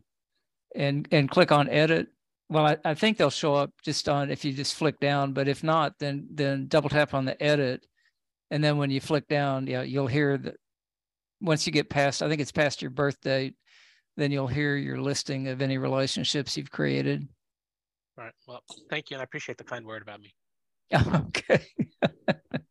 and 0.76 1.08
and 1.12 1.30
click 1.30 1.52
on 1.52 1.70
edit, 1.70 2.08
well, 2.50 2.66
I, 2.66 2.78
I 2.86 2.94
think 2.94 3.18
they'll 3.18 3.30
show 3.30 3.56
up 3.56 3.72
just 3.84 4.08
on 4.10 4.30
if 4.32 4.44
you 4.46 4.54
just 4.54 4.76
flick 4.76 5.00
down. 5.00 5.34
But 5.34 5.48
if 5.48 5.64
not, 5.64 5.94
then 6.00 6.28
then 6.32 6.68
double 6.68 6.90
tap 6.90 7.14
on 7.14 7.26
the 7.26 7.42
edit, 7.42 7.86
and 8.50 8.64
then 8.64 8.78
when 8.78 8.90
you 8.92 9.02
flick 9.02 9.28
down, 9.28 9.68
yeah, 9.68 9.82
you'll 9.84 10.08
hear 10.08 10.38
that. 10.38 10.56
Once 11.42 11.66
you 11.66 11.74
get 11.74 11.90
past, 11.90 12.22
I 12.22 12.30
think 12.30 12.40
it's 12.40 12.52
past 12.52 12.84
your 12.84 12.92
birth 12.92 13.20
date, 13.22 13.56
then 14.16 14.32
you'll 14.32 14.48
hear 14.48 14.76
your 14.76 15.02
listing 15.02 15.48
of 15.48 15.62
any 15.62 15.80
relationships 15.80 16.56
you've 16.56 16.70
created. 16.70 17.28
All 18.18 18.26
right. 18.26 18.34
Well, 18.48 18.62
thank 18.92 19.10
you, 19.10 19.16
and 19.16 19.22
I 19.22 19.24
appreciate 19.24 19.58
the 19.58 19.64
kind 19.64 19.86
word 19.86 20.02
about 20.04 20.22
me. 20.22 20.34
Okay. 20.94 21.66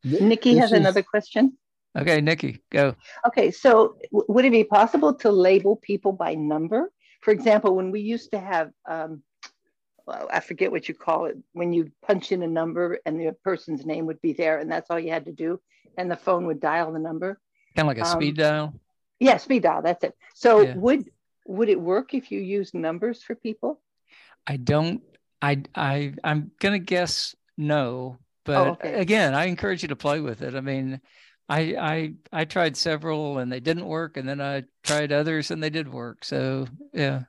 Nikki 0.04 0.52
This 0.54 0.60
has 0.60 0.72
is- 0.72 0.78
another 0.78 1.02
question. 1.02 1.56
Okay, 1.98 2.20
Nikki, 2.20 2.62
go. 2.70 2.94
Okay, 3.26 3.50
so 3.50 3.96
w- 4.12 4.24
would 4.28 4.44
it 4.44 4.52
be 4.52 4.62
possible 4.62 5.12
to 5.14 5.32
label 5.32 5.74
people 5.76 6.12
by 6.12 6.34
number? 6.36 6.92
For 7.20 7.32
example, 7.32 7.74
when 7.76 7.90
we 7.90 8.00
used 8.00 8.30
to 8.32 8.40
have, 8.40 8.70
um, 8.88 9.22
well, 10.06 10.28
I 10.32 10.40
forget 10.40 10.72
what 10.72 10.88
you 10.88 10.94
call 10.94 11.26
it, 11.26 11.36
when 11.52 11.72
you 11.72 11.92
punch 12.02 12.32
in 12.32 12.42
a 12.42 12.48
number 12.48 12.98
and 13.04 13.20
the 13.20 13.36
person's 13.44 13.84
name 13.84 14.06
would 14.06 14.20
be 14.20 14.32
there, 14.32 14.58
and 14.58 14.70
that's 14.70 14.90
all 14.90 14.98
you 14.98 15.10
had 15.10 15.26
to 15.26 15.32
do, 15.32 15.60
and 15.98 16.10
the 16.10 16.16
phone 16.16 16.46
would 16.46 16.60
dial 16.60 16.92
the 16.92 16.98
number. 16.98 17.38
Kind 17.76 17.86
of 17.86 17.96
like 17.96 17.98
a 17.98 18.04
Um, 18.04 18.16
speed 18.16 18.36
dial. 18.36 18.74
Yeah, 19.18 19.36
speed 19.36 19.62
dial. 19.62 19.82
That's 19.82 20.02
it. 20.04 20.14
So 20.34 20.64
Yeah. 20.64 20.74
would 20.76 21.10
would 21.46 21.68
it 21.68 21.80
work 21.80 22.14
if 22.14 22.30
you 22.32 22.40
use 22.40 22.72
numbers 22.74 23.22
for 23.22 23.34
people? 23.34 23.80
I 24.46 24.56
don't. 24.56 25.02
I 25.42 25.62
I 25.74 26.14
I'm 26.24 26.52
gonna 26.58 26.78
guess 26.78 27.34
no, 27.56 28.18
but 28.44 28.56
Oh, 28.58 28.70
okay. 28.72 28.94
again, 28.94 29.34
I 29.34 29.46
encourage 29.46 29.82
you 29.82 29.88
to 29.88 29.96
play 29.96 30.20
with 30.20 30.42
it. 30.42 30.54
I 30.54 30.60
mean, 30.60 31.00
I 31.50 31.60
I 31.78 32.14
I 32.32 32.44
tried 32.44 32.76
several 32.76 33.38
and 33.38 33.50
they 33.50 33.60
didn't 33.60 33.86
work, 33.86 34.16
and 34.16 34.28
then 34.28 34.40
I 34.40 34.64
tried 34.84 35.10
others 35.12 35.50
and 35.50 35.62
they 35.62 35.70
did 35.70 35.92
work. 35.92 36.24
So 36.24 36.66
yeah. 36.94 37.22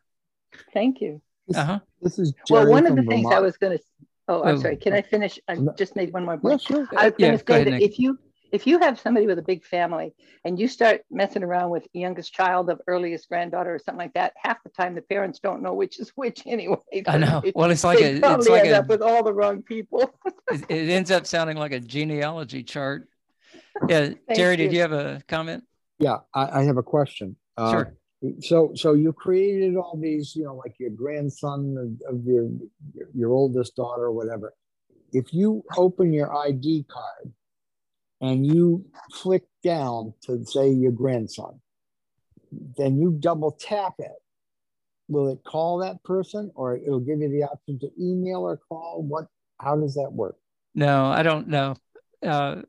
Thank 0.74 1.02
you. 1.02 1.22
Uh 1.56 1.64
huh. 1.66 1.80
This 2.02 2.20
is 2.20 2.34
Well, 2.50 2.68
one 2.70 2.86
of 2.86 2.96
from 2.96 3.06
the 3.06 3.10
things 3.12 3.28
I 3.32 3.40
was 3.40 3.58
going 3.58 3.78
to. 3.78 3.84
Oh, 4.28 4.44
I'm 4.44 4.56
Oh. 4.56 4.60
sorry. 4.60 4.78
Can 4.78 4.94
I 4.94 5.02
finish? 5.02 5.40
I 5.48 5.58
just 5.78 5.96
made 5.96 6.14
one 6.14 6.26
more 6.26 6.40
Yeah, 6.44 6.58
sure. 6.58 6.88
I 6.96 7.06
was 7.10 7.14
going 7.18 7.38
to 7.38 7.44
go 7.44 7.54
say 7.56 7.62
ahead, 7.62 7.68
that 7.68 7.72
Nick. 7.72 7.82
if 7.84 8.00
you 8.00 8.20
if 8.52 8.68
you 8.68 8.80
have 8.80 9.00
somebody 9.00 9.28
with 9.28 9.40
a 9.40 9.42
big 9.42 9.64
family 9.64 10.14
and 10.44 10.60
you 10.60 10.68
start 10.68 11.02
messing 11.10 11.42
around 11.42 11.70
with 11.70 11.88
youngest 11.94 12.34
child 12.34 12.70
of 12.70 12.82
earliest 12.86 13.28
granddaughter 13.30 13.74
or 13.74 13.80
something 13.80 13.98
like 14.00 14.14
that, 14.14 14.34
half 14.36 14.62
the 14.64 14.70
time 14.70 14.94
the 14.94 15.02
parents 15.02 15.40
don't 15.40 15.62
know 15.64 15.74
which 15.74 16.00
is 16.00 16.12
which 16.16 16.44
anyway. 16.46 16.76
I 17.08 17.18
know. 17.18 17.42
They- 17.44 17.54
Well, 17.56 17.72
it's 17.72 17.84
like 17.84 18.00
Yeah, 23.88 24.10
Thank 24.28 24.36
Jerry, 24.36 24.58
did 24.58 24.72
you. 24.72 24.78
you 24.78 24.82
have 24.82 24.92
a 24.92 25.22
comment? 25.28 25.64
Yeah, 26.00 26.18
I, 26.34 26.62
I 26.62 26.64
have 26.64 26.78
a 26.78 26.84
question. 26.84 27.36
Uh, 27.58 27.72
Sure. 27.72 27.98
So, 28.40 28.72
so 28.76 28.94
you 28.94 29.14
created 29.14 29.76
all 29.76 29.98
these, 30.00 30.36
you 30.36 30.44
know, 30.44 30.56
like 30.56 30.76
your 30.80 30.92
grandson 30.92 31.76
of, 32.06 32.16
of 32.16 32.24
your 32.24 32.50
your 33.16 33.32
oldest 33.32 33.76
daughter 33.76 34.04
or 34.04 34.12
whatever. 34.12 34.54
If 35.12 35.34
you 35.34 35.64
open 35.76 36.14
your 36.14 36.36
ID 36.36 36.86
card 36.88 37.34
and 38.22 38.46
you 38.46 38.86
flick 39.12 39.44
down 39.64 40.14
to 40.26 40.46
say 40.46 40.70
your 40.70 40.92
grandson, 40.92 41.60
then 42.78 43.00
you 43.00 43.18
double 43.20 43.52
tap 43.52 43.96
it. 43.98 44.12
Will 45.08 45.30
it 45.30 45.40
call 45.44 45.80
that 45.80 46.04
person, 46.04 46.52
or 46.54 46.78
it'll 46.78 47.00
give 47.00 47.20
you 47.20 47.30
the 47.30 47.44
option 47.44 47.80
to 47.80 47.90
email 48.00 48.42
or 48.42 48.58
call? 48.58 49.04
What? 49.04 49.26
How 49.60 49.76
does 49.76 49.96
that 49.96 50.12
work? 50.14 50.36
No, 50.76 51.08
I 51.08 51.24
don't 51.24 51.48
know. 51.48 51.76
Uh, 52.24 52.62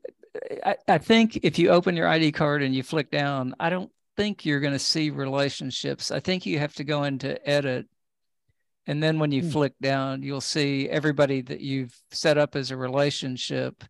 I, 0.65 0.75
I 0.87 0.97
think 0.97 1.37
if 1.43 1.59
you 1.59 1.69
open 1.69 1.95
your 1.95 2.07
ID 2.07 2.31
card 2.31 2.63
and 2.63 2.73
you 2.73 2.83
flick 2.83 3.11
down, 3.11 3.55
I 3.59 3.69
don't 3.69 3.91
think 4.17 4.45
you're 4.45 4.59
going 4.59 4.73
to 4.73 4.79
see 4.79 5.09
relationships. 5.09 6.11
I 6.11 6.19
think 6.19 6.45
you 6.45 6.59
have 6.59 6.73
to 6.75 6.83
go 6.83 7.03
into 7.03 7.45
edit. 7.47 7.87
And 8.85 9.01
then 9.01 9.19
when 9.19 9.31
you 9.31 9.41
Hmm. 9.43 9.49
flick 9.49 9.73
down, 9.81 10.23
you'll 10.23 10.41
see 10.41 10.89
everybody 10.89 11.41
that 11.41 11.61
you've 11.61 11.95
set 12.11 12.37
up 12.37 12.55
as 12.55 12.71
a 12.71 12.77
relationship. 12.77 13.83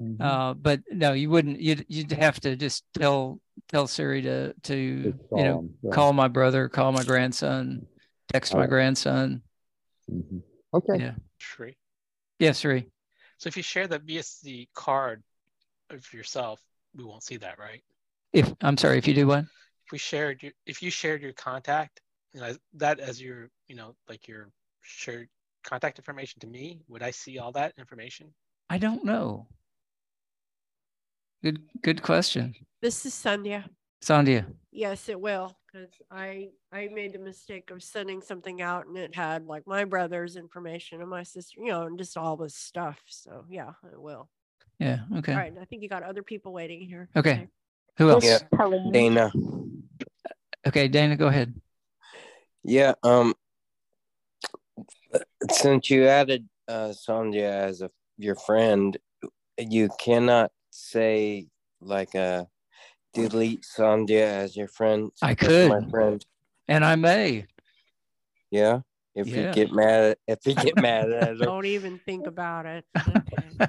Mhm. 0.00 0.16
Uh, 0.20 0.54
but 0.54 0.80
no, 0.90 1.12
you 1.12 1.28
wouldn't. 1.28 1.60
You'd 1.60 1.84
you'd 1.88 2.12
have 2.12 2.40
to 2.40 2.56
just 2.56 2.84
tell 2.94 3.38
tell 3.68 3.86
Siri 3.86 4.22
to 4.22 4.54
to 4.62 4.74
you 4.74 5.18
know 5.30 5.58
him, 5.60 5.74
yeah. 5.82 5.90
call 5.90 6.14
my 6.14 6.26
brother, 6.28 6.70
call 6.70 6.90
my 6.92 7.04
grandson, 7.04 7.86
text 8.32 8.54
my 8.54 8.60
Alright. 8.60 8.70
grandson. 8.70 9.42
Mhm. 10.10 10.42
Okay. 10.72 10.98
Yeah. 11.04 11.14
Sri. 11.36 11.76
Yeah, 12.38 12.52
Siri. 12.52 12.88
So 13.36 13.48
if 13.48 13.58
you 13.58 13.62
share 13.62 13.86
the 13.88 13.98
VSD 13.98 14.70
card 14.74 15.22
of 15.90 16.12
yourself, 16.12 16.60
we 16.94 17.04
won't 17.04 17.22
see 17.22 17.36
that, 17.38 17.58
right? 17.58 17.82
If 18.32 18.52
I'm 18.60 18.76
sorry, 18.76 18.98
if 18.98 19.06
you 19.06 19.14
do 19.14 19.26
what? 19.26 19.44
If 19.86 19.92
we 19.92 19.98
shared 19.98 20.42
your, 20.42 20.52
if 20.66 20.82
you 20.82 20.90
shared 20.90 21.22
your 21.22 21.32
contact, 21.32 22.00
you 22.32 22.40
know, 22.40 22.54
that 22.74 23.00
as 23.00 23.20
your, 23.20 23.50
you 23.68 23.76
know, 23.76 23.94
like 24.08 24.28
your 24.28 24.50
shared 24.82 25.28
contact 25.64 25.98
information 25.98 26.40
to 26.40 26.46
me, 26.46 26.80
would 26.88 27.02
I 27.02 27.10
see 27.10 27.38
all 27.38 27.52
that 27.52 27.74
information? 27.78 28.32
I 28.68 28.78
don't 28.78 29.04
know. 29.04 29.46
Good 31.42 31.60
good 31.82 32.02
question. 32.02 32.54
This 32.82 33.04
is 33.06 33.14
Sandhya. 33.14 33.64
Sandhya. 34.02 34.46
Yes, 34.70 35.08
it 35.08 35.20
will, 35.20 35.56
because 35.66 35.90
I 36.10 36.50
I 36.72 36.88
made 36.92 37.14
the 37.14 37.18
mistake 37.18 37.70
of 37.70 37.82
sending 37.82 38.20
something 38.20 38.62
out 38.62 38.86
and 38.86 38.96
it 38.96 39.14
had 39.14 39.46
like 39.46 39.66
my 39.66 39.84
brother's 39.84 40.36
information 40.36 41.00
and 41.00 41.10
my 41.10 41.22
sister, 41.22 41.60
you 41.60 41.68
know, 41.68 41.82
and 41.82 41.98
just 41.98 42.16
all 42.16 42.36
this 42.36 42.54
stuff. 42.54 43.00
So 43.06 43.44
yeah, 43.48 43.72
it 43.90 44.00
will. 44.00 44.28
Yeah. 44.80 45.00
Okay. 45.18 45.32
All 45.32 45.38
right. 45.38 45.52
I 45.60 45.64
think 45.66 45.82
you 45.82 45.88
got 45.88 46.02
other 46.02 46.22
people 46.22 46.52
waiting 46.52 46.80
here. 46.80 47.08
Okay. 47.14 47.48
Who 47.98 48.08
else? 48.08 48.24
Yeah, 48.24 48.38
Helene. 48.58 48.90
Dana. 48.92 49.30
Okay, 50.66 50.88
Dana, 50.88 51.16
go 51.16 51.26
ahead. 51.26 51.54
Yeah. 52.64 52.94
Um. 53.02 53.34
Since 55.50 55.90
you 55.90 56.06
added 56.06 56.48
uh, 56.66 56.92
Sandhya 56.96 57.42
as 57.42 57.82
a 57.82 57.90
your 58.16 58.36
friend, 58.36 58.96
you 59.58 59.90
cannot 60.00 60.50
say 60.70 61.48
like 61.82 62.14
a 62.14 62.46
delete 63.12 63.64
Sandhya 63.64 64.22
as 64.22 64.56
your 64.56 64.68
friend. 64.68 65.10
I 65.20 65.34
could, 65.34 65.68
My 65.68 65.80
could. 65.80 65.90
friend. 65.90 66.26
And 66.68 66.84
I 66.84 66.96
may. 66.96 67.46
Yeah. 68.50 68.80
If 69.14 69.26
Yeah. 69.26 69.48
you 69.48 69.52
get 69.52 69.72
mad, 69.72 70.16
if 70.26 70.38
you 70.46 70.54
get 70.54 70.76
mad 70.78 71.10
at 71.10 71.28
her. 71.38 71.44
Don't 71.44 71.66
even 71.66 71.98
think 72.06 72.26
about 72.26 72.64
it. 72.64 72.84
Okay. 73.06 73.66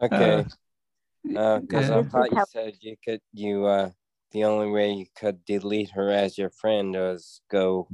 Because 0.00 1.90
I 1.90 2.02
thought 2.02 2.32
you 2.32 2.44
said 2.48 2.74
you 2.80 2.96
could, 3.04 3.20
you, 3.32 3.66
uh, 3.66 3.90
the 4.32 4.44
only 4.44 4.70
way 4.70 4.92
you 4.92 5.06
could 5.14 5.44
delete 5.44 5.90
her 5.90 6.10
as 6.10 6.38
your 6.38 6.50
friend 6.50 6.94
was 6.94 7.40
go, 7.50 7.88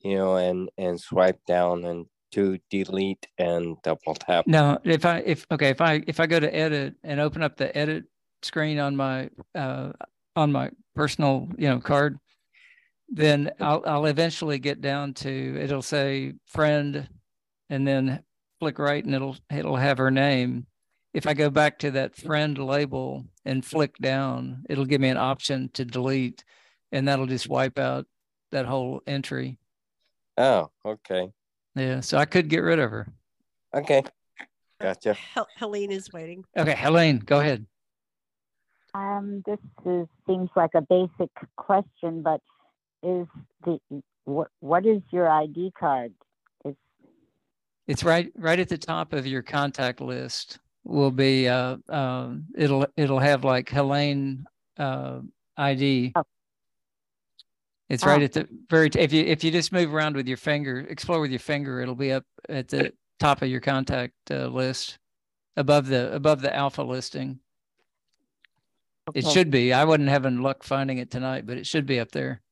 you 0.00 0.16
know, 0.16 0.36
and, 0.36 0.68
and 0.76 1.00
swipe 1.00 1.40
down 1.46 1.84
and 1.84 2.06
to 2.32 2.58
delete 2.70 3.26
and 3.38 3.76
double 3.82 4.14
tap. 4.14 4.46
No, 4.46 4.78
if 4.84 5.04
I 5.04 5.18
if 5.20 5.46
okay, 5.50 5.70
if 5.70 5.80
I 5.80 6.02
if 6.06 6.20
I 6.20 6.26
go 6.26 6.38
to 6.38 6.54
edit 6.54 6.94
and 7.02 7.20
open 7.20 7.42
up 7.42 7.56
the 7.56 7.76
edit 7.76 8.04
screen 8.42 8.78
on 8.78 8.96
my 8.96 9.30
uh 9.54 9.92
on 10.34 10.52
my 10.52 10.70
personal, 10.94 11.48
you 11.56 11.68
know, 11.68 11.78
card, 11.78 12.18
then 13.08 13.50
I'll 13.60 13.82
I'll 13.86 14.06
eventually 14.06 14.58
get 14.58 14.80
down 14.80 15.14
to 15.14 15.58
it'll 15.60 15.82
say 15.82 16.34
friend 16.46 17.08
and 17.70 17.86
then 17.86 18.22
flick 18.60 18.78
right 18.78 19.04
and 19.04 19.14
it'll 19.14 19.36
it'll 19.50 19.76
have 19.76 19.98
her 19.98 20.10
name. 20.10 20.66
If 21.16 21.26
I 21.26 21.32
go 21.32 21.48
back 21.48 21.78
to 21.78 21.90
that 21.92 22.14
friend 22.14 22.58
label 22.58 23.24
and 23.46 23.64
flick 23.64 23.96
down, 23.96 24.66
it'll 24.68 24.84
give 24.84 25.00
me 25.00 25.08
an 25.08 25.16
option 25.16 25.70
to 25.72 25.82
delete 25.82 26.44
and 26.92 27.08
that'll 27.08 27.24
just 27.24 27.48
wipe 27.48 27.78
out 27.78 28.04
that 28.52 28.66
whole 28.66 29.00
entry. 29.06 29.58
Oh, 30.36 30.70
okay. 30.84 31.30
Yeah, 31.74 32.00
so 32.00 32.18
I 32.18 32.26
could 32.26 32.50
get 32.50 32.58
rid 32.58 32.78
of 32.78 32.90
her. 32.90 33.08
Okay. 33.72 34.02
Gotcha. 34.78 35.14
Hel- 35.14 35.48
Helene 35.56 35.90
is 35.90 36.12
waiting. 36.12 36.44
Okay, 36.54 36.74
Helene, 36.76 37.20
go 37.20 37.40
ahead. 37.40 37.64
Um, 38.92 39.42
this 39.46 39.58
is, 39.86 40.06
seems 40.26 40.50
like 40.54 40.74
a 40.74 40.82
basic 40.82 41.30
question, 41.56 42.20
but 42.20 42.42
is 43.02 43.26
the 43.64 43.78
what 44.26 44.48
what 44.60 44.84
is 44.84 45.00
your 45.12 45.30
ID 45.30 45.72
card? 45.78 46.12
Is 46.66 46.74
It's 47.86 48.04
right 48.04 48.30
right 48.36 48.58
at 48.58 48.68
the 48.68 48.76
top 48.76 49.14
of 49.14 49.26
your 49.26 49.40
contact 49.40 50.02
list. 50.02 50.58
Will 50.88 51.10
be 51.10 51.48
uh 51.48 51.78
um 51.88 52.44
it'll 52.56 52.86
it'll 52.96 53.18
have 53.18 53.42
like 53.42 53.68
Helene 53.68 54.46
uh 54.78 55.18
ID. 55.56 56.12
It's 57.88 58.04
right 58.04 58.20
Oh. 58.20 58.24
at 58.24 58.32
the 58.32 58.48
very 58.70 58.88
t- 58.88 59.00
if 59.00 59.12
you 59.12 59.24
if 59.24 59.42
you 59.42 59.50
just 59.50 59.72
move 59.72 59.92
around 59.92 60.14
with 60.14 60.28
your 60.28 60.36
finger, 60.36 60.86
explore 60.88 61.20
with 61.20 61.32
your 61.32 61.40
finger, 61.40 61.80
it'll 61.80 61.96
be 61.96 62.12
up 62.12 62.24
at 62.48 62.68
the 62.68 62.92
top 63.18 63.42
of 63.42 63.48
your 63.48 63.60
contact 63.60 64.14
uh, 64.30 64.46
list, 64.46 64.98
above 65.56 65.88
the 65.88 66.12
above 66.14 66.40
the 66.40 66.54
alpha 66.54 66.82
listing. 66.82 67.40
It 69.12 69.26
should 69.26 69.50
be. 69.50 69.72
I 69.72 69.84
wasn't 69.84 70.08
having 70.08 70.40
luck 70.40 70.62
finding 70.62 70.98
it 70.98 71.10
tonight, 71.10 71.46
but 71.46 71.58
it 71.58 71.66
should 71.66 71.86
be 71.86 71.98
up 71.98 72.12
there. 72.12 72.42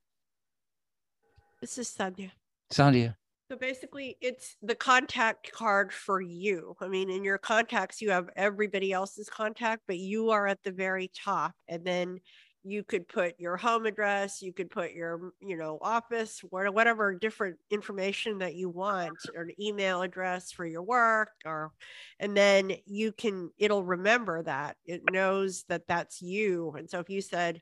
This 1.60 1.78
is 1.78 1.88
Sandhya. 1.88 2.30
Sandhya. 2.72 3.14
So 3.54 3.58
basically, 3.60 4.16
it's 4.20 4.56
the 4.62 4.74
contact 4.74 5.52
card 5.52 5.92
for 5.92 6.20
you. 6.20 6.74
I 6.80 6.88
mean, 6.88 7.08
in 7.08 7.22
your 7.22 7.38
contacts, 7.38 8.02
you 8.02 8.10
have 8.10 8.28
everybody 8.34 8.92
else's 8.92 9.30
contact, 9.30 9.82
but 9.86 9.96
you 9.96 10.30
are 10.30 10.48
at 10.48 10.60
the 10.64 10.72
very 10.72 11.08
top. 11.14 11.52
And 11.68 11.84
then 11.84 12.18
you 12.64 12.82
could 12.82 13.06
put 13.06 13.38
your 13.38 13.56
home 13.56 13.86
address, 13.86 14.42
you 14.42 14.52
could 14.52 14.70
put 14.70 14.90
your, 14.90 15.30
you 15.40 15.56
know, 15.56 15.78
office, 15.82 16.40
whatever 16.50 17.14
different 17.14 17.56
information 17.70 18.38
that 18.38 18.56
you 18.56 18.70
want, 18.70 19.18
or 19.36 19.42
an 19.42 19.52
email 19.60 20.02
address 20.02 20.50
for 20.50 20.66
your 20.66 20.82
work, 20.82 21.30
or, 21.44 21.70
and 22.18 22.36
then 22.36 22.72
you 22.86 23.12
can, 23.12 23.50
it'll 23.56 23.84
remember 23.84 24.42
that. 24.42 24.76
It 24.84 25.02
knows 25.12 25.64
that 25.68 25.86
that's 25.86 26.20
you. 26.20 26.74
And 26.76 26.90
so 26.90 26.98
if 26.98 27.08
you 27.08 27.20
said, 27.20 27.60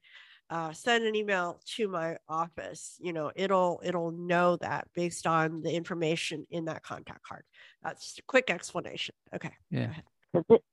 uh, 0.52 0.70
send 0.72 1.04
an 1.04 1.14
email 1.16 1.58
to 1.64 1.88
my 1.88 2.14
office 2.28 2.98
you 3.00 3.12
know 3.12 3.32
it'll 3.34 3.80
it'll 3.82 4.10
know 4.12 4.56
that 4.56 4.86
based 4.94 5.26
on 5.26 5.62
the 5.62 5.72
information 5.72 6.46
in 6.50 6.66
that 6.66 6.82
contact 6.82 7.22
card 7.26 7.42
that's 7.82 8.18
a 8.18 8.22
quick 8.32 8.50
explanation 8.50 9.14
okay 9.34 9.54
Yeah. 9.70 9.94
so 10.34 10.44
thi- 10.48 10.64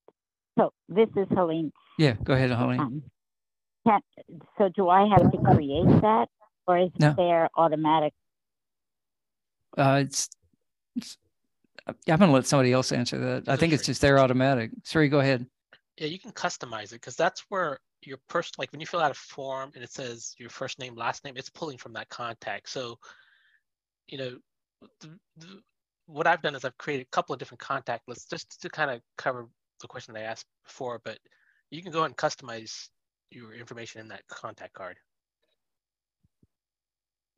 So 0.57 0.73
this 0.89 1.07
is 1.15 1.27
Helene. 1.29 1.71
Yeah, 1.97 2.15
go 2.23 2.33
ahead, 2.33 2.51
Helene. 2.51 2.79
Um, 2.81 3.03
can, 3.87 4.01
so 4.57 4.67
do 4.75 4.89
I 4.89 5.07
have 5.07 5.31
to 5.31 5.37
create 5.37 6.01
that 6.01 6.27
or 6.67 6.77
is 6.79 6.89
No. 6.99 7.11
it 7.11 7.15
there 7.15 7.49
automatic? 7.55 8.13
Uh, 9.77 10.03
it's, 10.05 10.27
it's 10.97 11.17
I'm 11.87 12.19
gonna 12.19 12.33
let 12.33 12.45
somebody 12.45 12.73
else 12.73 12.91
answer 12.91 13.17
that. 13.17 13.47
I 13.47 13.55
think 13.55 13.71
it's 13.71 13.85
just 13.85 14.01
there 14.01 14.19
automatic. 14.19 14.71
sorry 14.83 15.07
go 15.07 15.19
ahead. 15.21 15.45
Yeah, 15.97 16.07
you 16.07 16.19
can 16.19 16.31
customize 16.31 16.91
it 16.91 16.99
because 16.99 17.15
that's 17.15 17.45
where 17.49 17.79
your 18.03 18.17
person, 18.29 18.53
like 18.57 18.71
when 18.71 18.79
you 18.79 18.87
fill 18.87 19.01
out 19.01 19.11
a 19.11 19.15
form 19.15 19.71
and 19.75 19.83
it 19.83 19.91
says 19.91 20.33
your 20.37 20.49
first 20.49 20.79
name, 20.79 20.95
last 20.95 21.23
name, 21.25 21.35
it's 21.37 21.49
pulling 21.49 21.77
from 21.77 21.93
that 21.93 22.09
contact. 22.09 22.69
So, 22.69 22.97
you 24.07 24.17
know, 24.17 24.37
th- 25.01 25.13
th- 25.39 25.53
what 26.05 26.25
I've 26.25 26.41
done 26.41 26.55
is 26.55 26.65
I've 26.65 26.77
created 26.77 27.07
a 27.07 27.15
couple 27.15 27.33
of 27.33 27.39
different 27.39 27.59
contact 27.59 28.07
lists 28.07 28.25
just 28.29 28.61
to 28.61 28.69
kind 28.69 28.89
of 28.89 29.01
cover 29.17 29.47
the 29.81 29.87
question 29.87 30.13
that 30.13 30.21
I 30.21 30.23
asked 30.23 30.45
before, 30.65 31.01
but 31.03 31.19
you 31.71 31.83
can 31.83 31.91
go 31.91 32.03
and 32.03 32.15
customize 32.15 32.87
your 33.31 33.53
information 33.53 34.01
in 34.01 34.07
that 34.07 34.23
contact 34.27 34.73
card. 34.73 34.97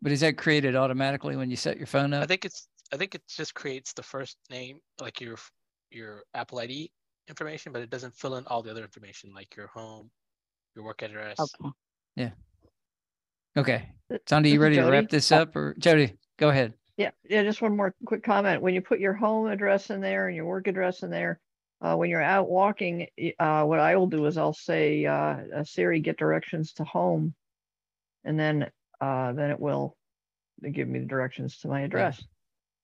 But 0.02 0.12
is 0.12 0.22
that 0.22 0.38
created 0.38 0.76
automatically 0.76 1.36
when 1.36 1.50
you 1.50 1.56
set 1.56 1.78
your 1.78 1.86
phone 1.88 2.14
up? 2.14 2.24
I 2.24 2.26
think 2.26 2.46
it's, 2.46 2.68
I 2.94 2.98
think 2.98 3.14
it 3.14 3.22
just 3.28 3.54
creates 3.54 3.94
the 3.94 4.04
first 4.04 4.38
name, 4.50 4.80
like 5.00 5.22
your, 5.22 5.38
your 5.92 6.24
Apple 6.34 6.60
ID 6.60 6.92
information, 7.28 7.72
but 7.72 7.82
it 7.82 7.90
doesn't 7.90 8.16
fill 8.16 8.36
in 8.36 8.48
all 8.48 8.64
the 8.64 8.72
other 8.72 8.84
information 8.84 9.32
like 9.36 9.56
your 9.56 9.68
home, 9.68 10.10
your 10.76 10.86
work 10.86 11.02
address. 11.02 11.40
Okay. 11.40 11.70
Yeah. 12.16 12.30
Okay. 13.58 13.90
Sandhya, 14.28 14.48
you 14.48 14.54
is 14.54 14.60
ready 14.60 14.76
to 14.78 14.90
wrap 14.90 15.10
this 15.10 15.32
up 15.32 15.56
or 15.56 15.76
Jody, 15.78 16.14
go 16.38 16.50
ahead. 16.50 16.74
Yeah, 16.98 17.12
yeah, 17.28 17.44
just 17.44 17.62
one 17.62 17.76
more 17.76 17.96
quick 18.06 18.24
comment. 18.24 18.62
When 18.62 18.74
you 18.74 18.82
put 18.82 19.00
your 19.00 19.14
home 19.14 19.48
address 19.48 19.90
in 19.90 20.02
there 20.02 20.28
and 20.28 20.36
your 20.36 20.46
work 20.46 20.68
address 20.68 21.04
in 21.04 21.10
there, 21.10 21.40
uh, 21.82 21.96
when 21.96 22.10
you're 22.10 22.22
out 22.22 22.50
walking, 22.50 23.08
uh, 23.40 23.64
what 23.64 23.80
I 23.80 23.96
will 23.96 24.08
do 24.08 24.26
is 24.26 24.38
I'll 24.38 24.54
say, 24.54 25.06
uh, 25.06 25.38
uh, 25.56 25.64
Siri, 25.64 26.00
get 26.00 26.18
directions 26.18 26.74
to 26.74 26.84
home. 26.84 27.34
And 28.24 28.40
then, 28.40 28.70
uh, 29.00 29.34
then 29.34 29.50
it 29.50 29.60
will 29.60 29.98
give 30.72 30.88
me 30.88 31.00
the 31.00 31.06
directions 31.06 31.58
to 31.60 31.68
my 31.68 31.82
address. 31.82 32.24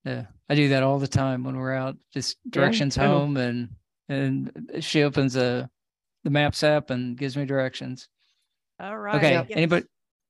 Yeah. 0.03 0.25
I 0.49 0.55
do 0.55 0.69
that 0.69 0.81
all 0.81 0.97
the 0.97 1.07
time 1.07 1.43
when 1.43 1.57
we're 1.57 1.75
out, 1.75 1.97
just 2.11 2.37
directions 2.49 2.97
I 2.97 3.05
know. 3.05 3.19
home 3.19 3.37
and, 3.37 3.69
and 4.09 4.77
she 4.79 5.03
opens 5.03 5.35
a, 5.35 5.69
the 6.27 6.31
maps 6.31 6.61
app 6.61 6.89
and 6.89 7.17
gives 7.17 7.37
me 7.37 7.45
directions. 7.45 8.09
All 8.81 8.97
right. 8.97 9.15
Okay. 9.15 9.31
yes. 9.31 9.45
Anybody? 9.49 9.85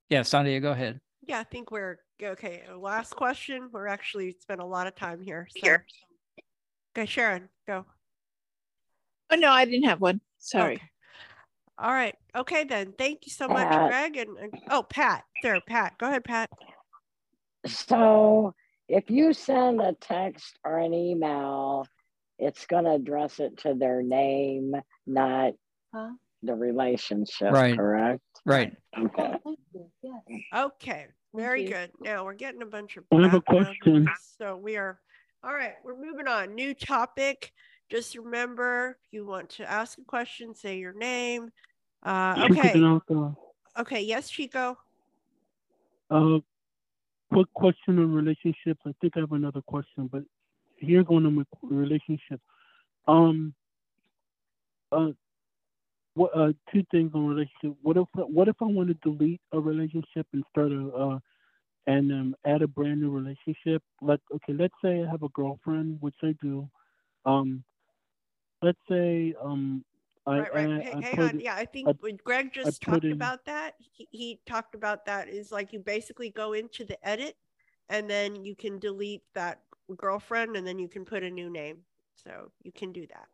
Yeah, 0.09 0.21
Sandhya, 0.21 0.61
go 0.61 0.71
ahead. 0.71 0.99
Yeah, 1.27 1.39
I 1.39 1.43
think 1.43 1.71
we're 1.71 1.97
okay. 2.21 2.61
uh, 2.71 2.77
Last 2.77 3.15
question. 3.15 3.69
We're 3.73 3.87
actually 3.87 4.35
spent 4.39 4.61
a 4.61 4.65
lot 4.65 4.85
of 4.85 4.93
time 4.93 5.23
here. 5.23 5.47
Here. 5.55 5.87
Okay, 6.95 7.07
Sharon, 7.07 7.49
go. 7.65 7.83
Oh, 9.31 9.37
no, 9.37 9.49
I 9.49 9.65
didn't 9.65 9.85
have 9.85 9.99
one. 9.99 10.21
Sorry. 10.37 10.75
Okay. 10.75 10.83
All 11.79 11.91
right. 11.91 12.13
Okay, 12.35 12.63
then. 12.63 12.93
Thank 12.95 13.25
you 13.25 13.31
so 13.31 13.47
much, 13.47 13.67
Pat. 13.67 13.89
Greg. 13.89 14.17
And, 14.17 14.37
and 14.37 14.53
oh, 14.69 14.83
Pat. 14.83 15.23
There, 15.41 15.59
Pat. 15.67 15.97
Go 15.97 16.09
ahead, 16.09 16.23
Pat. 16.23 16.51
So 17.65 18.53
if 18.87 19.09
you 19.09 19.33
send 19.33 19.81
a 19.81 19.93
text 19.93 20.59
or 20.63 20.77
an 20.77 20.93
email, 20.93 21.87
it's 22.37 22.67
going 22.67 22.83
to 22.83 22.91
address 22.91 23.39
it 23.39 23.57
to 23.59 23.73
their 23.73 24.03
name, 24.03 24.75
not 25.07 25.53
Huh? 25.93 26.11
the 26.43 26.53
relationship, 26.53 27.51
Right. 27.51 27.75
correct? 27.75 28.21
Right. 28.45 28.75
Okay. 28.97 29.35
Okay, 30.53 31.07
very 31.33 31.65
good. 31.65 31.91
Now 31.99 32.23
we're 32.25 32.33
getting 32.33 32.61
a 32.61 32.65
bunch 32.65 32.97
of. 32.97 33.05
I 33.11 33.21
have 33.23 33.33
a 33.33 33.41
question. 33.41 34.07
So 34.37 34.55
we 34.55 34.77
are, 34.77 34.99
all 35.43 35.53
right, 35.53 35.73
we're 35.83 35.99
moving 35.99 36.27
on. 36.27 36.55
New 36.55 36.73
topic. 36.73 37.51
Just 37.89 38.15
remember, 38.17 38.97
if 39.05 39.13
you 39.13 39.25
want 39.25 39.49
to 39.51 39.69
ask 39.69 39.97
a 39.97 40.03
question, 40.03 40.53
say 40.53 40.77
your 40.77 40.93
name. 40.93 41.51
Uh, 42.03 42.47
okay, 42.51 42.73
okay, 43.79 44.01
yes, 44.01 44.29
Chico. 44.29 44.77
Uh, 46.09 46.39
quick 47.31 47.47
question 47.53 47.99
on 47.99 48.13
relationships. 48.13 48.81
I 48.85 48.93
think 49.01 49.13
I 49.17 49.21
have 49.21 49.31
another 49.31 49.61
question, 49.61 50.07
but 50.11 50.23
here 50.77 51.03
going 51.03 51.25
on 51.25 51.35
with 51.35 51.47
relationships. 51.63 52.43
Um, 53.07 53.53
uh, 54.91 55.11
what 56.17 56.31
uh 56.37 56.53
two 56.73 56.83
things 56.91 57.11
on 57.15 57.27
relationship. 57.27 57.77
What 57.83 57.97
if 57.97 58.07
what 58.15 58.49
if 58.49 58.57
I 58.61 58.65
want 58.65 58.89
to 58.89 58.95
delete 59.09 59.41
a 59.53 59.59
relationship 59.59 60.27
and 60.33 60.43
start 60.51 60.71
a 60.71 60.89
uh 60.95 61.19
and 61.87 62.11
um 62.11 62.35
add 62.45 62.61
a 62.63 62.67
brand 62.67 63.01
new 63.01 63.11
relationship? 63.11 63.83
Like 64.01 64.21
okay, 64.35 64.53
let's 64.53 64.75
say 64.83 65.03
I 65.03 65.09
have 65.11 65.23
a 65.23 65.29
girlfriend, 65.29 65.97
which 66.01 66.15
I 66.23 66.35
do. 66.41 66.69
Um, 67.25 67.63
let's 68.61 68.79
say 68.89 69.33
um 69.43 69.83
I 70.27 70.37
Right, 70.37 70.53
right. 70.53 70.71
Hey, 70.77 70.95
I 70.95 71.01
hang 71.01 71.21
on. 71.21 71.39
Yeah, 71.39 71.55
I 71.55 71.65
think 71.65 71.91
I- 71.91 71.95
when 71.99 72.17
Greg 72.23 72.51
just 72.53 72.81
talked 72.81 73.11
in- 73.11 73.31
about 73.31 73.45
that, 73.45 73.75
he, 73.79 74.07
he 74.11 74.39
talked 74.45 74.75
about 74.75 75.05
that 75.05 75.29
is 75.29 75.51
like 75.51 75.73
you 75.73 75.79
basically 75.79 76.29
go 76.29 76.53
into 76.53 76.85
the 76.85 76.97
edit 77.07 77.35
and 77.89 78.09
then 78.09 78.43
you 78.43 78.55
can 78.55 78.79
delete 78.79 79.23
that 79.33 79.61
girlfriend 79.97 80.55
and 80.55 80.67
then 80.67 80.79
you 80.79 80.87
can 80.89 81.05
put 81.05 81.23
a 81.23 81.29
new 81.31 81.49
name. 81.49 81.83
So 82.13 82.51
you 82.63 82.71
can 82.71 82.91
do 82.91 83.07
that. 83.07 83.27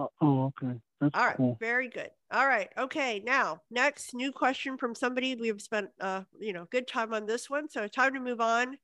Okay. 0.00 0.08
uh, 0.20 0.24
oh 0.24 0.44
okay, 0.46 0.80
that's 1.00 1.14
All 1.14 1.26
right. 1.26 1.36
cool. 1.36 1.56
Very 1.60 1.88
good. 1.88 2.10
All 2.32 2.46
right. 2.46 2.68
Okay. 2.78 3.22
Now, 3.24 3.60
next 3.70 4.14
new 4.14 4.32
question 4.32 4.76
from 4.76 4.94
somebody. 4.94 5.34
We've 5.34 5.60
spent, 5.60 5.90
uh, 6.00 6.22
you 6.38 6.52
know, 6.52 6.66
good 6.70 6.86
time 6.86 7.12
on 7.12 7.26
this 7.26 7.50
one. 7.50 7.68
So 7.68 7.86
time 7.88 8.14
to 8.14 8.20
move 8.20 8.40
on. 8.40 8.78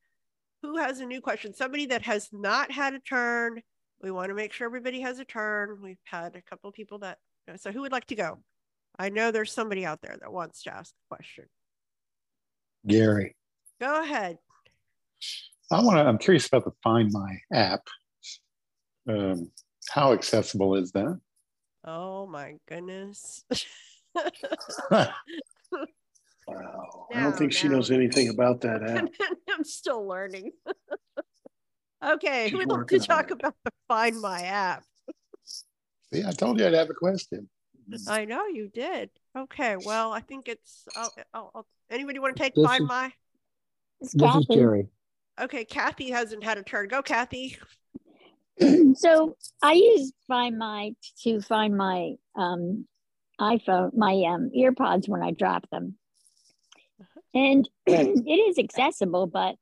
Who 0.63 0.77
has 0.77 0.99
a 0.99 1.05
new 1.05 1.21
question? 1.21 1.53
Somebody 1.53 1.85
that 1.87 2.01
has 2.03 2.29
not 2.31 2.71
had 2.71 2.93
a 2.93 2.99
turn. 2.99 3.61
We 4.01 4.11
want 4.11 4.29
to 4.29 4.35
make 4.35 4.53
sure 4.53 4.65
everybody 4.65 5.01
has 5.01 5.19
a 5.19 5.25
turn. 5.25 5.79
We've 5.81 5.97
had 6.03 6.35
a 6.35 6.41
couple 6.41 6.67
of 6.67 6.75
people 6.75 6.99
that, 6.99 7.19
so 7.57 7.71
who 7.71 7.81
would 7.81 7.91
like 7.91 8.07
to 8.07 8.15
go? 8.15 8.39
I 8.99 9.09
know 9.09 9.31
there's 9.31 9.51
somebody 9.51 9.85
out 9.85 10.01
there 10.01 10.17
that 10.19 10.31
wants 10.31 10.63
to 10.63 10.73
ask 10.73 10.93
a 10.93 11.15
question. 11.15 11.45
Gary. 12.85 13.35
Go 13.79 14.01
ahead. 14.01 14.39
I 15.71 15.81
want 15.83 15.97
to, 15.97 16.03
I'm 16.03 16.17
curious 16.17 16.47
about 16.47 16.65
the 16.65 16.71
Find 16.83 17.11
My 17.11 17.37
app. 17.51 17.81
Um, 19.07 19.51
how 19.89 20.13
accessible 20.13 20.75
is 20.75 20.91
that? 20.91 21.19
Oh 21.83 22.27
my 22.27 22.55
goodness. 22.67 23.45
Wow. 26.47 27.07
I 27.13 27.21
don't 27.23 27.37
think 27.37 27.51
she 27.51 27.67
knows 27.67 27.91
anything 27.91 28.29
about 28.29 28.61
that 28.61 28.81
app. 28.89 29.09
I'm 29.49 29.63
still 29.63 30.07
learning. 30.07 30.51
okay. 32.05 32.45
She's 32.45 32.51
Who 32.51 32.57
would 32.59 32.69
like 32.69 32.87
to 32.87 32.95
working 32.95 33.01
on 33.01 33.07
talk 33.07 33.31
about 33.31 33.55
the 33.65 33.71
Find 33.87 34.21
My 34.21 34.41
app? 34.43 34.83
See, 36.13 36.23
I 36.25 36.31
told 36.31 36.59
you 36.59 36.67
I'd 36.67 36.73
have 36.73 36.89
a 36.89 36.93
question. 36.93 37.49
I 38.07 38.25
know 38.25 38.47
you 38.47 38.69
did. 38.73 39.09
Okay, 39.37 39.77
well, 39.85 40.11
I 40.11 40.19
think 40.19 40.47
it's. 40.49 40.85
I'll, 40.95 41.13
I'll, 41.33 41.51
I'll, 41.55 41.67
anybody 41.89 42.19
want 42.19 42.35
to 42.35 42.41
take 42.41 42.53
This 42.55 42.65
Find 42.65 42.83
is- 42.83 42.87
My? 42.89 43.13
This 43.99 44.13
is 44.13 44.45
Jerry. 44.51 44.87
Okay, 45.39 45.65
Kathy 45.65 46.09
hasn't 46.11 46.43
had 46.43 46.57
a 46.57 46.63
turn. 46.63 46.87
Go, 46.87 47.01
Kathy. 47.01 47.57
so 48.95 49.35
I 49.61 49.73
use 49.73 50.13
Find 50.27 50.57
My 50.57 50.93
to 51.23 51.41
find 51.41 51.77
my 51.77 52.15
um, 52.35 52.85
iPhone, 53.39 53.95
my 53.95 54.23
um, 54.27 54.49
earpods 54.57 55.07
when 55.07 55.21
I 55.23 55.31
drop 55.31 55.69
them, 55.69 55.95
and 57.33 57.69
it 57.85 58.49
is 58.49 58.57
accessible, 58.57 59.27
but 59.27 59.55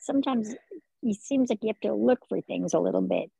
sometimes 0.00 0.54
it 1.02 1.16
seems 1.20 1.50
like 1.50 1.60
you 1.62 1.68
have 1.68 1.80
to 1.80 1.94
look 1.94 2.20
for 2.28 2.40
things 2.40 2.74
a 2.74 2.78
little 2.78 3.02
bit. 3.02 3.30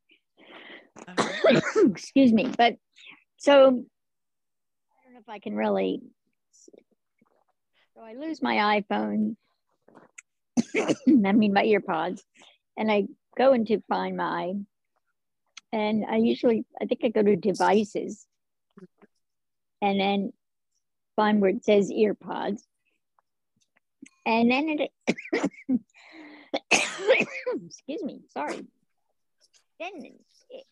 Excuse 1.75 2.33
me, 2.33 2.51
but 2.57 2.75
so 3.37 3.53
I 3.53 3.67
don't 3.67 5.13
know 5.13 5.19
if 5.19 5.29
I 5.29 5.39
can 5.39 5.55
really. 5.55 6.01
So 7.95 8.01
I 8.01 8.15
lose 8.15 8.41
my 8.41 8.81
iPhone. 8.81 9.35
I 10.75 11.31
mean 11.31 11.53
my 11.53 11.63
earpods, 11.65 12.21
and 12.77 12.91
I 12.91 13.05
go 13.37 13.53
into 13.53 13.81
Find 13.87 14.17
My, 14.17 14.53
and 15.71 16.05
I 16.05 16.17
usually 16.17 16.65
I 16.81 16.85
think 16.85 17.01
I 17.03 17.09
go 17.09 17.23
to 17.23 17.35
devices, 17.35 18.25
and 19.81 19.99
then 19.99 20.33
find 21.15 21.41
where 21.41 21.51
it 21.51 21.63
says 21.63 21.91
earpods, 21.91 22.61
and 24.25 24.51
then 24.51 24.77
it. 24.79 24.91
excuse 27.65 28.03
me, 28.03 28.21
sorry. 28.31 28.65
Then 29.79 29.91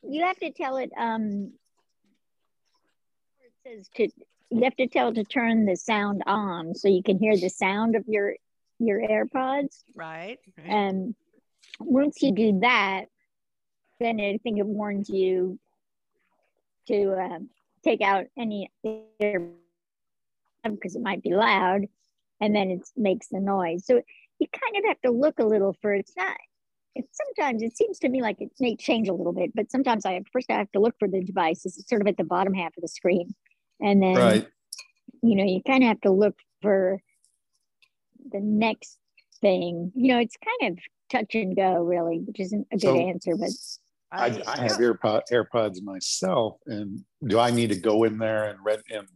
you 0.03 0.23
have 0.23 0.37
to 0.37 0.51
tell 0.51 0.77
it 0.77 0.91
um. 0.97 1.53
It 3.43 3.53
says 3.65 3.89
to 3.95 4.09
you 4.51 4.63
have 4.63 4.75
to 4.75 4.87
tell 4.87 5.09
it 5.09 5.15
to 5.15 5.23
turn 5.23 5.65
the 5.65 5.75
sound 5.75 6.23
on 6.27 6.75
so 6.75 6.87
you 6.87 7.01
can 7.01 7.17
hear 7.17 7.35
the 7.37 7.49
sound 7.49 7.95
of 7.95 8.03
your 8.07 8.35
your 8.79 8.99
AirPods. 8.99 9.83
Right. 9.95 10.39
right. 10.57 10.67
And 10.67 11.15
once 11.79 12.21
you 12.21 12.31
do 12.33 12.59
that, 12.61 13.05
then 13.99 14.19
I 14.19 14.37
think 14.43 14.59
it 14.59 14.65
warns 14.65 15.09
you 15.09 15.59
to 16.87 17.11
uh, 17.13 17.39
take 17.83 18.01
out 18.01 18.25
any 18.37 18.69
because 20.63 20.95
it 20.95 21.01
might 21.01 21.23
be 21.23 21.33
loud, 21.33 21.81
and 22.39 22.55
then 22.55 22.69
it 22.71 22.87
makes 22.95 23.27
the 23.27 23.39
noise. 23.39 23.85
So 23.85 24.01
you 24.39 24.47
kind 24.51 24.77
of 24.77 24.83
have 24.87 25.01
to 25.01 25.11
look 25.11 25.39
a 25.39 25.45
little 25.45 25.75
for 25.81 25.93
it's 25.93 26.15
not 26.17 26.37
it 26.95 27.05
sometimes 27.11 27.63
it 27.63 27.77
seems 27.77 27.99
to 27.99 28.09
me 28.09 28.21
like 28.21 28.41
it 28.41 28.51
may 28.59 28.75
change 28.75 29.07
a 29.07 29.13
little 29.13 29.33
bit, 29.33 29.51
but 29.55 29.71
sometimes 29.71 30.05
I 30.05 30.21
first 30.31 30.49
I 30.49 30.55
have 30.55 30.71
to 30.73 30.79
look 30.79 30.95
for 30.99 31.07
the 31.07 31.23
device. 31.23 31.65
It's 31.65 31.87
sort 31.87 32.01
of 32.01 32.07
at 32.07 32.17
the 32.17 32.23
bottom 32.23 32.53
half 32.53 32.75
of 32.75 32.81
the 32.81 32.87
screen, 32.87 33.33
and 33.79 34.01
then 34.01 34.15
Right. 34.15 34.47
you 35.21 35.35
know 35.35 35.45
you 35.45 35.61
kind 35.65 35.83
of 35.83 35.87
have 35.87 36.01
to 36.01 36.11
look 36.11 36.35
for 36.61 37.01
the 38.31 38.39
next 38.41 38.97
thing. 39.41 39.91
You 39.95 40.13
know, 40.13 40.19
it's 40.19 40.37
kind 40.37 40.73
of 40.73 40.83
touch 41.11 41.35
and 41.35 41.55
go, 41.55 41.83
really, 41.83 42.19
which 42.19 42.39
isn't 42.39 42.67
a 42.71 42.75
good 42.75 42.81
So- 42.81 42.97
answer, 42.97 43.35
but 43.35 43.49
I, 44.13 44.25
I 44.45 44.61
have 44.63 44.71
AirPod, 44.73 45.21
AirPods 45.31 45.81
myself, 45.83 46.57
and 46.65 47.03
do 47.25 47.39
I 47.39 47.49
need 47.49 47.69
to 47.69 47.79
go 47.79 48.03
in 48.03 48.17
there 48.17 48.49
and 48.49 48.59
read 48.63 48.81
and 48.91 49.07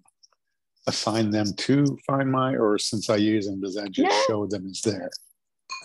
assign 0.87 1.31
them 1.31 1.47
to 1.53 1.97
Find 2.07 2.31
My, 2.31 2.55
or 2.55 2.77
since 2.77 3.09
I 3.09 3.17
use 3.17 3.45
them, 3.47 3.59
does 3.59 3.75
that 3.75 3.91
just 3.91 4.07
No. 4.09 4.21
show 4.27 4.45
them 4.47 4.65
it's 4.67 4.81
there? 4.81 5.09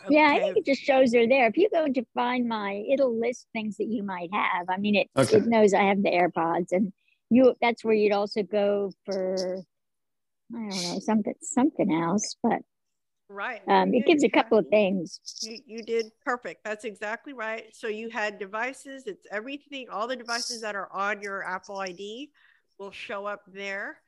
yeah, 0.09 0.28
I 0.31 0.39
think 0.41 0.59
it 0.59 0.65
just 0.66 0.82
shows 0.82 1.11
they're 1.11 1.27
there. 1.28 1.47
If 1.49 1.57
you 1.57 1.69
go 1.73 1.89
to 1.89 2.05
find 2.15 2.47
my, 2.47 2.85
it'll 2.89 3.19
list 3.19 3.47
things 3.53 3.77
that 3.78 3.89
you 3.89 4.03
might 4.05 4.31
have. 4.32 4.66
I 4.69 4.77
mean, 4.77 4.95
it 4.95 5.09
Okay. 5.16 5.39
it 5.39 5.47
knows 5.47 5.74
I 5.74 5.82
have 5.85 6.03
the 6.03 6.11
AirPods, 6.11 6.70
and 6.73 6.93
you 7.31 7.55
that's 7.61 7.85
where 7.85 7.95
you'd 7.95 8.12
also 8.12 8.43
go 8.45 8.93
for 9.05 9.65
I 10.55 10.57
don't 10.57 10.69
know 10.69 10.99
something 11.01 11.35
something 11.43 11.93
else, 11.93 12.37
but 12.43 12.61
Right. 13.32 13.62
um, 13.69 13.94
it 13.94 14.07
gives 14.07 14.24
a 14.24 14.28
couple 14.28 14.59
of 14.59 14.66
things. 14.70 15.20
You, 15.40 15.59
you 15.65 15.82
did 15.85 16.11
perfect. 16.24 16.65
That's 16.65 16.85
exactly 16.85 17.32
right. 17.32 17.66
So 17.73 17.86
you 17.86 18.11
had 18.11 18.40
devices. 18.40 19.05
It's 19.07 19.24
everything. 19.31 19.86
All 19.89 20.09
the 20.09 20.16
devices 20.16 20.61
that 20.62 20.74
are 20.74 20.89
on 20.93 21.23
your 21.23 21.44
Apple 21.44 21.78
ID 21.78 22.31
will 22.78 22.90
show 22.90 23.27
up 23.27 23.43
there. 23.47 23.98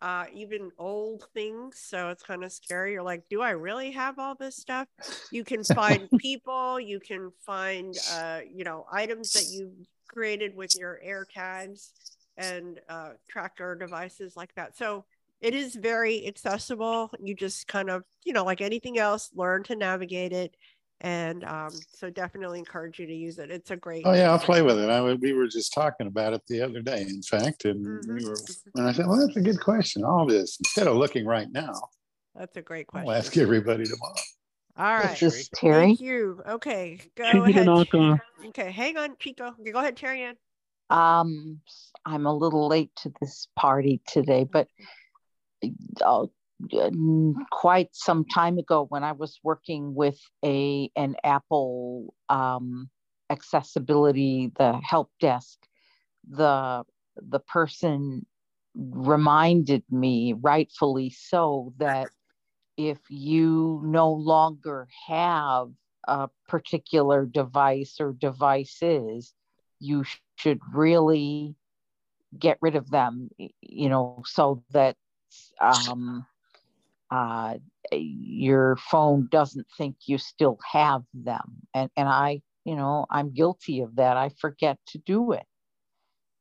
Uh, 0.00 0.24
even 0.34 0.72
old 0.78 1.26
things. 1.32 1.78
So 1.78 2.08
it's 2.08 2.24
kind 2.24 2.42
of 2.42 2.50
scary. 2.50 2.94
You're 2.94 3.04
like, 3.04 3.22
do 3.30 3.40
I 3.40 3.50
really 3.50 3.92
have 3.92 4.18
all 4.18 4.34
this 4.34 4.56
stuff? 4.56 4.88
You 5.30 5.44
can 5.44 5.62
find 5.76 6.08
people. 6.18 6.80
You 6.80 6.98
can 6.98 7.30
find, 7.46 7.96
uh, 8.10 8.40
you 8.52 8.64
know, 8.64 8.84
items 8.90 9.32
that 9.34 9.46
you 9.46 9.70
created 10.08 10.56
with 10.56 10.74
your 10.76 10.98
air 11.04 11.24
tags 11.32 11.92
and 12.36 12.80
uh, 12.88 13.10
tracker 13.30 13.76
devices 13.76 14.36
like 14.36 14.52
that. 14.56 14.76
So 14.76 15.04
it 15.42 15.54
is 15.54 15.74
very 15.74 16.26
accessible. 16.26 17.10
You 17.20 17.34
just 17.34 17.66
kind 17.66 17.90
of, 17.90 18.04
you 18.24 18.32
know, 18.32 18.44
like 18.44 18.60
anything 18.60 18.98
else, 18.98 19.30
learn 19.34 19.64
to 19.64 19.76
navigate 19.76 20.32
it. 20.32 20.56
And 21.00 21.42
um, 21.42 21.70
so 21.96 22.10
definitely 22.10 22.60
encourage 22.60 23.00
you 23.00 23.06
to 23.06 23.12
use 23.12 23.40
it. 23.40 23.50
It's 23.50 23.72
a 23.72 23.76
great. 23.76 24.06
Oh 24.06 24.12
yeah, 24.14 24.30
I'll 24.30 24.38
play 24.38 24.62
with 24.62 24.78
it. 24.78 24.88
I, 24.88 25.02
we 25.14 25.32
were 25.32 25.48
just 25.48 25.74
talking 25.74 26.06
about 26.06 26.32
it 26.32 26.42
the 26.46 26.62
other 26.62 26.80
day, 26.80 27.02
in 27.02 27.22
fact, 27.22 27.64
and 27.64 27.84
Mm-hmm. 27.84 28.14
we 28.14 28.24
were, 28.24 28.38
and 28.76 28.88
I 28.88 28.92
said, 28.92 29.08
well, 29.08 29.18
that's 29.18 29.36
a 29.36 29.40
good 29.40 29.60
question. 29.60 30.04
All 30.04 30.26
this 30.26 30.58
instead 30.60 30.86
of 30.86 30.96
looking 30.96 31.26
right 31.26 31.50
now, 31.50 31.74
That's 32.36 32.56
a 32.56 32.62
great 32.62 32.86
question. 32.86 33.10
I'll 33.10 33.16
ask 33.16 33.36
everybody 33.36 33.84
tomorrow. 33.84 34.14
All 34.78 34.96
right. 34.96 35.18
This 35.18 35.40
is 35.40 35.50
Terry. 35.54 35.86
Thank 35.86 36.00
you. 36.00 36.40
Okay. 36.48 37.00
Go 37.16 37.24
ahead. 37.24 37.52
Tanaka. 37.52 38.20
Okay. 38.46 38.70
Hang 38.70 38.96
on, 38.96 39.16
Chico. 39.18 39.54
Go 39.72 39.80
ahead, 39.80 39.96
Terry 39.96 40.22
Ann. 40.22 40.36
Um, 40.88 41.60
I'm 42.06 42.26
a 42.26 42.34
little 42.34 42.68
late 42.68 42.90
to 43.02 43.12
this 43.20 43.48
party 43.56 44.00
today, 44.06 44.44
but 44.44 44.68
uh, 46.04 46.26
quite 47.50 47.88
some 47.92 48.24
time 48.24 48.58
ago 48.58 48.86
when 48.88 49.02
I 49.02 49.12
was 49.12 49.38
working 49.42 49.94
with 49.94 50.18
a 50.44 50.90
an 50.96 51.16
Apple 51.24 52.14
um, 52.28 52.88
accessibility, 53.30 54.52
the 54.56 54.78
help 54.84 55.10
desk, 55.20 55.58
the 56.28 56.84
the 57.16 57.40
person 57.40 58.26
reminded 58.74 59.82
me, 59.90 60.34
rightfully 60.34 61.10
so, 61.10 61.74
that 61.78 62.08
if 62.76 62.98
you 63.10 63.82
no 63.84 64.10
longer 64.12 64.88
have 65.06 65.68
a 66.08 66.28
particular 66.48 67.26
device 67.26 67.96
or 68.00 68.12
devices, 68.12 69.34
you 69.78 70.04
sh- 70.04 70.18
should 70.36 70.60
really 70.72 71.54
get 72.38 72.58
rid 72.60 72.76
of 72.76 72.90
them, 72.90 73.28
you 73.60 73.88
know, 73.88 74.22
so 74.24 74.62
that 74.70 74.96
um, 75.60 76.26
uh, 77.10 77.56
your 77.92 78.76
phone 78.76 79.28
doesn't 79.30 79.66
think 79.76 79.96
you 80.06 80.18
still 80.18 80.58
have 80.72 81.02
them. 81.14 81.58
And, 81.74 81.90
and 81.96 82.08
I, 82.08 82.42
you 82.64 82.76
know, 82.76 83.06
I'm 83.10 83.32
guilty 83.32 83.80
of 83.80 83.96
that. 83.96 84.16
I 84.16 84.30
forget 84.40 84.78
to 84.88 84.98
do 84.98 85.32
it 85.32 85.46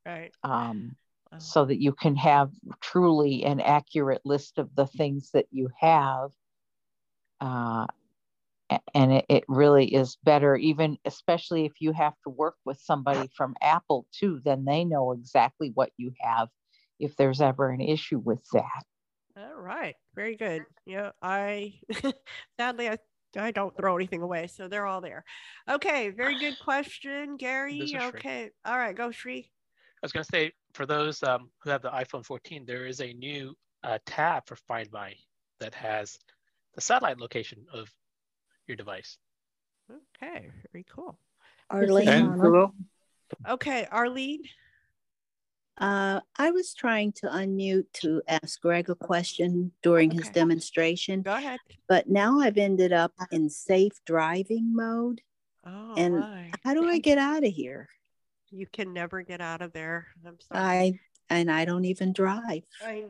Right. 0.05 0.33
um, 0.43 0.95
so 1.37 1.65
that 1.65 1.81
you 1.81 1.93
can 1.93 2.15
have 2.15 2.51
truly 2.81 3.43
an 3.43 3.59
accurate 3.59 4.21
list 4.25 4.57
of 4.57 4.73
the 4.75 4.87
things 4.87 5.31
that 5.33 5.47
you 5.51 5.69
have. 5.79 6.31
Uh, 7.39 7.87
and 8.93 9.11
it, 9.13 9.25
it 9.29 9.43
really 9.47 9.93
is 9.93 10.17
better, 10.23 10.55
even 10.55 10.97
especially 11.05 11.65
if 11.65 11.73
you 11.81 11.91
have 11.91 12.13
to 12.23 12.29
work 12.29 12.55
with 12.65 12.79
somebody 12.79 13.29
from 13.35 13.55
Apple 13.61 14.05
too, 14.13 14.39
then 14.45 14.63
they 14.65 14.85
know 14.85 15.11
exactly 15.11 15.71
what 15.73 15.91
you 15.97 16.13
have 16.21 16.47
if 17.01 17.15
there's 17.15 17.41
ever 17.41 17.69
an 17.69 17.81
issue 17.81 18.19
with 18.19 18.43
that. 18.53 18.83
All 19.37 19.61
right. 19.61 19.95
Very 20.15 20.35
good. 20.35 20.63
Yeah. 20.85 21.11
I 21.21 21.73
sadly 22.59 22.89
I 22.89 22.97
I 23.37 23.51
don't 23.51 23.75
throw 23.77 23.95
anything 23.95 24.21
away, 24.21 24.47
so 24.47 24.67
they're 24.67 24.85
all 24.85 25.01
there. 25.01 25.23
Okay. 25.69 26.09
Very 26.09 26.37
good 26.39 26.59
question, 26.59 27.37
Gary. 27.37 27.79
This 27.79 27.91
is 27.93 28.01
Sri. 28.01 28.07
Okay. 28.07 28.49
All 28.65 28.77
right. 28.77 28.95
Go, 28.95 29.11
Sri. 29.11 29.49
I 30.03 30.05
was 30.05 30.11
going 30.11 30.23
to 30.23 30.29
say 30.31 30.51
for 30.73 30.85
those 30.85 31.23
um, 31.23 31.49
who 31.63 31.69
have 31.69 31.81
the 31.81 31.91
iPhone 31.91 32.25
14, 32.25 32.65
there 32.65 32.87
is 32.87 32.99
a 32.99 33.13
new 33.13 33.55
uh, 33.83 33.99
tab 34.05 34.47
for 34.47 34.55
Find 34.55 34.89
My 34.91 35.13
that 35.59 35.73
has 35.75 36.17
the 36.75 36.81
satellite 36.81 37.19
location 37.19 37.65
of 37.71 37.89
your 38.67 38.75
device. 38.75 39.17
Okay. 39.89 40.49
Very 40.71 40.85
cool. 40.93 41.17
Arlene. 41.69 42.07
And 42.07 42.71
Okay, 43.47 43.87
Arlene. 43.91 44.43
Uh, 45.77 46.19
I 46.37 46.51
was 46.51 46.73
trying 46.73 47.11
to 47.13 47.27
unmute 47.27 47.85
to 47.93 48.21
ask 48.27 48.61
Greg 48.61 48.89
a 48.89 48.95
question 48.95 49.71
during 49.81 50.11
his 50.11 50.29
demonstration, 50.29 51.21
Go 51.23 51.33
ahead. 51.33 51.59
but 51.87 52.07
now 52.09 52.39
I've 52.39 52.57
ended 52.57 52.93
up 52.93 53.13
in 53.31 53.49
safe 53.49 53.93
driving 54.05 54.75
mode. 54.75 55.21
Oh, 55.65 55.93
and 55.97 56.19
my. 56.19 56.51
how 56.63 56.73
do 56.73 56.87
I 56.87 56.99
get 56.99 57.17
out 57.17 57.43
of 57.43 57.51
here? 57.51 57.87
You 58.51 58.67
can 58.67 58.93
never 58.93 59.21
get 59.21 59.41
out 59.41 59.61
of 59.61 59.71
there. 59.73 60.07
I'm 60.25 60.37
sorry. 60.41 60.59
I 60.61 60.99
and 61.29 61.49
I 61.49 61.63
don't 61.63 61.85
even 61.85 62.11
drive 62.11 62.63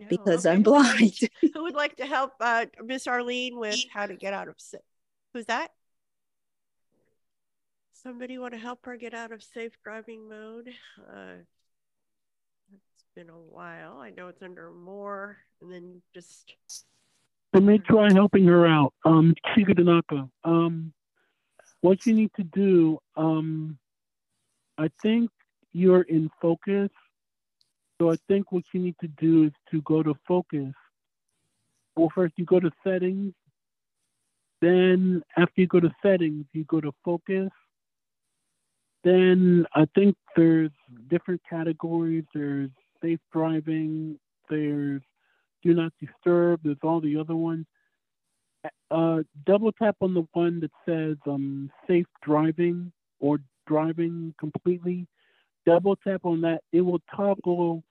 because 0.08 0.46
Okay, 0.46 0.54
I'm 0.54 0.64
who 0.64 0.72
would 0.72 0.80
like- 0.86 0.98
blind. 0.98 1.20
Who 1.56 1.64
would 1.64 1.74
like 1.76 1.96
to 1.98 2.06
help 2.06 2.34
uh, 2.40 2.68
Miss 2.86 3.08
Arlene 3.08 3.58
with 3.58 3.80
how 3.92 4.06
to 4.06 4.16
get 4.16 4.34
out 4.34 4.48
of 4.48 4.56
safe? 4.60 4.82
Who's 5.34 5.48
that? 5.48 5.72
Somebody 7.94 8.38
want 8.38 8.54
to 8.54 8.60
help 8.60 8.86
her 8.86 8.96
get 8.98 9.14
out 9.14 9.32
of 9.32 9.42
safe 9.44 9.74
driving 9.84 10.30
mode? 10.30 10.70
Uh, 11.12 11.34
been 13.16 13.30
a 13.30 13.34
while. 13.34 13.98
I 14.00 14.12
know 14.12 14.28
it's 14.28 14.42
under 14.42 14.72
more, 14.72 15.38
and 15.62 15.72
then 15.72 16.02
just 16.14 16.54
Let 17.54 17.64
me 17.64 17.80
try 17.80 18.12
helping 18.14 18.46
her 18.46 18.66
out. 18.66 18.94
Um, 19.06 19.36
Tanaka. 19.56 20.30
Um, 20.44 20.94
what 21.82 22.06
you 22.06 22.14
need 22.14 22.32
to 22.38 22.44
do, 22.44 23.00
um, 23.18 23.78
I 24.78 24.90
think 25.02 25.30
you're 25.74 26.04
in 26.04 26.30
focus. 26.42 26.90
So 28.00 28.12
I 28.12 28.16
think 28.28 28.52
what 28.52 28.64
you 28.74 28.80
need 28.80 28.96
to 29.02 29.08
do 29.08 29.44
is 29.46 29.52
to 29.72 29.82
go 29.82 30.02
to 30.02 30.16
focus. 30.28 30.74
Well, 31.96 32.12
first 32.14 32.34
you 32.38 32.46
go 32.46 32.60
to 32.60 32.72
settings. 32.84 33.34
Then 34.62 35.24
after 35.38 35.62
you 35.62 35.68
go 35.68 35.80
to 35.80 35.92
settings, 36.02 36.46
you 36.54 36.64
go 36.66 36.82
to 36.82 36.94
focus. 37.04 37.50
Then 39.04 39.66
I 39.76 39.88
think 39.96 40.16
there's 40.36 40.72
different 41.10 41.42
categories. 41.50 42.24
There's 42.34 42.70
safe 43.02 43.20
driving. 43.32 44.20
There's 44.50 45.02
do 45.64 45.74
not 45.74 45.94
disturb. 46.00 46.62
There's 46.64 46.78
all 46.84 47.02
the 47.02 47.18
other 47.18 47.36
ones. 47.36 47.66
Uh, 48.90 49.20
double 49.46 49.72
tap 49.72 49.96
on 50.02 50.14
the 50.14 50.28
one 50.34 50.60
that 50.60 50.72
says 50.86 51.18
um, 51.28 51.72
safe 51.88 52.06
driving 52.22 52.92
or 53.20 53.40
driving 53.68 54.34
completely. 54.40 55.08
Double 55.66 55.96
tap 55.96 56.22
on 56.26 56.42
that. 56.42 56.62
It 56.72 56.82
will 56.82 57.02
toggle. 57.16 57.84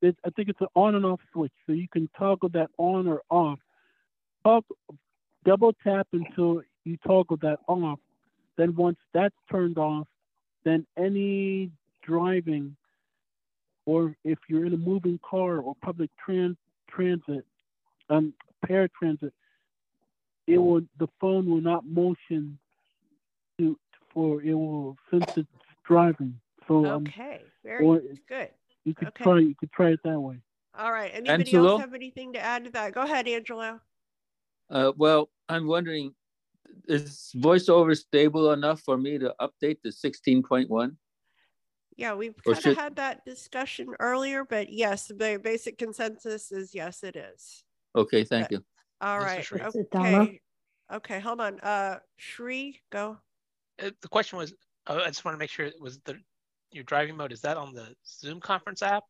It, 0.00 0.16
I 0.24 0.30
think 0.30 0.48
it's 0.48 0.60
an 0.60 0.68
on 0.74 0.94
and 0.94 1.04
off 1.04 1.20
switch, 1.32 1.52
so 1.66 1.72
you 1.72 1.88
can 1.92 2.08
toggle 2.18 2.50
that 2.50 2.70
on 2.78 3.06
or 3.08 3.22
off. 3.30 3.58
Double 5.44 5.72
tap 5.82 6.06
until 6.12 6.62
you 6.84 6.96
toggle 7.06 7.38
that 7.42 7.58
off. 7.66 7.98
Then 8.56 8.74
once 8.76 8.98
that's 9.14 9.34
turned 9.50 9.78
off, 9.78 10.06
then 10.64 10.86
any 10.96 11.70
driving 12.02 12.76
or 13.86 14.16
if 14.24 14.38
you're 14.48 14.64
in 14.64 14.74
a 14.74 14.78
moving 14.78 15.18
car 15.28 15.58
or 15.58 15.74
public 15.82 16.10
tran- 16.26 16.56
transit, 16.88 17.44
um, 18.10 18.32
paratransit, 18.66 19.32
it 20.46 20.58
will 20.58 20.82
the 20.98 21.08
phone 21.20 21.48
will 21.48 21.60
not 21.60 21.86
motion 21.86 22.58
to 23.58 23.78
for 24.12 24.42
it 24.42 24.54
will 24.54 24.96
sense 25.10 25.30
it's 25.36 25.48
driving. 25.84 26.38
So 26.68 26.86
um, 26.86 27.06
okay. 27.08 27.42
Very 27.64 27.84
or 27.84 28.00
good. 28.28 28.50
you 28.84 28.94
could 28.94 29.08
Okay. 29.08 29.24
try 29.24 29.38
you 29.38 29.54
could 29.58 29.72
try 29.72 29.90
it 29.90 30.00
that 30.04 30.18
way. 30.18 30.36
All 30.78 30.92
right. 30.92 31.10
Anybody 31.12 31.32
Angelo? 31.32 31.72
else 31.72 31.80
have 31.80 31.94
anything 31.94 32.32
to 32.32 32.40
add 32.40 32.64
to 32.64 32.70
that? 32.70 32.94
Go 32.94 33.02
ahead, 33.02 33.28
Angelo. 33.28 33.80
Uh, 34.70 34.92
well, 34.96 35.28
I'm 35.50 35.66
wondering, 35.66 36.14
is 36.88 37.30
voiceover 37.36 37.94
stable 37.96 38.52
enough 38.52 38.80
for 38.80 38.96
me 38.96 39.18
to 39.18 39.34
update 39.38 39.82
to 39.82 39.90
16.1? 39.90 40.96
Yeah, 41.96 42.14
we've 42.14 42.34
kind 42.44 42.56
of 42.56 42.62
should- 42.62 42.76
had 42.78 42.96
that 42.96 43.24
discussion 43.24 43.94
earlier, 44.00 44.44
but 44.44 44.72
yes, 44.72 45.06
the 45.08 45.38
basic 45.42 45.78
consensus 45.78 46.50
is 46.52 46.74
yes, 46.74 47.02
it 47.02 47.16
is. 47.16 47.64
Okay, 47.94 48.24
thank 48.24 48.50
you. 48.50 48.64
All 49.00 49.18
Mr. 49.20 49.24
right. 49.24 49.44
Sri. 49.44 49.60
Is 49.60 49.74
it 49.74 49.90
Donna? 49.90 50.22
Okay. 50.22 50.40
Okay, 50.92 51.20
hold 51.20 51.40
on. 51.40 51.58
Uh, 51.60 51.98
Sri, 52.16 52.80
go. 52.90 53.18
Uh, 53.82 53.90
The 54.00 54.08
question 54.08 54.38
was, 54.38 54.52
oh, 54.86 54.98
I 55.00 55.06
just 55.06 55.24
want 55.24 55.34
to 55.34 55.38
make 55.38 55.50
sure 55.50 55.64
it 55.66 55.80
was 55.80 55.98
the, 56.04 56.18
your 56.70 56.84
driving 56.84 57.16
mode, 57.16 57.32
is 57.32 57.40
that 57.42 57.56
on 57.56 57.72
the 57.74 57.94
Zoom 58.06 58.40
conference 58.40 58.82
app? 58.82 59.04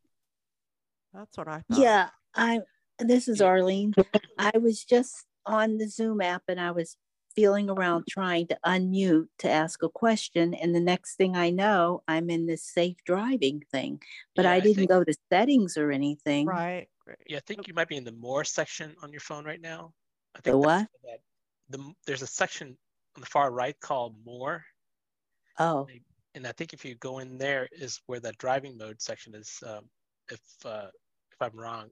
That's 1.12 1.36
what 1.36 1.48
I 1.48 1.62
Yeah, 1.70 2.08
I, 2.34 2.60
this 2.98 3.28
is 3.28 3.42
Arlene. 3.42 3.94
I 4.38 4.56
was 4.58 4.84
just 4.84 5.26
on 5.44 5.76
the 5.78 5.88
Zoom 5.88 6.20
app 6.20 6.42
and 6.48 6.60
I 6.60 6.70
was 6.70 6.96
feeling 7.34 7.68
around 7.70 8.04
trying 8.08 8.46
to 8.48 8.58
unmute 8.64 9.28
to 9.38 9.48
ask 9.50 9.82
a 9.82 9.88
question. 9.88 10.54
And 10.54 10.74
the 10.74 10.80
next 10.80 11.16
thing 11.16 11.36
I 11.36 11.50
know, 11.50 12.02
I'm 12.08 12.30
in 12.30 12.46
this 12.46 12.64
safe 12.64 12.96
driving 13.04 13.62
thing, 13.72 14.00
but 14.36 14.44
Yeah, 14.44 14.52
I 14.52 14.54
I 14.56 14.60
didn't 14.60 14.76
think- 14.76 14.90
go 14.90 15.04
to 15.04 15.14
settings 15.30 15.76
or 15.76 15.90
anything. 15.90 16.46
Right. 16.46 16.88
Yeah, 17.26 17.38
I 17.38 17.40
think 17.40 17.66
you 17.68 17.74
might 17.74 17.88
be 17.88 17.96
in 17.96 18.04
the 18.04 18.12
more 18.12 18.44
section 18.44 18.94
on 19.02 19.10
your 19.10 19.20
phone 19.20 19.44
right 19.44 19.60
now. 19.60 19.92
I 20.34 20.40
The 20.40 20.56
what? 20.58 20.88
that- 21.04 21.20
The, 21.68 21.94
there's 22.06 22.22
a 22.22 22.26
section 22.26 22.76
on 23.16 23.20
the 23.20 23.26
far 23.26 23.50
right 23.50 23.78
called 23.80 24.14
more. 24.24 24.64
Oh, 25.58 25.86
And 26.34 26.46
I 26.46 26.52
think 26.52 26.72
if 26.72 26.84
you 26.84 26.94
go 26.94 27.18
in 27.18 27.36
there 27.38 27.68
is 27.72 28.00
where 28.06 28.20
that 28.20 28.38
driving 28.38 28.76
mode 28.78 29.00
section 29.02 29.34
is. 29.34 29.62
Um, 29.66 29.88
if 30.30 30.40
uh, 30.64 30.88
if 31.32 31.42
I'm 31.42 31.54
wrong, 31.58 31.90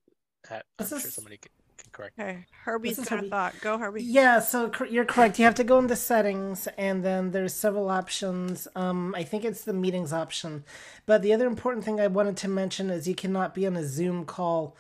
that, 0.49 0.65
I'm 0.79 0.85
This 0.85 0.89
sure 0.89 0.99
is- 0.99 1.15
somebody 1.15 1.37
can, 1.37 1.51
can 1.59 1.60
correct. 1.93 2.19
Okay, 2.19 2.47
Herbie's 2.65 2.99
is 2.99 3.09
got 3.09 3.13
a 3.13 3.17
Herbie. 3.17 3.31
thought. 3.31 3.55
Go, 3.61 3.79
Herbie. 3.79 4.03
Yeah, 4.03 4.41
so 4.41 4.69
cor- 4.71 4.87
you're 4.87 5.05
correct. 5.05 5.39
You 5.39 5.45
have 5.45 5.55
to 5.57 5.65
go 5.65 5.79
into 5.79 5.97
settings, 5.97 6.69
and 6.79 7.05
then 7.05 7.31
there's 7.33 7.55
several 7.55 7.89
options. 7.91 8.69
Um, 8.75 9.15
I 9.17 9.23
think 9.25 9.45
it's 9.45 9.65
the 9.65 9.73
meetings 9.73 10.13
option. 10.13 10.65
But 11.07 11.23
the 11.23 11.33
other 11.33 11.47
important 11.47 11.85
thing 11.85 12.01
I 12.01 12.07
wanted 12.07 12.37
to 12.39 12.49
mention 12.49 12.91
is 12.91 13.09
you 13.09 13.15
cannot 13.15 13.55
be 13.55 13.67
on 13.67 13.77
a 13.77 13.85
Zoom 13.87 14.25
call 14.25 14.77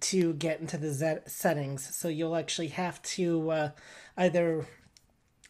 to 0.00 0.34
get 0.34 0.60
into 0.60 0.76
the 0.78 0.92
ze- 0.92 1.20
settings. 1.26 1.94
So 1.96 2.08
you'll 2.08 2.36
actually 2.36 2.68
have 2.68 3.00
to 3.02 3.50
uh, 3.50 3.70
either 4.16 4.66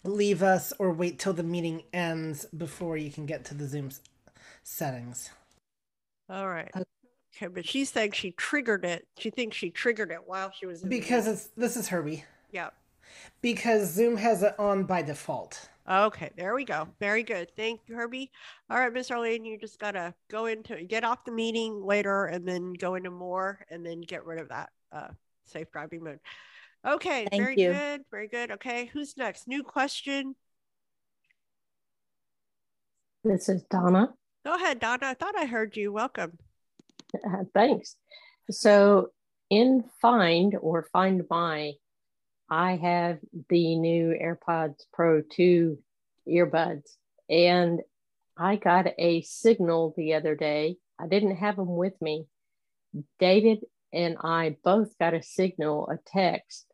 leave 0.05 0.43
us 0.43 0.73
or 0.79 0.93
wait 0.93 1.19
till 1.19 1.33
the 1.33 1.43
meeting 1.43 1.83
ends 1.93 2.47
before 2.47 2.97
you 2.97 3.11
can 3.11 3.27
get 3.27 3.45
to 3.47 3.55
the 3.55 3.67
Zoom 3.67 3.87
s- 3.87 4.01
settings. 4.63 5.31
All 6.31 6.49
right. 6.49 6.71
Okay, 7.39 7.47
but 7.47 7.65
she's 7.69 7.90
saying 7.90 8.12
she 8.12 8.32
triggered 8.32 8.85
it. 8.85 9.06
She 9.16 9.31
thinks 9.31 9.56
she 9.56 9.70
triggered 9.70 10.10
it 10.10 10.19
while 10.27 10.51
she 10.51 10.66
was 10.66 10.82
in 10.82 10.89
Because 10.89 11.27
meeting. 11.27 11.32
it's 11.35 11.51
this 11.56 11.77
is 11.77 11.89
Herbie. 11.89 12.24
Yeah. 12.51 12.70
Because 13.43 13.93
Zoom 13.93 14.16
has 14.16 14.43
it 14.43 14.59
on 14.59 14.85
by 14.85 15.02
default. 15.02 15.69
Okay, 15.89 16.31
there 16.36 16.55
we 16.55 16.65
go. 16.65 16.89
Very 16.98 17.23
good. 17.23 17.51
Thank 17.56 17.81
you, 17.86 17.94
Herbie. 17.94 18.31
All 18.69 18.78
right, 18.78 18.93
Miss 18.93 19.10
Arlene, 19.10 19.44
you 19.44 19.56
just 19.56 19.78
gotta 19.78 20.12
go 20.28 20.47
into 20.47 20.82
get 20.82 21.05
off 21.05 21.24
the 21.24 21.31
meeting 21.31 21.81
later 21.85 22.27
and 22.27 22.47
then 22.47 22.73
go 22.73 22.97
into 22.97 23.10
more 23.10 23.60
and 23.70 23.86
then 23.86 24.01
get 24.01 24.27
rid 24.27 24.40
of 24.40 24.48
that 24.48 24.70
uh 24.90 25.09
safe 25.44 25.70
driving 25.70 26.02
mode. 26.02 26.19
Okay, 26.85 27.27
Thank 27.31 27.43
very 27.43 27.60
you. 27.60 27.73
good. 27.73 28.02
Very 28.10 28.28
good. 28.28 28.51
Okay, 28.51 28.86
who's 28.93 29.16
next? 29.16 29.47
New 29.47 29.62
question. 29.62 30.35
This 33.23 33.48
is 33.48 33.62
Donna. 33.70 34.12
Go 34.44 34.55
ahead, 34.56 34.81
Donna. 34.81 35.06
I 35.06 35.15
thought 35.15 35.36
I 35.39 35.47
heard 35.47 35.77
you. 35.77 35.93
Welcome. 35.93 36.39
Thanks. 37.55 37.97
So 38.51 39.11
in 39.51 39.85
Find 40.01 40.57
or 40.61 40.89
Find 40.93 41.23
My, 41.29 41.73
I 42.51 42.77
have 42.77 43.19
the 43.49 43.77
new 43.77 44.15
AirPods 44.21 44.81
Pro 44.93 45.23
2 45.23 45.79
earbuds, 46.29 46.97
and 47.29 47.81
I 48.37 48.57
got 48.57 48.87
a 48.99 49.23
signal 49.23 49.95
the 49.97 50.15
other 50.15 50.35
day. 50.35 50.77
I 50.99 51.07
didn't 51.07 51.37
have 51.37 51.57
them 51.57 51.77
with 51.77 52.01
me. 52.01 52.27
David 53.19 53.65
and 53.93 54.17
I 54.23 54.57
both 54.65 54.97
got 54.99 55.15
a 55.15 55.23
signal, 55.23 55.89
a 55.91 55.99
text, 56.11 56.67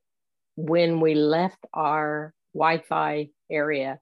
when 0.57 1.01
we 1.01 1.15
left 1.15 1.65
our 1.73 2.35
Wi 2.55 2.79
Fi 2.89 3.31
area 3.51 3.99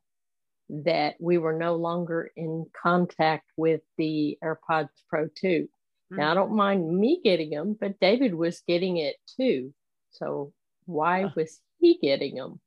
that 0.69 1.17
we 1.21 1.39
were 1.39 1.53
no 1.53 1.77
longer 1.77 2.31
in 2.37 2.67
contact 2.81 3.51
with 3.57 3.81
the 3.99 4.39
AirPods 4.43 4.89
Pro 5.09 5.29
2. 5.35 5.69
Now, 6.16 6.32
I 6.32 6.34
don't 6.34 6.55
mind 6.55 6.98
me 6.98 7.20
getting 7.22 7.51
them, 7.51 7.76
but 7.78 7.98
David 8.01 8.34
was 8.34 8.62
getting 8.66 8.98
it 8.98 9.16
too. 9.36 9.72
So, 10.10 10.52
why 10.84 11.32
was 11.34 11.60
he 11.78 11.98
getting 11.98 12.34
them? 12.34 12.60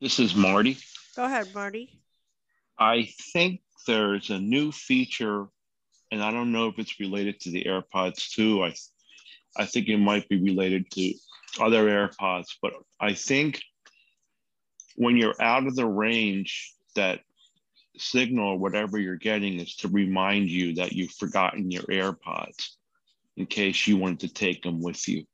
This 0.00 0.18
is 0.18 0.34
Marty. 0.34 0.78
Go 1.16 1.24
ahead, 1.24 1.54
Marty. 1.54 2.00
I 2.78 3.10
think 3.32 3.60
there's 3.86 4.30
a 4.30 4.38
new 4.38 4.72
feature, 4.72 5.46
and 6.10 6.22
I 6.22 6.30
don't 6.30 6.52
know 6.52 6.68
if 6.68 6.78
it's 6.78 7.00
related 7.00 7.40
to 7.40 7.50
the 7.50 7.64
AirPods 7.64 8.30
too. 8.30 8.64
I, 8.64 8.74
I 9.56 9.66
think 9.66 9.88
it 9.88 9.98
might 9.98 10.28
be 10.28 10.40
related 10.40 10.90
to 10.92 11.14
other 11.60 11.86
AirPods, 11.86 12.48
but 12.62 12.72
I 13.00 13.14
think 13.14 13.60
when 14.96 15.16
you're 15.16 15.40
out 15.40 15.66
of 15.66 15.74
the 15.74 15.86
range, 15.86 16.72
that 16.96 17.20
signal 18.00 18.48
or 18.48 18.58
whatever 18.58 18.98
you're 18.98 19.16
getting 19.16 19.60
is 19.60 19.74
to 19.76 19.88
remind 19.88 20.50
you 20.50 20.74
that 20.74 20.92
you've 20.92 21.12
forgotten 21.12 21.70
your 21.70 21.82
AirPods 21.84 22.76
in 23.36 23.46
case 23.46 23.86
you 23.86 23.96
wanted 23.96 24.20
to 24.20 24.32
take 24.32 24.62
them 24.62 24.80
with 24.82 25.06
you. 25.08 25.24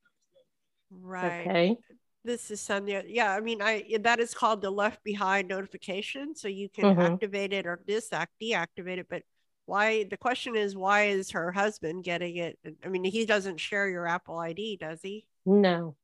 Right. 0.90 1.40
Okay. 1.40 1.76
This 2.24 2.50
is 2.50 2.60
Sonia. 2.60 3.02
Yeah, 3.06 3.32
I 3.32 3.40
mean, 3.40 3.60
I 3.60 3.98
that 4.00 4.18
is 4.18 4.32
called 4.32 4.62
the 4.62 4.70
left 4.70 5.04
behind 5.04 5.48
notification. 5.48 6.34
So 6.34 6.48
you 6.48 6.68
can 6.70 6.96
Mhm. 6.96 7.12
activate 7.12 7.52
it 7.52 7.66
or 7.66 7.82
disact 7.86 8.32
deactivate 8.40 8.98
it. 8.98 9.08
But 9.10 9.24
why 9.66 10.04
the 10.04 10.16
question 10.16 10.56
is 10.56 10.74
why 10.76 11.04
is 11.08 11.30
her 11.32 11.52
husband 11.52 12.04
getting 12.04 12.36
it? 12.36 12.58
I 12.82 12.88
mean, 12.88 13.04
he 13.04 13.26
doesn't 13.26 13.58
share 13.58 13.88
your 13.88 14.06
Apple 14.06 14.38
ID, 14.38 14.76
does 14.76 15.02
he? 15.02 15.26
No. 15.44 15.96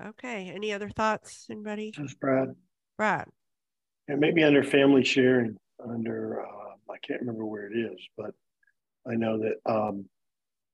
Okay. 0.00 0.50
Any 0.50 0.72
other 0.72 0.90
thoughts? 0.90 1.46
Anybody? 1.50 1.92
This 1.96 2.10
is 2.10 2.16
Brad. 2.16 2.54
Brad. 2.96 3.28
And 4.06 4.20
maybe 4.20 4.44
under 4.44 4.62
family 4.62 5.02
sharing, 5.02 5.58
under 5.82 6.42
uh, 6.42 6.92
I 6.92 6.98
can't 7.06 7.20
remember 7.20 7.44
where 7.46 7.66
it 7.66 7.76
is, 7.76 7.98
but 8.16 8.32
I 9.06 9.14
know 9.14 9.38
that 9.38 9.70
um, 9.70 10.06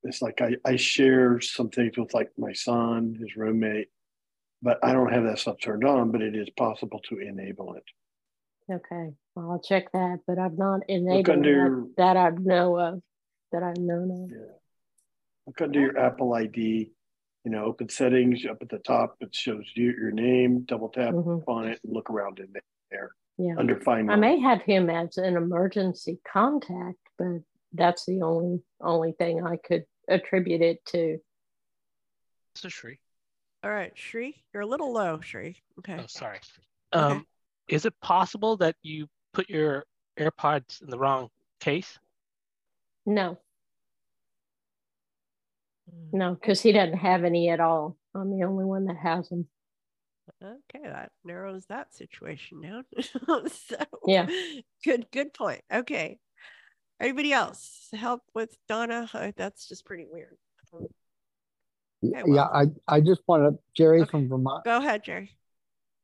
it's 0.02 0.22
like 0.22 0.40
I, 0.40 0.56
I 0.64 0.76
share 0.76 1.40
some 1.40 1.68
things 1.70 1.96
with 1.96 2.14
like 2.14 2.30
my 2.38 2.52
son, 2.52 3.16
his 3.20 3.36
roommate, 3.36 3.88
but 4.62 4.78
I 4.82 4.92
don't 4.92 5.12
have 5.12 5.24
that 5.24 5.38
stuff 5.38 5.56
turned 5.62 5.84
on, 5.84 6.10
but 6.10 6.22
it 6.22 6.34
is 6.34 6.48
possible 6.56 7.00
to 7.08 7.18
enable 7.18 7.74
it. 7.74 7.84
Okay. 8.72 9.12
Well, 9.34 9.50
I'll 9.52 9.60
check 9.60 9.90
that, 9.92 10.20
but 10.26 10.38
I've 10.38 10.56
not 10.56 10.80
enabled 10.88 11.28
under- 11.28 11.84
that, 11.96 12.14
that 12.14 12.16
I 12.16 12.30
know 12.38 12.78
of, 12.78 13.02
that 13.52 13.62
I've 13.62 13.78
known 13.78 14.10
of. 14.10 14.30
Look 15.46 15.60
under 15.60 15.80
your 15.80 15.98
Apple 15.98 16.34
ID, 16.34 16.90
you 17.44 17.50
know, 17.50 17.64
open 17.64 17.88
settings 17.88 18.44
up 18.48 18.58
at 18.62 18.68
the 18.68 18.78
top. 18.78 19.16
It 19.20 19.34
shows 19.34 19.64
you 19.74 19.92
your 19.98 20.12
name. 20.12 20.60
Double 20.60 20.88
tap 20.88 21.14
Mhm. 21.14 21.42
on 21.48 21.68
it 21.68 21.80
and 21.82 21.92
look 21.92 22.10
around 22.10 22.38
in 22.38 22.48
there. 22.90 23.10
Yeah. 23.40 23.54
Under 23.56 23.80
Find 23.80 24.12
I 24.12 24.16
may 24.16 24.38
have 24.40 24.60
him 24.60 24.90
as 24.90 25.16
an 25.16 25.34
emergency 25.36 26.20
contact, 26.30 26.98
but 27.16 27.40
that's 27.72 28.04
the 28.04 28.20
only 28.20 28.60
only 28.82 29.12
thing 29.12 29.42
I 29.46 29.56
could 29.56 29.84
attribute 30.08 30.60
it 30.60 30.84
to. 30.86 31.18
This 32.54 32.64
is 32.66 32.72
Sri. 32.74 32.98
All 33.64 33.70
right, 33.70 33.92
Sri, 33.94 34.42
you're 34.52 34.62
a 34.62 34.66
little 34.66 34.92
low, 34.92 35.20
Sri. 35.22 35.56
Okay. 35.78 35.96
Oh, 35.98 36.04
sorry. 36.06 36.40
Um, 36.92 37.26
is 37.68 37.86
it 37.86 37.94
possible 38.02 38.58
that 38.58 38.74
you 38.82 39.06
put 39.32 39.48
your 39.48 39.84
AirPods 40.18 40.82
in 40.82 40.90
the 40.90 40.98
wrong 40.98 41.30
case? 41.60 41.98
No, 43.06 43.38
Mm. 45.90 46.12
no, 46.12 46.34
because 46.34 46.60
he 46.60 46.72
doesn't 46.72 46.98
have 46.98 47.24
any 47.24 47.48
at 47.48 47.60
all. 47.60 47.96
I'm 48.14 48.30
the 48.36 48.44
only 48.44 48.64
one 48.64 48.84
that 48.84 48.96
has 48.98 49.28
them. 49.30 49.48
Okay, 50.42 50.84
that 50.84 51.12
narrows 51.24 51.66
that 51.66 51.94
situation 51.94 52.62
down. 52.62 52.84
so 53.48 53.76
Yeah. 54.06 54.26
good, 54.84 55.06
good 55.10 55.34
point. 55.34 55.62
Okay. 55.72 56.18
Anybody 56.98 57.32
else 57.32 57.88
help 57.92 58.22
with 58.34 58.56
Donna? 58.68 59.08
That's 59.36 59.68
just 59.68 59.84
pretty 59.84 60.06
weird. 60.10 60.36
Okay, 62.02 62.22
Yeah, 62.26 62.44
I, 62.44 62.66
I 62.88 63.00
just 63.00 63.22
want 63.26 63.42
to, 63.42 63.58
Jerry 63.74 64.04
from 64.06 64.28
Vermont. 64.28 64.64
Go 64.64 64.78
ahead, 64.78 65.04
Jerry. 65.04 65.36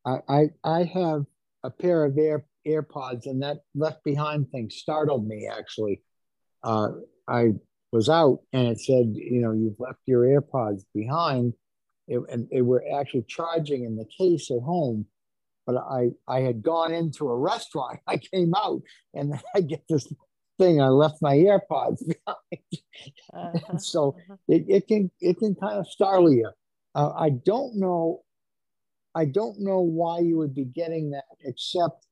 I, 0.04 0.18
I, 0.28 0.42
I 0.62 0.84
have 0.84 1.24
a 1.64 1.70
pair 1.70 2.04
of 2.04 2.16
Air 2.18 2.44
AirPods, 2.66 3.26
and 3.26 3.42
that 3.42 3.58
left 3.74 4.04
behind 4.04 4.50
thing 4.50 4.70
startled 4.70 5.26
me. 5.26 5.48
Actually, 5.50 6.02
uh, 6.62 6.88
I 7.28 7.52
was 7.92 8.08
out, 8.08 8.40
and 8.52 8.68
it 8.68 8.80
said, 8.80 9.12
you 9.14 9.40
know, 9.40 9.52
you've 9.52 9.78
left 9.78 10.00
your 10.06 10.22
AirPods 10.22 10.82
behind, 10.94 11.54
it, 12.08 12.20
and 12.30 12.48
they 12.50 12.62
were 12.62 12.84
actually 12.98 13.24
charging 13.28 13.84
in 13.84 13.96
the 13.96 14.06
case 14.06 14.50
at 14.50 14.62
home. 14.62 15.06
But 15.66 15.76
I, 15.76 16.10
I 16.28 16.40
had 16.40 16.62
gone 16.62 16.94
into 16.94 17.28
a 17.28 17.36
restaurant. 17.36 18.00
I 18.06 18.18
came 18.18 18.54
out, 18.56 18.82
and 19.14 19.34
I 19.54 19.60
get 19.60 19.82
this 19.88 20.06
thing. 20.58 20.80
I 20.80 20.88
left 20.88 21.16
my 21.20 21.34
AirPods 21.36 22.02
behind. 23.32 23.62
And 23.68 23.82
so 23.82 24.16
it, 24.48 24.64
it 24.68 24.88
can 24.88 25.10
it 25.20 25.38
can 25.38 25.54
kind 25.54 25.78
of 25.78 25.86
startle 25.88 26.32
you. 26.32 26.50
Uh, 26.94 27.12
I 27.12 27.30
don't 27.30 27.76
know 27.76 28.22
I 29.16 29.24
don't 29.24 29.58
know 29.60 29.80
why 29.80 30.18
you 30.18 30.36
would 30.36 30.54
be 30.54 30.66
getting 30.66 31.10
that, 31.12 31.24
except 31.42 32.06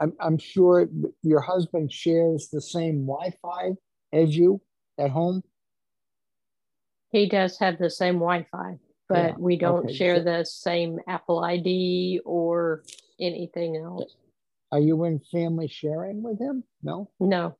I'm, 0.00 0.12
I'm 0.20 0.38
sure 0.38 0.88
your 1.22 1.40
husband 1.40 1.92
shares 1.92 2.48
the 2.52 2.60
same 2.60 3.06
Wi-Fi 3.06 3.74
as 4.12 4.36
you 4.36 4.60
at 4.98 5.10
home. 5.10 5.42
He 7.10 7.28
does 7.28 7.58
have 7.60 7.78
the 7.78 7.90
same 7.90 8.14
Wi-Fi, 8.14 8.76
but 9.08 9.30
Yeah, 9.30 9.34
we 9.38 9.56
don't 9.56 9.84
okay, 9.86 9.94
share 9.94 10.16
so- 10.18 10.24
the 10.24 10.44
same 10.44 10.98
Apple 11.06 11.40
ID 11.40 12.20
or 12.24 12.82
anything 13.20 13.76
else. 13.76 14.14
Are 14.70 14.80
you 14.80 15.02
in 15.04 15.18
family 15.32 15.66
sharing 15.68 16.22
with 16.22 16.38
him? 16.38 16.62
No, 16.82 17.10
No. 17.18 17.56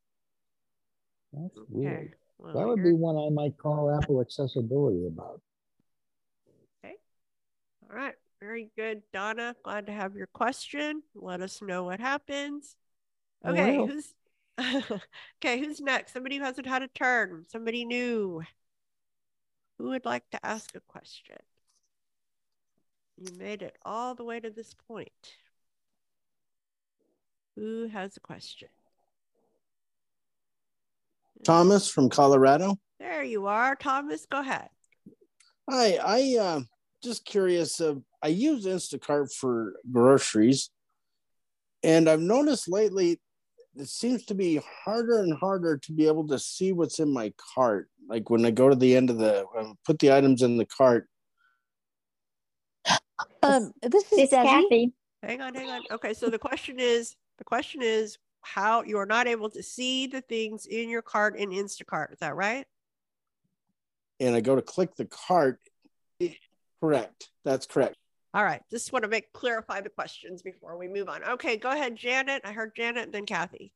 that's 1.33 1.59
weird. 1.70 2.15
well, 2.39 2.53
That 2.55 2.66
would 2.69 2.83
be 2.83 2.93
one 2.93 3.16
I 3.16 3.31
might 3.31 3.57
call 3.57 3.91
Apple 3.97 4.20
accessibility 4.20 5.07
about. 5.07 5.41
Okay. 6.85 6.97
All 7.91 7.97
right. 7.97 8.15
Very 8.41 8.70
good, 8.77 9.03
Donna. 9.12 9.57
Glad 9.65 9.87
to 9.87 9.93
have 9.93 10.15
your 10.15 10.29
question. 10.29 11.03
Let 11.15 11.41
us 11.41 11.61
know 11.62 11.85
what 11.85 11.99
happens. 11.99 12.77
Okay, 13.45 13.79
will. 13.79 13.87
who's 13.89 14.15
okay? 15.41 15.59
Who's 15.61 15.81
next? 15.81 16.12
Somebody 16.12 16.37
who 16.37 16.45
hasn't 16.45 16.66
had 16.66 16.83
a 16.83 16.89
turn. 16.89 17.47
Somebody 17.49 17.85
new. 17.85 18.43
Who 19.78 19.90
would 19.90 20.05
like 20.05 20.28
to 20.30 20.44
ask 20.44 20.74
a 20.74 20.80
question? 20.80 21.36
You 23.16 23.32
made 23.38 23.62
it 23.62 23.76
all 23.84 24.14
the 24.14 24.24
way 24.24 24.40
to 24.40 24.50
this 24.50 24.74
point. 24.74 25.10
Who 27.56 27.88
has 27.88 28.16
a 28.16 28.20
question? 28.20 28.68
Thomas 31.44 31.88
from 31.88 32.09
Colorado. 32.09 32.76
There 32.98 33.22
you 33.22 33.46
are, 33.46 33.76
Thomas. 33.76 34.26
Go 34.26 34.40
ahead. 34.40 34.68
Hi, 35.70 35.98
I 36.05 36.36
uh, 36.40 36.60
just 37.02 37.24
curious. 37.24 37.80
Uh, 37.80 37.96
I 38.22 38.28
use 38.28 38.66
Instacart 38.66 39.32
for 39.32 39.74
groceries, 39.90 40.70
and 41.82 42.09
I've 42.09 42.20
noticed 42.20 42.68
lately 42.68 43.20
it 43.78 43.88
seems 43.88 44.24
to 44.26 44.34
be 44.34 44.60
harder 44.84 45.20
and 45.20 45.34
harder 45.34 45.76
to 45.78 45.92
be 45.92 46.06
able 46.06 46.26
to 46.28 46.38
see 46.38 46.72
what's 46.72 46.98
in 46.98 47.12
my 47.12 47.32
cart. 47.55 47.88
Like 48.09 48.30
when 48.30 48.44
I 48.44 48.50
go 48.50 48.68
to 48.68 48.74
the 48.74 48.96
end 48.96 49.10
of 49.10 49.18
the 49.18 49.46
um, 49.56 49.76
put 49.84 49.98
the 49.98 50.12
items 50.12 50.42
in 50.42 50.56
the 50.56 50.66
cart. 50.66 51.09
Um, 53.42 53.72
this 53.82 54.12
is 54.12 54.18
It's 54.18 54.32
Desi. 54.32 54.42
Kathy. 54.44 54.92
Hang 55.22 55.40
on, 55.40 55.55
hang 55.55 55.70
on. 55.70 55.82
Okay, 55.90 56.14
so 56.14 56.28
the 56.28 56.38
question 56.38 56.76
is 56.78 57.14
the 57.38 57.44
question 57.44 57.82
is 57.82 58.18
how 58.42 58.82
you 58.82 58.98
are 58.98 59.06
not 59.06 59.26
able 59.26 59.50
to 59.50 59.62
see 59.62 60.06
the 60.06 60.20
things 60.22 60.66
in 60.66 60.88
your 60.88 61.02
cart 61.02 61.36
in 61.36 61.50
Instacart. 61.50 62.12
Is 62.12 62.18
that 62.20 62.36
right? 62.36 62.66
and 64.20 64.34
I 64.34 64.40
go 64.40 64.56
to 64.56 64.62
click 64.62 64.94
the 64.96 65.06
cart. 65.06 65.60
Correct. 66.80 67.30
That's 67.44 67.66
correct. 67.66 67.96
All 68.34 68.44
right. 68.44 68.62
Just 68.70 68.92
want 68.92 69.05
to 69.05 69.09
make 69.09 69.32
clarify 69.32 69.80
the 69.80 69.88
questions 69.88 70.42
before 70.42 70.76
we 70.76 70.88
move 70.88 71.09
on. 71.09 71.24
Okay, 71.24 71.56
go 71.56 71.70
ahead, 71.70 71.96
Janet. 71.96 72.42
I 72.44 72.52
heard 72.52 72.74
Janet, 72.74 73.12
then 73.12 73.26
Kathy. 73.26 73.72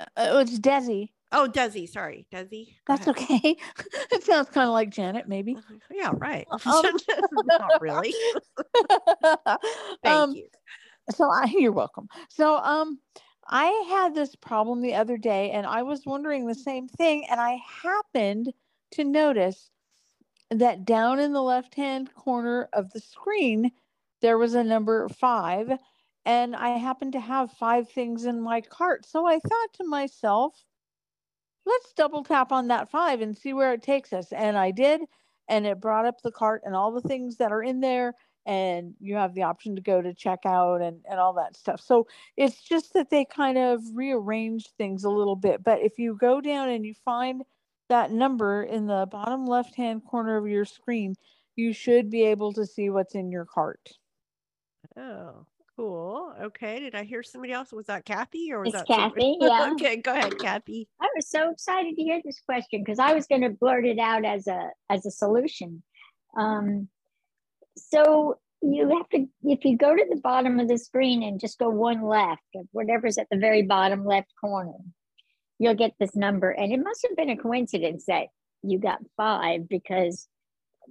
Uh, 0.00 0.38
it's 0.42 0.58
Desi. 0.58 1.10
Oh, 1.30 1.48
Desi. 1.50 1.88
Sorry, 1.88 2.26
Desi. 2.32 2.74
That's 2.86 3.06
okay. 3.08 3.56
it 4.12 4.24
sounds 4.24 4.50
kind 4.50 4.66
of 4.66 4.72
like 4.72 4.90
Janet, 4.90 5.28
maybe. 5.28 5.56
Yeah, 5.90 6.12
right. 6.16 6.46
Um, 6.50 6.60
Not 7.46 7.80
really. 7.80 8.14
Thank 10.02 10.04
Um, 10.04 10.32
you. 10.32 10.48
So 11.10 11.30
I, 11.30 11.52
you're 11.56 11.72
welcome. 11.72 12.08
So 12.28 12.56
um, 12.56 12.98
I 13.48 13.66
had 13.88 14.14
this 14.14 14.34
problem 14.34 14.80
the 14.80 14.94
other 14.94 15.16
day, 15.16 15.50
and 15.50 15.66
I 15.66 15.82
was 15.82 16.06
wondering 16.06 16.46
the 16.46 16.54
same 16.54 16.88
thing, 16.88 17.26
and 17.30 17.40
I 17.40 17.60
happened 17.82 18.52
to 18.92 19.04
notice 19.04 19.70
that 20.50 20.84
down 20.84 21.18
in 21.20 21.32
the 21.32 21.42
left-hand 21.42 22.12
corner 22.14 22.68
of 22.72 22.92
the 22.92 23.00
screen 23.00 23.70
there 24.24 24.38
was 24.38 24.54
a 24.54 24.64
number 24.64 25.06
five, 25.10 25.70
and 26.24 26.56
I 26.56 26.78
happened 26.78 27.12
to 27.12 27.20
have 27.20 27.52
five 27.52 27.90
things 27.90 28.24
in 28.24 28.40
my 28.40 28.62
cart. 28.62 29.04
So 29.04 29.26
I 29.26 29.38
thought 29.38 29.74
to 29.74 29.84
myself, 29.84 30.64
let's 31.66 31.92
double 31.92 32.24
tap 32.24 32.50
on 32.50 32.68
that 32.68 32.90
five 32.90 33.20
and 33.20 33.36
see 33.36 33.52
where 33.52 33.74
it 33.74 33.82
takes 33.82 34.14
us. 34.14 34.32
And 34.32 34.56
I 34.56 34.70
did, 34.70 35.02
and 35.46 35.66
it 35.66 35.78
brought 35.78 36.06
up 36.06 36.22
the 36.22 36.32
cart 36.32 36.62
and 36.64 36.74
all 36.74 36.90
the 36.90 37.06
things 37.06 37.36
that 37.36 37.52
are 37.52 37.62
in 37.62 37.80
there. 37.80 38.14
And 38.46 38.94
you 38.98 39.16
have 39.16 39.34
the 39.34 39.42
option 39.42 39.76
to 39.76 39.82
go 39.82 40.00
to 40.00 40.14
checkout 40.14 40.80
and, 40.80 41.02
and 41.04 41.20
all 41.20 41.34
that 41.34 41.54
stuff. 41.54 41.82
So 41.82 42.06
it's 42.38 42.62
just 42.62 42.94
that 42.94 43.10
they 43.10 43.26
kind 43.26 43.58
of 43.58 43.82
rearranged 43.92 44.70
things 44.78 45.04
a 45.04 45.10
little 45.10 45.36
bit. 45.36 45.62
But 45.62 45.82
if 45.82 45.98
you 45.98 46.16
go 46.18 46.40
down 46.40 46.70
and 46.70 46.86
you 46.86 46.94
find 47.04 47.42
that 47.90 48.10
number 48.10 48.62
in 48.62 48.86
the 48.86 49.06
bottom 49.10 49.44
left 49.44 49.74
hand 49.74 50.02
corner 50.02 50.38
of 50.38 50.48
your 50.48 50.64
screen, 50.64 51.14
you 51.56 51.74
should 51.74 52.08
be 52.08 52.22
able 52.22 52.54
to 52.54 52.64
see 52.64 52.88
what's 52.88 53.14
in 53.14 53.30
your 53.30 53.44
cart. 53.44 53.90
Oh, 54.96 55.46
cool. 55.76 56.34
Okay. 56.40 56.80
Did 56.80 56.94
I 56.94 57.04
hear 57.04 57.22
somebody 57.22 57.52
else? 57.52 57.72
Was 57.72 57.86
that 57.86 58.04
Kathy 58.04 58.52
or 58.52 58.60
was 58.60 58.68
It's 58.68 58.78
that 58.78 58.86
Kathy, 58.86 59.36
yeah. 59.40 59.70
okay, 59.72 59.96
go 59.96 60.12
ahead, 60.12 60.38
Kathy. 60.38 60.88
I 61.00 61.08
was 61.14 61.28
so 61.28 61.50
excited 61.50 61.96
to 61.96 62.02
hear 62.02 62.20
this 62.24 62.40
question 62.46 62.82
because 62.84 62.98
I 62.98 63.14
was 63.14 63.26
going 63.26 63.42
to 63.42 63.50
blurt 63.50 63.86
it 63.86 63.98
out 63.98 64.24
as 64.24 64.46
a 64.46 64.70
as 64.90 65.06
a 65.06 65.10
solution. 65.10 65.82
Um, 66.36 66.88
so 67.76 68.38
you 68.62 68.88
have 68.96 69.08
to 69.10 69.26
if 69.42 69.64
you 69.64 69.76
go 69.76 69.94
to 69.94 70.06
the 70.08 70.20
bottom 70.20 70.58
of 70.60 70.68
the 70.68 70.78
screen 70.78 71.22
and 71.22 71.40
just 71.40 71.58
go 71.58 71.68
one 71.68 72.02
left 72.02 72.42
of 72.54 72.66
whatever's 72.72 73.18
at 73.18 73.26
the 73.30 73.38
very 73.38 73.62
bottom 73.62 74.04
left 74.04 74.32
corner, 74.40 74.78
you'll 75.58 75.74
get 75.74 75.92
this 75.98 76.16
number. 76.16 76.50
And 76.50 76.72
it 76.72 76.82
must 76.82 77.06
have 77.08 77.16
been 77.16 77.30
a 77.30 77.36
coincidence 77.36 78.04
that 78.06 78.26
you 78.62 78.78
got 78.78 78.98
five 79.16 79.68
because 79.68 80.28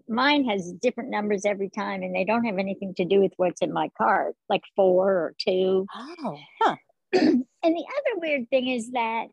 mine 0.07 0.45
has 0.45 0.74
different 0.82 1.10
numbers 1.10 1.45
every 1.45 1.70
time 1.70 2.03
and 2.03 2.15
they 2.15 2.26
don't 2.26 2.45
have 2.45 2.57
anything 2.57 2.94
to 2.95 3.06
do 3.06 3.22
with 3.22 3.34
what's 3.38 3.61
in 3.61 3.72
my 3.72 3.90
card, 3.98 4.34
like 4.49 4.64
four 4.76 5.10
or 5.11 5.36
two. 5.40 5.86
Oh, 5.95 6.38
huh. 6.61 6.76
and 7.14 7.45
the 7.64 7.86
other 7.86 8.20
weird 8.20 8.49
thing 8.49 8.68
is 8.68 8.91
that 8.91 9.28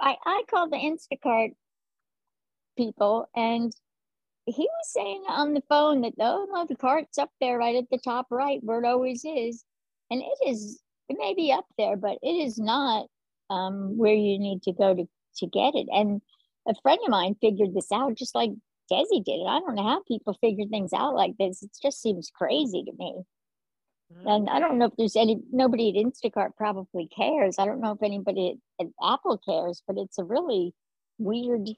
I, 0.00 0.16
I 0.24 0.42
called 0.50 0.72
the 0.72 0.76
Instacart 0.76 1.52
people 2.76 3.28
and 3.34 3.72
he 4.46 4.62
was 4.62 4.92
saying 4.92 5.24
on 5.28 5.54
the 5.54 5.62
phone 5.68 6.02
that 6.02 6.12
oh 6.20 6.46
no 6.50 6.66
the 6.66 6.76
cart's 6.76 7.18
up 7.18 7.30
there 7.40 7.56
right 7.56 7.76
at 7.76 7.88
the 7.90 7.98
top 7.98 8.26
right 8.30 8.58
where 8.62 8.80
it 8.80 8.86
always 8.86 9.24
is 9.24 9.64
and 10.10 10.20
it 10.20 10.48
is 10.48 10.80
it 11.08 11.16
may 11.18 11.34
be 11.34 11.52
up 11.52 11.66
there 11.78 11.96
but 11.96 12.18
it 12.22 12.34
is 12.46 12.58
not 12.58 13.06
um, 13.50 13.96
where 13.96 14.14
you 14.14 14.38
need 14.38 14.62
to 14.62 14.72
go 14.72 14.94
to 14.94 15.06
to 15.36 15.46
get 15.46 15.74
it 15.74 15.86
and 15.92 16.20
a 16.66 16.74
friend 16.82 16.98
of 17.04 17.10
mine 17.10 17.36
figured 17.40 17.74
this 17.74 17.92
out 17.92 18.14
just 18.16 18.34
like 18.34 18.50
Desi 18.90 19.24
did 19.24 19.40
it 19.40 19.46
I 19.46 19.60
don't 19.60 19.74
know 19.74 19.88
how 19.88 20.02
people 20.02 20.34
figure 20.34 20.66
things 20.66 20.92
out 20.92 21.14
like 21.14 21.36
this 21.38 21.62
it 21.62 21.70
just 21.82 22.02
seems 22.02 22.30
crazy 22.34 22.84
to 22.84 22.92
me 22.98 23.24
and 24.26 24.48
I 24.48 24.60
don't 24.60 24.78
know 24.78 24.86
if 24.86 24.92
there's 24.96 25.16
any 25.16 25.40
nobody 25.52 25.88
at 25.90 26.04
Instacart 26.04 26.56
probably 26.56 27.08
cares. 27.08 27.58
I 27.58 27.66
don't 27.66 27.80
know 27.80 27.92
if 27.92 28.02
anybody 28.02 28.58
at, 28.80 28.86
at 28.86 28.92
Apple 29.02 29.38
cares, 29.38 29.82
but 29.86 29.96
it's 29.98 30.18
a 30.18 30.24
really 30.24 30.74
weird 31.18 31.68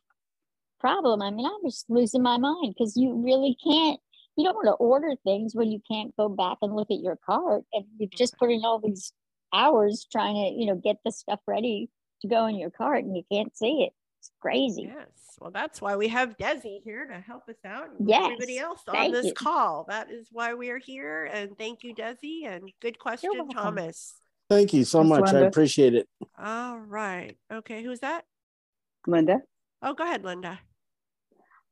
problem. 0.79 1.23
I 1.23 1.31
mean, 1.31 1.47
I 1.47 1.59
was 1.63 1.85
losing 1.89 2.23
my 2.23 2.37
mind 2.39 2.75
because 2.77 2.97
you 2.97 3.15
really 3.15 3.57
can't. 3.63 4.01
You 4.37 4.45
don't 4.45 4.55
want 4.55 4.67
to 4.67 4.73
order 4.73 5.15
things 5.25 5.55
when 5.55 5.73
you 5.73 5.81
can't 5.91 6.15
go 6.17 6.29
back 6.29 6.59
and 6.61 6.77
look 6.77 6.91
at 6.91 7.01
your 7.01 7.19
cart, 7.25 7.65
and 7.73 7.85
you've 7.99 8.11
just 8.11 8.35
mm-hmm. 8.35 8.47
put 8.47 8.53
in 8.53 8.65
all 8.65 8.79
these 8.79 9.13
hours 9.55 10.07
trying 10.11 10.35
to, 10.35 10.61
you 10.61 10.67
know, 10.67 10.77
get 10.77 10.99
the 11.05 11.13
stuff 11.13 11.41
ready 11.47 11.89
to 12.21 12.29
go 12.29 12.47
in 12.47 12.57
your 12.57 12.71
cart, 12.71 13.05
and 13.05 13.17
you 13.17 13.23
can't 13.33 13.57
see 13.57 13.85
it. 13.85 13.93
It's 14.27 14.35
crazy. 14.41 14.83
Yes. 14.93 15.37
Well, 15.41 15.51
that's 15.51 15.81
why 15.81 15.97
we 15.97 16.09
have 16.09 16.37
Desi 16.37 16.83
here 16.83 17.07
to 17.07 17.21
help 17.21 17.49
us 17.49 17.57
out 17.65 17.91
and 17.97 18.09
Yes, 18.09 18.25
everybody 18.25 18.59
else 18.59 18.81
on 18.89 18.95
thank 18.95 19.15
this 19.15 19.27
you. 19.27 19.35
call. 19.35 19.85
That 19.89 20.11
is 20.11 20.29
why 20.33 20.55
we 20.55 20.71
are 20.71 20.79
here. 20.79 21.27
And 21.33 21.57
thank 21.57 21.85
you, 21.85 21.95
Desi. 21.95 22.47
And 22.47 22.71
good 22.81 22.99
question, 22.99 23.31
welcome. 23.35 23.55
Thomas. 23.55 24.15
Thank 24.49 24.73
you 24.73 24.85
so 24.85 25.03
Miss 25.05 25.21
much. 25.21 25.35
I 25.35 25.41
appreciate 25.41 25.95
it. 25.95 26.09
All 26.43 26.79
right. 26.79 27.37
Okay. 27.53 27.83
Who's 27.83 28.01
that? 28.01 28.25
Linda, 29.07 29.43
Oh, 29.83 29.95
go 29.95 30.03
ahead, 30.03 30.25
Linda. 30.25 30.59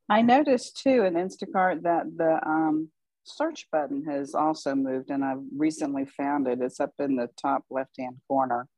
I 0.09 0.23
noticed 0.23 0.81
too 0.81 1.03
in 1.05 1.15
Instacart 1.15 1.83
that 1.83 2.05
the 2.17 2.39
um, 2.47 2.91
search 3.25 3.67
button 3.73 4.05
has 4.05 4.35
also 4.35 4.75
moved, 4.77 5.11
and 5.11 5.25
I've 5.25 5.43
recently 5.57 6.05
found 6.05 6.47
it. 6.47 6.61
It's 6.61 6.79
up 6.79 6.93
in 7.01 7.17
the 7.17 7.29
top 7.41 7.65
left 7.71 7.99
hand 7.99 8.19
corner. 8.29 8.69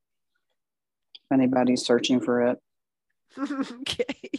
If 1.17 1.35
anybody's 1.35 1.85
searching 1.85 2.21
for 2.21 2.43
it. 2.47 2.59
okay. 3.39 4.31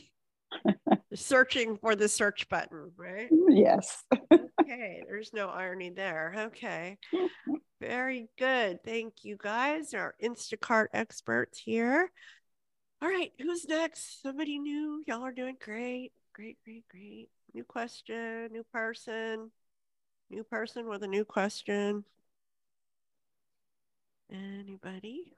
Searching 1.13 1.77
for 1.77 1.95
the 1.95 2.07
search 2.07 2.47
button, 2.49 2.91
right? 2.97 3.29
Yes. 3.49 4.03
okay, 4.31 5.03
there's 5.07 5.31
no 5.33 5.47
irony 5.47 5.89
there. 5.89 6.33
Okay. 6.37 6.97
Very 7.81 8.27
good. 8.37 8.83
Thank 8.83 9.23
you 9.23 9.37
guys, 9.41 9.93
our 9.93 10.15
Instacart 10.23 10.87
experts 10.93 11.59
here. 11.59 12.11
All 13.01 13.09
right, 13.09 13.31
who's 13.39 13.67
next? 13.67 14.21
Somebody 14.21 14.59
new? 14.59 15.03
Y'all 15.07 15.23
are 15.23 15.31
doing 15.31 15.57
great. 15.63 16.11
Great, 16.33 16.57
great, 16.63 16.87
great. 16.89 17.29
New 17.53 17.63
question, 17.63 18.49
new 18.51 18.63
person, 18.73 19.51
new 20.29 20.43
person 20.43 20.87
with 20.87 21.03
a 21.03 21.07
new 21.07 21.25
question. 21.25 22.03
Anybody? 24.31 25.33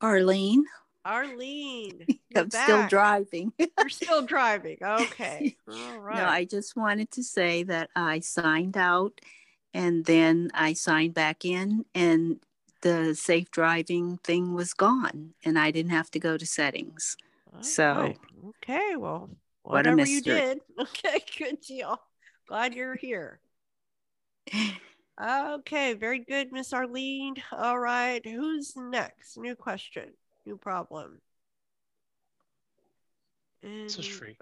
Arlene, 0.00 0.64
Arlene, 1.04 2.08
I'm 2.36 2.50
still 2.50 2.82
driving. 2.82 3.52
You're 3.78 3.88
still 3.88 4.22
driving. 4.22 4.78
Okay. 4.82 5.56
All 5.68 5.98
right. 5.98 6.16
No, 6.16 6.26
I 6.26 6.44
just 6.44 6.76
wanted 6.76 7.10
to 7.12 7.22
say 7.24 7.62
that 7.64 7.90
I 7.96 8.20
signed 8.20 8.76
out 8.76 9.20
And 9.74 10.06
then 10.06 10.50
I 10.54 10.74
signed 10.74 11.14
back 11.14 11.44
in 11.44 11.86
and 11.94 12.40
the 12.82 13.14
safe 13.14 13.50
driving 13.50 14.18
thing 14.24 14.54
was 14.54 14.74
gone 14.74 15.34
and 15.44 15.58
I 15.58 15.70
didn't 15.72 15.92
have 15.92 16.10
to 16.12 16.20
go 16.20 16.36
to 16.38 16.46
settings. 16.46 17.16
So 17.60 17.84
Right. 17.94 18.18
Okay, 18.62 18.96
well, 18.96 19.30
What 19.62 19.86
a 19.86 19.92
whatever 19.92 20.04
you 20.04 20.20
did. 20.22 20.60
Okay, 20.80 21.20
good 21.38 21.60
deal. 21.60 22.00
Glad 22.48 22.74
you're 22.74 22.96
here. 22.96 23.40
Okay, 25.20 25.94
very 25.94 26.18
good, 26.18 26.50
Miss 26.52 26.72
Arlene. 26.72 27.36
All 27.52 27.78
right, 27.78 28.24
who's 28.26 28.74
next? 28.76 29.36
New 29.36 29.54
question, 29.54 30.14
new 30.46 30.56
problem. 30.56 31.20
So 33.62 34.00
Sri. 34.00 34.36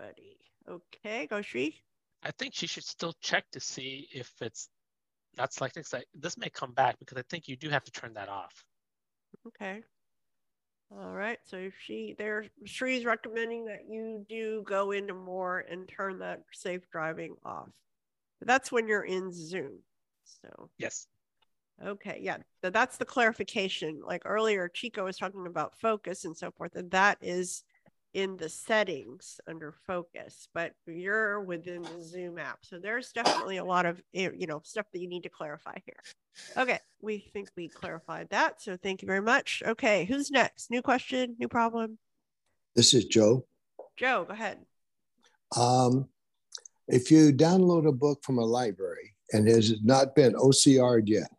Okay, 0.69 1.27
go 1.27 1.43
Sri. 1.43 1.75
I 2.23 2.31
think 2.33 2.55
she 2.55 2.67
should 2.67 2.85
still 2.85 3.15
check 3.21 3.45
to 3.53 3.61
see 3.61 4.09
if 4.13 4.33
it's 4.41 4.69
not 5.37 5.53
selected. 5.53 5.87
This 6.15 6.39
may 6.39 6.51
come 6.51 6.73
back 6.73 6.99
because 6.99 7.19
I 7.19 7.23
think 7.29 7.49
you 7.49 7.57
do 7.57 7.69
have 7.69 7.85
to 7.85 7.91
turn 7.91 8.15
that 8.15 8.29
off. 8.29 8.65
Okay. 9.47 9.83
All 10.91 11.13
right, 11.13 11.39
so 11.45 11.57
if 11.59 11.75
she 11.83 12.15
there 12.17 12.47
Sri's 12.65 13.05
recommending 13.05 13.67
that 13.67 13.83
you 13.91 14.25
do 14.29 14.65
go 14.67 14.93
into 14.93 15.13
more 15.13 15.59
and 15.71 15.87
turn 15.87 16.21
that 16.21 16.45
safe 16.53 16.89
driving 16.91 17.37
off. 17.45 17.69
But 18.39 18.49
that's 18.49 18.73
when 18.73 18.89
you're 18.89 19.05
in 19.05 19.33
Zoom. 19.33 19.81
So 20.25 20.71
Yes. 20.79 21.07
Okay, 21.87 22.19
yeah, 22.21 22.39
th- 22.63 22.73
that's 22.73 22.97
the 22.97 23.05
clarification. 23.05 24.01
Like 24.05 24.23
earlier, 24.25 24.69
Chico 24.69 25.05
was 25.05 25.17
talking 25.17 25.47
about 25.47 25.79
focus 25.79 26.25
and 26.25 26.37
so 26.37 26.51
forth, 26.51 26.75
and 26.75 26.91
that 26.91 27.19
is 27.21 27.63
in 28.15 28.37
the 28.37 28.49
settings 28.49 29.39
under 29.47 29.73
focus, 29.87 30.49
but 30.55 30.73
you're 30.87 31.41
within 31.43 31.83
the 31.83 32.03
Zoom 32.03 32.39
app. 32.39 32.59
So 32.63 32.79
there's 32.79 33.13
definitely 33.13 33.59
a 33.59 33.65
lot 33.65 33.87
of, 33.87 34.03
you 34.13 34.47
know, 34.47 34.61
stuff 34.65 34.87
that 34.93 35.01
you 35.01 35.09
need 35.09 35.23
to 35.25 35.29
clarify 35.29 35.77
here. 35.85 36.01
Okay, 36.57 36.79
we 37.01 37.19
think 37.33 37.51
we 37.57 37.69
clarified 37.69 38.29
that. 38.31 38.63
So 38.63 38.77
thank 38.77 39.03
you 39.03 39.07
very 39.07 39.21
much. 39.21 39.63
Okay, 39.65 40.05
who's 40.05 40.31
next? 40.31 40.71
New 40.71 40.83
question, 40.83 41.37
new 41.39 41.49
problem? 41.49 41.99
This 42.75 42.95
is 42.95 43.05
Joe. 43.05 43.47
Joe, 43.97 44.25
go 44.27 44.33
ahead. 44.33 44.59
Um, 45.57 46.09
if 46.89 47.11
you 47.11 47.33
download 47.33 47.87
a 47.87 47.93
book 47.93 48.21
from 48.23 48.39
a 48.39 48.45
library 48.45 49.15
and 49.33 49.47
has 49.47 49.83
not 49.83 50.15
been 50.15 50.35
OCR'd 50.35 51.09
yet, 51.09 51.31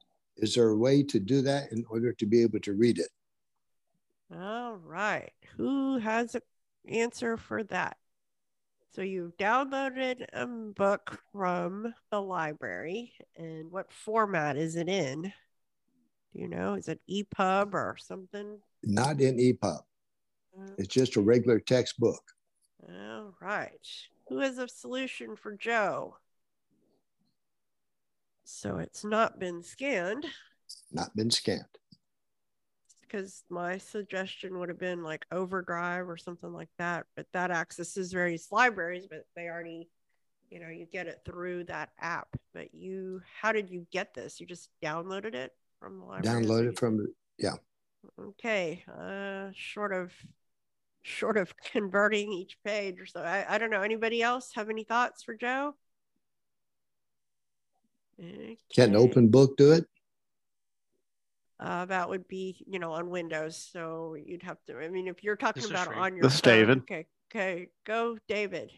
is 0.41 0.55
there 0.55 0.69
a 0.69 0.77
way 0.77 1.03
to 1.03 1.19
do 1.19 1.41
that 1.43 1.71
in 1.71 1.85
order 1.89 2.13
to 2.13 2.25
be 2.25 2.41
able 2.41 2.59
to 2.61 2.73
read 2.73 2.99
it? 2.99 3.09
All 4.33 4.75
right. 4.75 5.31
Who 5.57 5.97
has 5.97 6.35
an 6.35 6.41
answer 6.87 7.37
for 7.37 7.63
that? 7.65 7.97
So 8.91 9.01
you've 9.01 9.37
downloaded 9.37 10.25
a 10.33 10.47
book 10.47 11.19
from 11.31 11.93
the 12.11 12.21
library, 12.21 13.13
and 13.35 13.71
what 13.71 13.91
format 13.91 14.57
is 14.57 14.75
it 14.75 14.89
in? 14.89 15.21
Do 15.21 16.39
you 16.39 16.47
know? 16.47 16.73
Is 16.73 16.87
it 16.87 16.99
EPUB 17.09 17.73
or 17.73 17.97
something? 17.99 18.57
Not 18.83 19.21
in 19.21 19.37
EPUB. 19.37 19.79
Uh, 20.59 20.71
It's 20.77 20.87
just 20.87 21.15
a 21.15 21.21
regular 21.21 21.59
textbook. 21.59 22.21
All 22.87 23.33
right. 23.39 23.87
Who 24.27 24.39
has 24.39 24.57
a 24.57 24.67
solution 24.67 25.35
for 25.35 25.55
Joe? 25.55 26.17
So 28.51 28.77
it's 28.77 29.03
not 29.03 29.39
been 29.39 29.61
scanned 29.61 30.25
Not 30.91 31.15
been 31.15 31.29
scanned. 31.29 31.65
because 33.01 33.43
my 33.49 33.77
suggestion 33.77 34.57
would 34.57 34.69
have 34.69 34.79
been 34.79 35.03
like 35.03 35.25
Overdrive 35.31 36.09
or 36.09 36.17
something 36.17 36.51
like 36.51 36.69
that. 36.79 37.05
But 37.15 37.27
that 37.33 37.51
accesses 37.51 38.11
various 38.11 38.51
libraries, 38.51 39.05
but 39.09 39.25
they 39.35 39.47
already, 39.49 39.87
you 40.49 40.59
know, 40.59 40.69
you 40.69 40.87
get 40.91 41.07
it 41.07 41.21
through 41.25 41.65
that 41.65 41.89
app. 41.99 42.27
But 42.53 42.73
you, 42.73 43.21
how 43.39 43.51
did 43.51 43.69
you 43.69 43.85
get 43.91 44.13
this? 44.15 44.39
You 44.39 44.47
just 44.47 44.69
downloaded 44.83 45.35
it 45.35 45.51
from 45.79 45.99
the 45.99 46.05
library? 46.05 46.41
Is 46.43 46.49
Download 46.49 46.55
what 46.55 46.65
it 46.65 46.79
from, 46.79 47.07
yeah. 47.37 47.55
Okay. 48.19 48.83
Uh, 48.91 49.49
short 49.53 49.93
of, 49.93 50.11
short 51.03 51.37
of 51.37 51.53
converting 51.71 52.31
each 52.33 52.57
page 52.65 52.99
or 52.99 53.05
so. 53.05 53.21
I, 53.21 53.45
I 53.47 53.57
don't 53.59 53.69
know. 53.69 53.81
Anybody 53.83 54.23
else 54.23 54.51
have 54.55 54.69
any 54.69 54.83
thoughts 54.83 55.23
for 55.23 55.35
Joe? 55.35 55.75
Can 58.75 58.89
an 58.89 58.95
open 58.95 59.29
book 59.29 59.55
do 59.57 59.71
it? 59.71 59.85
Uh, 61.59 61.85
that 61.85 62.07
would 62.09 62.27
be, 62.27 62.63
you 62.67 62.79
know, 62.79 62.93
on 62.93 63.09
Windows. 63.09 63.69
So 63.71 64.15
you'd 64.23 64.43
have 64.43 64.57
to, 64.67 64.77
I 64.77 64.87
mean, 64.89 65.07
if 65.07 65.23
you're 65.23 65.35
talking 65.35 65.61
This 65.61 65.71
about 65.71 65.87
Sri. 65.87 65.95
on 65.97 66.15
your 66.15 66.23
This 66.23 66.35
is 66.35 66.41
David. 66.41 66.79
Okay, 66.79 67.05
okay, 67.33 67.67
go 67.85 68.17
David. 68.27 68.71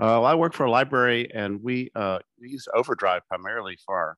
Uh, 0.00 0.22
well, 0.22 0.26
I 0.26 0.34
work 0.36 0.54
for 0.54 0.66
a 0.66 0.70
library 0.70 1.28
and 1.34 1.60
we 1.62 1.90
uh, 1.96 2.20
we 2.40 2.50
use 2.50 2.66
Overdrive 2.74 3.22
primarily 3.28 3.76
for 3.84 3.96
our 3.96 4.16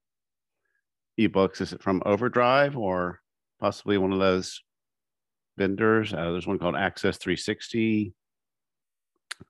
ebooks. 1.18 1.62
Is 1.62 1.72
it 1.72 1.82
from 1.82 2.02
Overdrive 2.04 2.76
or 2.76 3.20
possibly 3.58 3.96
one 3.96 4.12
of 4.12 4.18
those 4.18 4.60
vendors? 5.56 6.12
Uh, 6.12 6.32
there's 6.32 6.46
one 6.46 6.58
called 6.58 6.76
Axis 6.76 7.16
360. 7.16 8.12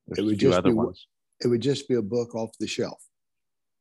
There's 0.07 0.19
It 0.19 0.23
would 0.25 0.39
just 0.39 0.57
other 0.59 0.71
be, 0.71 0.75
one- 0.77 0.87
ones. 0.87 1.07
it 1.41 1.49
would 1.49 1.61
just 1.61 1.89
be 1.89 1.95
a 1.97 2.03
book 2.03 2.37
off 2.37 2.51
the 2.61 2.69
shelf. 2.69 3.03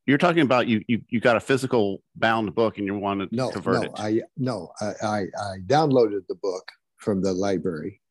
You're 0.05 0.17
talking 0.17 0.41
about 0.41 0.67
you 0.67 0.81
you 0.87 1.01
you 1.09 1.19
got 1.19 1.35
a 1.35 1.39
physical 1.39 2.01
bound 2.15 2.53
book 2.55 2.77
and 2.77 2.87
you 2.87 2.95
want 2.97 3.21
to 3.21 3.35
No, 3.35 3.51
convert 3.51 3.83
no, 3.83 3.83
it. 3.83 3.91
I, 3.95 4.21
no, 4.37 4.71
I, 4.81 4.85
I, 5.03 5.19
I 5.19 5.57
downloaded 5.67 6.25
the 6.27 6.35
book 6.35 6.67
from 6.97 7.21
the 7.21 7.31
library. 7.31 8.01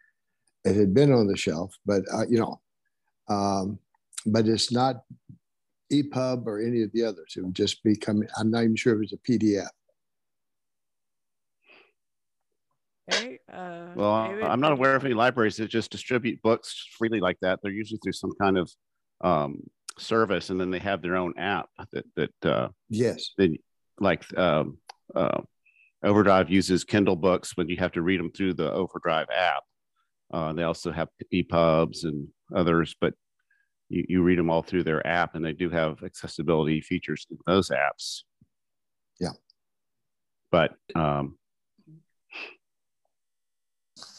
It 0.65 0.77
had 0.77 0.95
been 0.95 1.13
on 1.13 1.27
the 1.27 1.37
shelf, 1.37 1.75
but, 1.87 2.03
uh, 2.13 2.27
you 2.29 2.39
know, 2.39 2.61
um, 3.29 3.79
but 4.27 4.47
it's 4.47 4.71
not 4.73 5.03
EPUB 5.93 6.47
or 6.47 6.61
any 6.61 6.83
of 6.83 6.93
the 6.93 7.05
others. 7.05 7.35
It 7.37 7.45
would 7.45 7.55
just 7.55 7.83
be 7.83 7.97
coming, 7.97 8.29
I'm 8.39 8.51
not 8.51 8.65
even 8.65 8.77
sure 8.77 8.95
if 9.03 9.11
it's 9.11 9.13
a 9.13 9.31
PDF. 9.31 9.69
Okay. 13.11 13.39
Uh, 13.51 13.87
Well, 13.95 14.29
David, 14.29 14.45
I'm 14.45 14.61
not 14.61 14.73
aware 14.73 14.95
of 14.95 15.05
any 15.05 15.15
libraries 15.15 15.57
that 15.57 15.69
just 15.69 15.91
distribute 15.91 16.43
books 16.43 16.87
freely 16.99 17.21
like 17.21 17.39
that. 17.41 17.61
They're 17.63 17.73
usually 17.73 17.99
through 18.03 18.13
some 18.13 18.33
kind 18.41 18.59
of 18.59 18.71
um, 19.23 19.63
service, 19.99 20.51
and 20.51 20.61
then 20.61 20.71
they 20.71 20.79
have 20.79 21.03
their 21.03 21.17
own 21.17 21.35
app 21.39 21.69
that 21.93 22.05
that 22.17 22.45
uh, 22.51 22.69
Yes. 22.89 23.31
then 23.37 23.57
like 24.01 24.25
um, 24.39 24.79
uh, 25.15 25.41
Overdrive 26.03 26.51
uses 26.51 26.85
Kindle 26.85 27.17
books 27.17 27.57
when 27.57 27.69
you 27.69 27.77
have 27.79 27.93
to 27.93 28.03
read 28.03 28.21
them 28.21 28.31
through 28.31 28.55
the 28.55 28.73
Overdrive 28.73 29.27
app. 29.35 29.63
Uh, 30.33 30.53
they 30.53 30.63
also 30.63 30.93
have 30.93 31.09
EPUBs 31.33 32.05
and 32.05 32.29
others, 32.55 32.95
but 33.01 33.15
you, 33.89 34.05
you 34.09 34.23
read 34.23 34.39
them 34.39 34.51
all 34.51 34.63
through 34.63 34.85
their 34.85 35.05
app, 35.07 35.35
and 35.35 35.45
they 35.45 35.53
do 35.55 35.71
have 35.71 36.03
accessibility 36.05 36.81
features 36.81 37.27
in 37.31 37.39
those 37.47 37.71
apps. 37.71 38.23
Yeah. 39.19 39.33
But 40.53 40.75
um, 40.95 41.37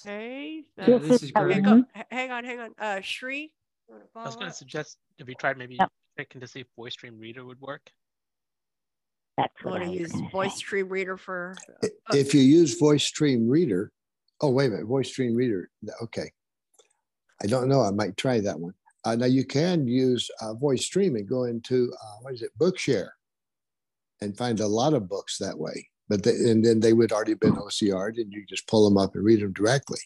Okay. 0.06 0.64
Yeah, 0.78 0.96
uh, 0.96 1.00
this 1.00 1.24
is 1.24 1.32
okay, 1.36 1.62
Greg. 1.62 1.64
go- 1.64 1.84
h- 1.96 2.06
hang 2.12 2.32
on, 2.32 2.44
hang 2.44 2.60
on. 2.60 2.72
Uh, 2.78 3.02
Sri, 3.02 3.40
you 3.40 3.42
wanna 3.42 3.52
I 4.16 4.26
was 4.26 4.36
going 4.36 4.48
to 4.48 4.54
suggest 4.54 4.98
if 5.18 5.28
you 5.28 5.36
tried 5.36 5.58
maybe 5.58 5.78
checking 6.18 6.42
to 6.42 6.48
see 6.48 6.62
if 6.62 6.68
Voice 6.76 6.96
Dream 6.96 7.18
Reader 7.20 7.46
would 7.46 7.60
work. 7.62 7.90
That's 9.38 9.54
You 9.64 9.70
want 9.70 9.84
to 9.84 9.90
use 9.90 10.14
Voice 10.32 10.60
Dream 10.60 10.90
Reader 10.90 11.18
for? 11.18 11.56
If 12.14 12.34
you 12.34 12.42
use 12.42 12.78
Voice 12.78 13.10
Dream 13.12 13.48
Reader, 13.48 13.92
oh, 14.42 14.50
wait 14.50 14.68
a 14.68 14.70
minute, 14.72 14.86
Voice 14.86 15.12
Dream 15.12 15.36
Reader, 15.36 15.70
okay. 16.02 16.32
I 17.42 17.48
don't 17.48 17.70
know, 17.70 17.82
I 17.82 17.92
might 17.92 18.18
try 18.18 18.42
that 18.42 18.60
one. 18.60 18.74
Uh, 19.06 19.16
now 19.16 19.26
you 19.28 19.46
can 19.46 19.88
use 19.88 20.30
uh, 20.42 20.54
Voice 20.56 20.88
Dream 20.90 21.16
and 21.16 21.28
go 21.28 21.46
into, 21.46 21.92
uh, 22.04 22.18
what 22.22 22.34
is 22.34 22.42
it, 22.42 22.52
Bookshare 22.60 23.10
and 24.22 24.38
find 24.38 24.60
a 24.60 24.68
lot 24.68 24.94
of 24.94 25.08
books 25.08 25.38
that 25.38 25.58
way. 25.58 25.88
But 26.10 26.24
the, 26.24 26.32
and 26.32 26.66
then 26.66 26.80
they 26.80 26.94
would 26.94 27.12
already 27.12 27.36
been 27.36 27.56
OCR'd 27.56 28.18
and 28.18 28.34
you 28.34 28.46
just 28.48 28.68
pull 28.68 28.84
them 28.84 28.98
up 28.98 29.16
and 29.16 29.24
read 29.24 29.42
them 29.42 29.54
directly, 29.54 30.00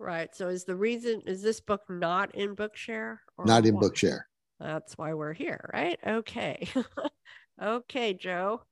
Right. 0.00 0.34
So 0.34 0.48
is 0.48 0.64
the 0.64 0.74
reason 0.74 1.20
is 1.26 1.42
this 1.42 1.60
book 1.60 1.82
not 1.90 2.34
in 2.34 2.56
Bookshare? 2.56 3.18
Or 3.36 3.44
not 3.44 3.66
in 3.66 3.74
why? 3.74 3.82
Bookshare. 3.82 4.22
That's 4.58 4.96
why 4.96 5.12
we're 5.12 5.34
here, 5.34 5.68
right? 5.74 5.98
Okay. 6.06 6.66
okay, 7.62 8.14
Joe. 8.14 8.62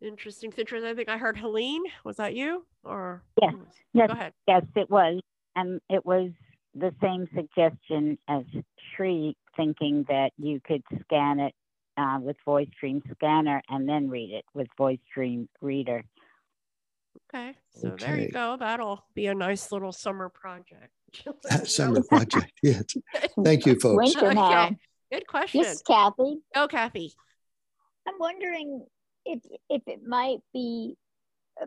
Interesting 0.00 0.50
situation. 0.50 0.88
I 0.88 0.94
think 0.94 1.10
I 1.10 1.18
heard 1.18 1.36
Helene. 1.36 1.82
Was 2.04 2.16
that 2.16 2.34
you? 2.34 2.64
Or 2.84 3.22
Yes, 3.40 3.54
yes, 3.92 4.08
Go 4.08 4.14
ahead. 4.14 4.32
yes, 4.48 4.62
it 4.74 4.90
was. 4.90 5.20
And 5.56 5.78
it 5.90 6.06
was 6.06 6.30
the 6.74 6.92
same 7.02 7.28
suggestion 7.34 8.16
as 8.28 8.44
Sri, 8.96 9.36
thinking 9.54 10.06
that 10.08 10.30
you 10.38 10.58
could 10.66 10.82
scan 11.02 11.38
it 11.38 11.54
uh, 11.98 12.18
with 12.20 12.36
Voice 12.46 12.68
Dream 12.80 13.02
Scanner 13.12 13.60
and 13.68 13.86
then 13.86 14.08
read 14.08 14.30
it 14.30 14.46
with 14.54 14.68
Voice 14.78 14.98
Dream 15.14 15.50
Reader. 15.60 16.02
Okay. 17.34 17.54
So 17.70 17.96
there 17.98 18.18
you 18.18 18.30
go. 18.30 18.56
That'll 18.58 19.04
be 19.14 19.26
a 19.26 19.34
nice 19.34 19.72
little 19.72 19.92
summer 19.92 20.28
project. 20.28 20.92
Summer 21.64 22.02
project, 22.08 22.52
yes. 22.62 22.84
Thank 23.44 23.66
you, 23.66 23.78
folks. 23.78 24.14
Winter 24.14 24.32
now. 24.32 24.66
Okay. 24.66 24.76
Good 25.12 25.26
question. 25.26 25.60
Yes, 25.60 25.82
Kathy. 25.82 26.38
Oh, 26.56 26.68
Kathy. 26.68 27.12
I'm 28.08 28.14
wondering 28.18 28.86
if 29.26 29.40
if 29.68 29.82
it 29.86 30.00
might 30.06 30.38
be 30.54 30.96
uh, 31.60 31.66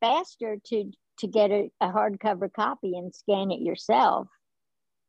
faster 0.00 0.56
to 0.66 0.90
to 1.18 1.26
get 1.28 1.52
a, 1.52 1.70
a 1.80 1.88
hardcover 1.88 2.52
copy 2.52 2.96
and 2.96 3.14
scan 3.14 3.52
it 3.52 3.60
yourself. 3.60 4.26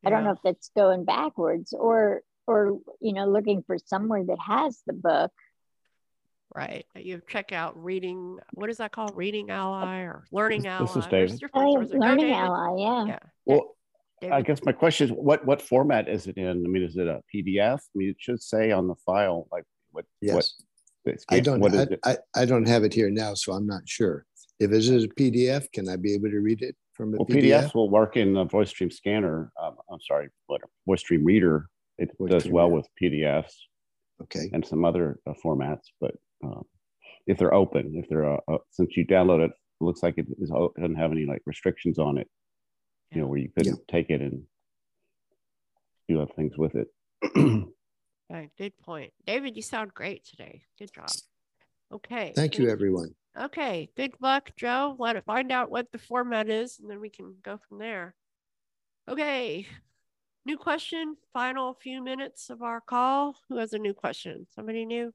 I 0.04 0.10
don't 0.10 0.24
know 0.24 0.32
if 0.32 0.42
that's 0.42 0.70
going 0.76 1.04
backwards 1.04 1.72
or 1.72 2.22
or 2.46 2.78
you 3.00 3.12
know 3.12 3.26
looking 3.26 3.62
for 3.66 3.76
somewhere 3.86 4.24
that 4.24 4.38
has 4.38 4.80
the 4.86 4.92
book 4.92 5.32
Right. 6.54 6.84
You 6.94 7.20
check 7.28 7.52
out 7.52 7.82
reading. 7.82 8.38
What 8.52 8.68
is 8.68 8.76
that 8.78 8.92
called? 8.92 9.16
Reading 9.16 9.50
Ally 9.50 10.00
or 10.00 10.24
Learning 10.32 10.66
Ally? 10.66 10.84
This 10.86 10.96
is 10.96 11.06
There's 11.10 11.30
David. 11.30 11.40
different 11.40 11.66
Oh, 11.68 11.72
Learning 11.98 12.26
David. 12.26 12.32
Ally, 12.34 12.76
yeah. 12.78 13.06
Yeah. 13.06 13.18
Well, 13.46 13.76
I 14.30 14.42
guess 14.42 14.60
my 14.64 14.72
question 14.72 15.08
is, 15.08 15.12
what 15.16 15.44
what 15.46 15.62
format 15.62 16.08
is 16.08 16.26
it 16.26 16.36
in? 16.36 16.46
I 16.48 16.52
mean, 16.68 16.82
is 16.82 16.96
it 16.96 17.06
a 17.08 17.20
PDF? 17.34 17.78
I 17.78 17.80
mean, 17.94 18.10
it 18.10 18.16
should 18.18 18.42
say 18.42 18.70
on 18.70 18.86
the 18.86 18.94
file 19.06 19.48
like 19.50 19.64
what 19.92 20.04
what. 20.20 20.34
Yes. 20.34 20.54
it's- 21.06 21.24
I 21.30 21.40
don't, 21.40 21.58
What 21.58 21.74
is 21.74 21.80
I, 21.80 21.82
it? 21.84 22.00
I, 22.04 22.16
I 22.36 22.44
don't 22.44 22.68
have 22.68 22.84
it 22.84 22.94
here 22.94 23.10
now, 23.10 23.34
so 23.34 23.52
I'm 23.54 23.66
not 23.66 23.82
sure. 23.88 24.24
If 24.60 24.70
it 24.70 24.76
is 24.76 24.90
a 25.04 25.08
PDF, 25.08 25.66
can 25.72 25.88
I 25.88 25.96
be 25.96 26.14
able 26.14 26.30
to 26.30 26.38
read 26.38 26.62
it 26.62 26.76
from 26.92 27.12
a 27.14 27.16
Well, 27.16 27.26
PDF? 27.26 27.42
PDFs 27.70 27.74
will 27.74 27.90
work 27.90 28.16
in 28.16 28.34
the 28.34 28.44
voice 28.44 28.70
dream 28.70 28.88
scanner. 28.90 29.50
Um, 29.60 29.74
I'm 29.90 29.98
sorry, 30.06 30.28
what 30.46 30.60
voice 30.86 31.02
dream 31.02 31.24
reader. 31.24 31.66
It 31.98 32.10
does 32.28 32.46
well 32.46 32.66
Reader. 32.70 32.76
with 32.76 32.88
PDFs. 33.02 33.52
Okay. 34.22 34.48
And 34.52 34.64
some 34.64 34.84
other 34.84 35.18
uh, 35.28 35.32
formats, 35.44 35.86
but 36.00 36.14
um, 36.42 36.64
if 37.26 37.38
they're 37.38 37.54
open, 37.54 37.92
if 37.96 38.08
they're 38.08 38.32
uh, 38.34 38.40
uh, 38.48 38.58
since 38.70 38.96
you 38.96 39.06
download 39.06 39.44
it, 39.44 39.50
it 39.50 39.84
looks 39.84 40.02
like 40.02 40.14
it 40.18 40.26
is, 40.38 40.50
it 40.50 40.80
doesn't 40.80 40.96
have 40.96 41.12
any 41.12 41.26
like 41.26 41.42
restrictions 41.46 41.98
on 41.98 42.18
it. 42.18 42.28
You 43.10 43.20
know, 43.20 43.26
where 43.26 43.38
you 43.38 43.50
couldn't 43.56 43.80
take 43.90 44.08
it 44.08 44.22
and 44.22 44.44
do 46.08 46.22
other 46.22 46.32
things 46.34 46.56
with 46.56 46.74
it. 46.74 46.88
Okay, 48.32 48.50
good 48.56 48.72
point. 48.78 49.12
David, 49.26 49.56
you 49.56 49.62
sound 49.62 49.92
great 49.92 50.24
today. 50.24 50.62
Good 50.78 50.92
job. 50.94 51.10
Okay. 51.92 52.32
Thank 52.34 52.58
you, 52.58 52.70
everyone. 52.70 53.14
Okay. 53.38 53.90
Good 53.96 54.14
luck, 54.20 54.52
Joe. 54.56 54.96
Let 54.98 55.16
it 55.16 55.24
find 55.26 55.52
out 55.52 55.70
what 55.70 55.92
the 55.92 55.98
format 55.98 56.48
is, 56.48 56.78
and 56.78 56.90
then 56.90 57.00
we 57.00 57.10
can 57.10 57.34
go 57.42 57.58
from 57.68 57.78
there. 57.78 58.14
Okay. 59.06 59.66
New 60.46 60.56
question. 60.56 61.16
Final 61.34 61.74
few 61.74 62.02
minutes 62.02 62.48
of 62.48 62.62
our 62.62 62.80
call. 62.80 63.36
Who 63.48 63.58
has 63.58 63.74
a 63.74 63.78
new 63.78 63.92
question? 63.92 64.46
Somebody 64.54 64.86
new? 64.86 65.12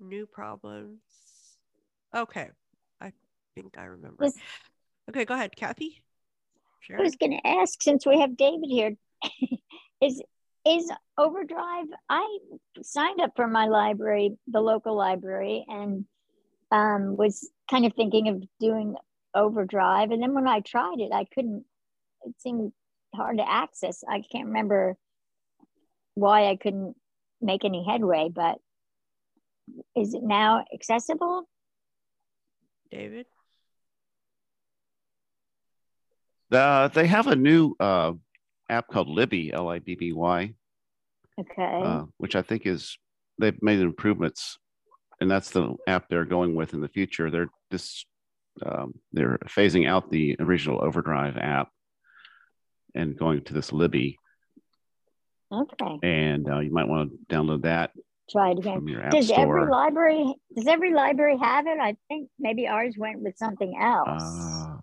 New 0.00 0.26
problems. 0.26 1.00
Okay. 2.14 2.48
I 3.00 3.12
think 3.54 3.76
I 3.78 3.84
remember. 3.84 4.24
Yes. 4.24 4.34
Okay, 5.08 5.24
go 5.24 5.34
ahead, 5.34 5.56
Kathy. 5.56 6.02
I 6.96 7.02
was 7.02 7.16
going 7.16 7.32
to 7.32 7.46
ask 7.46 7.82
since 7.82 8.06
we 8.06 8.20
have 8.20 8.36
David 8.36 8.68
here, 8.68 8.96
is 10.02 10.22
is 10.66 10.90
Overdrive? 11.16 11.86
I 12.08 12.38
signed 12.82 13.20
up 13.20 13.32
for 13.36 13.46
my 13.46 13.66
library, 13.66 14.36
the 14.46 14.60
local 14.60 14.94
library, 14.96 15.64
and 15.68 16.04
um, 16.70 17.16
was 17.16 17.50
kind 17.70 17.86
of 17.86 17.94
thinking 17.94 18.28
of 18.28 18.42
doing 18.60 18.96
Overdrive. 19.34 20.10
And 20.10 20.22
then 20.22 20.34
when 20.34 20.46
I 20.46 20.60
tried 20.60 21.00
it, 21.00 21.12
I 21.12 21.24
couldn't. 21.24 21.64
It 22.24 22.34
seemed 22.38 22.72
hard 23.14 23.38
to 23.38 23.50
access. 23.50 24.04
I 24.08 24.22
can't 24.30 24.48
remember 24.48 24.96
why 26.14 26.48
I 26.48 26.56
couldn't 26.56 26.96
make 27.40 27.64
any 27.64 27.84
headway, 27.84 28.28
but 28.32 28.58
is 29.96 30.14
it 30.14 30.22
now 30.22 30.64
accessible? 30.74 31.48
David. 32.90 33.26
Uh, 36.50 36.88
they 36.88 37.06
have 37.06 37.26
a 37.26 37.36
new 37.36 37.74
uh, 37.78 38.12
app 38.70 38.88
called 38.88 39.08
Libby, 39.08 39.52
L 39.52 39.68
I 39.68 39.80
B 39.80 39.94
B 39.94 40.12
Y, 40.12 40.54
Okay. 41.38 41.82
uh, 41.84 42.04
which 42.16 42.34
I 42.36 42.42
think 42.42 42.66
is 42.66 42.98
they've 43.38 43.62
made 43.62 43.80
improvements, 43.80 44.58
and 45.20 45.30
that's 45.30 45.50
the 45.50 45.76
app 45.86 46.08
they're 46.08 46.24
going 46.24 46.54
with 46.54 46.72
in 46.72 46.80
the 46.80 46.88
future. 46.88 47.30
They're 47.30 47.50
just 47.70 48.06
um, 48.64 48.94
they're 49.12 49.38
phasing 49.46 49.86
out 49.86 50.10
the 50.10 50.36
original 50.40 50.82
Overdrive 50.82 51.36
app 51.36 51.68
and 52.94 53.16
going 53.18 53.44
to 53.44 53.52
this 53.52 53.70
Libby, 53.70 54.16
okay. 55.52 55.98
and 56.02 56.48
uh, 56.50 56.60
you 56.60 56.72
might 56.72 56.88
want 56.88 57.10
to 57.10 57.34
download 57.34 57.62
that 57.62 57.90
Try 58.30 58.50
it 58.50 58.58
again. 58.58 58.76
from 58.76 58.88
your 58.88 59.02
app 59.02 59.12
Does 59.12 59.30
every 59.30 59.66
library 59.70 60.34
does 60.54 60.66
every 60.66 60.92
library 60.92 61.38
have 61.38 61.66
it? 61.66 61.78
I 61.80 61.96
think 62.08 62.28
maybe 62.38 62.68
ours 62.68 62.94
went 62.98 63.20
with 63.20 63.36
something 63.38 63.78
else. 63.80 64.22
Uh, 64.22 64.76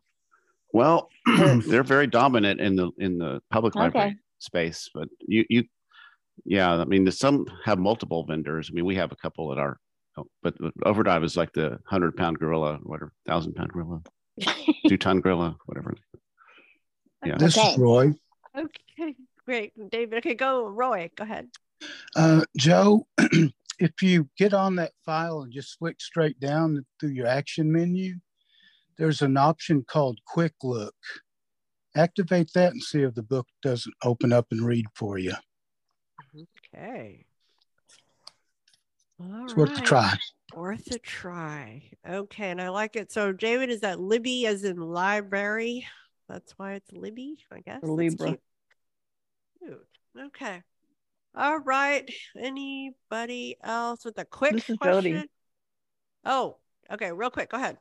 well, 0.73 1.09
they're 1.67 1.83
very 1.83 2.07
dominant 2.07 2.59
in 2.59 2.75
the 2.75 2.91
in 2.97 3.17
the 3.17 3.41
public 3.51 3.75
library 3.75 4.07
Okay. 4.07 4.15
space, 4.39 4.89
but 4.93 5.07
you 5.19 5.45
you 5.49 5.63
yeah, 6.43 6.73
I 6.73 6.85
mean, 6.85 7.05
there's 7.05 7.17
some 7.19 7.45
have 7.63 7.79
multiple 7.79 8.25
vendors. 8.25 8.69
I 8.69 8.73
mean, 8.73 8.85
we 8.85 8.95
have 8.95 9.11
a 9.11 9.15
couple 9.15 9.51
at 9.53 9.57
our, 9.57 9.79
but 10.43 10.53
Overdrive 10.83 11.23
is 11.23 11.37
like 11.37 11.53
the 11.53 11.79
hundred 11.85 12.17
pound 12.17 12.39
gorilla, 12.39 12.79
whatever, 12.83 13.13
thousand 13.25 13.53
pound 13.53 13.71
gorilla, 13.71 14.01
two 14.87 14.97
ton 14.97 15.21
gorilla, 15.21 15.55
whatever. 15.65 15.95
Yeah. 17.25 17.37
This 17.37 17.57
is 17.57 17.77
Roy. 17.77 18.13
Okay, 18.57 19.15
great, 19.45 19.73
David. 19.89 20.17
Okay, 20.19 20.33
go, 20.33 20.67
Roy. 20.67 21.09
Go 21.15 21.23
ahead. 21.23 21.47
Uh, 22.15 22.43
Joe, 22.57 23.07
if 23.79 24.01
you 24.01 24.29
get 24.37 24.53
on 24.53 24.75
that 24.77 24.93
file 25.05 25.41
and 25.41 25.51
just 25.51 25.77
flick 25.77 25.99
straight 25.99 26.39
down 26.39 26.85
through 26.99 27.09
your 27.09 27.27
action 27.27 27.71
menu, 27.71 28.15
there's 28.97 29.21
an 29.21 29.37
option 29.37 29.83
called 29.87 30.19
Quick 30.25 30.53
Look. 30.63 30.95
Activate 31.95 32.51
that 32.53 32.73
and 32.73 32.83
see 32.83 33.01
if 33.01 33.13
the 33.15 33.23
book 33.23 33.47
doesn't 33.61 33.95
open 34.03 34.33
up 34.33 34.47
and 34.51 34.65
read 34.65 34.85
for 34.95 35.17
you. 35.17 35.33
Okay. 36.73 37.25
All 39.19 39.43
It's 39.45 39.55
worth 39.55 39.77
a 39.77 39.81
try. 39.81 40.13
Worth 40.53 40.91
a 40.91 40.99
try. 40.99 41.89
Okay, 42.07 42.51
and 42.51 42.61
I 42.61 42.69
like 42.69 42.95
it. 42.95 43.11
So, 43.11 43.31
David, 43.31 43.69
is 43.69 43.81
that 43.81 43.99
Libby 43.99 44.45
as 44.45 44.63
in 44.63 44.77
library? 44.77 45.87
That's 46.27 46.53
why 46.57 46.73
it's 46.73 46.91
Libby, 46.91 47.37
I 47.51 47.59
guess. 47.61 47.81
That's 47.81 47.91
Libra. 47.91 48.27
cute. 48.27 48.41
Cute. 49.59 49.87
Okay. 50.27 50.61
All 51.35 51.59
right. 51.59 52.09
Anybody 52.39 53.57
else 53.61 54.05
with 54.05 54.17
a 54.17 54.25
quick 54.25 54.53
This 54.53 54.69
is 54.69 54.77
question? 54.77 55.13
Jody. 55.13 55.29
Oh, 56.23 56.57
okay. 56.91 57.11
Real 57.11 57.29
quick. 57.29 57.49
Go 57.49 57.57
ahead. 57.57 57.77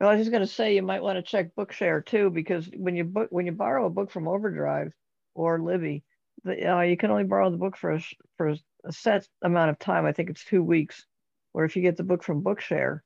Well, 0.00 0.08
I 0.08 0.14
was 0.14 0.22
just 0.22 0.30
going 0.30 0.46
to 0.46 0.46
say 0.46 0.74
you 0.74 0.82
might 0.82 1.02
want 1.02 1.16
to 1.16 1.22
check 1.22 1.54
Bookshare 1.56 2.04
too, 2.04 2.30
because 2.30 2.70
when 2.74 2.96
you 2.96 3.04
book 3.04 3.28
when 3.30 3.44
you 3.44 3.52
borrow 3.52 3.86
a 3.86 3.90
book 3.90 4.10
from 4.10 4.28
Overdrive 4.28 4.92
or 5.34 5.60
Libby, 5.60 6.04
the, 6.44 6.74
uh, 6.74 6.80
you 6.80 6.96
can 6.96 7.10
only 7.10 7.24
borrow 7.24 7.50
the 7.50 7.58
book 7.58 7.76
for 7.76 7.92
a, 7.92 8.00
for 8.36 8.54
a 8.84 8.92
set 8.92 9.28
amount 9.42 9.70
of 9.70 9.78
time. 9.78 10.06
I 10.06 10.12
think 10.12 10.30
it's 10.30 10.44
two 10.44 10.62
weeks. 10.62 11.04
Or 11.52 11.64
if 11.64 11.76
you 11.76 11.82
get 11.82 11.96
the 11.96 12.04
book 12.04 12.22
from 12.22 12.42
Bookshare, 12.42 13.00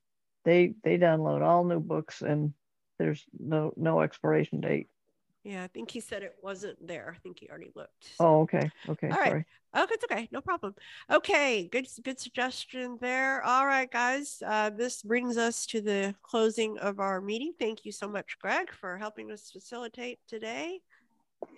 they 0.45 0.75
they 0.83 0.97
download 0.97 1.41
all 1.41 1.65
new 1.65 1.79
books 1.79 2.21
and 2.21 2.53
there's 2.99 3.25
no 3.37 3.73
no 3.75 4.01
expiration 4.01 4.61
date. 4.61 4.87
Yeah, 5.45 5.63
I 5.63 5.67
think 5.67 5.91
he 5.91 5.99
said 5.99 6.23
it 6.23 6.33
wasn't 6.41 6.85
there. 6.85 7.13
I 7.15 7.19
think 7.19 7.39
he 7.39 7.47
already 7.47 7.71
looked. 7.75 8.09
Oh, 8.19 8.41
okay, 8.41 8.71
okay, 8.89 9.09
All 9.09 9.17
right. 9.17 9.29
sorry. 9.29 9.45
Oh, 9.75 9.85
it's 9.91 10.05
okay. 10.05 10.27
No 10.31 10.39
problem. 10.41 10.73
Okay. 11.11 11.67
Good, 11.69 11.87
good 12.03 12.19
suggestion 12.19 12.97
there. 13.01 13.43
All 13.43 13.67
right, 13.67 13.91
guys. 13.91 14.41
Uh, 14.43 14.69
this 14.69 15.03
brings 15.03 15.37
us 15.37 15.65
to 15.67 15.81
the 15.81 16.15
closing 16.23 16.77
of 16.77 16.99
our 17.01 17.19
meeting. 17.19 17.53
Thank 17.59 17.83
you 17.83 17.91
so 17.91 18.07
much, 18.07 18.37
Greg, 18.41 18.71
for 18.71 18.97
helping 18.97 19.31
us 19.31 19.51
facilitate 19.51 20.19
today. 20.29 20.79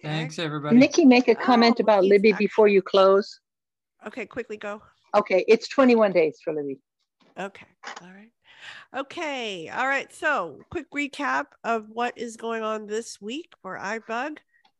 Thanks, 0.01 0.39
everybody. 0.39 0.77
Nikki, 0.77 1.05
make 1.05 1.27
a 1.27 1.35
comment 1.35 1.79
about 1.79 2.03
Libby 2.03 2.33
before 2.33 2.67
you 2.67 2.81
close. 2.81 3.39
Okay, 4.05 4.25
quickly 4.25 4.57
go. 4.57 4.81
Okay, 5.15 5.45
it's 5.47 5.67
21 5.67 6.11
days 6.11 6.39
for 6.43 6.53
Libby. 6.53 6.79
Okay. 7.39 7.67
All 8.01 8.09
right. 8.09 8.31
Okay. 8.95 9.69
All 9.69 9.87
right. 9.87 10.11
So, 10.13 10.59
quick 10.69 10.89
recap 10.91 11.45
of 11.63 11.89
what 11.89 12.17
is 12.17 12.37
going 12.37 12.63
on 12.63 12.87
this 12.87 13.21
week 13.21 13.53
for 13.61 13.77
iBUG. 13.77 14.37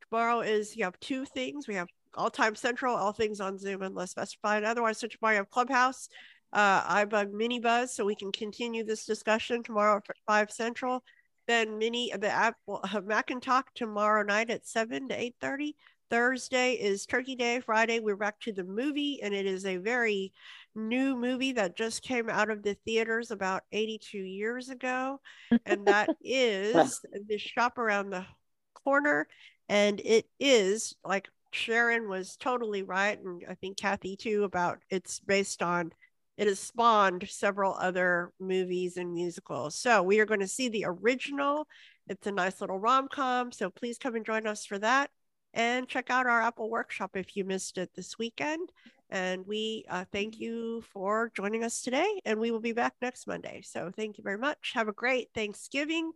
Tomorrow 0.10 0.42
is 0.42 0.76
you 0.76 0.84
have 0.86 1.00
two 1.00 1.26
things. 1.26 1.68
We 1.68 1.76
have 1.76 1.88
all 2.16 2.30
time 2.30 2.56
central, 2.56 2.96
all 2.96 3.12
things 3.14 3.40
on 3.40 3.58
Zoom 3.58 3.82
unless 3.82 4.12
specified. 4.12 4.64
Otherwise, 4.64 4.98
so 4.98 5.08
tomorrow 5.08 5.34
you 5.34 5.38
have 5.40 5.50
Clubhouse, 5.50 6.10
uh, 6.54 6.82
iBUG 7.06 7.32
mini 7.32 7.60
buzz, 7.60 7.94
so 7.94 8.06
we 8.06 8.16
can 8.16 8.32
continue 8.32 8.84
this 8.84 9.06
discussion 9.06 9.64
tomorrow 9.64 9.98
at 9.98 10.16
five 10.26 10.52
central. 10.52 11.04
Then 11.48 11.78
mini 11.78 12.12
the 12.18 12.30
app 12.30 12.56
will 12.66 12.82
have 12.86 13.06
Mac 13.08 13.32
and 13.32 13.42
Talk 13.42 13.74
tomorrow 13.76 14.24
night 14.24 14.50
at 14.50 14.68
seven 14.68 15.10
to 15.10 15.20
eight 15.20 15.36
thirty. 15.42 15.76
Thursday 16.10 16.74
is 16.74 17.06
Turkey 17.06 17.36
Day. 17.36 17.60
Friday, 17.60 18.00
we're 18.00 18.16
back 18.16 18.40
to 18.42 18.54
the 18.54 18.64
movie, 18.64 19.20
and 19.22 19.34
it 19.34 19.46
is 19.46 19.66
a 19.66 19.78
very 19.78 20.32
new 20.74 21.16
movie 21.18 21.52
that 21.54 21.76
just 21.76 22.02
came 22.02 22.30
out 22.30 22.50
of 22.50 22.64
the 22.64 22.76
theaters 22.86 23.32
about 23.32 23.64
82 23.72 24.18
years 24.18 24.70
ago. 24.70 25.20
And 25.66 25.86
that 25.88 26.10
is 26.22 27.02
The 27.28 27.38
Shop 27.38 27.78
Around 27.78 28.12
the 28.12 28.26
Corner. 28.74 29.28
And 29.68 30.00
it 30.00 30.28
is 30.40 30.96
like 31.04 31.28
Sharon 31.52 32.08
was 32.08 32.38
totally 32.38 32.84
right. 32.84 33.20
And 33.20 33.44
I 33.50 33.56
think 33.56 33.78
Kathy 33.78 34.16
too, 34.16 34.44
about 34.46 34.80
it's 34.90 35.20
based 35.20 35.62
on, 35.62 35.92
it 36.38 36.48
has 36.48 36.60
spawned 36.60 37.28
several 37.28 37.74
other 37.74 38.32
movies 38.40 38.96
and 38.96 39.14
musicals. 39.14 39.76
So 39.76 40.04
we 40.04 40.20
are 40.20 40.26
going 40.26 40.40
to 40.40 40.48
see 40.48 40.70
the 40.70 40.86
original. 40.88 41.68
It's 42.08 42.28
a 42.28 42.32
nice 42.32 42.62
little 42.62 42.80
rom 42.80 43.10
com. 43.12 43.52
So 43.52 43.70
please 43.70 43.98
come 43.98 44.16
and 44.16 44.26
join 44.26 44.48
us 44.48 44.66
for 44.66 44.80
that 44.80 45.10
and 45.58 45.88
check 45.88 46.12
out 46.12 46.28
our 46.28 46.42
Apple 46.42 46.70
Workshop 46.70 47.18
if 47.18 47.36
you 47.36 47.44
missed 47.44 47.80
it 47.80 47.90
this 47.96 48.18
weekend. 48.18 48.72
And 49.10 49.46
we 49.48 49.86
uh, 49.90 50.06
thank 50.12 50.40
you 50.40 50.84
for 50.94 51.32
joining 51.34 51.64
us 51.64 51.82
today, 51.82 52.22
and 52.26 52.40
we 52.40 52.52
will 52.52 52.60
be 52.60 52.74
back 52.74 52.94
next 53.02 53.26
Monday. 53.26 53.62
So 53.64 53.92
thank 53.96 54.18
you 54.18 54.24
very 54.24 54.38
much. 54.38 54.72
Have 54.76 54.88
a 54.88 54.94
great 54.94 55.30
Thanksgiving. 55.34 56.12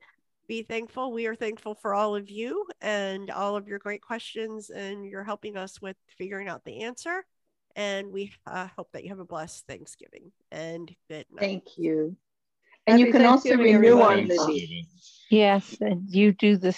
Be 0.47 0.61
thankful. 0.61 1.11
We 1.11 1.25
are 1.25 1.35
thankful 1.35 1.73
for 1.73 1.93
all 1.93 2.15
of 2.15 2.29
you 2.29 2.67
and 2.81 3.31
all 3.31 3.55
of 3.55 3.67
your 3.67 3.79
great 3.79 4.01
questions, 4.01 4.69
and 4.69 5.05
you're 5.05 5.23
helping 5.23 5.57
us 5.57 5.81
with 5.81 5.95
figuring 6.17 6.47
out 6.47 6.63
the 6.63 6.83
answer. 6.83 7.25
And 7.75 8.11
we 8.11 8.33
uh, 8.45 8.67
hope 8.75 8.89
that 8.91 9.03
you 9.03 9.09
have 9.09 9.19
a 9.19 9.25
blessed 9.25 9.65
Thanksgiving 9.65 10.31
and 10.51 10.93
good 11.09 11.25
night. 11.31 11.39
Thank 11.39 11.77
you. 11.77 12.15
And 12.85 12.99
you 12.99 13.11
can 13.11 13.25
also 13.25 13.55
renew 13.55 14.01
on 14.01 14.27
Libby. 14.27 14.87
Yes, 15.29 15.77
and 15.79 16.03
you 16.09 16.33
do 16.33 16.57
the 16.57 16.69